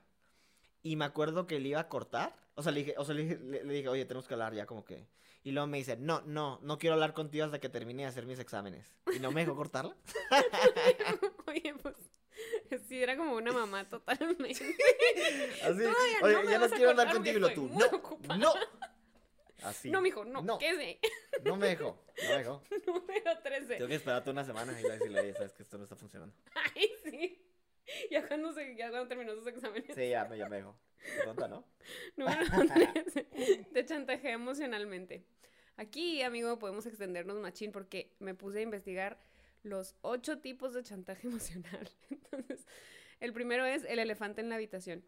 Y 0.84 0.96
me 0.96 1.06
acuerdo 1.06 1.48
que 1.48 1.60
le 1.60 1.70
iba 1.70 1.80
a 1.80 1.90
cortar. 1.90 2.36
O 2.56 2.64
sea, 2.64 2.72
le 2.72 2.80
dije, 2.80 2.96
o 2.98 3.06
sea, 3.06 3.16
le 3.16 3.24
dije, 3.24 3.38
le, 3.38 3.64
dije, 3.64 3.90
oye, 3.90 4.06
tenemos 4.06 4.28
que 4.28 4.34
hablar 4.34 4.54
ya 4.54 4.66
como 4.66 4.86
que. 4.86 5.08
Y 5.44 5.52
luego 5.52 5.68
me 5.68 5.78
dice, 5.78 5.98
no, 5.98 6.22
no, 6.22 6.60
no 6.62 6.78
quiero 6.78 6.96
hablar 6.96 7.14
contigo 7.14 7.46
hasta 7.46 7.60
que 7.60 7.70
termine 7.70 8.04
de 8.04 8.10
hacer 8.10 8.26
mis 8.26 8.40
exámenes. 8.40 8.94
Y 9.16 9.20
no 9.20 9.32
me 9.32 9.42
dejó 9.42 9.56
cortarla. 9.56 9.96
oye, 11.48 11.74
pues, 11.82 11.96
Sí, 12.88 13.02
era 13.02 13.16
como 13.18 13.36
una 13.36 13.52
mamá 13.52 13.88
totalmente. 13.90 14.52
Así, 14.52 15.82
oye, 16.22 16.44
no 16.44 16.50
ya 16.50 16.60
no 16.60 16.70
quiero 16.70 16.92
hablar 16.92 17.12
contigo 17.14 17.38
y 17.38 17.40
lo 17.42 17.54
tú. 17.54 17.70
No, 17.74 17.86
ocupada. 17.86 18.38
no. 18.38 18.54
Así. 19.64 19.90
No, 19.90 20.02
mijo, 20.02 20.24
no, 20.24 20.42
No. 20.42 20.58
¿qué 20.58 20.76
sé? 20.76 21.00
No 21.44 21.56
me 21.56 21.68
dejó, 21.68 22.06
no 22.24 22.30
me 22.30 22.38
dejó. 22.38 22.64
Número 22.86 23.40
13. 23.42 23.76
Tengo 23.76 23.88
que 23.88 23.96
esperarte 23.96 24.30
una 24.30 24.44
semana 24.44 24.80
y 24.80 24.84
decirle, 24.84 25.22
oye, 25.22 25.34
sabes 25.34 25.54
que 25.54 25.64
esto 25.64 25.78
no 25.78 25.84
está 25.84 25.96
funcionando. 25.96 26.36
Ay, 26.54 26.92
sí. 27.04 27.42
Ya 28.12 28.28
cuando, 28.28 28.54
se, 28.54 28.76
ya 28.76 28.90
cuando 28.90 29.08
terminó 29.08 29.34
sus 29.36 29.48
exámenes. 29.48 29.96
Sí, 29.96 30.10
ya 30.10 30.26
me, 30.26 30.38
ya 30.38 30.50
me 30.50 30.58
dejó. 30.58 30.78
Tonta, 31.24 31.48
¿no? 31.48 31.66
Número 32.18 32.44
13. 32.94 33.24
Te 33.74 33.86
chantajea 33.86 34.34
emocionalmente. 34.34 35.26
Aquí, 35.78 36.22
amigo, 36.22 36.58
podemos 36.60 36.86
extendernos 36.86 37.40
machín 37.40 37.72
porque 37.72 38.16
me 38.20 38.34
puse 38.34 38.60
a 38.60 38.62
investigar 38.62 39.20
los 39.64 39.96
ocho 40.02 40.40
tipos 40.40 40.74
de 40.74 40.84
chantaje 40.84 41.28
emocional. 41.28 41.90
Entonces, 42.10 42.66
el 43.20 43.34
primero 43.34 43.66
es 43.66 43.84
el 43.86 44.00
elefante 44.00 44.42
en 44.42 44.50
la 44.50 44.56
habitación. 44.56 45.04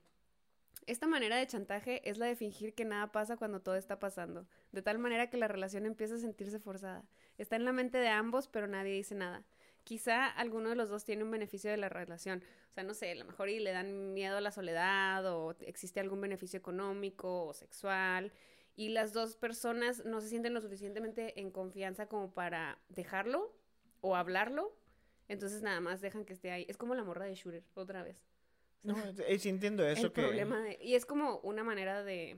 Esta 0.85 1.07
manera 1.07 1.35
de 1.35 1.45
chantaje 1.45 2.07
es 2.09 2.17
la 2.17 2.25
de 2.25 2.35
fingir 2.35 2.73
que 2.73 2.85
nada 2.85 3.11
pasa 3.11 3.37
cuando 3.37 3.61
todo 3.61 3.75
está 3.75 3.99
pasando, 3.99 4.47
de 4.71 4.81
tal 4.81 4.97
manera 4.97 5.29
que 5.29 5.37
la 5.37 5.47
relación 5.47 5.85
empieza 5.85 6.15
a 6.15 6.19
sentirse 6.19 6.59
forzada. 6.59 7.05
Está 7.37 7.57
en 7.57 7.65
la 7.65 7.73
mente 7.73 7.99
de 7.99 8.07
ambos, 8.07 8.47
pero 8.47 8.65
nadie 8.65 8.93
dice 8.93 9.13
nada. 9.13 9.45
Quizá 9.89 10.27
alguno 10.27 10.69
de 10.69 10.75
los 10.75 10.89
dos 10.89 11.03
tiene 11.03 11.23
un 11.23 11.31
beneficio 11.31 11.71
de 11.71 11.77
la 11.77 11.89
relación. 11.89 12.43
O 12.69 12.73
sea, 12.75 12.83
no 12.83 12.93
sé, 12.93 13.09
a 13.13 13.15
lo 13.15 13.25
mejor 13.25 13.49
y 13.49 13.57
le 13.57 13.71
dan 13.71 14.13
miedo 14.13 14.37
a 14.37 14.39
la 14.39 14.51
soledad 14.51 15.25
o 15.25 15.55
existe 15.61 15.99
algún 15.99 16.21
beneficio 16.21 16.59
económico 16.59 17.45
o 17.45 17.55
sexual 17.55 18.31
y 18.75 18.89
las 18.89 19.13
dos 19.13 19.35
personas 19.35 20.05
no 20.05 20.21
se 20.21 20.29
sienten 20.29 20.53
lo 20.53 20.61
suficientemente 20.61 21.39
en 21.39 21.49
confianza 21.49 22.05
como 22.05 22.31
para 22.31 22.77
dejarlo 22.89 23.51
o 24.01 24.15
hablarlo. 24.15 24.77
Entonces 25.27 25.63
nada 25.63 25.79
más 25.79 26.01
dejan 26.01 26.23
que 26.23 26.33
esté 26.33 26.51
ahí. 26.51 26.67
Es 26.69 26.77
como 26.77 26.93
la 26.93 27.03
morra 27.03 27.25
de 27.25 27.33
Shooter, 27.33 27.63
otra 27.73 28.03
vez. 28.03 28.23
No, 28.83 28.95
eh, 29.25 29.39
sí 29.39 29.49
entiendo 29.49 29.83
eso 29.87 30.05
el 30.05 30.13
que 30.13 30.21
problema 30.21 30.61
de... 30.61 30.77
Y 30.83 30.93
es 30.93 31.07
como 31.07 31.39
una 31.39 31.63
manera 31.63 32.03
de, 32.03 32.37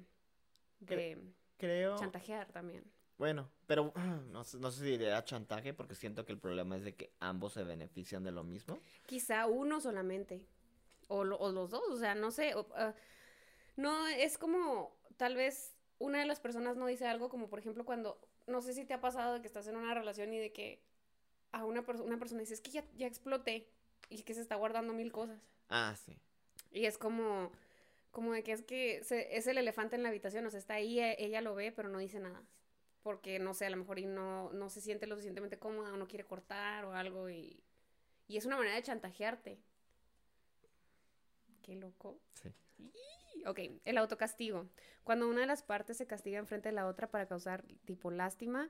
de 0.80 1.22
creo. 1.58 1.98
chantajear 1.98 2.50
también. 2.54 2.86
Bueno, 3.22 3.52
pero 3.68 3.94
no, 4.32 4.44
sé- 4.44 4.58
no 4.58 4.72
sé 4.72 4.80
si 4.80 4.86
diría 4.98 5.24
chantaje 5.24 5.76
porque 5.76 5.94
siento 5.94 6.26
que 6.26 6.32
el 6.32 6.40
problema 6.40 6.76
es 6.76 6.84
de 6.84 6.96
que 6.96 7.12
ambos 7.20 7.54
se 7.54 7.64
benefician 7.64 8.24
de 8.24 8.32
lo 8.32 8.44
mismo. 8.44 8.80
Quizá 9.06 9.46
uno 9.46 9.80
solamente. 9.80 10.42
O, 11.08 11.24
lo- 11.24 11.38
o 11.38 11.52
los 11.52 11.70
dos, 11.70 11.84
o 11.92 11.98
sea, 12.00 12.16
no 12.16 12.32
sé. 12.32 12.56
o, 12.56 12.68
ah, 12.76 12.96
no, 13.76 14.08
es 14.08 14.40
como 14.40 14.98
tal 15.18 15.36
vez 15.36 15.76
una 16.00 16.18
de 16.18 16.26
las 16.26 16.40
personas 16.40 16.78
no 16.78 16.88
dice 16.88 17.06
algo, 17.06 17.30
como 17.30 17.48
por 17.48 17.60
ejemplo 17.60 17.86
cuando, 17.86 18.20
no 18.48 18.60
sé 18.64 18.74
si 18.74 18.86
te 18.86 18.96
ha 18.96 19.02
pasado 19.02 19.36
de 19.36 19.42
que 19.42 19.48
estás 19.48 19.68
en 19.68 19.76
una 19.76 19.94
relación 19.94 20.34
y 20.34 20.40
de 20.40 20.52
que 20.52 20.82
a 21.52 21.64
una, 21.64 21.84
perso- 21.86 22.04
una 22.04 22.18
persona 22.18 22.40
dice, 22.42 22.56
es 22.56 22.62
que 22.62 22.72
ya, 22.72 22.84
ya 22.98 23.06
exploté 23.06 23.68
y 24.10 24.24
que 24.24 24.34
se 24.34 24.42
está 24.42 24.56
guardando 24.56 24.94
mil 24.94 25.12
cosas. 25.12 25.40
Ah, 25.70 25.96
sí. 25.96 26.18
Y 26.72 26.86
es 26.86 26.98
como, 26.98 27.52
como 28.10 28.34
de 28.34 28.42
que 28.42 28.54
es 28.54 28.64
que 28.64 29.04
se- 29.04 29.38
es 29.38 29.46
el 29.46 29.60
elefante 29.60 29.96
en 29.96 30.02
la 30.02 30.10
habitación, 30.10 30.44
o 30.48 30.50
sea, 30.50 30.58
está 30.60 30.74
ahí, 30.74 31.00
e- 31.00 31.24
ella 31.24 31.42
lo 31.42 31.54
ve, 31.54 31.72
pero 31.72 31.88
no 31.88 32.00
dice 32.00 32.20
nada. 32.20 32.42
Porque, 33.04 33.40
no 33.40 33.54
sé, 33.54 33.66
a 33.66 33.70
lo 33.70 33.78
mejor 33.78 33.98
y 34.00 34.06
no, 34.06 34.52
no 34.54 34.70
se 34.70 34.82
siente 34.82 35.08
lo 35.08 35.16
suficientemente 35.16 35.58
cómoda 35.58 35.94
o 35.94 35.98
no 35.98 36.08
quiere 36.08 36.26
cortar 36.26 36.86
o 36.86 36.94
algo 36.94 37.30
y, 37.30 37.64
y 38.28 38.38
es 38.38 38.46
una 38.46 38.58
manera 38.58 38.76
de 38.76 38.84
chantajearte. 38.84 39.58
Qué 41.62 41.76
loco. 41.76 42.20
Sí. 42.34 42.50
Y- 42.80 42.92
Ok, 43.48 43.60
el 43.86 43.98
autocastigo. 43.98 44.68
Cuando 45.04 45.28
una 45.28 45.42
de 45.42 45.48
las 45.48 45.64
partes 45.64 45.98
se 45.98 46.06
castiga 46.06 46.38
enfrente 46.38 46.70
de 46.70 46.74
la 46.74 46.86
otra 46.86 47.10
para 47.10 47.28
causar 47.28 47.64
tipo 47.86 48.12
lástima, 48.12 48.70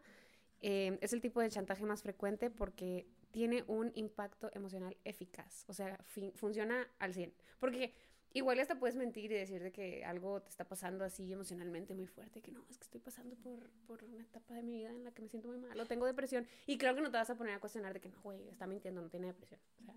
eh, 0.61 0.97
es 1.01 1.11
el 1.11 1.19
tipo 1.19 1.41
de 1.41 1.49
chantaje 1.49 1.83
más 1.83 2.03
frecuente 2.03 2.49
porque 2.49 3.05
tiene 3.31 3.65
un 3.67 3.91
impacto 3.95 4.49
emocional 4.53 4.95
eficaz. 5.03 5.65
O 5.67 5.73
sea, 5.73 5.97
funciona 6.35 6.87
al 6.99 7.13
100. 7.13 7.33
Porque 7.59 7.93
igual 8.33 8.59
hasta 8.59 8.79
puedes 8.79 8.95
mentir 8.95 9.31
y 9.31 9.35
decir 9.35 9.61
de 9.61 9.71
que 9.71 10.03
algo 10.05 10.41
te 10.41 10.49
está 10.49 10.63
pasando 10.63 11.03
así 11.03 11.31
emocionalmente 11.31 11.93
muy 11.93 12.07
fuerte, 12.07 12.41
que 12.41 12.51
no, 12.51 12.65
es 12.69 12.77
que 12.77 12.83
estoy 12.83 13.01
pasando 13.01 13.35
por, 13.35 13.69
por 13.87 14.03
una 14.03 14.23
etapa 14.23 14.55
de 14.55 14.63
mi 14.63 14.73
vida 14.73 14.89
en 14.89 15.03
la 15.03 15.11
que 15.11 15.21
me 15.21 15.29
siento 15.29 15.47
muy 15.49 15.57
mal 15.57 15.79
o 15.79 15.85
tengo 15.85 16.05
depresión. 16.05 16.47
Y 16.65 16.77
creo 16.77 16.95
que 16.95 17.01
no 17.01 17.11
te 17.11 17.17
vas 17.17 17.29
a 17.29 17.35
poner 17.35 17.53
a 17.53 17.59
cuestionar 17.59 17.93
de 17.93 17.99
que 17.99 18.09
no, 18.09 18.21
güey, 18.21 18.47
está 18.49 18.67
mintiendo, 18.67 19.01
no 19.01 19.09
tiene 19.09 19.27
depresión. 19.27 19.59
O 19.81 19.85
sea, 19.85 19.95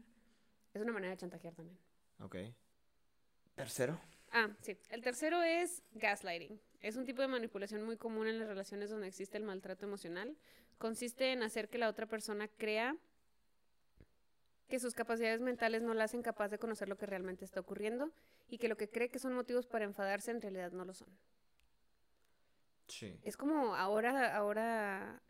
es 0.74 0.82
una 0.82 0.92
manera 0.92 1.12
de 1.12 1.18
chantajear 1.18 1.54
también. 1.54 1.78
Ok. 2.20 2.36
Tercero. 3.54 4.00
Ah, 4.32 4.50
sí. 4.60 4.76
El 4.90 5.02
tercero 5.02 5.42
es 5.42 5.82
gaslighting. 5.92 6.60
Es 6.80 6.96
un 6.96 7.04
tipo 7.04 7.22
de 7.22 7.28
manipulación 7.28 7.82
muy 7.84 7.96
común 7.96 8.26
en 8.26 8.40
las 8.40 8.48
relaciones 8.48 8.90
donde 8.90 9.06
existe 9.06 9.38
el 9.38 9.44
maltrato 9.44 9.86
emocional. 9.86 10.36
Consiste 10.78 11.32
en 11.32 11.42
hacer 11.42 11.68
que 11.68 11.78
la 11.78 11.88
otra 11.88 12.06
persona 12.06 12.48
crea 12.48 12.96
que 14.68 14.78
sus 14.78 14.94
capacidades 14.94 15.40
mentales 15.40 15.82
no 15.82 15.94
la 15.94 16.04
hacen 16.04 16.22
capaz 16.22 16.48
de 16.48 16.58
conocer 16.58 16.88
lo 16.88 16.96
que 16.96 17.06
realmente 17.06 17.44
está 17.44 17.60
ocurriendo 17.60 18.10
y 18.48 18.58
que 18.58 18.68
lo 18.68 18.76
que 18.76 18.88
cree 18.88 19.10
que 19.10 19.18
son 19.18 19.34
motivos 19.34 19.66
para 19.66 19.84
enfadarse 19.84 20.30
en 20.30 20.40
realidad 20.40 20.72
no 20.72 20.84
lo 20.84 20.94
son. 20.94 21.08
Sí. 22.88 23.18
Es 23.22 23.36
como 23.36 23.74
ahora, 23.76 24.36
ahora 24.36 25.22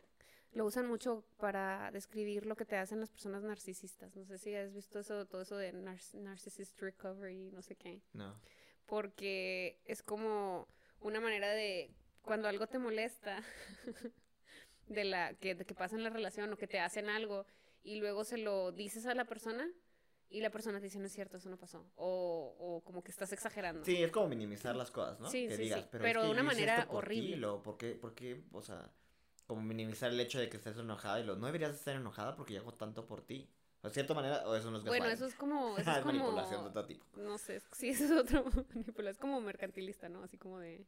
lo 0.51 0.65
usan 0.65 0.87
mucho 0.87 1.25
para 1.37 1.91
describir 1.91 2.45
lo 2.45 2.55
que 2.55 2.65
te 2.65 2.77
hacen 2.77 2.99
las 2.99 3.09
personas 3.09 3.43
narcisistas. 3.43 4.15
No 4.15 4.25
sé 4.25 4.37
si 4.37 4.55
has 4.55 4.73
visto 4.73 4.99
eso, 4.99 5.25
todo 5.25 5.41
eso 5.41 5.57
de 5.57 5.73
nar- 5.73 6.13
narcissist 6.15 6.79
recovery, 6.81 7.51
no 7.51 7.61
sé 7.61 7.75
qué 7.75 8.01
No. 8.13 8.39
porque 8.85 9.79
es 9.85 10.01
como 10.03 10.67
una 11.01 11.19
manera 11.19 11.49
de 11.51 11.91
cuando 12.21 12.47
algo 12.47 12.67
te 12.67 12.79
molesta 12.79 13.41
de 14.87 15.03
la 15.03 15.33
que, 15.35 15.55
de 15.55 15.65
que 15.65 15.75
pasa 15.75 15.95
en 15.95 16.03
la 16.03 16.09
relación 16.09 16.51
o 16.53 16.57
que 16.57 16.67
te 16.67 16.79
hacen 16.79 17.09
algo 17.09 17.45
y 17.85 17.95
luego 17.99 18.23
se 18.25 18.37
lo 18.37 18.71
dices 18.73 19.05
a 19.05 19.13
la 19.15 19.25
persona 19.25 19.69
y 20.29 20.41
la 20.41 20.49
persona 20.49 20.79
te 20.79 20.85
dice 20.85 20.99
no 20.99 21.05
es 21.05 21.13
cierto 21.13 21.37
eso 21.37 21.49
no 21.49 21.57
pasó 21.57 21.85
o, 21.95 22.55
o 22.59 22.83
como 22.83 23.03
que 23.03 23.11
estás 23.11 23.31
exagerando 23.31 23.85
Sí, 23.85 24.03
es 24.03 24.11
como 24.11 24.27
minimizar 24.27 24.75
las 24.75 24.89
cosas, 24.91 25.19
¿no? 25.19 25.29
Sí, 25.29 25.47
que 25.47 25.55
sí, 25.55 25.63
digas, 25.63 25.81
sí, 25.81 25.87
pero, 25.91 26.03
pero 26.03 26.19
es 26.21 26.25
de 26.27 26.27
que 26.27 26.33
una 26.33 26.41
yo 26.41 26.47
hice 26.47 26.55
manera 26.55 26.85
por 26.87 26.95
ti", 26.95 26.97
horrible. 26.97 27.37
lo- 27.37 27.63
¿por 27.63 27.77
qué, 27.77 27.91
por 27.93 28.13
qué? 28.15 28.43
O 28.51 28.61
sea, 28.61 28.91
como 29.47 29.61
minimizar 29.61 30.11
el 30.11 30.19
hecho 30.19 30.39
de 30.39 30.49
que 30.49 30.57
estés 30.57 30.77
enojada 30.77 31.19
y 31.19 31.23
lo, 31.23 31.35
no 31.35 31.45
deberías 31.45 31.75
estar 31.75 31.95
enojada 31.95 32.35
porque 32.35 32.53
yo 32.55 32.61
hago 32.61 32.73
tanto 32.73 33.05
por 33.05 33.21
ti. 33.21 33.47
O 33.83 33.87
de 33.87 33.93
cierta 33.93 34.15
manera, 34.15 34.47
o 34.47 34.55
eso 34.55 34.71
no 34.71 34.77
es 34.79 34.83
bueno 34.83 35.05
eso 35.05 35.27
es 35.27 35.35
como 35.35 35.77
eso 35.77 35.91
es 35.91 35.97
es 35.97 36.03
como 36.03 36.13
manipulación 36.13 36.63
de 36.65 36.71
todo 36.71 36.85
tipo. 36.87 37.05
no 37.17 37.37
sé 37.37 37.61
sí 37.71 37.89
eso 37.89 38.05
es 38.05 38.11
otro 38.11 38.43
manipulación 38.73 39.11
es 39.11 39.17
como 39.19 39.39
mercantilista 39.41 40.09
no 40.09 40.23
así 40.23 40.37
como 40.39 40.57
de 40.57 40.87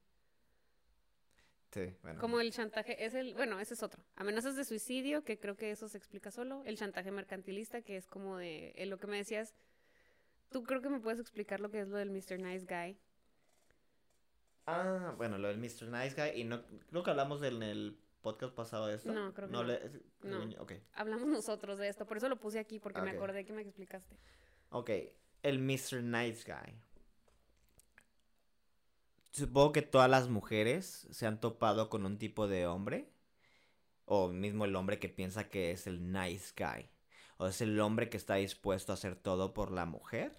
Sí, 1.86 1.93
bueno. 2.01 2.19
Como 2.19 2.39
el 2.39 2.51
chantaje, 2.51 3.05
es 3.05 3.13
el, 3.13 3.34
bueno, 3.36 3.59
ese 3.59 3.73
es 3.75 3.84
otro. 3.84 4.03
Amenazas 4.15 4.55
de 4.55 4.65
suicidio, 4.65 5.23
que 5.23 5.38
creo 5.38 5.55
que 5.55 5.69
eso 5.71 5.88
se 5.88 5.97
explica 5.97 6.32
solo. 6.32 6.63
El 6.65 6.78
chantaje 6.78 7.11
mercantilista, 7.11 7.82
que 7.82 7.97
es 7.97 8.07
como 8.07 8.38
de, 8.38 8.71
eh, 8.75 8.86
lo 8.88 8.97
que 8.97 9.07
me 9.07 9.17
decías, 9.17 9.53
tú 10.49 10.63
creo 10.63 10.82
que 10.82 10.89
me 10.89 10.99
puedes 10.99 11.19
explicar 11.19 11.59
lo 11.59 11.69
que 11.69 11.82
es 11.82 11.88
lo 11.89 11.97
del 11.97 12.09
Mr. 12.09 12.39
Nice 12.39 12.65
Guy. 12.65 12.97
Ah, 14.65 15.13
bueno, 15.17 15.38
lo 15.38 15.47
del 15.47 15.57
Mr. 15.57 15.88
Nice 15.88 16.15
Guy. 16.15 16.41
Y 16.41 16.43
no, 16.43 16.63
creo 16.89 17.03
que 17.03 17.09
hablamos 17.11 17.39
del- 17.39 17.57
en 17.57 17.63
el 17.63 17.97
podcast 18.21 18.53
pasado 18.53 18.88
de 18.88 18.95
esto. 18.95 19.11
No, 19.13 19.34
creo 19.34 19.47
que 19.47 19.53
no. 19.53 19.63
le- 19.63 19.80
No. 20.23 20.43
Ok. 20.61 20.73
Hablamos 20.93 21.28
nosotros 21.28 21.78
de 21.78 21.88
esto, 21.88 22.05
por 22.05 22.17
eso 22.17 22.28
lo 22.28 22.38
puse 22.38 22.59
aquí, 22.59 22.80
porque 22.80 22.99
me 23.01 23.11
acordé 23.17 23.45
que 23.45 23.53
me 23.53 23.61
explicaste. 23.61 24.17
Ok, 24.69 24.89
el 25.43 25.59
Mr. 25.59 26.03
Nice 26.03 26.43
Guy. 26.51 26.73
Supongo 29.38 29.72
que 29.72 29.84
todas 29.84 30.10
las 30.10 30.30
mujeres 30.30 31.08
se 31.12 31.28
han 31.28 31.40
topado 31.40 31.90
con 31.90 32.08
un 32.08 32.18
tipo 32.18 32.48
de 32.48 32.66
hombre. 32.66 33.08
O 34.06 34.30
mismo 34.30 34.66
el 34.66 34.76
hombre 34.76 34.98
que 34.98 35.10
piensa 35.10 35.48
que 35.48 35.70
es 35.70 35.86
el 35.86 36.12
nice 36.12 36.54
guy. 36.58 36.90
O 37.38 37.46
es 37.46 37.62
el 37.62 37.80
hombre 37.80 38.10
que 38.10 38.18
está 38.18 38.36
dispuesto 38.36 38.92
a 38.92 38.96
hacer 38.96 39.16
todo 39.16 39.54
por 39.54 39.72
la 39.72 39.86
mujer. 39.86 40.36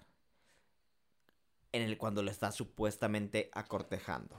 En 1.71 1.83
el 1.83 1.97
cuando 1.97 2.23
lo 2.23 2.29
está 2.29 2.51
supuestamente 2.51 3.49
acortejando. 3.53 4.35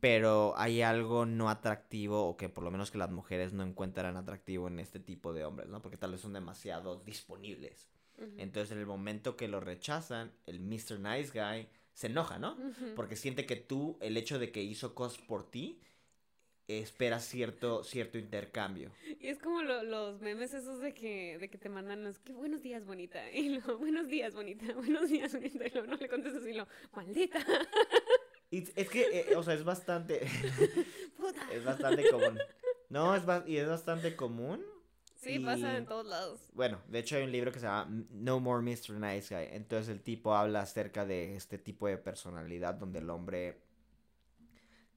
Pero 0.00 0.52
hay 0.58 0.82
algo 0.82 1.24
no 1.24 1.48
atractivo, 1.48 2.28
o 2.28 2.36
que 2.36 2.50
por 2.50 2.64
lo 2.64 2.70
menos 2.70 2.90
que 2.90 2.98
las 2.98 3.12
mujeres 3.12 3.54
no 3.54 3.62
encuentran 3.62 4.16
atractivo 4.16 4.68
en 4.68 4.78
este 4.78 4.98
tipo 4.98 5.32
de 5.32 5.44
hombres, 5.44 5.70
¿no? 5.70 5.80
Porque 5.80 5.96
tal 5.96 6.10
vez 6.10 6.20
son 6.20 6.34
demasiado 6.34 6.96
disponibles. 6.96 7.88
Entonces, 8.36 8.72
en 8.72 8.78
el 8.78 8.86
momento 8.86 9.36
que 9.36 9.48
lo 9.48 9.60
rechazan, 9.60 10.32
el 10.44 10.60
Mr. 10.60 10.98
Nice 10.98 11.30
Guy 11.32 11.68
se 11.94 12.08
enoja, 12.08 12.38
¿no? 12.38 12.54
Ujú. 12.56 12.94
Porque 12.94 13.16
siente 13.16 13.46
que 13.46 13.56
tú, 13.56 13.96
el 14.00 14.16
hecho 14.16 14.38
de 14.38 14.52
que 14.52 14.62
hizo 14.62 14.94
cosas 14.94 15.18
por 15.26 15.50
ti, 15.50 15.80
espera 16.68 17.20
cierto, 17.20 17.84
cierto 17.84 18.18
intercambio. 18.18 18.90
Y 19.20 19.28
es 19.28 19.38
como 19.38 19.62
lo- 19.62 19.82
los 19.82 20.20
memes 20.20 20.54
esos 20.54 20.80
de 20.80 20.94
que, 20.94 21.38
de 21.38 21.48
que 21.48 21.58
te 21.58 21.68
mandan 21.68 22.04
los 22.04 22.18
que 22.18 22.32
buenos 22.32 22.62
días, 22.62 22.84
bonita. 22.84 23.20
Y 23.32 23.50
luego, 23.50 23.78
buenos 23.78 24.08
días, 24.08 24.34
bonita, 24.34 24.66
buenos 24.74 25.08
días, 25.08 25.32
bonita. 25.32 25.66
Y 25.66 25.70
luego 25.70 25.86
no 25.88 25.96
le 25.96 26.08
contestas 26.08 26.46
y 26.46 26.52
lo, 26.52 26.66
maldita. 26.94 27.38
Y 28.50 28.58
es 28.76 28.88
que, 28.88 29.30
eh, 29.30 29.36
o 29.36 29.42
sea, 29.42 29.54
es 29.54 29.64
bastante, 29.64 30.20
Puta. 31.16 31.42
es 31.52 31.64
bastante 31.64 32.08
común. 32.08 32.38
No, 32.88 33.16
es 33.16 33.24
y 33.48 33.56
es 33.56 33.66
bastante 33.66 34.14
común. 34.14 34.64
Sí, 35.24 35.38
pasa 35.38 35.76
en 35.76 35.86
todos 35.86 36.06
lados. 36.06 36.40
Bueno, 36.52 36.80
de 36.88 36.98
hecho 36.98 37.16
hay 37.16 37.24
un 37.24 37.32
libro 37.32 37.50
que 37.50 37.58
se 37.58 37.66
llama 37.66 38.04
No 38.10 38.40
More 38.40 38.62
Mr. 38.62 38.92
Nice 39.00 39.34
Guy. 39.34 39.48
Entonces 39.56 39.88
el 39.88 40.02
tipo 40.02 40.34
habla 40.34 40.60
acerca 40.60 41.06
de 41.06 41.36
este 41.36 41.58
tipo 41.58 41.86
de 41.88 41.96
personalidad 41.96 42.74
donde 42.74 42.98
el 42.98 43.08
hombre, 43.08 43.58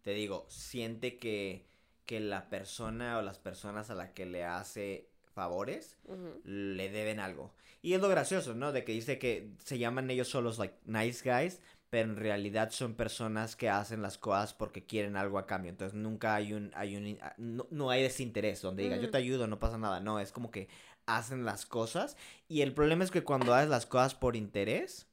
te 0.04 0.12
digo, 0.12 0.46
siente 0.50 1.18
que, 1.18 1.66
que 2.06 2.20
la 2.20 2.50
persona 2.50 3.18
o 3.18 3.22
las 3.22 3.40
personas 3.40 3.90
a 3.90 3.96
la 3.96 4.14
que 4.14 4.26
le 4.26 4.44
hace 4.44 5.10
favores, 5.34 5.98
le 6.44 6.90
deben 6.90 7.20
algo. 7.20 7.54
Y 7.82 7.94
es 7.94 8.02
lo 8.02 8.10
gracioso, 8.10 8.54
¿no? 8.54 8.72
De 8.72 8.84
que 8.84 8.92
dice 8.92 9.20
que 9.20 9.52
se 9.64 9.78
llaman 9.78 10.10
ellos 10.10 10.28
solos 10.28 10.58
like 10.58 10.76
nice 10.86 11.24
guys, 11.24 11.62
pero 11.98 12.12
en 12.12 12.16
realidad 12.16 12.70
son 12.70 12.94
personas 12.94 13.56
que 13.56 13.70
hacen 13.70 14.04
las 14.04 14.20
cosas 14.20 14.54
porque 14.54 14.86
quieren 14.86 15.18
algo 15.18 15.40
a 15.40 15.48
cambio. 15.48 15.72
Entonces 15.72 15.98
nunca 15.98 16.36
hay 16.36 16.54
un, 16.54 16.70
hay 16.76 16.96
un, 16.96 17.18
no, 17.38 17.66
no 17.72 17.90
hay 17.90 18.04
desinterés 18.04 18.62
donde 18.62 18.84
digas, 18.84 19.02
yo 19.02 19.10
te 19.10 19.18
ayudo, 19.18 19.48
no 19.48 19.58
pasa 19.58 19.80
nada. 19.80 20.00
No, 20.00 20.20
es 20.20 20.32
como 20.32 20.52
que 20.52 20.68
hacen 21.08 21.44
las 21.44 21.66
cosas. 21.66 22.16
Y 22.48 22.62
el 22.62 22.72
problema 22.74 23.04
es 23.04 23.10
que 23.10 23.24
cuando 23.24 23.52
haces 23.56 23.70
las 23.70 23.88
cosas 23.88 24.14
por 24.14 24.36
interés, 24.36 25.08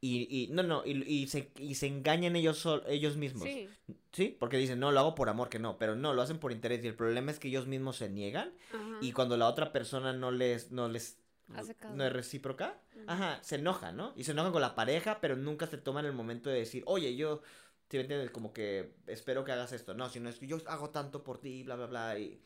y, 0.00 0.26
y 0.28 0.48
no, 0.48 0.64
no, 0.64 0.82
y, 0.84 1.00
y 1.04 1.28
se, 1.28 1.52
y 1.60 1.76
se 1.76 1.86
engañan 1.86 2.34
ellos, 2.34 2.58
sol- 2.58 2.82
ellos 2.88 3.16
mismos. 3.16 3.44
Sí. 3.44 3.68
Sí, 4.10 4.36
porque 4.40 4.56
dicen, 4.56 4.80
no, 4.80 4.90
lo 4.90 4.98
hago 4.98 5.14
por 5.14 5.28
amor, 5.28 5.48
que 5.48 5.60
no, 5.60 5.78
pero 5.78 5.94
no, 5.94 6.12
lo 6.12 6.22
hacen 6.22 6.38
por 6.38 6.50
interés. 6.50 6.84
Y 6.84 6.88
el 6.88 6.96
problema 6.96 7.30
es 7.30 7.38
que 7.38 7.46
ellos 7.46 7.68
mismos 7.68 7.98
se 7.98 8.08
niegan. 8.10 8.52
Ajá. 8.72 8.98
Y 9.00 9.12
cuando 9.12 9.36
la 9.36 9.46
otra 9.46 9.70
persona 9.70 10.12
no 10.12 10.32
les, 10.32 10.72
no 10.72 10.88
les, 10.88 11.18
Hace 11.54 11.74
caso. 11.74 11.94
no 11.94 12.04
es 12.04 12.12
recíproca, 12.12 12.80
ajá, 13.06 13.42
se 13.42 13.56
enojan, 13.56 13.96
¿no? 13.96 14.12
Y 14.16 14.24
se 14.24 14.32
enojan 14.32 14.52
con 14.52 14.62
la 14.62 14.74
pareja, 14.74 15.20
pero 15.20 15.36
nunca 15.36 15.66
se 15.66 15.78
toman 15.78 16.06
el 16.06 16.12
momento 16.12 16.50
de 16.50 16.58
decir, 16.58 16.82
oye, 16.86 17.14
yo, 17.16 17.42
¿sí 17.90 17.96
me 17.98 18.02
entiendes? 18.02 18.30
Como 18.30 18.52
que 18.52 18.94
espero 19.06 19.44
que 19.44 19.52
hagas 19.52 19.72
esto. 19.72 19.94
No, 19.94 20.08
sino 20.08 20.28
es 20.28 20.38
que 20.38 20.46
yo 20.46 20.58
hago 20.66 20.90
tanto 20.90 21.22
por 21.22 21.38
ti, 21.40 21.62
bla, 21.62 21.76
bla, 21.76 21.86
bla, 21.86 22.18
y 22.18 22.42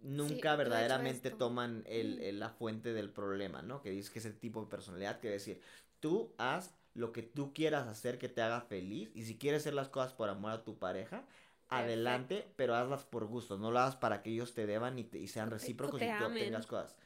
nunca 0.00 0.56
verdaderamente 0.56 1.30
toman 1.38 1.82
el, 1.86 2.18
el- 2.20 2.38
la 2.40 2.50
fuente 2.50 2.92
del 2.92 3.10
problema, 3.10 3.62
¿no? 3.62 3.82
Que 3.82 3.90
dices 3.90 4.10
que 4.10 4.18
ese 4.20 4.32
tipo 4.32 4.60
de 4.62 4.68
personalidad 4.68 5.20
que 5.20 5.30
decir, 5.30 5.60
tú 6.00 6.34
haz 6.38 6.74
lo 6.94 7.12
que 7.12 7.22
tú 7.22 7.52
quieras 7.52 7.88
hacer 7.88 8.18
que 8.18 8.28
te 8.28 8.42
haga 8.42 8.60
feliz, 8.62 9.10
y 9.14 9.24
si 9.24 9.36
quieres 9.38 9.62
hacer 9.62 9.74
las 9.74 9.88
cosas 9.88 10.12
por 10.14 10.28
amor 10.28 10.52
a 10.52 10.64
tu 10.64 10.78
pareja, 10.78 11.26
adelante, 11.68 12.52
pero 12.56 12.74
hazlas 12.74 13.04
por 13.04 13.26
gusto, 13.26 13.58
no 13.58 13.70
lo 13.70 13.78
hagas 13.80 13.96
para 13.96 14.22
que 14.22 14.30
ellos 14.30 14.54
te 14.54 14.66
deban 14.66 14.98
y, 14.98 15.04
te- 15.04 15.18
y 15.18 15.28
sean 15.28 15.50
recíprocos 15.50 16.02
y 16.02 16.08
tú 16.10 16.24
obtengas 16.24 16.66
cosas. 16.66 16.96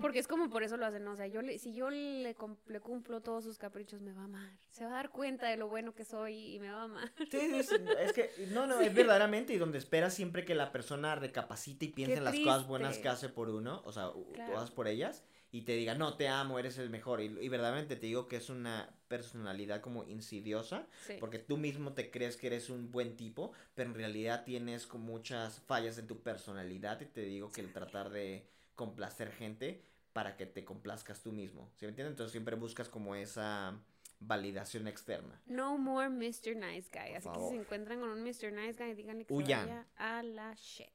Porque 0.00 0.18
es 0.18 0.26
como 0.26 0.48
por 0.48 0.62
eso 0.62 0.76
lo 0.76 0.86
hacen, 0.86 1.04
¿no? 1.04 1.12
O 1.12 1.16
sea, 1.16 1.26
yo 1.26 1.42
le, 1.42 1.58
si 1.58 1.74
yo 1.74 1.90
le, 1.90 2.34
le 2.68 2.80
cumplo 2.80 3.20
todos 3.20 3.44
sus 3.44 3.58
caprichos, 3.58 4.00
me 4.00 4.12
va 4.12 4.22
a 4.22 4.24
amar. 4.24 4.50
Se 4.70 4.84
va 4.84 4.90
a 4.90 4.94
dar 4.94 5.10
cuenta 5.10 5.48
de 5.48 5.56
lo 5.56 5.68
bueno 5.68 5.94
que 5.94 6.04
soy 6.04 6.54
y 6.54 6.58
me 6.60 6.70
va 6.70 6.80
a 6.80 6.84
amar. 6.84 7.12
Sí, 7.30 7.38
es 7.38 8.12
que, 8.12 8.30
no, 8.52 8.66
no, 8.66 8.80
es 8.80 8.94
verdaderamente 8.94 9.52
y 9.52 9.58
donde 9.58 9.78
esperas 9.78 10.14
siempre 10.14 10.44
que 10.44 10.54
la 10.54 10.72
persona 10.72 11.14
recapacite 11.14 11.86
y 11.86 11.88
piense 11.88 12.16
en 12.16 12.24
las 12.24 12.34
cosas 12.38 12.66
buenas 12.66 12.98
que 12.98 13.08
hace 13.08 13.28
por 13.28 13.48
uno, 13.50 13.82
o 13.84 13.92
sea, 13.92 14.10
Claro. 14.34 14.52
todas 14.54 14.70
por 14.70 14.88
ellas, 14.88 15.24
y 15.52 15.62
te 15.62 15.72
diga, 15.72 15.94
no, 15.94 16.16
te 16.16 16.28
amo, 16.28 16.58
eres 16.58 16.76
el 16.78 16.90
mejor. 16.90 17.20
Y, 17.20 17.26
y 17.40 17.48
verdaderamente 17.48 17.96
te 17.96 18.06
digo 18.06 18.28
que 18.28 18.36
es 18.36 18.50
una 18.50 18.90
personalidad 19.08 19.80
como 19.80 20.04
insidiosa, 20.04 20.86
Sí. 21.06 21.14
porque 21.20 21.38
tú 21.38 21.56
mismo 21.56 21.92
te 21.94 22.10
crees 22.10 22.36
que 22.36 22.48
eres 22.48 22.70
un 22.70 22.90
buen 22.90 23.16
tipo, 23.16 23.52
pero 23.74 23.90
en 23.90 23.94
realidad 23.96 24.44
tienes 24.44 24.86
como 24.86 25.04
muchas 25.06 25.60
fallas 25.60 25.98
en 25.98 26.06
tu 26.06 26.18
personalidad, 26.22 27.00
y 27.00 27.06
te 27.06 27.22
digo 27.22 27.50
que 27.50 27.60
el 27.60 27.72
tratar 27.72 28.10
de 28.10 28.46
complacer 28.76 29.32
gente 29.32 29.82
para 30.12 30.36
que 30.36 30.46
te 30.46 30.64
complazcas 30.64 31.22
tú 31.22 31.32
mismo, 31.32 31.70
¿sí 31.76 31.84
me 31.84 31.90
entiendes? 31.90 32.12
Entonces 32.12 32.32
siempre 32.32 32.56
buscas 32.56 32.88
como 32.88 33.14
esa 33.14 33.78
validación 34.20 34.88
externa. 34.88 35.40
No 35.46 35.76
more 35.76 36.08
Mr. 36.08 36.56
Nice 36.56 36.88
Guy. 36.92 37.10
Por 37.10 37.16
Así 37.16 37.28
que 37.28 37.40
si 37.40 37.48
se 37.50 37.56
encuentran 37.60 38.00
con 38.00 38.08
un 38.10 38.22
Mr. 38.22 38.52
Nice 38.52 38.82
Guy, 38.82 38.94
díganle 38.94 39.26
que 39.26 39.34
Huyan. 39.34 39.64
se 39.66 39.70
vaya 39.74 39.86
a 39.96 40.22
la 40.22 40.54
shit. 40.54 40.88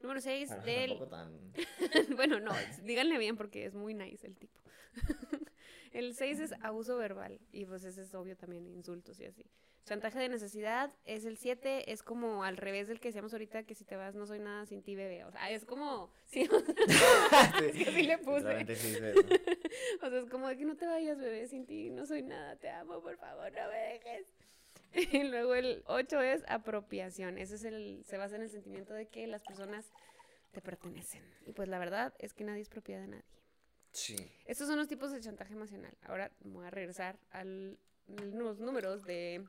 Número 0.00 0.20
6 0.20 0.48
Bueno, 0.48 0.64
del... 0.64 1.08
tan... 1.08 1.52
bueno, 2.16 2.38
no, 2.38 2.52
díganle 2.84 3.18
bien 3.18 3.36
porque 3.36 3.64
es 3.64 3.74
muy 3.74 3.94
nice 3.94 4.26
el 4.26 4.36
tipo. 4.36 4.60
el 5.92 6.14
6 6.14 6.40
es 6.40 6.52
abuso 6.62 6.96
verbal 6.96 7.40
y 7.52 7.64
pues 7.64 7.84
ese 7.84 8.02
es 8.02 8.14
obvio 8.14 8.36
también, 8.36 8.66
insultos 8.66 9.20
y 9.20 9.26
así. 9.26 9.44
Chantaje 9.84 10.18
de 10.18 10.28
necesidad 10.28 10.92
es 11.06 11.24
el 11.24 11.38
7, 11.38 11.90
es 11.90 12.02
como 12.02 12.44
al 12.44 12.58
revés 12.58 12.88
del 12.88 13.00
que 13.00 13.08
decíamos 13.08 13.32
ahorita, 13.32 13.62
que 13.62 13.74
si 13.74 13.84
te 13.84 13.96
vas 13.96 14.14
no 14.14 14.26
soy 14.26 14.38
nada 14.38 14.66
sin 14.66 14.82
ti, 14.82 14.94
bebé. 14.94 15.24
O 15.24 15.30
sea, 15.30 15.50
es 15.50 15.64
como, 15.64 16.12
sí, 16.26 16.46
o 16.46 16.60
sea, 16.60 17.52
es 17.64 17.74
que 17.74 17.88
así 17.88 18.02
le 18.02 18.18
puse. 18.18 18.76
Sí. 18.76 18.98
O 20.02 20.10
sea, 20.10 20.18
es 20.18 20.28
como 20.28 20.48
de 20.48 20.56
que 20.56 20.64
no 20.64 20.76
te 20.76 20.86
vayas, 20.86 21.18
bebé, 21.18 21.46
sin 21.46 21.64
ti 21.64 21.90
no 21.90 22.04
soy 22.04 22.22
nada, 22.22 22.56
te 22.56 22.68
amo, 22.68 23.00
por 23.00 23.16
favor, 23.16 23.50
no 23.50 23.68
me 23.68 23.78
dejes. 23.78 24.26
Y 25.12 25.24
luego 25.24 25.54
el 25.54 25.82
8 25.86 26.20
es 26.20 26.44
apropiación. 26.48 27.38
Ese 27.38 27.56
es 27.56 27.64
el, 27.64 28.04
se 28.04 28.16
basa 28.16 28.36
en 28.36 28.42
el 28.42 28.50
sentimiento 28.50 28.94
de 28.94 29.06
que 29.06 29.26
las 29.26 29.42
personas 29.42 29.90
te 30.52 30.60
pertenecen. 30.60 31.22
Y 31.46 31.52
pues 31.52 31.68
la 31.68 31.78
verdad 31.78 32.14
es 32.18 32.34
que 32.34 32.44
nadie 32.44 32.62
es 32.62 32.68
propiedad 32.68 33.00
de 33.00 33.08
nadie. 33.08 33.24
Sí. 33.92 34.16
Estos 34.44 34.68
son 34.68 34.76
los 34.78 34.88
tipos 34.88 35.12
de 35.12 35.20
chantaje 35.20 35.52
emocional. 35.54 35.94
Ahora 36.02 36.30
voy 36.40 36.64
a 36.66 36.70
regresar 36.70 37.18
a 37.30 37.44
los 37.44 38.58
números 38.60 39.04
de... 39.04 39.44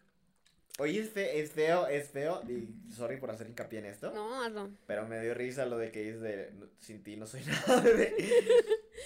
Oye, 0.80 1.02
es, 1.02 1.10
fe- 1.10 1.40
es 1.42 1.52
feo, 1.52 1.88
es 1.88 2.10
feo, 2.10 2.42
y 2.48 2.70
sorry 2.94 3.18
por 3.18 3.32
hacer 3.32 3.48
hincapié 3.50 3.80
en 3.80 3.86
esto, 3.86 4.12
No, 4.14 4.42
hazlo. 4.42 4.72
pero 4.88 5.06
me 5.08 5.20
dio 5.22 5.34
risa 5.34 5.66
lo 5.66 5.78
de 5.78 5.92
que 5.92 6.02
dices 6.04 6.22
de 6.22 6.52
"No- 6.54 6.70
sin 6.80 7.04
ti 7.04 7.18
no 7.18 7.26
soy 7.28 7.42
nada, 7.68 7.82
bebé". 7.82 8.16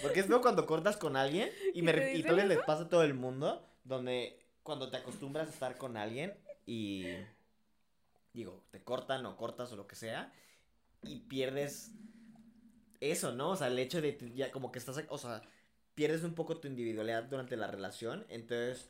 Porque 0.04 0.20
es 0.20 0.28
feo 0.30 0.42
cuando 0.42 0.68
cortas 0.68 0.98
con 0.98 1.16
alguien 1.16 1.50
y, 1.74 1.82
me, 1.82 1.92
¿Y 2.14 2.22
les 2.48 2.60
pasa 2.60 2.84
a 2.84 2.90
todo 2.90 3.04
el 3.04 3.16
mundo, 3.16 3.68
donde 3.86 4.40
cuando 4.62 4.92
te 4.92 4.98
acostumbras 4.98 5.48
a 5.48 5.52
estar 5.52 5.78
con 5.80 5.98
alguien 5.98 6.38
y, 6.68 7.08
digo, 8.34 8.64
te 8.72 8.84
cortan 8.84 9.26
o 9.26 9.36
cortas 9.36 9.72
o 9.72 9.76
lo 9.76 9.88
que 9.88 9.96
sea, 9.96 10.32
y 11.02 11.22
pierdes 11.22 11.92
eso, 13.12 13.32
¿no? 13.34 13.52
O 13.52 13.56
sea, 13.56 13.68
el 13.68 13.78
hecho 13.80 14.02
de 14.02 14.18
ya 14.36 14.52
como 14.52 14.72
que 14.72 14.80
estás, 14.80 15.04
o 15.10 15.18
sea, 15.18 15.42
pierdes 15.96 16.24
un 16.24 16.34
poco 16.36 16.58
tu 16.60 16.68
individualidad 16.68 17.24
durante 17.24 17.56
la 17.58 17.68
relación, 17.68 18.26
entonces 18.30 18.90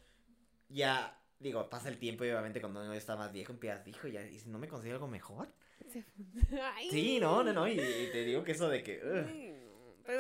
ya, 0.70 1.20
digo, 1.40 1.70
pasa 1.70 1.90
el 1.90 1.98
tiempo 1.98 2.24
y 2.26 2.30
obviamente 2.30 2.62
cuando 2.62 2.82
uno 2.82 2.94
está 2.94 3.16
más 3.16 3.32
viejo 3.32 3.52
empiezas, 3.54 3.84
dijo, 3.86 4.08
ya, 4.08 4.22
¿y 4.26 4.40
si 4.40 4.50
no 4.50 4.60
me 4.60 4.68
consigo 4.68 4.94
algo 4.94 5.08
mejor? 5.08 5.48
Ay. 6.76 6.90
Sí, 6.90 7.20
no, 7.20 7.44
no, 7.44 7.54
no, 7.54 7.68
y, 7.68 7.74
y 7.74 8.10
te 8.12 8.24
digo 8.24 8.44
que 8.44 8.54
eso 8.54 8.70
de 8.70 8.84
que... 8.84 9.64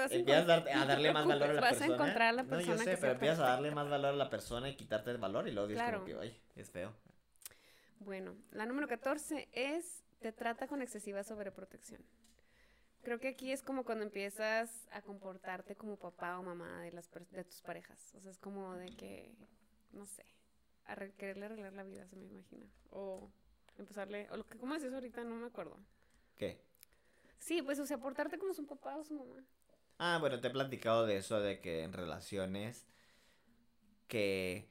Empiezas 0.10 0.44
a, 0.44 0.46
dar- 0.62 0.70
a 0.70 0.86
darle 0.86 1.12
más 1.12 1.26
valor 1.28 1.50
a 1.50 1.54
la 1.54 1.62
persona. 1.62 1.92
A 1.92 1.96
encontrar 1.96 2.22
a 2.30 2.32
la 2.32 2.44
No, 2.44 2.60
yo 2.62 2.78
sé, 2.78 2.92
que 2.92 2.98
pero 2.98 3.14
empiezas 3.14 3.40
a 3.40 3.44
darle 3.44 3.72
más 3.72 3.90
valor 3.90 4.14
a 4.14 4.16
la 4.16 4.30
persona 4.30 4.70
y 4.70 4.76
quitarte 4.76 5.12
el 5.12 5.18
valor 5.18 5.48
y 5.48 5.52
luego 5.52 5.68
dices 5.68 5.84
como 5.84 6.06
Claro. 6.06 6.22
que, 6.22 6.28
ay, 6.28 6.42
es 6.56 6.70
feo. 6.70 6.94
Bueno, 8.00 8.36
la 8.52 8.66
número 8.66 8.88
14 8.88 9.50
es 9.52 10.04
te 10.20 10.32
trata 10.32 10.68
con 10.68 10.82
excesiva 10.82 11.24
sobreprotección. 11.24 12.02
Creo 13.04 13.20
que 13.20 13.28
aquí 13.28 13.52
es 13.52 13.62
como 13.62 13.84
cuando 13.84 14.06
empiezas 14.06 14.88
a 14.92 15.02
comportarte 15.02 15.76
como 15.76 15.98
papá 15.98 16.40
o 16.40 16.44
mamá 16.44 16.82
de 16.82 16.92
las 16.92 17.10
de 17.32 17.44
tus 17.44 17.62
parejas. 17.62 18.14
O 18.16 18.22
sea, 18.22 18.32
es 18.32 18.38
como 18.38 18.74
de 18.76 18.88
que, 18.96 19.36
no 19.92 20.06
sé, 20.06 20.26
arre- 20.88 21.14
quererle 21.16 21.46
arreglar 21.48 21.74
la 21.74 21.84
vida, 21.84 22.08
se 22.08 22.16
me 22.16 22.26
imagina. 22.26 22.66
O 22.92 23.30
empezarle, 23.78 24.30
o 24.32 24.38
lo 24.38 24.46
que, 24.46 24.58
¿cómo 24.58 24.74
eso 24.76 24.88
ahorita? 24.94 25.24
No 25.26 25.36
me 25.36 25.48
acuerdo. 25.48 25.78
¿Qué? 26.38 26.62
Sí, 27.40 27.62
pues, 27.62 27.78
o 27.80 27.86
sea, 27.86 27.98
portarte 27.98 28.38
como 28.38 28.54
su 28.54 28.66
papá 28.66 28.96
o 28.96 29.04
su 29.04 29.14
mamá. 29.16 29.44
Ah, 29.98 30.18
bueno, 30.22 30.40
te 30.40 30.48
he 30.48 30.52
platicado 30.52 31.06
de 31.06 31.18
eso, 31.18 31.42
de 31.42 31.60
que 31.60 31.84
en 31.84 31.92
relaciones 31.92 32.86
que 34.08 34.70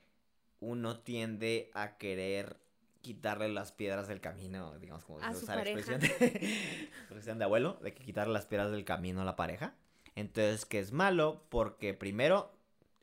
uno 0.61 1.01
tiende 1.01 1.70
a 1.74 1.99
querer 1.99 2.57
quitarle 3.03 3.48
las 3.50 3.72
piedras 3.72 4.09
del 4.09 4.20
camino, 4.20 4.78
digamos, 4.78 5.05
como 5.05 5.20
A 5.20 5.32
su 5.34 5.40
usar 5.44 5.59
pareja. 5.59 5.78
expresión 5.78 6.00
de, 6.00 6.36
expresión 7.03 7.38
de 7.38 7.44
abuelo, 7.44 7.78
de 7.82 7.92
que 7.92 8.03
quitarle 8.05 8.32
las 8.32 8.46
piedras 8.46 8.70
del 8.70 8.84
camino 8.84 9.20
a 9.20 9.24
la 9.24 9.36
pareja. 9.36 9.74
Entonces, 10.14 10.64
que 10.64 10.78
es 10.78 10.92
malo 10.92 11.44
porque 11.50 11.92
primero 11.94 12.53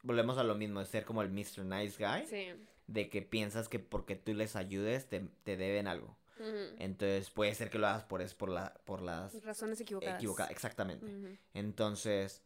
volvemos 0.04 0.38
a 0.38 0.44
lo 0.44 0.56
mismo, 0.56 0.80
de 0.80 0.86
ser 0.86 1.06
como 1.06 1.22
el 1.22 1.30
Mr. 1.30 1.66
Nice 1.66 2.04
Guy, 2.04 2.26
Sí. 2.28 2.48
de 2.88 3.10
que 3.10 3.22
piensas 3.22 3.68
que 3.70 3.80
porque 3.80 4.16
tú 4.16 4.34
les 4.34 4.56
ayudes 4.56 5.08
te, 5.10 5.20
te 5.44 5.58
deben 5.58 5.88
algo. 5.88 6.18
Entonces, 6.78 7.30
puede 7.32 7.54
ser 7.54 7.70
que 7.70 7.78
lo 7.78 7.88
hagas 7.88 8.04
por, 8.06 8.22
es 8.22 8.34
por, 8.34 8.48
la, 8.50 8.74
por 8.86 9.02
las 9.02 9.44
Razones 9.44 9.82
equivocadas. 9.82 10.16
equivocadas, 10.16 10.52
exactamente. 10.52 11.38
Entonces, 11.54 12.42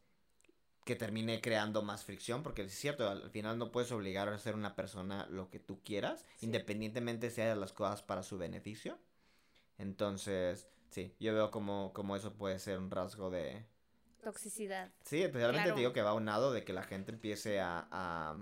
que 0.86 0.96
termine 0.96 1.40
creando 1.42 1.82
más 1.82 2.04
fricción, 2.04 2.44
porque 2.44 2.64
es 2.64 2.74
cierto, 2.74 3.10
al 3.10 3.30
final 3.30 3.58
no 3.58 3.72
puedes 3.72 3.92
obligar 3.92 4.28
a 4.30 4.38
ser 4.38 4.56
una 4.56 4.76
persona 4.76 5.26
lo 5.30 5.50
que 5.50 5.60
tú 5.60 5.82
quieras, 5.84 6.26
Sí. 6.38 6.46
independientemente 6.48 7.30
si 7.30 7.42
hagas 7.42 7.58
las 7.58 7.72
cosas 7.74 8.02
para 8.02 8.24
su 8.24 8.38
beneficio. 8.38 9.00
Entonces, 9.78 10.68
sí, 10.90 11.16
yo 11.20 11.34
veo 11.34 11.52
como, 11.52 11.94
como 11.94 12.16
eso 12.16 12.34
puede 12.34 12.60
ser 12.60 12.78
un 12.80 12.92
rasgo 12.92 13.30
de... 13.30 13.66
Toxicidad. 14.22 14.92
Sí, 15.04 15.22
especialmente 15.22 15.64
Claro. 15.64 15.76
te 15.76 15.80
digo 15.82 15.94
que 15.94 16.02
va 16.02 16.12
aunado 16.12 16.54
de 16.54 16.64
que 16.64 16.74
la 16.74 16.84
gente 16.84 17.12
empiece 17.12 17.60
a, 17.60 17.88
a 17.92 18.38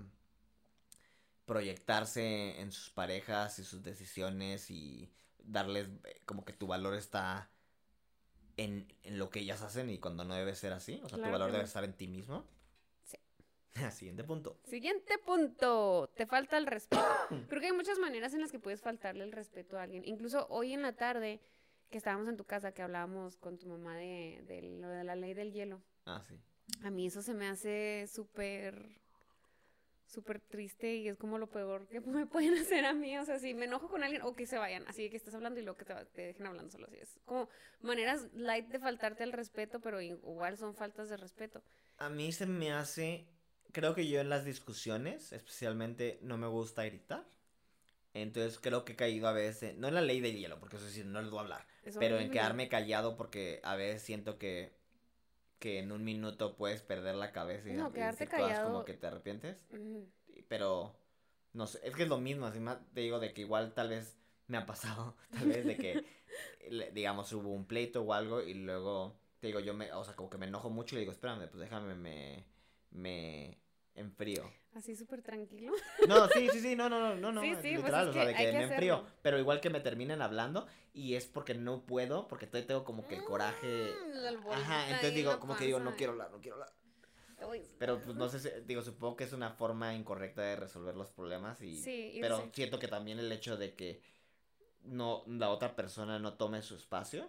proyectarse 1.44 2.60
en 2.60 2.70
sus 2.72 2.90
parejas 2.90 3.58
y 3.58 3.64
sus 3.64 3.82
decisiones 3.82 4.70
y 4.70 5.10
darles 5.38 5.88
eh, 6.04 6.20
como 6.24 6.44
que 6.44 6.52
tu 6.52 6.66
valor 6.66 6.94
está 6.94 7.50
en, 8.56 8.92
en 9.02 9.18
lo 9.18 9.30
que 9.30 9.40
ellas 9.40 9.62
hacen 9.62 9.90
y 9.90 9.98
cuando 9.98 10.24
no 10.24 10.34
debe 10.34 10.54
ser 10.54 10.72
así. 10.72 11.00
O 11.04 11.08
sea, 11.08 11.18
tu 11.18 11.30
valor 11.30 11.50
debe 11.50 11.62
no. 11.62 11.64
estar 11.64 11.84
en 11.84 11.94
ti 11.94 12.08
mismo. 12.08 12.44
Sí. 13.04 13.18
Siguiente 13.92 14.24
punto. 14.24 14.58
Siguiente 14.64 15.18
punto, 15.18 16.10
te 16.14 16.26
falta 16.26 16.58
el 16.58 16.66
respeto. 16.66 17.02
Creo 17.48 17.60
que 17.60 17.66
hay 17.68 17.72
muchas 17.72 17.98
maneras 17.98 18.34
en 18.34 18.40
las 18.40 18.52
que 18.52 18.58
puedes 18.58 18.80
faltarle 18.80 19.24
el 19.24 19.32
respeto 19.32 19.78
a 19.78 19.82
alguien. 19.82 20.04
Incluso 20.06 20.46
hoy 20.50 20.72
en 20.72 20.82
la 20.82 20.94
tarde, 20.94 21.40
que 21.90 21.98
estábamos 21.98 22.28
en 22.28 22.36
tu 22.36 22.44
casa, 22.44 22.72
que 22.72 22.82
hablábamos 22.82 23.36
con 23.36 23.58
tu 23.58 23.68
mamá 23.68 23.96
de, 23.96 24.42
de 24.46 24.62
lo 24.62 24.88
de 24.88 25.04
la 25.04 25.14
ley 25.14 25.34
del 25.34 25.52
hielo. 25.52 25.82
Ah, 26.06 26.22
sí. 26.26 26.38
A 26.82 26.90
mí 26.90 27.06
eso 27.06 27.22
se 27.22 27.34
me 27.34 27.48
hace 27.48 28.06
súper, 28.12 29.01
súper 30.12 30.40
triste 30.40 30.94
y 30.96 31.08
es 31.08 31.16
como 31.16 31.38
lo 31.38 31.48
peor 31.48 31.88
que 31.88 32.00
me 32.00 32.26
pueden 32.26 32.54
hacer 32.54 32.84
a 32.84 32.92
mí. 32.92 33.16
O 33.18 33.24
sea, 33.24 33.38
si 33.38 33.54
me 33.54 33.64
enojo 33.64 33.88
con 33.88 34.02
alguien 34.02 34.22
o 34.22 34.34
que 34.34 34.46
se 34.46 34.58
vayan, 34.58 34.84
así 34.86 35.08
que 35.10 35.16
estás 35.16 35.34
hablando 35.34 35.58
y 35.58 35.62
luego 35.62 35.78
que 35.78 35.84
te, 35.84 35.94
te 36.12 36.22
dejen 36.22 36.46
hablando 36.46 36.70
solo 36.70 36.86
así. 36.86 36.98
Es 36.98 37.18
como 37.24 37.48
maneras 37.80 38.28
light 38.34 38.68
de 38.68 38.78
faltarte 38.78 39.24
el 39.24 39.32
respeto, 39.32 39.80
pero 39.80 40.00
igual 40.00 40.56
son 40.58 40.74
faltas 40.74 41.08
de 41.08 41.16
respeto. 41.16 41.62
A 41.98 42.08
mí 42.08 42.32
se 42.32 42.46
me 42.46 42.72
hace, 42.72 43.26
creo 43.72 43.94
que 43.94 44.08
yo 44.08 44.20
en 44.20 44.28
las 44.28 44.44
discusiones, 44.44 45.32
especialmente, 45.32 46.18
no 46.22 46.36
me 46.36 46.46
gusta 46.46 46.84
gritar. 46.84 47.26
Entonces 48.14 48.58
creo 48.58 48.84
que 48.84 48.92
he 48.92 48.96
caído 48.96 49.26
a 49.26 49.32
veces, 49.32 49.76
no 49.78 49.88
en 49.88 49.94
la 49.94 50.02
ley 50.02 50.20
del 50.20 50.36
hielo, 50.36 50.60
porque 50.60 50.76
eso 50.76 50.86
sí, 50.88 51.02
no 51.02 51.22
les 51.22 51.30
voy 51.30 51.38
a 51.38 51.42
hablar, 51.42 51.66
pero 51.98 52.18
en 52.18 52.30
quedarme 52.30 52.68
callado 52.68 53.16
porque 53.16 53.60
a 53.62 53.74
veces 53.74 54.02
siento 54.02 54.38
que 54.38 54.81
que 55.62 55.78
en 55.78 55.92
un 55.92 56.02
minuto 56.02 56.56
puedes 56.56 56.82
perder 56.82 57.14
la 57.14 57.30
cabeza 57.30 57.70
y, 57.70 57.74
no, 57.74 57.92
quedarte 57.92 58.26
callado. 58.26 58.66
como 58.66 58.84
que 58.84 58.94
te 58.94 59.06
arrepientes. 59.06 59.64
Pero 60.48 60.92
no 61.52 61.68
sé, 61.68 61.78
es 61.84 61.94
que 61.94 62.02
es 62.02 62.08
lo 62.08 62.18
mismo, 62.18 62.46
así 62.46 62.58
más 62.58 62.78
te 62.92 63.02
digo 63.02 63.20
de 63.20 63.32
que 63.32 63.42
igual 63.42 63.72
tal 63.72 63.90
vez 63.90 64.18
me 64.48 64.56
ha 64.58 64.66
pasado, 64.66 65.14
tal 65.30 65.46
vez 65.46 65.64
de 65.64 65.76
que 65.76 66.04
digamos 66.94 67.32
hubo 67.32 67.50
un 67.50 67.64
pleito 67.64 68.02
o 68.02 68.12
algo 68.12 68.42
y 68.42 68.54
luego 68.54 69.14
te 69.38 69.46
digo 69.46 69.60
yo 69.60 69.72
me, 69.72 69.92
o 69.92 70.02
sea, 70.02 70.16
como 70.16 70.28
que 70.28 70.36
me 70.36 70.46
enojo 70.46 70.68
mucho 70.68 70.96
y 70.96 70.96
le 70.96 71.00
digo, 71.02 71.12
"Espérame, 71.12 71.46
pues 71.48 71.60
déjame 71.60 71.94
me 71.94 72.44
me 72.90 73.61
enfrío." 73.94 74.50
Así 74.74 74.96
súper 74.96 75.22
tranquilo. 75.22 75.72
No, 76.08 76.28
sí, 76.28 76.48
sí, 76.50 76.60
sí, 76.60 76.76
no, 76.76 76.88
no, 76.88 77.14
no, 77.14 77.32
no, 77.32 77.40
sí, 77.40 77.48
sí, 77.48 77.54
pues 77.60 77.76
literal, 77.76 78.08
o 78.08 78.12
sea, 78.12 78.24
de 78.24 78.34
que, 78.34 78.52
me 78.52 78.62
enfrío, 78.62 79.04
pero 79.20 79.38
igual 79.38 79.60
que 79.60 79.70
me 79.70 79.80
terminen 79.80 80.22
hablando 80.22 80.66
y 80.94 81.14
es 81.14 81.26
porque 81.26 81.54
no 81.54 81.84
puedo, 81.84 82.26
porque 82.28 82.46
todavía 82.46 82.68
tengo 82.68 82.84
como 82.84 83.06
que 83.06 83.16
el 83.16 83.24
coraje. 83.24 83.92
Mm, 83.92 84.52
Ajá, 84.52 84.86
entonces 84.86 85.14
digo, 85.14 85.38
como 85.38 85.56
que 85.56 85.66
digo, 85.66 85.80
no 85.80 85.94
quiero 85.94 86.12
hablar, 86.12 86.30
no 86.30 86.40
quiero 86.40 86.56
hablar. 86.56 86.72
Pero 87.78 88.00
pues 88.00 88.16
no 88.16 88.28
sé, 88.28 88.62
digo, 88.66 88.82
supongo 88.82 89.16
que 89.16 89.24
es 89.24 89.32
una 89.32 89.50
forma 89.50 89.94
incorrecta 89.94 90.42
de 90.42 90.56
resolver 90.56 90.94
los 90.94 91.10
problemas 91.10 91.60
y 91.60 91.76
sí, 91.76 92.18
pero 92.20 92.50
siento 92.52 92.78
que 92.78 92.88
también 92.88 93.18
el 93.18 93.30
hecho 93.32 93.56
de 93.56 93.74
que 93.74 94.00
no 94.84 95.24
la 95.26 95.50
otra 95.50 95.74
persona 95.74 96.18
no 96.18 96.34
tome 96.34 96.62
su 96.62 96.76
espacio. 96.76 97.28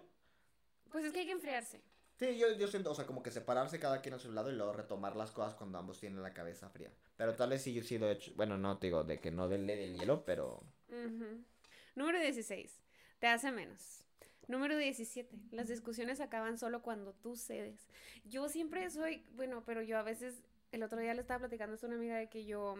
Pues 0.90 1.04
es 1.04 1.12
que 1.12 1.20
hay 1.20 1.26
que 1.26 1.32
enfriarse. 1.32 1.82
Sí, 2.16 2.38
yo, 2.38 2.52
yo 2.56 2.68
siento, 2.68 2.92
o 2.92 2.94
sea, 2.94 3.06
como 3.06 3.22
que 3.22 3.32
separarse 3.32 3.80
cada 3.80 4.00
quien 4.00 4.14
a 4.14 4.18
su 4.18 4.30
lado 4.30 4.50
y 4.50 4.54
luego 4.54 4.72
retomar 4.72 5.16
las 5.16 5.32
cosas 5.32 5.54
cuando 5.54 5.78
ambos 5.78 5.98
tienen 5.98 6.22
la 6.22 6.32
cabeza 6.32 6.68
fría. 6.70 6.92
Pero 7.16 7.34
tal 7.34 7.50
vez 7.50 7.62
sí 7.62 7.74
yo 7.74 7.82
sí 7.82 7.98
lo 7.98 8.08
he 8.08 8.12
hecho, 8.12 8.32
bueno, 8.36 8.56
no 8.56 8.78
te 8.78 8.86
digo 8.86 9.02
de 9.02 9.20
que 9.20 9.30
no 9.30 9.48
del 9.48 9.66
del 9.66 9.98
hielo, 9.98 10.24
pero... 10.24 10.62
Número 11.96 12.20
16, 12.20 12.80
te 13.18 13.26
hace 13.26 13.50
menos. 13.50 14.04
Número 14.46 14.76
17, 14.76 15.36
las 15.52 15.68
discusiones 15.68 16.20
acaban 16.20 16.58
solo 16.58 16.82
cuando 16.82 17.14
tú 17.14 17.34
cedes. 17.34 17.88
Yo 18.24 18.48
siempre 18.48 18.88
soy, 18.90 19.24
bueno, 19.34 19.64
pero 19.64 19.82
yo 19.82 19.98
a 19.98 20.02
veces, 20.02 20.44
el 20.70 20.82
otro 20.82 21.00
día 21.00 21.14
le 21.14 21.22
estaba 21.22 21.40
platicando 21.40 21.76
a 21.80 21.86
una 21.86 21.96
amiga 21.96 22.16
de 22.16 22.28
que 22.28 22.44
yo 22.44 22.76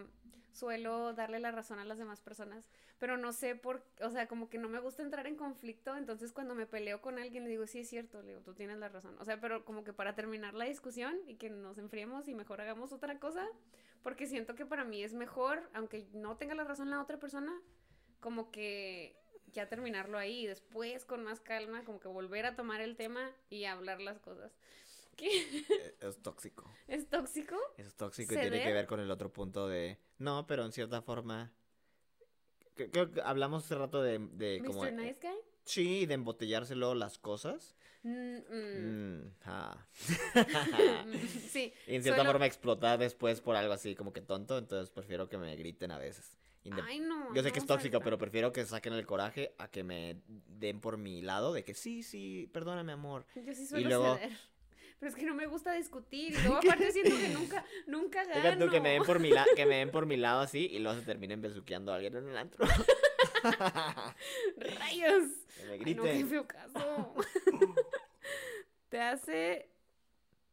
suelo 0.55 1.13
darle 1.13 1.39
la 1.39 1.51
razón 1.51 1.79
a 1.79 1.85
las 1.85 1.97
demás 1.97 2.21
personas, 2.21 2.65
pero 2.97 3.17
no 3.17 3.33
sé 3.33 3.55
por, 3.55 3.85
o 4.01 4.09
sea, 4.09 4.27
como 4.27 4.49
que 4.49 4.57
no 4.57 4.69
me 4.69 4.79
gusta 4.79 5.03
entrar 5.03 5.27
en 5.27 5.35
conflicto, 5.35 5.95
entonces 5.95 6.31
cuando 6.31 6.55
me 6.55 6.65
peleo 6.65 7.01
con 7.01 7.19
alguien 7.19 7.43
le 7.43 7.49
digo, 7.49 7.67
sí 7.67 7.79
es 7.79 7.89
cierto, 7.89 8.21
le 8.21 8.29
digo, 8.29 8.41
tú 8.41 8.53
tienes 8.53 8.77
la 8.77 8.89
razón, 8.89 9.15
o 9.19 9.25
sea, 9.25 9.39
pero 9.39 9.65
como 9.65 9.83
que 9.83 9.93
para 9.93 10.15
terminar 10.15 10.53
la 10.53 10.65
discusión 10.65 11.17
y 11.27 11.35
que 11.35 11.49
nos 11.49 11.77
enfriemos 11.77 12.27
y 12.27 12.33
mejor 12.33 12.61
hagamos 12.61 12.93
otra 12.93 13.19
cosa, 13.19 13.47
porque 14.01 14.27
siento 14.27 14.55
que 14.55 14.65
para 14.65 14.83
mí 14.83 15.03
es 15.03 15.13
mejor, 15.13 15.69
aunque 15.73 16.07
no 16.13 16.37
tenga 16.37 16.55
la 16.55 16.63
razón 16.63 16.89
la 16.89 17.01
otra 17.01 17.19
persona, 17.19 17.51
como 18.19 18.51
que 18.51 19.15
ya 19.51 19.67
terminarlo 19.67 20.17
ahí 20.17 20.41
y 20.41 20.47
después 20.47 21.05
con 21.05 21.23
más 21.23 21.39
calma, 21.39 21.83
como 21.83 21.99
que 21.99 22.07
volver 22.07 22.45
a 22.45 22.55
tomar 22.55 22.81
el 22.81 22.95
tema 22.95 23.31
y 23.49 23.65
hablar 23.65 24.01
las 24.01 24.19
cosas. 24.19 24.51
¿Qué? 25.15 25.63
Eh, 25.69 25.95
es 26.01 26.21
tóxico. 26.21 26.69
¿Es 26.87 27.09
tóxico? 27.09 27.55
Es 27.77 27.95
tóxico 27.95 28.33
y 28.33 28.37
tiene 28.37 28.63
que 28.63 28.73
ver 28.73 28.87
con 28.87 28.99
el 28.99 29.09
otro 29.11 29.31
punto 29.31 29.67
de... 29.67 29.99
No, 30.17 30.45
pero 30.47 30.65
en 30.65 30.71
cierta 30.71 31.01
forma... 31.01 31.53
Creo 32.75 33.11
que 33.11 33.21
hablamos 33.21 33.63
hace 33.65 33.75
rato 33.75 34.01
de... 34.01 34.19
de 34.19 34.61
como, 34.65 34.83
¿Mr. 34.83 34.93
Nice 34.93 35.19
Guy? 35.21 35.37
Sí, 35.63 36.05
de 36.05 36.13
embotellárselo 36.13 36.93
las 36.93 37.17
cosas. 37.17 37.75
Mm, 38.03 38.37
mm. 38.37 39.17
Mm, 39.17 39.33
ah. 39.45 39.87
sí. 41.49 41.73
Y 41.87 41.95
en 41.95 42.03
cierta 42.03 42.23
forma 42.23 42.45
explotar 42.45 42.99
después 42.99 43.41
por 43.41 43.55
algo 43.55 43.73
así 43.73 43.95
como 43.95 44.13
que 44.13 44.21
tonto, 44.21 44.59
entonces 44.59 44.91
prefiero 44.91 45.27
que 45.27 45.37
me 45.37 45.55
griten 45.55 45.91
a 45.91 45.97
veces. 45.97 46.37
Ay, 46.83 46.99
no. 46.99 47.33
Yo 47.33 47.43
sé 47.43 47.51
que 47.51 47.59
es 47.59 47.65
tóxico, 47.65 47.99
pero 48.01 48.17
prefiero 48.17 48.51
que 48.51 48.65
saquen 48.65 48.93
el 48.93 49.05
coraje 49.05 49.53
a 49.57 49.69
que 49.69 49.83
me 49.83 50.21
den 50.27 50.81
por 50.81 50.97
mi 50.97 51.21
lado 51.21 51.53
de 51.53 51.63
que 51.63 51.73
sí, 51.73 52.03
sí, 52.03 52.49
perdóname, 52.53 52.91
amor. 52.91 53.25
Yo 53.35 53.53
sí 53.53 53.67
suelo 53.67 53.85
y 53.85 53.89
luego, 53.89 54.15
ceder. 54.15 54.37
Pero 55.05 55.17
es 55.17 55.21
que 55.21 55.27
no 55.27 55.35
me 55.35 55.45
gusta 55.45 55.71
discutir. 55.73 56.33
Y 56.33 56.37
luego 56.41 56.55
aparte 56.55 56.91
siento 56.91 57.15
que 57.15 57.29
nunca, 57.29 57.63
nunca 57.85 58.25
gano. 58.25 58.65
tú 58.65 58.71
que 58.71 58.81
me 58.81 58.89
den 58.89 59.03
por 59.03 59.19
mi, 59.19 59.29
que 59.55 59.65
me 59.67 59.75
den 59.75 59.91
por 59.91 60.07
mi 60.07 60.17
lado 60.17 60.41
así 60.41 60.65
y 60.65 60.79
luego 60.79 60.99
se 60.99 61.05
terminen 61.05 61.43
besuqueando 61.43 61.91
a 61.91 61.97
alguien 61.97 62.15
en 62.15 62.27
el 62.27 62.35
antro. 62.35 62.65
¡Rayos! 64.57 65.29
Que 65.57 65.65
me 65.67 65.77
griten. 65.77 65.97
no, 65.97 66.03
qué 66.05 66.25
feo 66.25 66.47
caso. 66.47 67.13
Te 68.89 68.99
hace 68.99 69.69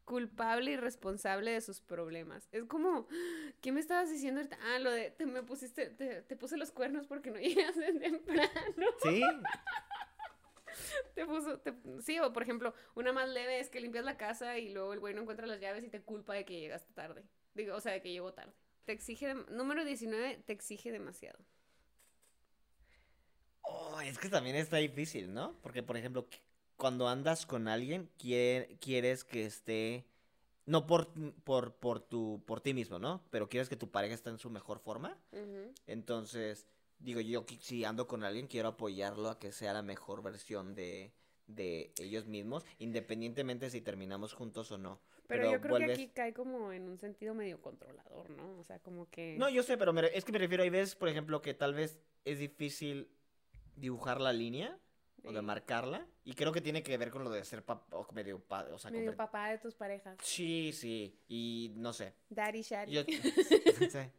culpable 0.05 0.73
y 0.73 0.77
responsable 0.77 1.53
de 1.53 1.63
sus 1.63 1.81
problemas. 1.81 2.47
Es 2.53 2.65
como, 2.65 3.09
¿qué 3.63 3.73
me 3.73 3.81
estabas 3.81 4.11
diciendo 4.11 4.43
Ah, 4.75 4.79
lo 4.81 4.91
de, 4.91 5.13
te 5.13 5.25
me 5.25 5.43
pusiste, 5.43 5.87
te, 5.87 6.21
te 6.21 6.37
puse 6.37 6.59
los 6.59 6.73
cuernos 6.73 7.07
porque 7.07 7.31
no 7.31 7.39
llegaste 7.39 7.91
temprano. 7.95 8.51
Sí. 9.03 9.23
te 11.15 11.27
puso, 11.27 11.61
sí, 12.01 12.19
o 12.19 12.33
por 12.33 12.43
ejemplo, 12.43 12.75
una 12.95 13.13
más 13.13 13.29
leve 13.29 13.61
es 13.61 13.71
que 13.71 13.81
limpias 13.81 14.05
la 14.05 14.17
casa 14.17 14.59
y 14.59 14.71
luego 14.71 14.93
el 14.93 15.01
güey 15.01 15.15
no 15.15 15.23
encuentra 15.23 15.47
las 15.47 15.61
llaves 15.61 15.85
y 15.85 15.89
te 15.89 16.03
culpa 16.03 16.35
de 16.35 16.45
que 16.45 16.59
llegaste 16.61 16.93
tarde. 16.93 17.25
Digo, 17.55 17.77
o 17.77 17.81
sea, 17.81 17.93
de 17.93 18.03
que 18.03 18.13
llegó 18.13 18.33
tarde. 18.33 18.53
Te 18.85 18.93
exige, 18.93 19.35
número 19.51 19.85
19, 19.85 20.43
te 20.45 20.53
exige 20.53 20.91
demasiado. 20.91 21.39
Oh, 23.63 24.01
es 24.01 24.19
que 24.19 24.29
también 24.29 24.57
está 24.57 24.79
difícil, 24.79 25.33
¿no? 25.33 25.57
Porque, 25.63 25.83
por 25.83 25.97
ejemplo, 25.97 26.27
cuando 26.77 27.09
andas 27.09 27.47
con 27.47 27.69
alguien, 27.69 28.11
quieres 28.19 29.25
que 29.25 29.47
esté, 29.47 30.05
no 30.67 30.87
por, 30.87 31.13
por, 31.45 31.75
por, 31.75 32.01
tu, 32.01 32.43
por 32.45 32.61
ti 32.61 32.75
mismo, 32.75 32.99
¿no? 32.99 33.23
Pero 33.31 33.49
quieres 33.49 33.69
que 33.69 33.77
tu 33.77 33.91
pareja 33.91 34.15
esté 34.15 34.31
en 34.31 34.39
su 34.39 34.51
mejor 34.51 34.81
forma. 34.81 35.17
Entonces, 35.87 36.67
digo, 37.03 37.21
yo 37.21 37.45
si 37.61 37.85
ando 37.85 38.07
con 38.07 38.25
alguien, 38.25 38.47
quiero 38.47 38.69
apoyarlo 38.69 39.29
a 39.29 39.39
que 39.39 39.53
sea 39.53 39.73
la 39.73 39.83
mejor 39.83 40.23
versión 40.23 40.75
de, 40.75 41.13
de 41.47 41.93
ellos 41.99 42.27
mismos, 42.27 42.65
independientemente 42.79 43.71
si 43.71 43.81
terminamos 43.81 44.33
juntos 44.33 44.71
o 44.73 44.79
no. 44.79 45.01
Pero, 45.27 45.51
yo 45.51 45.61
creo 45.61 45.79
que 45.79 45.93
aquí 45.93 46.09
cae 46.09 46.35
como 46.35 46.73
en 46.73 46.89
un 46.89 46.99
sentido 46.99 47.35
medio 47.35 47.61
controlador, 47.61 48.29
¿no? 48.31 48.59
O 48.59 48.65
sea, 48.65 48.79
como 48.81 49.09
que... 49.11 49.37
No, 49.39 49.49
yo 49.49 49.63
sé, 49.63 49.79
pero 49.79 49.99
es 49.99 50.25
que 50.25 50.33
me 50.33 50.39
refiero, 50.39 50.63
hay 50.63 50.71
veces, 50.71 50.95
por 50.95 51.09
ejemplo, 51.09 51.41
que 51.41 51.55
tal 51.55 51.75
vez 51.75 51.99
es 52.25 52.39
difícil 52.39 53.09
dibujar 53.77 54.21
la 54.21 54.33
línea 54.33 54.79
o 55.25 55.33
de 55.33 55.41
marcarla. 55.41 56.07
Y 56.25 56.35
creo 56.35 56.53
que 56.53 56.61
tiene 56.61 56.83
que 56.83 56.99
ver 56.99 57.11
con 57.11 57.25
lo 57.25 57.31
de 57.31 57.45
ser 57.45 57.65
papá, 57.65 58.07
medio, 58.13 58.43
o 58.49 58.79
sea, 58.79 58.91
medio 58.91 59.17
papá 59.17 59.51
de 59.51 59.59
tus 59.59 59.75
parejas. 59.75 60.19
Sí, 60.23 60.73
sí. 60.73 61.19
Y 61.29 61.73
no 61.77 61.93
sé. 61.93 62.15
Daddy 62.29 62.63
Shaddy. 62.63 62.93
Yo... 62.93 63.03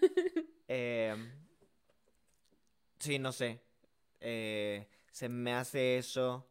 eh, 0.68 1.16
Sí, 3.00 3.18
no 3.18 3.32
sé. 3.32 3.60
Eh, 4.20 4.86
se 5.10 5.28
me 5.28 5.54
hace 5.54 5.98
eso 5.98 6.46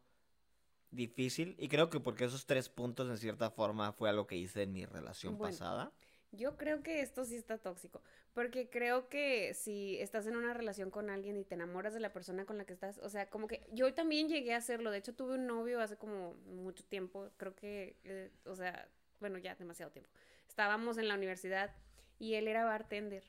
difícil 0.90 1.54
y 1.58 1.68
creo 1.68 1.88
que 1.88 2.00
porque 2.00 2.24
esos 2.24 2.46
tres 2.46 2.68
puntos 2.68 3.08
en 3.08 3.16
cierta 3.16 3.50
forma 3.50 3.92
fue 3.92 4.10
algo 4.10 4.26
que 4.26 4.36
hice 4.36 4.62
en 4.62 4.72
mi 4.72 4.84
relación 4.84 5.38
pasada. 5.38 5.92
Yo 6.32 6.56
creo 6.56 6.82
que 6.82 7.00
esto 7.00 7.24
sí 7.24 7.34
está 7.34 7.58
tóxico, 7.58 8.02
porque 8.34 8.68
creo 8.68 9.08
que 9.08 9.52
si 9.54 9.98
estás 9.98 10.26
en 10.26 10.36
una 10.36 10.54
relación 10.54 10.90
con 10.90 11.10
alguien 11.10 11.36
y 11.36 11.44
te 11.44 11.54
enamoras 11.54 11.92
de 11.92 11.98
la 11.98 12.12
persona 12.12 12.44
con 12.44 12.56
la 12.56 12.64
que 12.64 12.72
estás, 12.72 12.98
o 12.98 13.08
sea, 13.08 13.28
como 13.28 13.48
que 13.48 13.66
yo 13.72 13.92
también 13.94 14.28
llegué 14.28 14.54
a 14.54 14.58
hacerlo, 14.58 14.92
de 14.92 14.98
hecho 14.98 15.14
tuve 15.14 15.34
un 15.34 15.46
novio 15.46 15.80
hace 15.80 15.96
como 15.96 16.34
mucho 16.46 16.84
tiempo, 16.84 17.30
creo 17.36 17.56
que, 17.56 17.96
eh, 18.04 18.30
o 18.44 18.54
sea, 18.54 18.88
bueno, 19.18 19.38
ya 19.38 19.56
demasiado 19.56 19.90
tiempo. 19.90 20.10
Estábamos 20.48 20.98
en 20.98 21.08
la 21.08 21.14
universidad 21.14 21.74
y 22.20 22.34
él 22.34 22.46
era 22.46 22.64
bartender. 22.64 23.24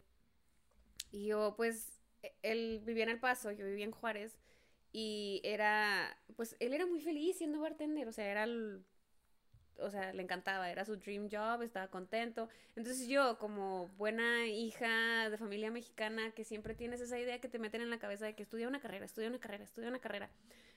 Y 1.12 1.26
yo 1.26 1.56
pues 1.58 2.01
él 2.42 2.82
vivía 2.86 3.04
en 3.04 3.10
El 3.10 3.20
Paso, 3.20 3.52
yo 3.52 3.66
vivía 3.66 3.86
en 3.86 3.92
Juárez, 3.92 4.38
y 4.92 5.42
era, 5.44 6.18
pues 6.36 6.56
él 6.60 6.74
era 6.74 6.86
muy 6.86 7.00
feliz 7.00 7.38
siendo 7.38 7.62
bartender, 7.62 8.08
o 8.08 8.12
sea, 8.12 8.30
era 8.30 8.46
o 9.82 9.90
sea, 9.90 10.14
le 10.14 10.22
encantaba, 10.22 10.70
era 10.70 10.86
su 10.86 10.96
dream 10.98 11.28
job, 11.32 11.62
estaba 11.64 11.88
contento. 11.88 12.50
Entonces 12.76 13.08
yo, 13.08 13.38
como 13.40 13.88
buena 13.98 14.48
hija 14.48 15.30
de 15.30 15.38
familia 15.38 15.72
mexicana, 15.72 16.32
que 16.32 16.44
siempre 16.44 16.76
tienes 16.76 17.02
esa 17.02 17.20
idea 17.20 17.42
que 17.42 17.50
te 17.50 17.60
meten 17.60 17.82
en 17.82 17.90
la 17.90 18.00
cabeza 18.00 18.26
de 18.26 18.36
que 18.36 18.44
estudia 18.44 18.68
una 18.68 18.80
carrera, 18.80 19.06
estudia 19.06 19.28
una 19.28 19.40
carrera, 19.40 19.64
estudia 19.64 19.90
una 19.90 20.00
carrera, 20.00 20.30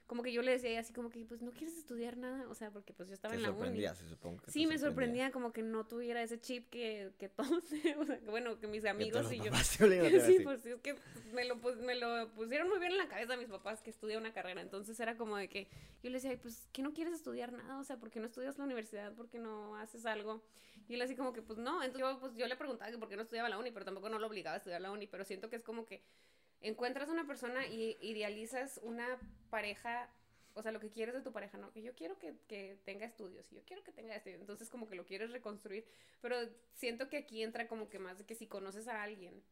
como 0.06 0.22
que 0.22 0.32
yo 0.32 0.42
le 0.42 0.52
decía 0.52 0.78
así 0.80 0.92
como 0.92 1.08
que, 1.10 1.24
pues, 1.24 1.40
¿no 1.40 1.50
quieres 1.52 1.76
estudiar 1.78 2.16
nada? 2.16 2.46
O 2.48 2.54
sea, 2.54 2.70
porque 2.70 2.92
pues 2.92 3.08
yo 3.08 3.14
estaba 3.14 3.32
Te 3.32 3.36
en 3.36 3.42
la 3.42 3.50
uni. 3.50 3.58
sorprendía, 3.58 3.94
se 3.94 4.06
supongo. 4.08 4.38
que 4.40 4.46
te 4.46 4.52
Sí, 4.52 4.66
me 4.66 4.78
sorprendía 4.78 5.30
como 5.32 5.52
que 5.52 5.62
no 5.62 5.86
tuviera 5.86 6.22
ese 6.22 6.38
chip 6.40 6.68
que, 6.68 7.12
que 7.18 7.28
todos, 7.30 7.64
o 7.98 8.04
sea, 8.04 8.18
que 8.20 8.30
bueno, 8.30 8.58
que 8.60 8.66
mis 8.66 8.84
amigos 8.84 9.32
y 9.32 9.38
yo. 9.38 9.50
te 9.50 10.20
Sí, 10.20 10.40
pues 10.44 10.66
es 10.66 10.80
que 10.82 10.94
me 11.32 11.44
lo, 11.46 11.60
pus- 11.60 11.76
me 11.78 11.94
lo 11.94 12.30
pusieron 12.34 12.68
muy 12.68 12.78
bien 12.78 12.92
en 12.92 12.98
la 12.98 13.08
cabeza 13.08 13.36
mis 13.36 13.48
papás 13.48 13.80
que 13.82 13.90
estudia 13.90 14.18
una 14.18 14.32
carrera. 14.32 14.60
Entonces 14.60 14.98
era 15.00 15.16
como 15.16 15.36
de 15.36 15.48
que 15.48 15.68
yo 16.02 16.10
le 16.10 16.18
decía, 16.18 16.30
"Ay, 16.30 16.36
pues, 16.36 16.68
¿qué 16.72 16.82
no 16.82 16.92
quieres 16.92 17.14
estudiar 17.14 17.52
nada? 17.52 17.78
O 17.78 17.84
sea, 17.84 17.96
¿por 17.98 18.10
qué 18.10 18.20
no 18.20 18.26
estudias 18.26 18.58
la 18.58 18.64
universidad? 18.64 19.12
¿Por 19.14 19.28
qué 19.30 19.38
no 19.38 19.76
haces 19.76 20.04
algo? 20.06 20.42
Y 20.86 20.94
él 20.94 21.02
así 21.02 21.16
como 21.16 21.32
que, 21.32 21.40
pues 21.40 21.58
no. 21.58 21.82
Entonces 21.82 22.00
yo, 22.08 22.20
pues, 22.20 22.34
yo 22.36 22.46
le 22.46 22.56
preguntaba 22.56 22.90
que 22.90 22.98
por 22.98 23.08
qué 23.08 23.16
no 23.16 23.22
estudiaba 23.22 23.48
la 23.48 23.58
uni, 23.58 23.70
pero 23.70 23.86
tampoco 23.86 24.10
no 24.10 24.18
lo 24.18 24.26
obligaba 24.26 24.54
a 24.54 24.58
estudiar 24.58 24.82
la 24.82 24.90
uni. 24.90 25.06
Pero 25.06 25.24
siento 25.24 25.48
que 25.48 25.56
es 25.56 25.62
como 25.62 25.86
que 25.86 26.02
encuentras 26.68 27.08
una 27.08 27.26
persona 27.26 27.66
y 27.66 27.96
idealizas 28.00 28.80
una 28.82 29.06
pareja. 29.50 30.08
O 30.56 30.62
sea, 30.62 30.70
lo 30.70 30.78
que 30.78 30.88
quieres 30.90 31.14
de 31.14 31.20
tu 31.22 31.32
pareja, 31.32 31.58
¿no? 31.58 31.72
Que 31.72 31.82
yo 31.82 31.94
quiero 31.94 32.16
que, 32.18 32.36
que 32.46 32.78
tenga 32.84 33.04
estudios, 33.04 33.50
y 33.52 33.56
yo 33.56 33.62
quiero 33.64 33.82
que 33.82 33.90
tenga 33.90 34.14
estudios. 34.14 34.40
Entonces, 34.40 34.70
como 34.70 34.86
que 34.86 34.94
lo 34.94 35.04
quieres 35.04 35.32
reconstruir. 35.32 35.84
Pero 36.20 36.36
siento 36.74 37.08
que 37.08 37.16
aquí 37.16 37.42
entra 37.42 37.66
como 37.66 37.88
que 37.88 37.98
más 37.98 38.18
de 38.18 38.24
que 38.24 38.36
si 38.36 38.46
conoces 38.46 38.86
a 38.86 39.02
alguien 39.02 39.42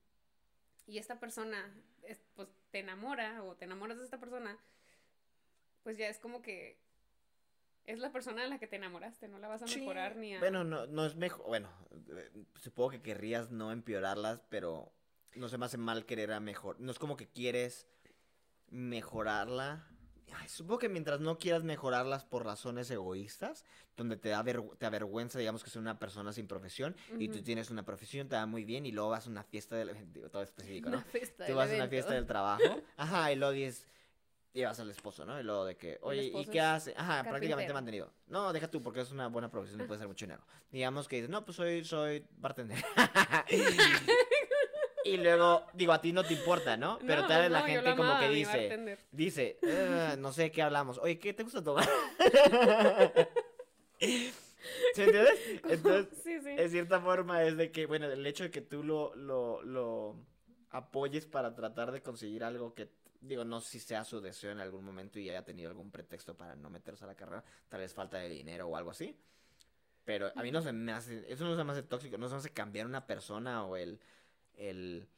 y 0.86 0.98
esta 0.98 1.18
persona 1.18 1.74
es- 2.04 2.22
pues 2.36 2.48
te 2.70 2.78
enamora 2.78 3.42
o 3.42 3.56
te 3.56 3.64
enamoras 3.64 3.98
de 3.98 4.04
esta 4.04 4.18
persona, 4.20 4.56
pues 5.82 5.98
ya 5.98 6.08
es 6.08 6.18
como 6.18 6.40
que 6.40 6.78
es 7.84 7.98
la 7.98 8.12
persona 8.12 8.44
a 8.44 8.46
la 8.46 8.58
que 8.60 8.68
te 8.68 8.76
enamoraste, 8.76 9.26
no 9.26 9.38
la 9.40 9.48
vas 9.48 9.62
a 9.62 9.66
Sí, 9.66 9.80
mejorar 9.80 10.14
ni 10.16 10.36
a... 10.36 10.38
Bueno, 10.38 10.62
no, 10.62 10.86
no 10.86 11.04
es 11.04 11.16
mejor. 11.16 11.46
Bueno, 11.48 11.68
eh, 12.16 12.30
supongo 12.54 12.90
que 12.90 13.02
querrías 13.02 13.50
no 13.50 13.72
empeorarlas, 13.72 14.40
pero 14.48 14.92
no 15.34 15.48
se 15.48 15.58
me 15.58 15.66
hace 15.66 15.78
mal 15.78 16.04
querer 16.06 16.32
a 16.32 16.40
mejor. 16.40 16.78
No 16.80 16.90
es 16.90 16.98
como 16.98 17.16
que 17.16 17.26
quieres 17.28 17.86
mejorarla. 18.68 19.86
Ay, 20.34 20.48
supongo 20.48 20.78
que 20.78 20.88
mientras 20.88 21.20
no 21.20 21.38
quieras 21.38 21.62
mejorarlas 21.62 22.24
por 22.24 22.44
razones 22.46 22.90
egoístas, 22.90 23.64
donde 23.98 24.16
te 24.16 24.30
da 24.30 24.42
vergü- 24.42 24.78
te 24.78 24.86
avergüenza, 24.86 25.38
digamos 25.38 25.62
que 25.62 25.68
es 25.68 25.76
una 25.76 25.98
persona 25.98 26.32
sin 26.32 26.46
profesión, 26.46 26.96
y 27.18 27.28
tú 27.28 27.42
tienes 27.42 27.70
una 27.70 27.84
profesión, 27.84 28.28
te 28.30 28.36
va 28.36 28.46
muy 28.46 28.64
bien, 28.64 28.86
y 28.86 28.92
luego 28.92 29.10
vas 29.10 29.26
a 29.26 29.30
una 29.30 29.42
fiesta 29.42 29.76
del 29.76 29.94
digo, 30.10 30.30
todo 30.30 30.40
específico, 30.42 30.88
¿no? 30.88 30.96
Una 30.98 31.04
fiesta 31.04 31.46
Tú 31.46 31.54
vas 31.54 31.70
a 31.70 31.74
una 31.74 31.88
fiesta 31.88 32.14
del 32.14 32.26
trabajo, 32.26 32.80
ajá, 32.96 33.30
y 33.30 33.36
luego 33.36 33.52
dices, 33.52 33.86
llevas 34.54 34.80
al 34.80 34.90
esposo, 34.90 35.26
¿no? 35.26 35.38
Y 35.38 35.42
luego 35.42 35.66
de 35.66 35.76
que, 35.76 35.98
oye, 36.00 36.24
¿y 36.24 36.46
qué 36.46 36.60
hace? 36.62 36.94
Ajá, 36.96 37.22
prácticamente 37.24 37.72
carpintero. 37.72 37.74
mantenido. 37.74 38.12
No, 38.28 38.54
deja 38.54 38.70
tú, 38.70 38.80
porque 38.82 39.00
es 39.02 39.10
una 39.12 39.26
buena 39.26 39.50
profesión 39.50 39.82
y 39.82 39.84
puede 39.84 39.98
ser 39.98 40.08
mucho 40.08 40.24
dinero. 40.24 40.46
Digamos 40.70 41.08
que 41.08 41.16
dices, 41.16 41.28
no, 41.28 41.44
pues 41.44 41.56
soy, 41.58 41.84
soy 41.84 42.24
bartender. 42.38 42.82
y 45.04 45.16
luego, 45.16 45.64
digo, 45.72 45.92
a 45.92 46.00
ti 46.00 46.12
no 46.12 46.24
te 46.24 46.34
importa, 46.34 46.76
¿no? 46.76 46.98
Pero 47.06 47.22
No, 47.22 47.28
tal 47.28 47.42
vez 47.42 47.50
la 47.50 47.60
no, 47.60 47.66
yo 47.68 47.72
gente 47.74 47.96
como 47.96 48.18
que 48.18 48.28
dice, 48.28 48.98
dice, 49.10 49.58
"Eh, 49.62 50.16
no 50.18 50.32
sé 50.32 50.50
qué 50.50 50.62
hablamos. 50.62 50.98
Oye, 50.98 51.18
¿qué 51.18 51.32
te 51.34 51.42
gusta 51.42 51.62
tomar? 51.62 51.88
¿Se 53.98 55.04
entiendes? 55.04 55.40
Entonces, 55.68 56.08
sí, 56.24 56.40
sí. 56.40 56.50
en 56.50 56.70
cierta 56.70 57.00
forma 57.00 57.42
es 57.44 57.56
de 57.56 57.70
que, 57.70 57.86
bueno, 57.86 58.06
el 58.10 58.26
hecho 58.26 58.44
de 58.44 58.50
que 58.50 58.60
tú 58.60 58.82
lo, 58.82 59.14
lo, 59.14 59.62
lo 59.62 60.16
apoyes 60.70 61.26
para 61.26 61.54
tratar 61.54 61.92
de 61.92 62.02
conseguir 62.02 62.44
algo 62.44 62.74
que, 62.74 62.90
digo, 63.20 63.44
no 63.44 63.60
si 63.60 63.78
sea 63.80 64.04
su 64.04 64.20
deseo 64.20 64.50
en 64.52 64.60
algún 64.60 64.84
momento 64.84 65.18
y 65.18 65.28
haya 65.30 65.44
tenido 65.44 65.68
algún 65.70 65.90
pretexto 65.90 66.36
para 66.36 66.54
no 66.56 66.70
meterse 66.70 67.04
a 67.04 67.08
la 67.08 67.14
carrera, 67.14 67.44
tal 67.68 67.80
vez 67.80 67.92
falta 67.94 68.18
de 68.18 68.28
dinero 68.28 68.68
o 68.68 68.76
algo 68.76 68.90
así. 68.90 69.16
Pero 70.04 70.32
a 70.34 70.42
mí 70.42 70.50
no 70.50 70.60
se 70.62 70.72
me 70.72 70.92
hace, 70.92 71.24
eso 71.32 71.44
no 71.44 71.56
se 71.56 71.62
me 71.62 71.72
hace 71.72 71.82
tóxico, 71.84 72.18
no 72.18 72.26
se 72.28 72.34
me 72.34 72.38
hace 72.40 72.50
cambiar 72.50 72.86
una 72.86 73.06
persona 73.06 73.64
o 73.64 73.76
el, 73.76 74.00
el, 74.56 75.08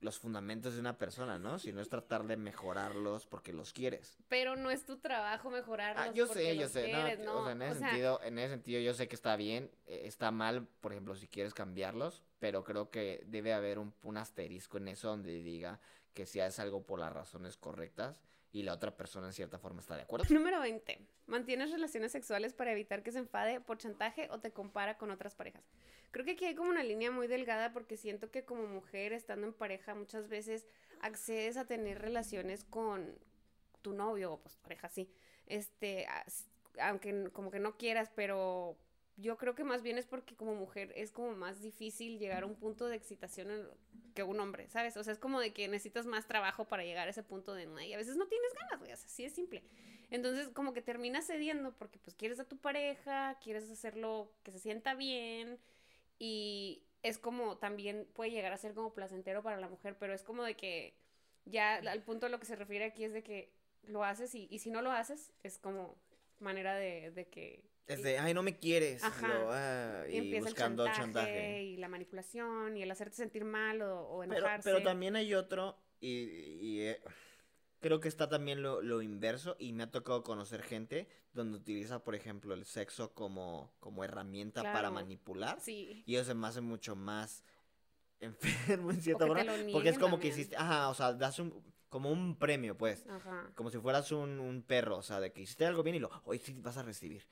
los 0.00 0.18
fundamentos 0.18 0.74
de 0.74 0.80
una 0.80 0.96
persona, 0.98 1.38
¿no? 1.38 1.58
Sino 1.58 1.80
es 1.80 1.88
tratar 1.88 2.26
de 2.26 2.36
mejorarlos 2.36 3.26
porque 3.26 3.52
los 3.52 3.72
quieres. 3.72 4.18
Pero 4.28 4.56
no 4.56 4.70
es 4.70 4.84
tu 4.84 4.98
trabajo 4.98 5.50
mejorarlos 5.50 6.06
Ah, 6.06 6.12
yo 6.12 6.26
porque 6.26 6.40
sé, 6.40 6.56
yo 6.56 6.62
los 6.62 6.72
sé, 6.72 7.16
no, 7.18 7.40
o 7.40 7.44
sea, 7.44 7.52
en 7.52 7.62
ese 7.62 7.72
O 7.72 7.78
sea, 7.78 7.88
sentido, 7.88 8.20
en 8.22 8.38
ese 8.38 8.50
sentido 8.50 8.80
yo 8.80 8.94
sé 8.94 9.08
que 9.08 9.14
está 9.14 9.36
bien, 9.36 9.70
eh, 9.86 10.02
está 10.04 10.30
mal, 10.30 10.66
por 10.80 10.92
ejemplo, 10.92 11.14
si 11.16 11.26
quieres 11.26 11.54
cambiarlos, 11.54 12.22
pero 12.38 12.64
creo 12.64 12.90
que 12.90 13.24
debe 13.26 13.52
haber 13.52 13.78
un, 13.78 13.92
un 14.02 14.16
asterisco 14.16 14.78
en 14.78 14.88
eso 14.88 15.08
donde 15.08 15.42
diga 15.42 15.80
que 16.14 16.26
si 16.26 16.40
haces 16.40 16.60
algo 16.60 16.84
por 16.84 17.00
las 17.00 17.12
razones 17.12 17.56
correctas 17.56 18.22
y 18.52 18.62
la 18.62 18.72
otra 18.72 18.96
persona 18.96 19.26
en 19.26 19.32
cierta 19.32 19.58
forma 19.58 19.80
está 19.80 19.96
de 19.96 20.02
acuerdo. 20.02 20.26
Número 20.30 20.60
20. 20.60 20.98
¿Mantienes 21.26 21.70
relaciones 21.70 22.12
sexuales 22.12 22.54
para 22.54 22.72
evitar 22.72 23.02
que 23.02 23.12
se 23.12 23.18
enfade 23.18 23.60
por 23.60 23.78
chantaje 23.78 24.28
o 24.30 24.40
te 24.40 24.52
compara 24.52 24.96
con 24.96 25.10
otras 25.10 25.34
parejas? 25.34 25.64
Creo 26.10 26.24
que 26.24 26.32
aquí 26.32 26.46
hay 26.46 26.54
como 26.54 26.70
una 26.70 26.82
línea 26.82 27.10
muy 27.10 27.26
delgada 27.26 27.72
porque 27.72 27.96
siento 27.96 28.30
que 28.30 28.44
como 28.44 28.66
mujer 28.66 29.12
estando 29.12 29.46
en 29.46 29.52
pareja 29.52 29.94
muchas 29.94 30.28
veces 30.28 30.66
accedes 31.00 31.56
a 31.56 31.66
tener 31.66 32.00
relaciones 32.00 32.64
con 32.64 33.18
tu 33.82 33.92
novio 33.92 34.32
o 34.32 34.40
pues 34.40 34.56
pareja 34.56 34.88
sí. 34.88 35.10
Este, 35.46 36.06
aunque 36.80 37.30
como 37.32 37.50
que 37.50 37.60
no 37.60 37.76
quieras, 37.76 38.10
pero 38.14 38.78
yo 39.20 39.36
creo 39.36 39.54
que 39.54 39.64
más 39.64 39.82
bien 39.82 39.98
es 39.98 40.06
porque 40.06 40.36
como 40.36 40.54
mujer 40.54 40.92
es 40.96 41.10
como 41.10 41.32
más 41.32 41.60
difícil 41.60 42.18
llegar 42.18 42.44
a 42.44 42.46
un 42.46 42.54
punto 42.54 42.86
de 42.86 42.96
excitación 42.96 43.68
que 44.14 44.22
un 44.22 44.38
hombre, 44.38 44.68
¿sabes? 44.68 44.96
O 44.96 45.02
sea, 45.02 45.12
es 45.12 45.18
como 45.18 45.40
de 45.40 45.52
que 45.52 45.66
necesitas 45.66 46.06
más 46.06 46.26
trabajo 46.26 46.66
para 46.66 46.84
llegar 46.84 47.08
a 47.08 47.10
ese 47.10 47.24
punto 47.24 47.54
de 47.54 47.64
y 47.84 47.92
a 47.92 47.96
veces 47.96 48.16
no 48.16 48.26
tienes 48.28 48.54
ganas, 48.54 48.78
güey, 48.78 48.92
así 48.92 49.24
es 49.24 49.34
simple. 49.34 49.64
Entonces, 50.10 50.48
como 50.48 50.72
que 50.72 50.82
terminas 50.82 51.26
cediendo 51.26 51.72
porque 51.76 51.98
pues 51.98 52.14
quieres 52.16 52.38
a 52.38 52.48
tu 52.48 52.56
pareja, 52.58 53.36
quieres 53.42 53.68
hacerlo 53.70 54.32
que 54.44 54.52
se 54.52 54.60
sienta 54.60 54.94
bien 54.94 55.58
y 56.18 56.84
es 57.02 57.18
como 57.18 57.58
también 57.58 58.08
puede 58.14 58.30
llegar 58.30 58.52
a 58.52 58.58
ser 58.58 58.72
como 58.72 58.94
placentero 58.94 59.42
para 59.42 59.58
la 59.58 59.68
mujer, 59.68 59.96
pero 59.98 60.14
es 60.14 60.22
como 60.22 60.44
de 60.44 60.56
que 60.56 60.94
ya 61.44 61.74
al 61.76 62.02
punto 62.02 62.26
a 62.26 62.28
lo 62.28 62.38
que 62.38 62.46
se 62.46 62.56
refiere 62.56 62.84
aquí 62.84 63.04
es 63.04 63.12
de 63.12 63.22
que 63.22 63.52
lo 63.82 64.04
haces 64.04 64.34
y, 64.34 64.46
y 64.50 64.60
si 64.60 64.70
no 64.70 64.80
lo 64.82 64.92
haces 64.92 65.32
es 65.42 65.58
como 65.58 65.96
manera 66.40 66.74
de, 66.76 67.10
de 67.10 67.26
que 67.26 67.64
Es 67.88 68.02
de, 68.02 68.18
ay, 68.18 68.34
no 68.34 68.42
me 68.42 68.58
quieres, 68.58 69.02
Ajá. 69.02 69.26
lo, 69.28 69.48
ah, 69.50 70.04
y 70.08 70.12
y 70.12 70.18
empieza 70.18 70.44
buscando 70.50 70.84
el 70.84 70.92
chantaje, 70.92 71.26
chantaje. 71.26 71.62
y 71.64 71.76
la 71.78 71.88
manipulación 71.88 72.76
y 72.76 72.82
el 72.82 72.90
hacerte 72.90 73.16
sentir 73.16 73.44
mal 73.46 73.80
o, 73.80 74.02
o 74.02 74.20
Pero, 74.20 74.34
enojarse. 74.34 74.70
pero 74.70 74.82
también 74.84 75.16
hay 75.16 75.34
otro, 75.34 75.78
y, 75.98 76.10
y, 76.60 76.80
eh, 76.82 77.00
creo 77.80 77.98
que 77.98 78.08
está 78.08 78.28
también 78.28 78.62
lo, 78.62 78.82
lo 78.82 79.00
inverso, 79.00 79.56
y 79.58 79.72
me 79.72 79.84
ha 79.84 79.90
tocado 79.90 80.22
conocer 80.22 80.62
gente 80.62 81.08
donde 81.32 81.56
utiliza, 81.56 82.04
por 82.04 82.14
ejemplo, 82.14 82.52
el 82.52 82.66
sexo 82.66 83.14
como, 83.14 83.72
como 83.80 84.04
herramienta 84.04 84.62
para 84.62 84.90
manipular. 84.90 85.58
Sí. 85.60 86.02
Y 86.04 86.16
eso 86.16 86.24
se 86.26 86.34
me 86.34 86.46
hace 86.46 86.60
mucho 86.60 86.94
más 86.94 87.42
enfermo 88.20 88.90
en 88.90 89.00
cierta 89.00 89.26
forma. 89.26 89.44
Porque 89.72 89.88
es 89.88 89.98
como 89.98 90.18
que 90.18 90.28
hiciste, 90.28 90.56
ajá, 90.56 90.90
o 90.90 90.94
sea, 90.94 91.14
das 91.14 91.38
un, 91.38 91.54
como 91.88 92.10
un 92.10 92.36
premio, 92.36 92.76
pues. 92.76 93.06
Ajá. 93.08 93.50
Como 93.54 93.70
si 93.70 93.78
fueras 93.78 94.12
un, 94.12 94.38
un 94.40 94.62
perro, 94.62 94.98
o 94.98 95.02
sea, 95.02 95.20
de 95.20 95.32
que 95.32 95.40
hiciste 95.42 95.66
algo 95.66 95.82
bien 95.82 95.96
y 95.96 95.98
lo, 96.00 96.10
hoy 96.24 96.38
sí 96.38 96.54
vas 96.60 96.76
a 96.76 96.82
recibir. 96.82 97.26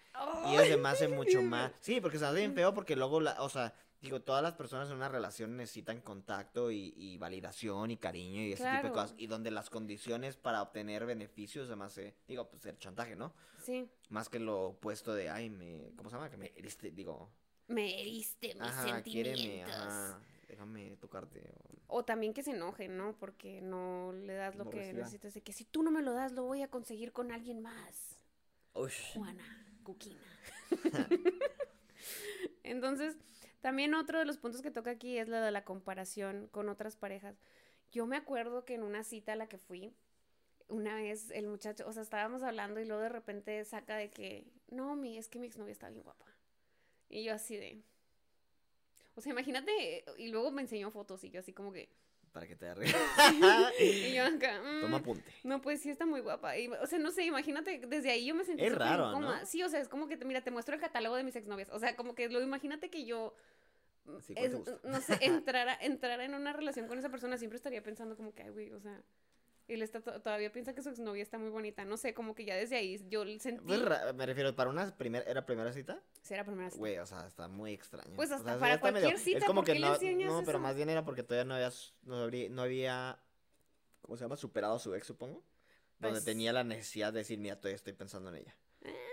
Y 0.51 0.55
eso 0.55 0.65
se 0.65 0.77
me 0.77 0.89
hace 0.89 1.09
mucho 1.09 1.43
más. 1.43 1.73
Sí, 1.81 2.01
porque 2.01 2.19
se 2.19 2.25
hace 2.27 2.39
bien 2.39 2.55
feo 2.55 2.73
porque 2.75 2.97
luego, 2.97 3.21
la, 3.21 3.43
o 3.43 3.49
sea, 3.49 3.75
digo, 4.01 4.21
todas 4.23 4.43
las 4.43 4.55
personas 4.55 4.89
en 4.91 4.97
una 4.97 5.09
relación 5.09 5.57
necesitan 5.57 6.01
contacto 6.01 6.71
y, 6.71 6.95
y 6.97 7.19
validación 7.19 7.91
y 7.91 7.97
cariño 7.97 8.43
y 8.43 8.53
ese 8.53 8.65
tipo 8.71 8.83
de 8.89 8.93
cosas. 8.93 9.15
Y 9.19 9.27
donde 9.27 9.51
las 9.51 9.69
condiciones 9.71 10.37
para 10.37 10.63
obtener 10.63 11.07
beneficios 11.07 11.69
me 11.77 11.85
hace, 11.85 12.15
digo, 12.29 12.49
pues 12.49 12.65
el 12.67 12.79
chantaje, 12.79 13.17
¿no? 13.17 13.35
Sí. 13.63 13.89
Más 14.11 14.29
que 14.29 14.39
lo 14.39 14.67
opuesto 14.69 15.15
de, 15.15 15.29
ay, 15.29 15.51
me, 15.51 15.93
¿cómo 15.97 16.09
se 16.11 16.17
llama? 16.17 16.31
Que 16.31 16.37
me 16.37 16.53
heriste, 16.57 16.91
digo, 16.93 17.31
Me 17.69 18.01
heriste 18.01 18.55
mis 18.55 18.63
ajá, 18.63 18.83
sentimientos. 18.85 19.75
ajá, 19.75 20.21
déjame 20.49 20.97
tocarte. 20.97 21.43
o- 21.89 21.99
O 21.99 22.05
también 22.05 22.33
que 22.35 22.43
se 22.43 22.51
enojen, 22.53 22.97
¿no? 22.97 23.17
Porque 23.19 23.61
no 23.61 24.13
le 24.13 24.35
das 24.35 24.55
lo 24.57 24.65
que 24.71 24.93
necesitas. 24.93 25.35
De 25.35 25.43
que 25.43 25.53
si 25.53 25.65
tú 25.65 25.83
no 25.83 25.91
me 25.91 26.03
lo 26.03 26.13
das, 26.13 26.33
lo 26.33 26.45
voy 26.45 26.63
a 26.63 26.69
conseguir 26.69 27.13
con 27.13 27.31
alguien 27.33 27.61
más. 27.61 28.17
Ush. 28.75 29.15
Juana, 29.15 29.67
Cuquina. 29.83 30.21
Entonces, 32.63 33.17
también 33.61 33.95
otro 33.95 34.19
de 34.19 34.25
los 34.25 34.39
puntos 34.39 34.63
que 34.63 34.71
toca 34.71 34.91
aquí 34.91 35.19
es 35.19 35.29
la 35.29 35.41
de 35.45 35.51
la 35.51 35.65
comparación 35.65 36.49
con 36.49 36.69
otras 36.69 36.97
parejas. 36.97 37.37
Yo 37.93 38.07
me 38.07 38.17
acuerdo 38.17 38.65
que 38.65 38.75
en 38.75 38.83
una 38.83 39.05
cita 39.05 39.33
a 39.33 39.37
la 39.37 39.49
que 39.49 39.59
fui, 39.59 39.95
una 40.69 40.97
vez 40.97 41.31
el 41.31 41.47
muchacho, 41.47 41.87
o 41.87 41.93
sea, 41.93 42.03
estábamos 42.03 42.43
hablando 42.43 42.81
y 42.81 42.85
luego 42.85 43.03
de 43.03 43.09
repente 43.09 43.65
saca 43.65 43.97
de 43.97 44.11
que, 44.11 44.47
no, 44.69 44.97
mi, 44.97 45.17
es 45.19 45.29
que 45.29 45.39
mi 45.39 45.47
exnovia 45.47 45.73
está 45.73 45.89
bien 45.89 46.03
guapa. 46.03 46.27
Y 47.09 47.23
yo 47.25 47.33
así 47.35 47.57
de... 47.57 47.83
O 49.17 49.21
sea, 49.21 49.33
imagínate, 49.33 50.05
y 50.19 50.29
luego 50.29 50.51
me 50.53 50.63
enseñó 50.63 50.91
fotos 50.93 51.25
y 51.25 51.31
yo 51.31 51.41
así 51.41 51.53
como 51.53 51.73
que... 51.73 51.89
Para 52.33 52.47
que 52.47 52.55
te 52.55 52.69
arregles. 52.69 52.95
Y 53.81 54.15
yo 54.15 54.25
acá... 54.25 54.61
mm, 54.63 54.81
Toma 54.83 54.99
apunte. 54.99 55.25
no, 55.43 55.61
pues 55.63 55.81
sí 55.81 55.89
está 55.91 56.05
muy 56.07 56.21
guapa. 56.21 56.57
Y, 56.59 56.69
o 56.69 56.87
sea, 56.87 56.99
no 56.99 57.11
sé, 57.11 57.25
imagínate, 57.25 57.79
desde 57.87 58.11
ahí 58.11 58.27
yo 58.27 58.35
me 58.35 58.45
sentí 58.45 58.63
Es 58.65 58.75
raro, 58.75 59.09
incómoda. 59.11 59.41
¿no? 59.41 59.47
Sí, 59.47 59.63
o 59.63 59.69
sea, 59.71 59.81
es 59.81 59.89
como 59.89 60.07
que, 60.07 60.17
mira, 60.19 60.43
te 60.43 60.51
muestro 60.51 60.75
el 60.75 60.81
catálogo 60.81 61.17
de 61.17 61.25
mis 61.25 61.35
exnovias. 61.35 61.71
O 61.71 61.79
sea, 61.79 61.97
como 61.97 62.15
que 62.15 62.29
lo 62.29 62.43
imagínate 62.43 62.91
que 62.91 63.05
yo, 63.07 63.35
Sí, 64.21 64.35
¿cuál 64.35 64.47
es- 64.47 64.65
te 64.65 64.89
no 64.89 65.01
sé, 65.01 65.17
entrara, 65.23 65.77
entrara 65.81 66.25
en 66.27 66.35
una 66.35 66.53
relación 66.53 66.87
con 66.87 66.99
esa 66.99 67.09
persona, 67.09 67.39
siempre 67.39 67.57
estaría 67.57 67.83
pensando 67.83 68.17
como 68.17 68.35
que, 68.35 68.43
ay, 68.43 68.51
güey, 68.51 68.71
o 68.73 68.81
sea, 68.81 69.03
él 69.69 69.83
está 69.83 70.01
to- 70.01 70.21
todavía 70.21 70.53
piensa 70.53 70.75
que 70.75 70.83
su 70.83 70.89
exnovia 70.91 71.23
está 71.23 71.39
muy 71.39 71.51
bonita. 71.51 71.85
No 71.85 71.97
sé, 71.97 72.15
como 72.15 72.35
que 72.35 72.45
ya 72.45 72.55
desde 72.55 72.77
ahí 72.77 73.05
yo 73.09 73.25
sentí... 73.39 73.65
Pues, 73.65 73.81
me 74.15 74.27
refiero, 74.27 74.55
para 74.55 74.71
una 74.71 74.97
primera, 74.97 75.25
¿era 75.29 75.45
primera 75.45 75.73
cita? 75.73 76.01
Sí, 76.23 76.35
era 76.35 76.45
primera 76.45 76.71
cita. 76.71 76.79
Güey, 76.79 76.99
o 76.99 77.07
sea, 77.07 77.27
está 77.27 77.49
muy 77.49 77.73
extraño. 77.73 78.15
Pues 78.17 78.31
O 78.31 78.35
hasta 78.37 78.51
sea, 78.51 78.59
para 78.61 78.75
medio- 78.77 78.81
cualquier 78.81 79.19
cita, 79.19 79.39
Es 79.39 79.45
como 79.45 79.61
¿por 79.61 79.67
que 79.67 79.73
qué 79.75 79.81
le 79.81 79.87
no, 80.27 80.33
no, 80.33 80.39
pero 80.45 80.59
eso? 80.59 80.59
más 80.61 80.77
bien 80.77 80.89
era 80.91 81.05
porque 81.05 81.23
todavía 81.23 81.45
no 81.45 81.55
había, 81.55 81.71
no 82.03 82.31
no 82.55 82.63
había, 82.63 83.19
¿cómo 84.03 84.17
se 84.17 84.25
llama? 84.25 84.37
Superado 84.37 84.77
a 84.77 84.79
su 84.79 84.95
ex, 84.95 85.07
supongo. 85.07 85.43
donde 85.99 86.17
Pues- 86.17 86.25
tenía 86.27 86.53
la 86.53 86.63
necesidad 86.63 87.13
de 87.13 87.21
decir, 87.21 87.39
mira, 87.39 87.57
todavía 87.57 87.77
estoy 87.77 87.93
pensando 87.95 88.29
en 88.31 88.37
ella. 88.37 88.57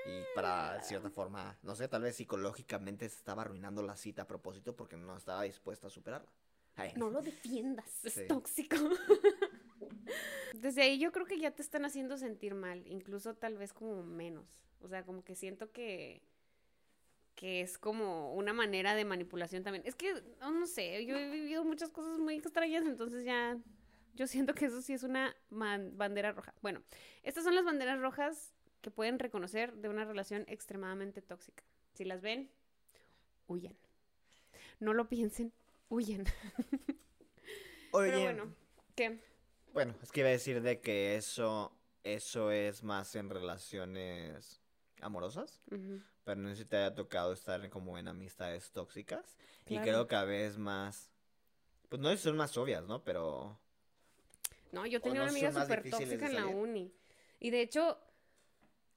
Y 0.05 0.35
para 0.35 0.73
de 0.73 0.83
cierta 0.83 1.09
forma, 1.09 1.57
no 1.63 1.75
sé, 1.75 1.87
tal 1.87 2.01
vez 2.03 2.15
psicológicamente 2.17 3.07
se 3.09 3.15
estaba 3.15 3.41
arruinando 3.43 3.81
la 3.81 3.95
cita 3.95 4.23
a 4.23 4.27
propósito 4.27 4.75
porque 4.75 4.97
no 4.97 5.15
estaba 5.17 5.43
dispuesta 5.43 5.87
a 5.87 5.89
superarla. 5.89 6.29
Ay, 6.75 6.91
No 6.97 7.09
lo 7.09 7.21
defiendas, 7.21 8.03
es 8.03 8.13
Sí. 8.13 8.27
tóxico. 8.27 8.75
Desde 10.53 10.83
ahí 10.83 10.99
yo 10.99 11.11
creo 11.11 11.25
que 11.25 11.39
ya 11.39 11.51
te 11.51 11.61
están 11.61 11.85
haciendo 11.85 12.17
sentir 12.17 12.55
mal, 12.55 12.85
incluso 12.87 13.35
tal 13.35 13.57
vez 13.57 13.73
como 13.73 14.03
menos. 14.03 14.63
O 14.81 14.87
sea, 14.87 15.03
como 15.03 15.23
que 15.23 15.35
siento 15.35 15.71
que 15.71 16.21
que 17.35 17.61
es 17.61 17.77
como 17.77 18.33
una 18.33 18.53
manera 18.53 18.95
de 18.95 19.05
manipulación 19.05 19.63
también. 19.63 19.83
Es 19.85 19.95
que 19.95 20.13
no, 20.39 20.51
no 20.51 20.67
sé, 20.67 21.05
yo 21.05 21.17
he 21.17 21.31
vivido 21.31 21.63
muchas 21.63 21.89
cosas 21.89 22.19
muy 22.19 22.35
extrañas, 22.35 22.85
entonces 22.85 23.25
ya 23.25 23.57
yo 24.13 24.27
siento 24.27 24.53
que 24.53 24.65
eso 24.65 24.81
sí 24.81 24.93
es 24.93 25.03
una 25.03 25.35
bandera 25.49 26.31
roja. 26.31 26.53
Bueno, 26.61 26.83
estas 27.23 27.43
son 27.43 27.55
las 27.55 27.65
banderas 27.65 27.99
rojas 27.99 28.53
que 28.81 28.91
pueden 28.91 29.17
reconocer 29.17 29.73
de 29.73 29.89
una 29.89 30.05
relación 30.05 30.45
extremadamente 30.47 31.21
tóxica. 31.21 31.63
Si 31.93 32.05
las 32.05 32.21
ven, 32.21 32.49
huyan. 33.47 33.75
No 34.79 34.93
lo 34.93 35.09
piensen, 35.09 35.51
huyan. 35.89 36.25
Oye, 37.91 38.09
Pero 38.11 38.21
bueno, 38.21 38.55
¿qué? 38.95 39.19
Bueno, 39.73 39.95
es 40.01 40.11
que 40.11 40.21
iba 40.21 40.29
a 40.29 40.33
decir 40.33 40.61
de 40.61 40.79
que 40.79 41.15
eso, 41.15 41.75
eso 42.03 42.51
es 42.51 42.83
más 42.83 43.15
en 43.15 43.29
relaciones 43.29 44.61
amorosas, 45.01 45.61
pero 46.23 46.39
no 46.39 46.49
sé 46.49 46.57
si 46.57 46.65
te 46.65 46.77
haya 46.77 46.95
tocado 46.95 47.33
estar 47.33 47.69
como 47.69 47.97
en 47.97 48.07
amistades 48.07 48.71
tóxicas. 48.71 49.37
Y 49.67 49.77
creo 49.79 50.07
que 50.07 50.15
a 50.15 50.23
veces 50.23 50.57
más, 50.57 51.09
pues 51.89 52.01
no 52.01 52.15
son 52.17 52.37
más 52.37 52.55
obvias, 52.57 52.85
¿no? 52.85 53.03
Pero 53.03 53.59
No, 54.71 54.85
yo 54.85 55.01
tenía 55.01 55.19
no 55.19 55.23
una 55.23 55.31
amiga 55.31 55.51
súper 55.51 55.89
tóxica 55.89 56.27
en 56.27 56.35
la 56.35 56.45
uni. 56.47 56.93
Y 57.39 57.49
de 57.49 57.61
hecho, 57.61 57.99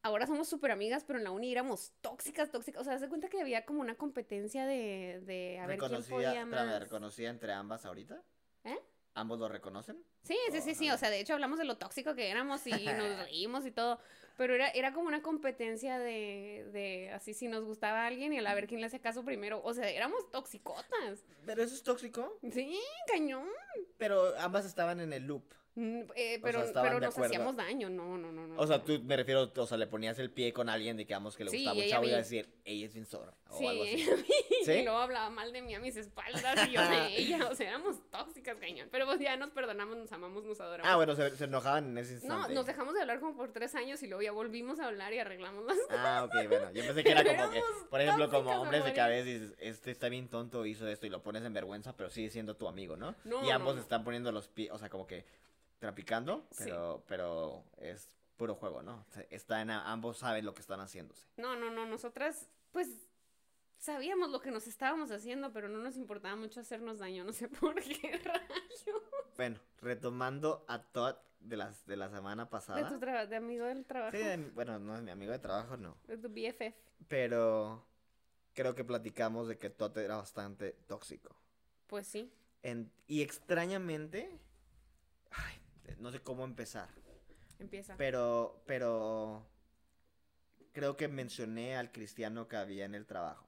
ahora 0.03 0.27
somos 0.27 0.49
súper 0.49 0.71
amigas, 0.71 1.05
pero 1.05 1.19
en 1.19 1.25
la 1.25 1.31
uni 1.33 1.51
éramos 1.51 1.93
tóxicas, 2.01 2.51
tóxicas. 2.51 2.83
O 2.83 2.85
sea, 2.85 2.99
se 2.99 3.09
cuenta 3.09 3.29
que 3.29 3.41
había 3.41 3.65
como 3.65 3.81
una 3.81 3.97
competencia 3.97 4.67
de, 4.67 5.21
de 5.25 5.59
a 5.59 5.67
ver 5.67 5.79
quién 5.79 6.03
podía 6.05 6.47
más. 6.47 6.81
reconocida 6.81 7.31
entre 7.31 7.53
ambas 7.53 7.85
ahorita. 7.85 8.23
¿Ambos 9.17 9.39
lo 9.39 9.49
reconocen? 9.49 10.05
Sí, 10.25 10.37
sí, 10.53 10.61
sí, 10.61 10.75
sí. 10.75 10.91
O 10.91 10.99
sea, 10.99 11.09
de 11.09 11.19
hecho 11.19 11.33
hablamos 11.33 11.59
de 11.59 11.65
lo 11.65 11.79
tóxico 11.79 12.15
que 12.15 12.31
éramos 12.31 12.67
y 12.67 12.71
nos 12.85 13.19
reímos 13.25 13.65
y 13.65 13.71
todo. 13.71 13.99
Pero 14.37 14.55
era, 14.55 14.69
era 14.69 14.93
como 14.93 15.09
una 15.09 15.23
competencia 15.23 15.99
de, 15.99 16.69
de 16.71 17.11
así 17.13 17.33
si 17.33 17.49
nos 17.49 17.65
gustaba 17.65 18.07
alguien 18.07 18.35
y 18.35 18.39
a 18.39 18.55
ver 18.55 18.67
quién 18.67 18.83
le 18.83 18.89
hacía 18.89 19.01
caso 19.01 19.25
primero. 19.25 19.63
O 19.65 19.73
sea, 19.73 19.89
éramos 19.89 20.31
toxicotas. 20.31 21.25
Pero 21.47 21.63
eso 21.63 21.75
es 21.75 21.83
tóxico. 21.83 22.39
Sí, 22.53 22.79
cañón. 23.07 23.49
Pero 23.97 24.37
ambas 24.39 24.67
estaban 24.67 25.01
en 25.01 25.15
el 25.15 25.27
loop. 25.27 25.45
Mm, 25.79 26.01
eh, 26.17 26.39
pero 26.43 26.61
de 26.61 26.67
nos 26.73 26.77
acuerdo. 26.77 27.25
hacíamos 27.27 27.55
daño. 27.55 27.91
No, 27.91 28.17
no, 28.17 28.33
no, 28.33 28.47
no. 28.47 28.59
O 28.59 28.67
sea, 28.67 28.79
no. 28.79 28.83
tú 28.85 28.99
me 29.05 29.15
refiero, 29.15 29.53
o 29.55 29.67
sea, 29.67 29.77
le 29.77 29.87
ponías 29.87 30.19
el 30.19 30.31
pie 30.31 30.51
con 30.55 30.71
alguien, 30.71 30.97
digamos, 30.97 31.37
que 31.37 31.45
le 31.45 31.51
Sí, 31.51 31.59
gustaba 31.59 31.79
un 31.83 31.89
chavo 31.89 32.05
y 32.05 32.09
iba 32.09 32.17
a 32.17 32.21
decir, 32.21 32.49
ella 32.65 32.87
es 32.87 32.95
bien 32.95 33.05
sobra. 33.05 33.35
O 33.51 33.59
Sí, 33.59 33.67
algo 33.67 33.83
así. 33.83 33.95
y 34.63 34.65
¿Sí? 34.65 34.83
luego 34.85 34.97
hablaba 34.99 35.29
mal 35.29 35.53
de 35.53 35.61
mí 35.61 35.75
a 35.75 35.81
mis 35.81 35.95
espaldas 35.97 36.67
y 36.69 36.73
yo 36.73 36.81
de 36.81 37.07
ella, 37.19 37.47
o 37.51 37.55
sea, 37.55 37.69
éramos 37.69 38.01
tóxicas, 38.11 38.57
cañón. 38.59 38.89
Pero 38.91 39.05
pues 39.05 39.21
ya 39.21 39.37
nos 39.37 39.51
perdonamos, 39.51 39.99
nos 39.99 40.11
amamos, 40.13 40.45
nos 40.45 40.59
adoramos. 40.61 40.91
Ah, 40.91 40.97
bueno, 40.97 41.15
se, 41.15 41.37
se 41.37 41.45
enojaban 41.45 41.91
en 41.91 41.99
ese 41.99 42.15
no, 42.27 42.35
instante. 42.37 42.55
nos 42.55 42.65
dejamos 42.67 42.95
de 42.95 43.03
hablar 43.03 43.21
como 43.21 43.37
por 43.37 43.53
tres 43.53 43.75
años 43.75 44.03
y 44.03 44.07
luego 44.07 44.23
ya 44.23 44.33
volvimos 44.33 44.81
a 44.81 44.87
hablar 44.87 45.13
y 45.13 45.19
arreglamos 45.19 45.63
las 45.67 45.77
Ah, 45.91 46.23
ok, 46.25 46.49
bueno. 46.49 46.71
Yo 46.73 46.85
pensé 46.87 47.05
que 47.05 47.11
era 47.13 47.23
como 47.37 47.53
que, 47.53 47.61
por 47.91 48.01
ejemplo, 48.01 48.31
como 48.31 48.51
hombres 48.63 48.83
de 48.83 48.95
que 48.95 49.01
a 49.03 49.05
morir. 49.09 49.25
veces 49.25 49.41
dices, 49.43 49.57
este 49.61 49.91
está 49.91 50.09
bien 50.09 50.29
tonto, 50.29 50.65
hizo 50.65 50.89
esto 50.89 51.05
y 51.07 51.11
lo 51.11 51.23
pones 51.23 51.45
en 51.45 51.53
vergüenza, 51.53 51.95
pero 51.95 52.09
sigue 52.09 52.31
siendo 52.31 52.57
tu 52.57 52.67
amigo, 52.67 52.97
¿no? 52.97 53.15
No, 53.25 53.45
y 53.47 53.51
ambos 53.51 53.75
no, 53.75 53.77
no. 53.77 53.83
están 53.83 54.05
poniendo 54.05 54.33
los 54.33 54.49
pies, 54.49 54.71
o 54.73 54.79
sea, 54.79 54.89
como 54.89 55.07
que 55.07 55.25
trapicando, 55.79 56.47
Sí. 56.51 56.65
pero, 56.65 57.05
pero 57.07 57.65
es 57.79 58.11
puro 58.37 58.55
juego, 58.55 58.83
¿no? 58.83 59.05
Están, 59.31 59.71
ambos 59.71 60.19
saben 60.19 60.45
lo 60.45 60.55
que 60.55 60.61
están 60.61 60.81
haciéndose. 60.81 61.27
No, 61.37 61.57
no, 61.57 61.71
no, 61.71 61.87
nosotras, 61.87 62.49
pues, 62.73 62.89
sabíamos 63.79 64.31
lo 64.31 64.41
que 64.41 64.51
nos 64.51 64.67
estábamos 64.67 65.11
haciendo, 65.11 65.53
pero 65.53 65.69
no 65.69 65.79
nos 65.79 65.97
importaba 65.97 66.37
mucho 66.37 66.61
hacernos 66.61 66.99
daño, 66.99 67.25
no 67.25 67.33
sé 67.33 67.49
por 67.61 67.75
qué 67.77 68.19
rayo. 68.25 69.03
Bueno, 69.37 69.59
retomando 69.81 70.65
a 70.69 70.83
Todd 70.83 71.17
de, 71.41 71.57
las, 71.57 71.87
de 71.87 71.97
la 71.97 72.11
semana 72.11 72.45
De 72.45 72.51
pasada. 72.51 72.89
tu 72.89 72.99
tra- 72.99 73.27
de 73.27 73.37
amigo 73.37 73.67
del 73.67 73.85
trabajo, 73.87 74.17
Sí, 74.17 74.23
de- 74.23 74.51
bueno, 74.55 74.79
no 74.79 74.97
es 74.97 75.03
mi 75.03 75.11
amigo 75.11 75.33
de 75.33 75.39
trabajo, 75.39 75.77
no. 75.77 75.97
de 76.07 76.17
tu 76.19 76.29
BFF. 76.29 76.75
Pero 77.09 77.87
creo 78.55 78.75
que 78.75 78.85
platicamos 78.85 79.47
de 79.49 79.59
que 79.59 79.69
Todd 79.71 79.97
era 79.99 80.17
bastante 80.17 80.73
tóxico. 80.87 81.37
Pues 81.87 82.07
sí. 82.07 82.33
En- 82.63 82.91
y 83.07 83.23
extrañamente, 83.23 84.39
no 85.99 86.11
sé 86.11 86.21
cómo 86.21 86.45
empezar. 86.45 86.89
Empieza. 87.59 87.97
Pero, 87.97 88.63
pero 88.67 89.47
creo 90.73 90.97
que 90.97 91.09
mencioné 91.09 91.77
al 91.77 91.91
cristiano 91.93 92.49
que 92.49 92.57
había 92.57 92.85
en 92.85 92.95
el 92.95 93.07
trabajo. 93.07 93.47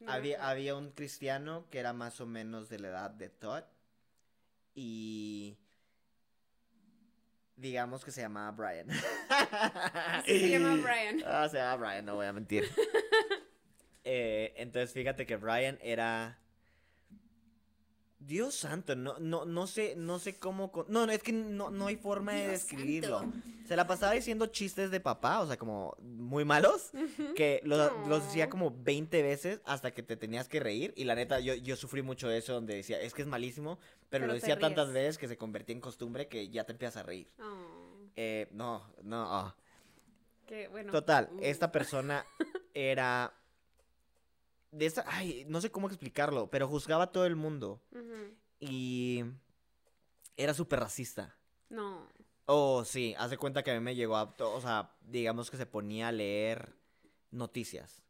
No 0.00 0.12
Había, 0.12 0.48
había 0.48 0.74
un 0.74 0.90
cristiano 0.90 1.68
que 1.70 1.78
era 1.78 1.92
más 1.92 2.20
o 2.20 2.26
menos 2.26 2.68
de 2.68 2.78
la 2.80 2.88
edad 2.88 3.10
de 3.10 3.28
Todd. 3.28 3.64
Y 4.74 5.56
digamos 7.56 8.04
que 8.04 8.10
se 8.10 8.22
llamaba 8.22 8.50
Brian. 8.50 8.88
Sí, 10.26 10.40
se 10.40 10.50
llama 10.50 10.74
Brian. 10.82 11.22
Ah, 11.26 11.48
se 11.48 11.58
llama 11.58 11.76
Brian, 11.76 12.04
no 12.04 12.14
voy 12.16 12.26
a 12.26 12.32
mentir. 12.32 12.64
Eh, 14.06 14.52
entonces 14.58 14.92
fíjate 14.92 15.24
que 15.24 15.36
Brian 15.36 15.78
era. 15.80 16.38
Dios 18.26 18.54
santo, 18.54 18.96
no, 18.96 19.18
no, 19.18 19.44
no 19.44 19.66
sé, 19.66 19.94
no 19.96 20.18
sé 20.18 20.36
cómo. 20.38 20.72
con- 20.72 20.86
No, 20.88 21.06
no, 21.06 21.12
es 21.12 21.22
que 21.22 21.32
no, 21.32 21.70
no 21.70 21.86
hay 21.86 21.96
forma 21.96 22.32
de 22.32 22.48
describirlo. 22.48 23.20
santo. 23.20 23.38
Se 23.68 23.76
la 23.76 23.86
pasaba 23.86 24.12
diciendo 24.12 24.46
chistes 24.46 24.90
de 24.90 25.00
papá, 25.00 25.40
o 25.40 25.46
sea, 25.46 25.56
como 25.56 25.96
muy 26.00 26.44
malos, 26.44 26.90
que 27.36 27.60
lo- 27.64 28.06
los 28.08 28.24
decía 28.24 28.48
como 28.50 28.70
20 28.76 29.22
veces 29.22 29.60
hasta 29.64 29.90
que 29.92 30.02
te 30.02 30.16
tenías 30.16 30.48
que 30.48 30.60
reír. 30.60 30.92
Y 30.96 31.04
la 31.04 31.14
neta, 31.14 31.40
yo, 31.40 31.54
yo 31.54 31.76
sufrí 31.76 32.02
mucho 32.02 32.28
de 32.28 32.38
eso, 32.38 32.52
donde 32.54 32.74
decía, 32.76 33.00
es 33.00 33.14
que 33.14 33.22
es 33.22 33.28
malísimo, 33.28 33.78
pero, 34.10 34.22
Pero 34.22 34.26
lo 34.28 34.34
decía 34.34 34.58
tantas 34.58 34.92
veces 34.92 35.18
que 35.18 35.28
se 35.28 35.36
convertía 35.36 35.74
en 35.74 35.80
costumbre 35.80 36.28
que 36.28 36.48
ya 36.50 36.64
te 36.64 36.72
empiezas 36.72 36.98
a 36.98 37.02
reír. 37.02 37.28
Oh, 37.40 38.08
Eh, 38.16 38.48
no, 38.52 38.82
no, 39.02 39.26
ah. 39.28 39.56
bueno. 40.70 40.92
Total, 40.92 41.28
Uh. 41.32 41.38
esta 41.42 41.72
persona 41.72 42.24
era 42.74 43.32
de 44.74 44.86
esa, 44.86 45.04
ay, 45.06 45.44
no 45.48 45.60
sé 45.60 45.70
cómo 45.70 45.86
explicarlo, 45.86 46.50
pero 46.50 46.68
juzgaba 46.68 47.04
a 47.04 47.12
todo 47.12 47.26
el 47.26 47.36
mundo 47.36 47.80
y 48.60 49.24
era 50.36 50.54
súper 50.54 50.80
racista. 50.80 51.36
No. 51.68 52.08
Oh, 52.46 52.84
sí, 52.84 53.14
hace 53.18 53.38
cuenta 53.38 53.62
que 53.62 53.70
a 53.70 53.74
mí 53.74 53.80
me 53.80 53.94
llegó 53.94 54.16
a, 54.16 54.34
o 54.38 54.60
sea, 54.60 54.96
digamos 55.00 55.50
que 55.50 55.56
se 55.56 55.66
ponía 55.66 56.08
a 56.08 56.12
leer 56.12 56.74
noticias 57.30 58.02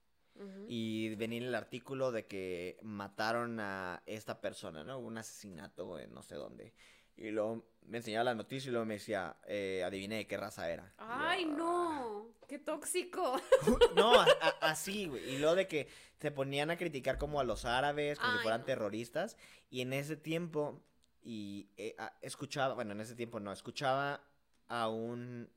y 0.66 1.14
venía 1.14 1.38
el 1.38 1.54
artículo 1.54 2.10
de 2.10 2.26
que 2.26 2.78
mataron 2.82 3.60
a 3.60 4.02
esta 4.04 4.40
persona, 4.40 4.82
¿no? 4.82 4.98
Un 4.98 5.16
asesinato 5.16 5.98
en 6.00 6.12
no 6.12 6.22
sé 6.22 6.34
dónde. 6.34 6.74
Y 7.16 7.30
luego 7.30 7.64
me 7.87 7.99
enseñaba 7.99 8.24
la 8.24 8.35
noticia 8.35 8.68
y 8.68 8.72
luego 8.72 8.87
me 8.87 8.95
decía, 8.95 9.37
eh, 9.47 9.82
adiviné 9.85 10.16
de 10.16 10.26
qué 10.26 10.37
raza 10.37 10.70
era. 10.70 10.85
Yo, 10.99 11.05
Ay, 11.07 11.45
"Ah". 11.49 11.55
no. 11.57 12.35
Qué 12.49 12.59
tóxico. 12.59 13.41
No, 13.97 14.20
a- 14.20 14.24
a- 14.41 14.70
así, 14.70 15.07
güey. 15.07 15.35
Y 15.35 15.39
luego 15.39 15.55
de 15.55 15.66
que 15.66 15.89
se 16.20 16.30
ponían 16.30 16.70
a 16.70 16.76
criticar 16.76 17.16
como 17.18 17.41
a 17.41 17.45
los 17.45 17.64
árabes, 17.64 18.18
como 18.18 18.32
si 18.32 18.39
Ay, 18.39 18.43
fueran 18.43 18.61
no. 18.61 18.66
terroristas. 18.66 19.37
Y 19.70 19.80
en 19.80 19.93
ese 19.93 20.16
tiempo, 20.16 20.82
y 21.22 21.70
eh, 21.76 21.95
a- 21.99 22.16
escuchaba, 22.22 22.74
bueno, 22.74 22.93
en 22.93 23.01
ese 23.01 23.14
tiempo 23.14 23.41
no, 23.41 23.51
escuchaba 23.53 24.20
a 24.68 24.89
un, 24.89 25.51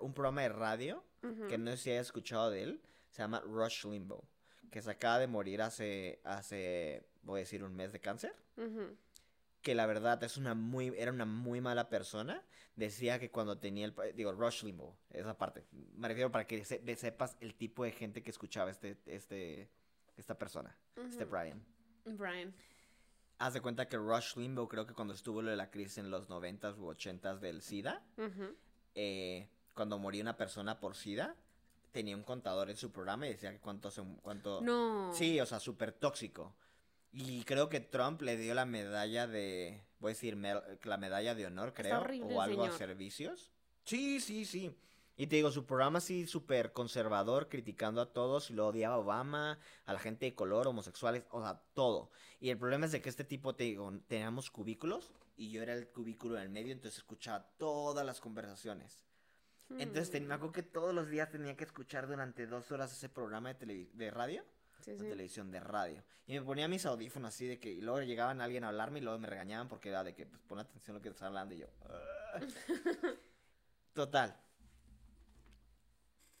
un 0.00 0.14
programa 0.14 0.42
de 0.42 0.48
radio, 0.48 1.04
que 1.48 1.56
no 1.56 1.70
sé 1.70 1.76
si 1.78 1.90
hayas 1.90 2.06
escuchado 2.06 2.50
de 2.50 2.62
él, 2.64 2.82
se 3.10 3.22
llama 3.22 3.40
Rush 3.40 3.86
Limbo, 3.86 4.24
que 4.70 4.82
se 4.82 4.90
acaba 4.90 5.18
de 5.20 5.26
morir 5.26 5.62
hace, 5.62 6.20
hace, 6.24 7.06
voy 7.22 7.38
a 7.38 7.42
decir, 7.44 7.62
un 7.64 7.74
mes 7.74 7.92
de 7.92 8.00
cáncer 8.00 8.34
Ujú. 8.58 8.94
Que 9.64 9.74
la 9.74 9.86
verdad 9.86 10.22
es 10.22 10.36
una 10.36 10.54
muy, 10.54 10.92
era 10.96 11.10
una 11.10 11.24
muy 11.24 11.60
mala 11.60 11.88
persona. 11.88 12.44
Decía 12.76 13.18
que 13.18 13.30
cuando 13.30 13.58
tenía 13.58 13.86
el, 13.86 13.94
digo, 14.14 14.30
Rush 14.32 14.62
Limbaugh, 14.62 14.94
esa 15.10 15.36
parte. 15.38 15.64
Me 15.96 16.06
refiero 16.06 16.30
para 16.30 16.46
que 16.46 16.64
se- 16.64 16.78
de- 16.80 16.96
sepas 16.96 17.36
el 17.40 17.54
tipo 17.54 17.82
de 17.82 17.90
gente 17.92 18.22
que 18.22 18.30
escuchaba 18.30 18.70
este, 18.70 18.96
este, 19.06 19.68
esta 20.16 20.36
persona, 20.38 20.76
este. 21.08 21.24
Brian. 21.24 21.64
Brian. 22.04 22.54
Haz 23.38 23.54
de 23.54 23.60
cuenta 23.62 23.88
que 23.88 23.96
Rush 23.96 24.36
Limbaugh 24.36 24.68
creo 24.68 24.86
que 24.86 24.92
cuando 24.94 25.14
estuvo 25.14 25.40
lo 25.40 25.50
de 25.50 25.56
la 25.56 25.70
crisis 25.70 25.98
en 25.98 26.10
los 26.10 26.28
90s 26.28 26.78
u 26.78 26.86
80s 26.92 27.38
del 27.40 27.62
SIDA, 27.62 28.02
eh, 28.94 29.48
cuando 29.74 29.98
moría 29.98 30.22
una 30.22 30.36
persona 30.36 30.78
por 30.78 30.94
SIDA, 30.94 31.34
tenía 31.90 32.16
un 32.16 32.22
contador 32.22 32.70
en 32.70 32.76
su 32.76 32.92
programa 32.92 33.26
y 33.26 33.30
decía 33.30 33.50
que 33.52 33.60
cuánto, 33.60 33.90
se- 33.90 34.02
cuánto, 34.22 34.60
No. 34.60 35.10
Sí, 35.14 35.40
o 35.40 35.46
sea, 35.46 35.58
súper 35.58 35.92
tóxico. 35.92 36.54
Y 37.16 37.44
creo 37.44 37.68
que 37.68 37.78
Trump 37.78 38.20
le 38.22 38.36
dio 38.36 38.54
la 38.54 38.64
medalla 38.66 39.28
de, 39.28 39.84
voy 40.00 40.10
a 40.10 40.14
decir, 40.14 40.34
me- 40.34 40.60
la 40.82 40.96
medalla 40.96 41.36
de 41.36 41.46
honor, 41.46 41.72
creo, 41.72 42.00
o 42.22 42.40
algo 42.40 42.64
a 42.64 42.72
servicios. 42.76 43.52
Sí, 43.84 44.20
sí, 44.20 44.44
sí. 44.44 44.76
Y 45.16 45.28
te 45.28 45.36
digo, 45.36 45.52
su 45.52 45.64
programa 45.64 45.98
así 45.98 46.26
súper 46.26 46.72
conservador, 46.72 47.48
criticando 47.48 48.00
a 48.00 48.12
todos, 48.12 48.50
y 48.50 48.54
lo 48.54 48.66
odiaba 48.66 48.96
a 48.96 48.98
Obama, 48.98 49.60
a 49.84 49.92
la 49.92 50.00
gente 50.00 50.26
de 50.26 50.34
color, 50.34 50.66
homosexuales, 50.66 51.22
o 51.30 51.40
sea, 51.40 51.62
todo. 51.74 52.10
Y 52.40 52.50
el 52.50 52.58
problema 52.58 52.86
es 52.86 52.90
de 52.92 53.00
que 53.00 53.10
este 53.10 53.22
tipo, 53.22 53.54
te 53.54 53.62
digo, 53.62 53.92
teníamos 54.08 54.50
cubículos, 54.50 55.12
y 55.36 55.52
yo 55.52 55.62
era 55.62 55.74
el 55.74 55.86
cubículo 55.86 56.34
en 56.36 56.42
el 56.42 56.48
medio, 56.48 56.72
entonces 56.72 56.98
escuchaba 56.98 57.48
todas 57.58 58.04
las 58.04 58.20
conversaciones. 58.20 59.04
Entonces 59.70 60.10
ten- 60.10 60.24
me 60.26 60.30
Hmm. 60.34 60.38
acuerdo 60.38 60.52
que 60.52 60.62
todos 60.64 60.92
los 60.92 61.08
días 61.08 61.30
tenía 61.30 61.56
que 61.56 61.64
escuchar 61.64 62.08
durante 62.08 62.46
dos 62.48 62.72
horas 62.72 62.92
ese 62.92 63.08
programa 63.08 63.54
de, 63.54 63.88
de 63.92 64.10
radio, 64.10 64.44
Sí, 64.80 64.96
televisión, 64.96 65.50
de 65.50 65.60
radio. 65.60 66.02
Y 66.26 66.34
me 66.34 66.42
ponía 66.42 66.68
mis 66.68 66.84
audífonos 66.86 67.28
así 67.34 67.46
de 67.46 67.58
que, 67.58 67.70
y 67.70 67.80
luego 67.80 68.00
llegaban 68.02 68.40
alguien 68.40 68.64
a 68.64 68.68
hablarme 68.68 68.98
y 68.98 69.02
luego 69.02 69.18
me 69.18 69.28
regañaban 69.28 69.68
porque 69.68 69.88
era 69.88 70.04
de 70.04 70.14
que, 70.14 70.26
pues 70.26 70.40
pon 70.42 70.58
atención 70.58 70.94
a 70.94 70.98
lo 70.98 71.02
que 71.02 71.08
estás 71.08 71.22
hablando 71.24 71.54
y 71.54 71.58
yo. 71.58 71.66
"Ah". 71.86 72.40
Total. 73.94 74.36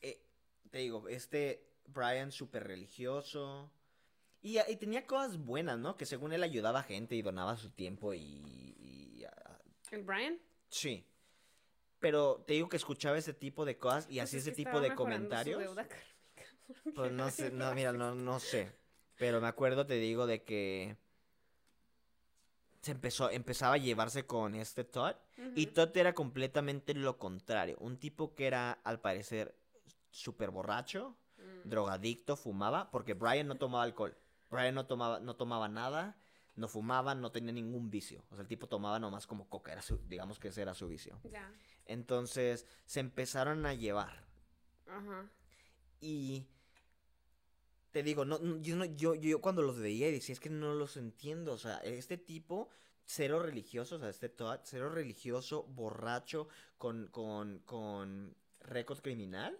Eh, 0.00 0.22
te 0.70 0.78
digo, 0.78 1.08
este 1.08 1.66
Brian 1.86 2.32
súper 2.32 2.64
religioso. 2.66 3.70
Y, 4.42 4.58
y 4.60 4.76
tenía 4.76 5.06
cosas 5.06 5.38
buenas, 5.38 5.78
¿no? 5.78 5.96
Que 5.96 6.04
según 6.04 6.32
él 6.32 6.42
ayudaba 6.42 6.80
a 6.80 6.82
gente 6.82 7.14
y 7.14 7.22
donaba 7.22 7.56
su 7.56 7.70
tiempo 7.70 8.12
y... 8.12 8.20
y, 8.20 9.24
ah, 9.24 9.58
¿El 9.90 10.02
Brian? 10.02 10.38
sí. 10.68 11.06
Pero 12.00 12.44
te 12.46 12.52
digo 12.52 12.68
que 12.68 12.76
escuchaba 12.76 13.16
ese 13.16 13.32
tipo 13.32 13.64
de 13.64 13.78
cosas 13.78 14.04
y 14.10 14.16
Pues 14.16 14.24
así 14.24 14.36
es 14.36 14.42
ese 14.42 14.52
tipo 14.52 14.78
de 14.82 14.90
su 14.90 14.94
comentarios. 14.94 15.58
deuda 15.58 15.88
Pues 16.94 17.12
no 17.12 17.30
sé, 17.30 17.50
no, 17.50 17.74
mira, 17.74 17.92
no, 17.92 18.14
no 18.14 18.38
sé. 18.40 18.72
Pero 19.18 19.40
me 19.40 19.48
acuerdo, 19.48 19.86
te 19.86 19.94
digo, 19.94 20.26
de 20.26 20.42
que 20.44 20.96
se 22.82 22.92
empezó, 22.92 23.30
empezaba 23.30 23.74
a 23.74 23.78
llevarse 23.78 24.26
con 24.26 24.54
este 24.54 24.84
Todd. 24.84 25.14
Y 25.54 25.64
Ujú. 25.66 25.74
Todd 25.74 25.96
era 25.96 26.14
completamente 26.14 26.94
lo 26.94 27.18
contrario. 27.18 27.76
Un 27.80 27.96
tipo 27.98 28.34
que 28.34 28.46
era, 28.46 28.72
al 28.84 29.00
parecer, 29.00 29.56
súper 30.10 30.50
borracho, 30.50 31.16
Mm. 31.38 31.68
drogadicto, 31.68 32.36
fumaba, 32.36 32.90
porque 32.90 33.14
Brian 33.14 33.48
no 33.48 33.56
tomaba 33.56 33.82
alcohol. 33.84 34.16
Brian 34.50 34.74
no 34.74 34.86
tomaba, 34.86 35.18
no 35.20 35.34
tomaba 35.34 35.68
nada, 35.68 36.16
no 36.54 36.68
fumaba, 36.68 37.14
no 37.14 37.32
tenía 37.32 37.52
ningún 37.52 37.90
vicio. 37.90 38.24
O 38.30 38.36
sea, 38.36 38.42
el 38.42 38.48
tipo 38.48 38.68
tomaba 38.68 38.98
nomás 39.00 39.26
como 39.26 39.48
coca, 39.48 39.72
era 39.72 39.82
su, 39.82 39.98
digamos 40.06 40.38
que 40.38 40.48
ese 40.48 40.62
era 40.62 40.74
su 40.74 40.86
vicio. 40.86 41.20
Ya. 41.24 41.52
Entonces, 41.86 42.66
se 42.86 43.00
empezaron 43.00 43.66
a 43.66 43.74
llevar. 43.74 44.24
Ajá. 44.86 45.28
Y 46.00 46.46
te 47.92 48.02
digo, 48.02 48.24
no, 48.24 48.38
yo, 48.60 48.76
no- 48.76 48.84
yo, 48.84 49.14
yo 49.14 49.40
cuando 49.40 49.62
los 49.62 49.78
veía 49.78 50.10
decía, 50.10 50.32
es 50.32 50.40
que 50.40 50.50
no 50.50 50.74
los 50.74 50.96
entiendo. 50.96 51.52
O 51.52 51.58
sea, 51.58 51.78
este 51.78 52.16
tipo, 52.18 52.68
cero 53.04 53.40
religioso, 53.40 53.96
o 53.96 53.98
sea, 53.98 54.08
este 54.08 54.28
Todd, 54.28 54.60
cero 54.64 54.90
religioso, 54.90 55.64
borracho, 55.64 56.48
con, 56.76 57.06
con, 57.08 57.60
con 57.60 58.34
récord 58.60 59.00
criminal. 59.00 59.58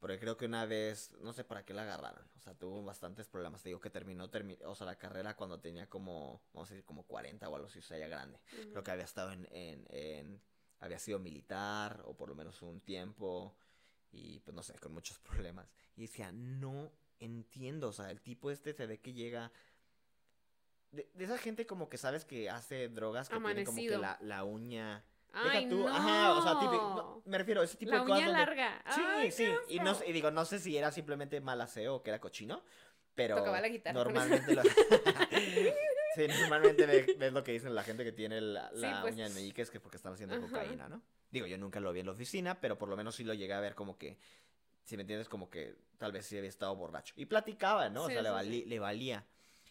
Porque 0.00 0.18
creo 0.18 0.36
que 0.36 0.46
una 0.46 0.66
vez, 0.66 1.12
no 1.20 1.32
sé 1.32 1.44
para 1.44 1.64
qué 1.64 1.74
la 1.74 1.82
agarraron. 1.82 2.26
O 2.36 2.40
sea, 2.40 2.54
tuvo 2.54 2.82
bastantes 2.82 3.28
problemas. 3.28 3.62
Te 3.62 3.68
digo 3.68 3.78
que 3.80 3.90
terminó, 3.90 4.30
termi- 4.32 4.58
o 4.64 4.74
sea, 4.74 4.84
la 4.86 4.96
carrera 4.98 5.36
cuando 5.36 5.60
tenía 5.60 5.88
como, 5.88 6.42
vamos 6.52 6.70
a 6.70 6.74
decir, 6.74 6.84
como 6.84 7.04
40 7.06 7.48
o 7.48 7.54
algo 7.54 7.68
así, 7.68 7.78
o 7.78 7.82
sea, 7.82 7.98
ya 7.98 8.08
grande. 8.08 8.40
Creo 8.50 8.72
Ujú. 8.72 8.82
que 8.82 8.90
había 8.90 9.04
estado 9.04 9.30
en, 9.30 9.46
en, 9.52 9.86
en- 9.90 10.42
había 10.80 10.98
sido 10.98 11.20
militar 11.20 12.02
o 12.06 12.16
por 12.16 12.28
lo 12.28 12.34
menos 12.34 12.62
un 12.62 12.80
tiempo 12.80 13.54
y 14.12 14.40
pues 14.40 14.54
no 14.54 14.62
sé, 14.62 14.78
con 14.78 14.92
muchos 14.92 15.18
problemas. 15.20 15.66
Y 15.96 16.02
decía, 16.02 16.30
no 16.32 16.92
entiendo, 17.18 17.88
o 17.88 17.92
sea, 17.92 18.10
el 18.10 18.20
tipo 18.20 18.50
este 18.50 18.72
se 18.74 18.86
ve 18.86 19.00
que 19.00 19.12
llega... 19.12 19.50
De, 20.90 21.08
de 21.14 21.24
esa 21.24 21.38
gente 21.38 21.66
como 21.66 21.88
que 21.88 21.96
sabes 21.96 22.24
que 22.26 22.50
hace 22.50 22.88
drogas 22.90 23.28
que 23.30 23.36
tiene 23.38 23.64
como 23.64 23.76
que 23.76 23.94
Amanecido. 23.94 24.00
la, 24.00 24.18
la 24.20 24.44
uña... 24.44 25.04
Ay, 25.34 25.64
Deja 25.64 25.68
tú, 25.70 25.78
no. 25.84 25.88
ajá, 25.88 26.32
o 26.34 26.42
sea, 26.42 26.60
típico, 26.60 26.82
no, 26.94 27.22
me 27.24 27.38
refiero 27.38 27.62
a 27.62 27.64
ese 27.64 27.78
tipo 27.78 27.90
La 27.92 28.00
de 28.00 28.04
cosas 28.04 28.18
uña 28.18 28.26
donde- 28.26 28.38
larga. 28.44 28.84
Sí, 28.94 29.00
Ay, 29.02 29.30
sí, 29.32 29.50
y, 29.70 29.78
no, 29.80 29.96
y 30.06 30.12
digo, 30.12 30.30
no 30.30 30.44
sé 30.44 30.58
si 30.58 30.76
era 30.76 30.92
simplemente 30.92 31.40
mal 31.40 31.58
aseo 31.62 31.94
o 31.94 32.02
que 32.02 32.10
era 32.10 32.20
cochino, 32.20 32.62
pero 33.14 33.36
Tocaba 33.36 33.62
la 33.62 33.68
guitarra 33.68 33.94
normalmente 33.94 34.54
lo... 34.54 34.62
sí, 36.16 36.26
normalmente 36.28 36.84
ves 37.16 37.32
lo 37.32 37.42
que 37.42 37.52
dicen 37.52 37.74
la 37.74 37.82
gente 37.82 38.04
que 38.04 38.12
tiene 38.12 38.42
la, 38.42 38.68
Sí, 38.74 38.80
la 38.80 39.00
pues. 39.00 39.14
uña 39.14 39.26
en 39.26 39.34
meñique 39.34 39.62
es 39.62 39.70
que 39.70 39.78
es 39.78 39.82
porque 39.82 39.96
están 39.96 40.12
haciendo 40.12 40.34
Ajá. 40.36 40.46
cocaína, 40.46 40.88
¿no? 40.90 41.00
Digo, 41.32 41.46
yo 41.46 41.58
nunca 41.58 41.80
lo 41.80 41.92
vi 41.92 42.00
en 42.00 42.06
la 42.06 42.12
oficina, 42.12 42.60
pero 42.60 42.78
por 42.78 42.88
lo 42.88 42.96
menos 42.96 43.16
sí 43.16 43.24
lo 43.24 43.34
llegué 43.34 43.54
a 43.54 43.60
ver 43.60 43.74
como 43.74 43.98
que, 43.98 44.18
si 44.84 44.96
me 44.96 45.00
entiendes, 45.02 45.28
como 45.28 45.50
que 45.50 45.74
tal 45.98 46.12
vez 46.12 46.26
sí 46.26 46.36
había 46.38 46.48
estado 46.50 46.76
borracho. 46.76 47.14
Y 47.16 47.26
platicaba, 47.26 47.88
¿no? 47.88 48.04
o 48.04 48.06
Sí, 48.06 48.12
sea, 48.12 48.22
le, 48.22 48.28
sí, 48.28 48.34
valí- 48.34 48.62
sí. 48.62 48.68
le 48.68 48.78
valía. 48.78 49.26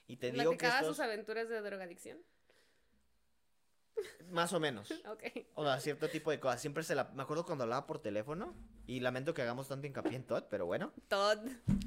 Y 0.08 0.18
te 0.18 0.32
digo 0.32 0.52
que 0.52 0.58
¿Platicaba 0.58 0.80
estos, 0.82 0.98
sus 0.98 1.06
aventuras 1.06 1.48
de 1.48 1.62
drogadicción? 1.62 2.18
más 4.30 4.54
o 4.54 4.60
menos. 4.60 4.90
Ok. 5.08 5.24
O 5.56 5.64
sea, 5.64 5.80
cierto 5.80 6.08
tipo 6.10 6.32
de 6.32 6.40
cosas. 6.40 6.62
Siempre 6.62 6.84
se 6.84 6.96
la... 6.96 7.06
Me 7.14 7.22
acuerdo 7.24 7.46
cuando 7.46 7.64
hablaba 7.66 7.86
por 7.86 8.00
teléfono. 8.00 8.56
Y 8.88 9.00
lamento 9.00 9.34
que 9.34 9.42
hagamos 9.42 9.68
tanto 9.68 9.86
hincapié 9.88 10.16
en 10.16 10.24
Todd, 10.26 10.46
pero 10.50 10.66
bueno. 10.66 10.92
Todd. 11.08 11.38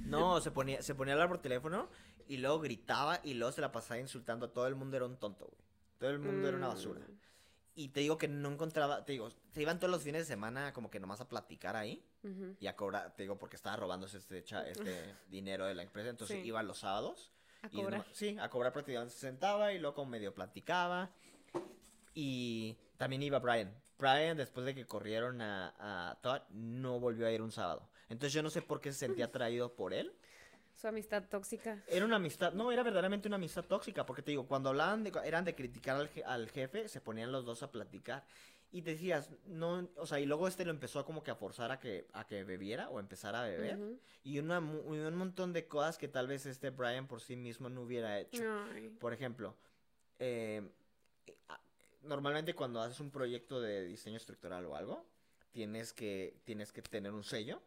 No, 0.07 0.41
se 0.41 0.51
ponía, 0.51 0.81
se 0.83 0.95
ponía 0.95 1.13
a 1.13 1.17
hablar 1.17 1.29
por 1.29 1.39
teléfono 1.43 1.91
y 2.29 2.37
luego 2.39 2.61
gritaba 2.61 3.21
y 3.25 3.35
luego 3.35 3.53
se 3.53 3.61
la 3.61 3.73
pasaba 3.73 3.99
insultando 4.01 4.47
a 4.47 4.53
todo 4.53 4.67
el 4.69 4.75
mundo. 4.75 4.97
Era 4.97 5.07
un 5.07 5.19
tonto, 5.19 5.47
güey. 5.47 5.59
Todo 5.99 6.11
el 6.11 6.19
mundo 6.21 6.47
era 6.49 6.57
una 6.57 6.69
basura. 6.69 7.01
Y 7.77 7.89
te 7.89 8.01
digo 8.01 8.17
que 8.19 8.29
no 8.29 8.53
encontraba, 8.53 9.05
te 9.05 9.13
digo, 9.13 9.31
se 9.53 9.61
iban 9.63 9.79
todos 9.81 9.91
los 9.91 10.03
fines 10.03 10.23
de 10.23 10.27
semana 10.27 10.73
como 10.73 10.91
que 10.91 11.01
nomás 11.01 11.21
a 11.21 11.29
platicar 11.29 11.75
ahí 11.75 12.05
y 12.61 12.67
a 12.69 12.77
cobrar, 12.77 13.15
te 13.17 13.25
digo, 13.25 13.37
porque 13.39 13.57
estaba 13.57 13.77
robándose 13.77 14.19
este, 14.19 14.45
cha- 14.45 14.67
este 14.69 15.15
dinero 15.29 15.67
de 15.67 15.75
la 15.75 15.83
empresa. 15.83 16.11
Entonces 16.11 16.41
Sí. 16.41 16.47
iba 16.49 16.63
los 16.63 16.79
sábados. 16.79 17.33
A 17.63 17.67
y 17.73 17.77
cobrar. 17.83 18.01
nomás- 18.01 18.07
sí, 18.17 18.37
a 18.41 18.49
cobrar 18.49 18.73
prácticamente 18.73 19.13
se 19.15 19.21
sentaba 19.21 19.73
y 19.73 19.79
luego 19.81 20.07
medio 20.07 20.33
platicaba. 20.35 21.11
Y 22.15 22.77
también 22.97 23.23
iba 23.23 23.39
Brian. 23.41 23.75
Brian, 23.99 24.37
después 24.37 24.67
de 24.67 24.75
que 24.75 24.87
corrieron 24.87 25.41
a, 25.41 25.75
a 26.11 26.21
Todd, 26.21 26.43
no 26.51 27.01
volvió 27.01 27.27
a 27.27 27.31
ir 27.33 27.43
un 27.43 27.53
sábado. 27.53 27.89
Entonces 28.09 28.33
yo 28.33 28.43
no 28.43 28.51
sé 28.51 28.63
por 28.63 28.81
qué 28.81 28.93
se 28.93 28.99
sentía 29.01 29.25
atraído 29.27 29.75
por 29.75 29.95
él. 29.95 30.15
Su 30.85 30.89
amistad 30.89 31.25
tóxica. 31.31 31.83
Era 31.89 32.05
una 32.05 32.17
amistad, 32.17 32.53
no, 32.53 32.71
era 32.71 32.83
verdaderamente 32.83 33.27
una 33.27 33.37
amistad 33.37 33.65
tóxica, 33.65 34.05
porque 34.05 34.21
te 34.21 34.33
digo, 34.33 34.47
cuando 34.47 34.69
hablaban 34.69 35.03
de, 35.03 35.13
eran 35.25 35.43
de 35.43 35.55
criticar 35.55 35.97
al, 35.97 36.11
je- 36.11 36.23
al 36.27 36.51
jefe, 36.51 36.89
se 36.91 37.01
ponían 37.01 37.33
los 37.33 37.47
dos 37.47 37.63
a 37.63 37.73
platicar. 37.73 38.23
Y 38.71 38.83
decías, 38.83 39.31
no, 39.47 39.89
o 39.97 40.07
sea, 40.07 40.21
y 40.21 40.27
luego 40.27 40.47
este 40.47 40.63
lo 40.67 40.71
empezó 40.71 40.99
a 40.99 41.07
como 41.07 41.23
que 41.23 41.31
a 41.31 41.37
forzar 41.37 41.71
a 41.73 41.79
que, 41.79 42.07
a 42.13 42.27
que 42.27 42.45
bebiera 42.45 42.91
o 42.91 43.01
empezara 43.01 43.45
a 43.45 43.47
beber. 43.47 43.79
Ujú. 43.79 43.99
Y 44.25 44.39
una, 44.41 44.59
un 44.59 45.15
montón 45.15 45.55
de 45.55 45.67
cosas 45.67 45.97
que 45.97 46.07
tal 46.07 46.27
vez 46.27 46.45
este 46.45 46.69
Brian 46.69 47.07
por 47.07 47.23
sí 47.23 47.35
mismo 47.35 47.71
no 47.71 47.81
hubiera 47.81 48.21
hecho. 48.21 48.43
Ay. 48.75 48.91
Por 48.91 49.15
ejemplo, 49.15 49.57
eh, 50.19 50.69
normalmente 52.03 52.55
cuando 52.55 52.83
haces 52.83 53.01
un 53.01 53.11
proyecto 53.11 53.59
de 53.59 53.87
diseño 53.87 54.19
estructural 54.19 54.67
o 54.67 54.77
algo, 54.77 55.03
tienes 55.51 55.95
que, 55.95 56.37
tienes 56.45 56.73
que 56.73 56.83
tener 56.83 57.13
un 57.13 57.25
sello. 57.25 57.63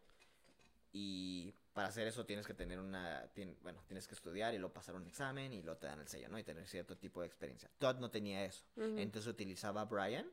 Y 0.94 1.54
para 1.78 1.90
hacer 1.90 2.08
eso 2.08 2.26
tienes 2.26 2.48
que 2.48 2.56
tener 2.56 2.80
una, 2.80 3.32
tien- 3.36 3.56
bueno, 3.62 3.84
tienes 3.86 4.08
que 4.08 4.16
estudiar 4.16 4.52
y 4.56 4.58
luego 4.58 4.74
pasar 4.74 4.96
un 4.96 5.06
examen 5.06 5.54
y 5.54 5.62
luego 5.62 5.78
te 5.80 5.86
dan 5.86 6.00
el 6.00 6.08
sello, 6.08 6.28
¿no? 6.28 6.40
Y 6.40 6.44
tener 6.44 6.66
cierto 6.66 6.98
tipo 6.98 7.22
de 7.22 7.28
experiencia. 7.28 7.70
Todd 7.78 7.98
no 8.00 8.10
tenía 8.10 8.44
eso. 8.46 8.66
Entonces 8.98 9.28
utilizaba 9.32 9.82
a 9.82 9.86
Brian 9.86 10.28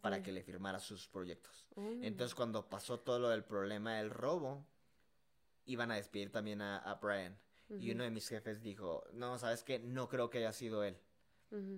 ¿Para, 0.00 0.22
que 0.22 0.32
le 0.32 0.42
firmara 0.42 0.78
sus 0.78 1.06
proyectos. 1.06 1.68
Entonces 2.02 2.34
cuando 2.34 2.66
pasó 2.70 2.98
todo 3.00 3.18
lo 3.18 3.28
del 3.28 3.44
problema 3.44 3.96
del 3.98 4.08
robo, 4.08 4.64
iban 5.66 5.90
a 5.90 5.96
despedir 5.96 6.32
también 6.32 6.62
a, 6.62 6.78
a 6.78 6.94
Brian. 6.94 7.36
Y 7.68 7.90
uno 7.92 8.04
de 8.04 8.10
mis 8.10 8.26
jefes 8.26 8.62
dijo, 8.62 9.04
no, 9.12 9.38
¿sabes 9.38 9.64
qué? 9.64 9.78
No 9.80 10.08
creo 10.08 10.30
que 10.30 10.38
haya 10.38 10.52
sido 10.54 10.82
él. 10.82 10.96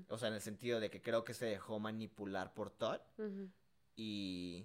O 0.08 0.16
sea, 0.16 0.28
en 0.28 0.34
el 0.34 0.40
sentido 0.42 0.78
de 0.78 0.90
que 0.90 1.02
creo 1.02 1.24
que 1.24 1.34
se 1.34 1.46
dejó 1.46 1.80
manipular 1.80 2.54
por 2.54 2.70
Todd 2.70 3.00
y 3.96 4.64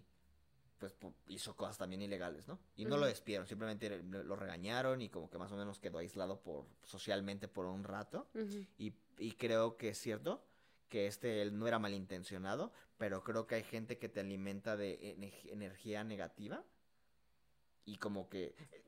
pues 0.81 1.13
hizo 1.27 1.55
cosas 1.55 1.77
también 1.77 2.01
ilegales, 2.01 2.47
¿no? 2.47 2.59
Y 2.75 2.85
no 2.85 2.97
lo 2.97 3.05
despidieron, 3.05 3.47
simplemente 3.47 4.01
lo 4.03 4.35
regañaron 4.35 5.01
y 5.01 5.09
como 5.09 5.29
que 5.29 5.37
más 5.37 5.51
o 5.51 5.57
menos 5.57 5.79
quedó 5.79 5.99
aislado 5.99 6.41
por 6.41 6.65
socialmente 6.83 7.47
por 7.47 7.65
un 7.65 7.83
rato. 7.83 8.27
Ujú. 8.33 8.65
Y, 8.77 8.93
y 9.17 9.33
creo 9.33 9.77
que 9.77 9.89
es 9.89 9.97
cierto 9.99 10.43
que 10.89 11.07
este 11.07 11.41
él 11.41 11.57
no 11.57 11.67
era 11.67 11.79
malintencionado, 11.79 12.71
pero 12.97 13.23
creo 13.23 13.47
que 13.47 13.55
hay 13.55 13.63
gente 13.63 13.97
que 13.97 14.09
te 14.09 14.19
alimenta 14.19 14.75
de 14.75 15.15
enej- 15.17 15.51
energía 15.51 16.03
negativa 16.03 16.65
y 17.85 17.97
como 17.97 18.29
que 18.29 18.55
eh, 18.57 18.83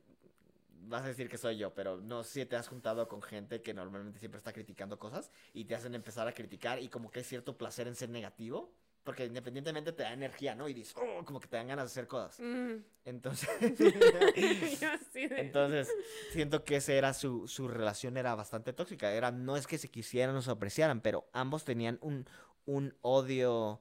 vas 0.86 1.04
a 1.04 1.08
decir 1.08 1.28
que 1.28 1.38
soy 1.38 1.56
yo, 1.56 1.74
pero 1.74 2.00
no 2.00 2.22
sé 2.22 2.40
si 2.40 2.46
te 2.46 2.56
has 2.56 2.68
juntado 2.68 3.08
con 3.08 3.22
gente 3.22 3.62
que 3.62 3.72
normalmente 3.74 4.18
siempre 4.18 4.38
está 4.38 4.52
criticando 4.52 4.98
cosas 4.98 5.30
y 5.52 5.64
te 5.64 5.74
hacen 5.74 5.94
empezar 5.94 6.28
a 6.28 6.32
criticar 6.32 6.80
y 6.80 6.88
como 6.88 7.10
que 7.10 7.20
hay 7.20 7.24
cierto 7.24 7.56
placer 7.56 7.88
en 7.88 7.94
ser 7.94 8.10
negativo, 8.10 8.74
porque 9.04 9.26
independientemente 9.26 9.92
te 9.92 10.02
da 10.02 10.12
energía, 10.12 10.54
¿no? 10.54 10.68
Y 10.68 10.74
dices, 10.74 10.94
oh, 10.96 11.24
como 11.24 11.38
que 11.38 11.46
te 11.46 11.56
dan 11.56 11.68
ganas 11.68 11.84
de 11.84 11.92
hacer 11.92 12.08
cosas. 12.08 12.40
Mm. 12.40 12.76
Entonces, 13.04 13.48
entonces, 15.14 15.88
siento 16.32 16.64
que 16.64 16.76
esa 16.76 16.92
era 16.94 17.12
su, 17.14 17.46
su 17.48 17.68
relación 17.68 18.16
era 18.16 18.34
bastante 18.34 18.72
tóxica. 18.72 19.12
Era, 19.12 19.30
no 19.30 19.56
es 19.56 19.66
que 19.66 19.78
se 19.78 19.90
quisieran 19.90 20.34
o 20.36 20.42
se 20.42 20.50
apreciaran, 20.50 21.00
pero 21.00 21.28
ambos 21.32 21.64
tenían 21.64 21.98
un, 22.00 22.26
un 22.64 22.96
odio 23.02 23.80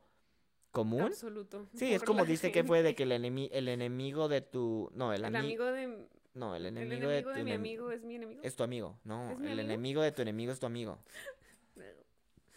común. 0.71 1.03
Absoluto. 1.03 1.67
Sí, 1.75 1.93
es 1.93 2.03
como 2.03 2.25
dice 2.25 2.51
que 2.51 2.63
fue 2.63 2.83
de 2.83 2.95
que 2.95 3.03
el, 3.03 3.11
enemi- 3.11 3.49
el 3.51 3.67
enemigo 3.67 4.27
de 4.27 4.41
tu... 4.41 4.91
No, 4.93 5.13
el, 5.13 5.23
El 5.23 5.33
ami- 5.33 5.39
amigo 5.39 5.65
de... 5.65 6.07
No, 6.33 6.55
el 6.55 6.65
El 6.65 6.77
enemigo, 6.77 7.11
enemigo 7.11 7.29
de 7.29 7.35
de 7.35 7.39
tu 7.41 7.45
mi 7.45 7.51
amigo 7.51 7.91
es 7.91 8.03
mi 8.03 8.15
enemigo. 8.15 8.41
Es 8.43 8.55
tu 8.55 8.63
amigo. 8.63 8.99
No, 9.03 9.31
¿Es 9.31 9.37
mi 9.37 9.45
el 9.45 9.51
amigo? 9.53 9.65
enemigo 9.69 10.01
de 10.01 10.11
tu 10.11 10.21
enemigo 10.23 10.51
es 10.51 10.59
tu 10.59 10.65
amigo. 10.65 10.97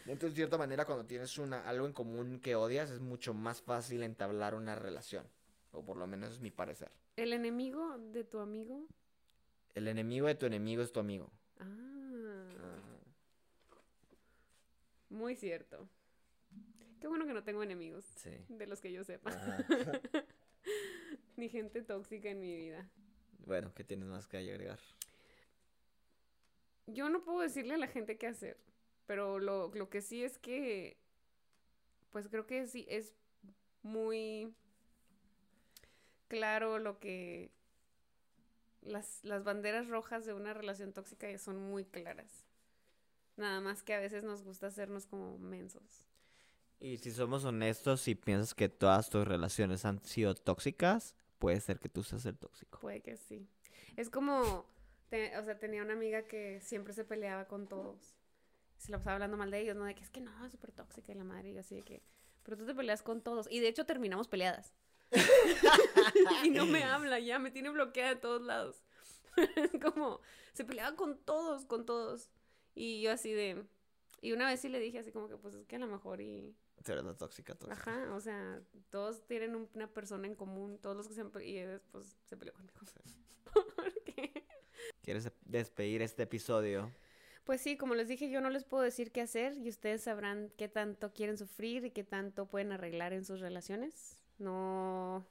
Entonces, 0.08 0.30
de 0.30 0.36
cierta 0.36 0.56
manera, 0.58 0.84
cuando 0.84 1.04
tienes 1.04 1.36
una, 1.38 1.68
algo 1.68 1.86
en 1.86 1.92
común 1.92 2.40
que 2.40 2.54
odias, 2.54 2.90
es 2.90 3.00
mucho 3.00 3.34
más 3.34 3.60
fácil 3.60 4.02
entablar 4.02 4.54
una 4.54 4.74
relación. 4.76 5.26
O 5.72 5.84
por 5.84 5.96
lo 5.96 6.06
menos 6.06 6.34
es 6.34 6.40
mi 6.40 6.50
parecer. 6.50 6.90
¿El 7.16 7.32
enemigo 7.32 7.98
de 7.98 8.24
tu 8.24 8.38
amigo? 8.38 8.86
El 9.74 9.88
enemigo 9.88 10.26
de 10.26 10.34
tu 10.36 10.46
enemigo 10.46 10.82
es 10.82 10.92
tu 10.92 11.00
amigo. 11.00 11.30
Ah, 11.58 11.66
muy 15.10 15.34
cierto. 15.36 15.88
Qué 17.00 17.08
bueno 17.08 17.26
que 17.26 17.34
no 17.34 17.42
tengo 17.44 17.62
enemigos, 17.62 18.04
Sí. 18.16 18.30
de 18.48 18.66
los 18.66 18.80
que 18.80 18.92
yo 18.92 19.04
sepa. 19.04 19.30
Ni 21.36 21.48
gente 21.48 21.82
tóxica 21.82 22.30
en 22.30 22.40
mi 22.40 22.54
vida. 22.56 22.88
bueno, 23.44 23.72
¿qué 23.74 23.84
tienes 23.84 24.08
más 24.08 24.26
que 24.26 24.38
agregar? 24.38 24.78
Yo 26.86 27.08
no 27.10 27.22
puedo 27.24 27.40
decirle 27.40 27.74
a 27.74 27.78
la 27.78 27.88
gente 27.88 28.16
qué 28.16 28.26
hacer, 28.28 28.56
pero 29.06 29.38
lo, 29.38 29.72
lo 29.74 29.88
que 29.88 30.00
sí 30.02 30.22
es 30.24 30.38
que, 30.38 30.98
pues 32.10 32.28
creo 32.28 32.46
que 32.46 32.66
sí 32.66 32.86
es 32.88 33.14
muy 33.82 34.54
claro 36.28 36.78
lo 36.78 36.98
que 36.98 37.52
las, 38.82 39.22
las 39.24 39.44
banderas 39.44 39.88
rojas 39.88 40.24
de 40.26 40.32
una 40.34 40.54
relación 40.54 40.92
tóxica 40.92 41.30
ya 41.30 41.38
son 41.38 41.56
muy 41.58 41.84
claras. 41.84 42.46
Nada 43.36 43.60
más 43.60 43.82
que 43.82 43.94
a 43.94 44.00
veces 44.00 44.24
nos 44.24 44.42
gusta 44.42 44.68
hacernos 44.68 45.06
como 45.06 45.38
mensos. 45.38 46.06
Y 46.78 46.98
si 46.98 47.10
somos 47.10 47.44
honestos 47.44 48.06
y 48.08 48.14
piensas 48.14 48.54
que 48.54 48.68
todas 48.68 49.10
tus 49.10 49.26
relaciones 49.26 49.84
han 49.84 50.02
sido 50.04 50.34
tóxicas, 50.34 51.16
puede 51.38 51.60
ser 51.60 51.78
que 51.78 51.88
tú 51.88 52.02
seas 52.02 52.26
el 52.26 52.38
tóxico. 52.38 52.78
Puede 52.80 53.00
que 53.00 53.16
sí. 53.16 53.46
Es 53.96 54.10
como, 54.10 54.66
te- 55.10 55.36
o 55.38 55.44
sea, 55.44 55.58
tenía 55.58 55.82
una 55.82 55.94
amiga 55.94 56.26
que 56.26 56.60
siempre 56.60 56.92
se 56.92 57.04
peleaba 57.04 57.46
con 57.46 57.66
todos. 57.66 58.15
Se 58.78 58.90
la 58.90 58.98
pasaba 58.98 59.14
hablando 59.14 59.36
mal 59.36 59.50
de 59.50 59.60
ellos, 59.60 59.76
¿no? 59.76 59.84
De 59.84 59.94
que 59.94 60.02
es 60.02 60.10
que 60.10 60.20
no, 60.20 60.44
es 60.44 60.52
súper 60.52 60.72
tóxica 60.72 61.14
la 61.14 61.24
madre, 61.24 61.50
y 61.50 61.58
así 61.58 61.74
de 61.76 61.82
que, 61.82 62.02
pero 62.42 62.56
tú 62.56 62.66
te 62.66 62.74
peleas 62.74 63.02
con 63.02 63.22
todos. 63.22 63.48
Y 63.50 63.60
de 63.60 63.68
hecho 63.68 63.86
terminamos 63.86 64.28
peleadas. 64.28 64.74
y 66.44 66.50
no 66.50 66.66
me 66.66 66.84
habla 66.84 67.18
ya, 67.20 67.38
me 67.38 67.50
tiene 67.50 67.70
bloqueada 67.70 68.10
de 68.14 68.20
todos 68.20 68.42
lados. 68.42 68.82
es 69.56 69.70
como, 69.80 70.20
se 70.52 70.64
peleaba 70.64 70.96
con 70.96 71.18
todos, 71.18 71.64
con 71.64 71.84
todos. 71.86 72.30
Y 72.74 73.00
yo 73.00 73.12
así 73.12 73.32
de, 73.32 73.64
y 74.20 74.32
una 74.32 74.46
vez 74.46 74.60
sí 74.60 74.68
le 74.68 74.78
dije 74.80 74.98
así 74.98 75.12
como 75.12 75.28
que, 75.28 75.36
pues 75.36 75.54
es 75.54 75.66
que 75.66 75.76
a 75.76 75.78
lo 75.78 75.86
mejor 75.86 76.20
y... 76.20 76.54
Eres 76.86 77.02
la 77.02 77.16
tóxica, 77.16 77.56
tóxica. 77.56 77.90
Ajá, 77.90 78.14
o 78.14 78.20
sea, 78.20 78.62
todos 78.90 79.26
tienen 79.26 79.56
un- 79.56 79.68
una 79.74 79.92
persona 79.92 80.28
en 80.28 80.36
común, 80.36 80.78
todos 80.78 80.96
los 80.96 81.08
que 81.08 81.14
se 81.14 81.20
han 81.20 81.32
y 81.42 81.54
después 81.54 82.16
se 82.26 82.36
peleó 82.36 82.54
conmigo. 82.54 82.78
¿Por 83.52 83.92
qué? 84.04 84.46
¿Quieres 85.02 85.28
despedir 85.44 86.02
este 86.02 86.22
episodio? 86.22 86.92
Pues 87.46 87.60
sí, 87.60 87.76
como 87.76 87.94
les 87.94 88.08
dije, 88.08 88.28
yo 88.28 88.40
no 88.40 88.50
les 88.50 88.64
puedo 88.64 88.82
decir 88.82 89.12
qué 89.12 89.20
hacer 89.20 89.56
y 89.56 89.68
ustedes 89.68 90.02
sabrán 90.02 90.50
qué 90.58 90.66
tanto 90.66 91.12
quieren 91.14 91.38
sufrir 91.38 91.84
y 91.84 91.92
qué 91.92 92.02
tanto 92.02 92.46
pueden 92.46 92.72
arreglar 92.72 93.12
en 93.12 93.24
sus 93.24 93.38
relaciones. 93.38 94.18
No, 94.38 95.24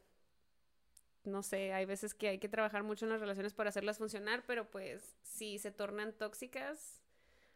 no 1.26 1.44
sé, 1.44 1.74
hay 1.74 1.84
veces 1.84 2.14
que 2.14 2.30
hay 2.30 2.40
que 2.40 2.48
trabajar 2.48 2.84
mucho 2.84 3.06
en 3.06 3.12
las 3.12 3.20
relaciones 3.20 3.54
para 3.54 3.68
hacerlas 3.68 3.98
funcionar, 3.98 4.46
pero 4.48 4.72
pues 4.72 5.18
si 5.24 5.60
se 5.60 5.72
tornan 5.72 6.14
tóxicas, 6.14 7.02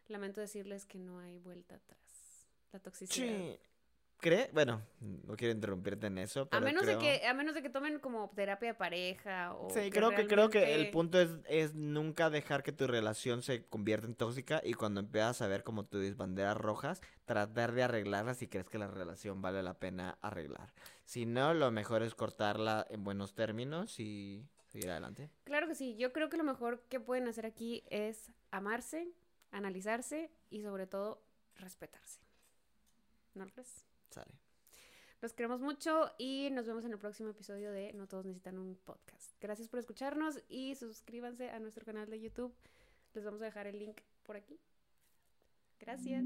lamento 0.08 0.42
decirles 0.42 0.84
que 0.84 0.98
no 0.98 1.20
hay 1.20 1.38
vuelta 1.38 1.76
atrás. 1.76 2.46
La 2.72 2.80
toxicidad. 2.80 3.28
Sí. 3.28 3.58
¿Cree? 4.20 4.50
Bueno, 4.52 4.82
no 5.00 5.36
quiero 5.36 5.54
interrumpirte 5.54 6.06
en 6.06 6.18
eso, 6.18 6.48
A 6.50 6.60
menos 6.60 6.82
creo... 6.82 6.98
de 6.98 7.04
que, 7.04 7.26
a 7.26 7.34
menos 7.34 7.54
de 7.54 7.62
que 7.62 7.70
tomen 7.70 7.98
como 7.98 8.30
terapia 8.30 8.68
de 8.68 8.74
pareja 8.74 9.54
o 9.54 9.70
Sí, 9.70 9.90
creo 9.90 10.10
que, 10.10 10.26
creo 10.26 10.50
que 10.50 10.74
el 10.74 10.90
punto 10.90 11.20
es, 11.20 11.30
es 11.48 11.74
nunca 11.74 12.30
dejar 12.30 12.62
que 12.62 12.72
tu 12.72 12.86
relación 12.86 13.42
se 13.42 13.64
convierta 13.64 14.06
en 14.06 14.14
tóxica 14.14 14.60
y 14.64 14.74
cuando 14.74 15.00
empiezas 15.00 15.42
a 15.42 15.48
ver 15.48 15.64
como 15.64 15.84
dices 15.84 16.16
banderas 16.16 16.56
rojas, 16.56 17.00
tratar 17.24 17.72
de 17.72 17.82
arreglarlas 17.82 18.38
si 18.38 18.48
crees 18.48 18.68
que 18.68 18.78
la 18.78 18.88
relación 18.88 19.40
vale 19.42 19.62
la 19.62 19.74
pena 19.74 20.18
arreglar. 20.20 20.72
Si 21.04 21.26
no, 21.26 21.54
lo 21.54 21.70
mejor 21.70 22.02
es 22.02 22.14
cortarla 22.14 22.86
en 22.90 23.04
buenos 23.04 23.34
términos 23.34 23.98
y 23.98 24.44
seguir 24.68 24.90
adelante. 24.90 25.30
Claro 25.44 25.66
que 25.66 25.74
sí, 25.74 25.96
yo 25.96 26.12
creo 26.12 26.28
que 26.28 26.36
lo 26.36 26.44
mejor 26.44 26.82
que 26.88 27.00
pueden 27.00 27.26
hacer 27.28 27.46
aquí 27.46 27.82
es 27.90 28.30
amarse, 28.50 29.08
analizarse 29.50 30.30
y 30.50 30.62
sobre 30.62 30.86
todo 30.86 31.22
respetarse. 31.56 32.20
¿No 33.34 33.44
lo 33.44 33.52
crees? 33.52 33.89
Sale. 34.10 34.38
Los 35.20 35.34
queremos 35.34 35.60
mucho 35.60 36.10
y 36.18 36.48
nos 36.50 36.66
vemos 36.66 36.84
en 36.84 36.92
el 36.92 36.98
próximo 36.98 37.28
episodio 37.28 37.72
de 37.72 37.92
No 37.92 38.06
Todos 38.06 38.24
Necesitan 38.24 38.58
un 38.58 38.76
Podcast. 38.76 39.32
Gracias 39.40 39.68
por 39.68 39.78
escucharnos 39.78 40.42
y 40.48 40.74
suscríbanse 40.76 41.50
a 41.50 41.58
nuestro 41.58 41.84
canal 41.84 42.08
de 42.08 42.20
YouTube. 42.20 42.54
Les 43.12 43.24
vamos 43.24 43.42
a 43.42 43.46
dejar 43.46 43.66
el 43.66 43.78
link 43.78 44.00
por 44.22 44.36
aquí. 44.36 44.58
Gracias. 45.78 46.24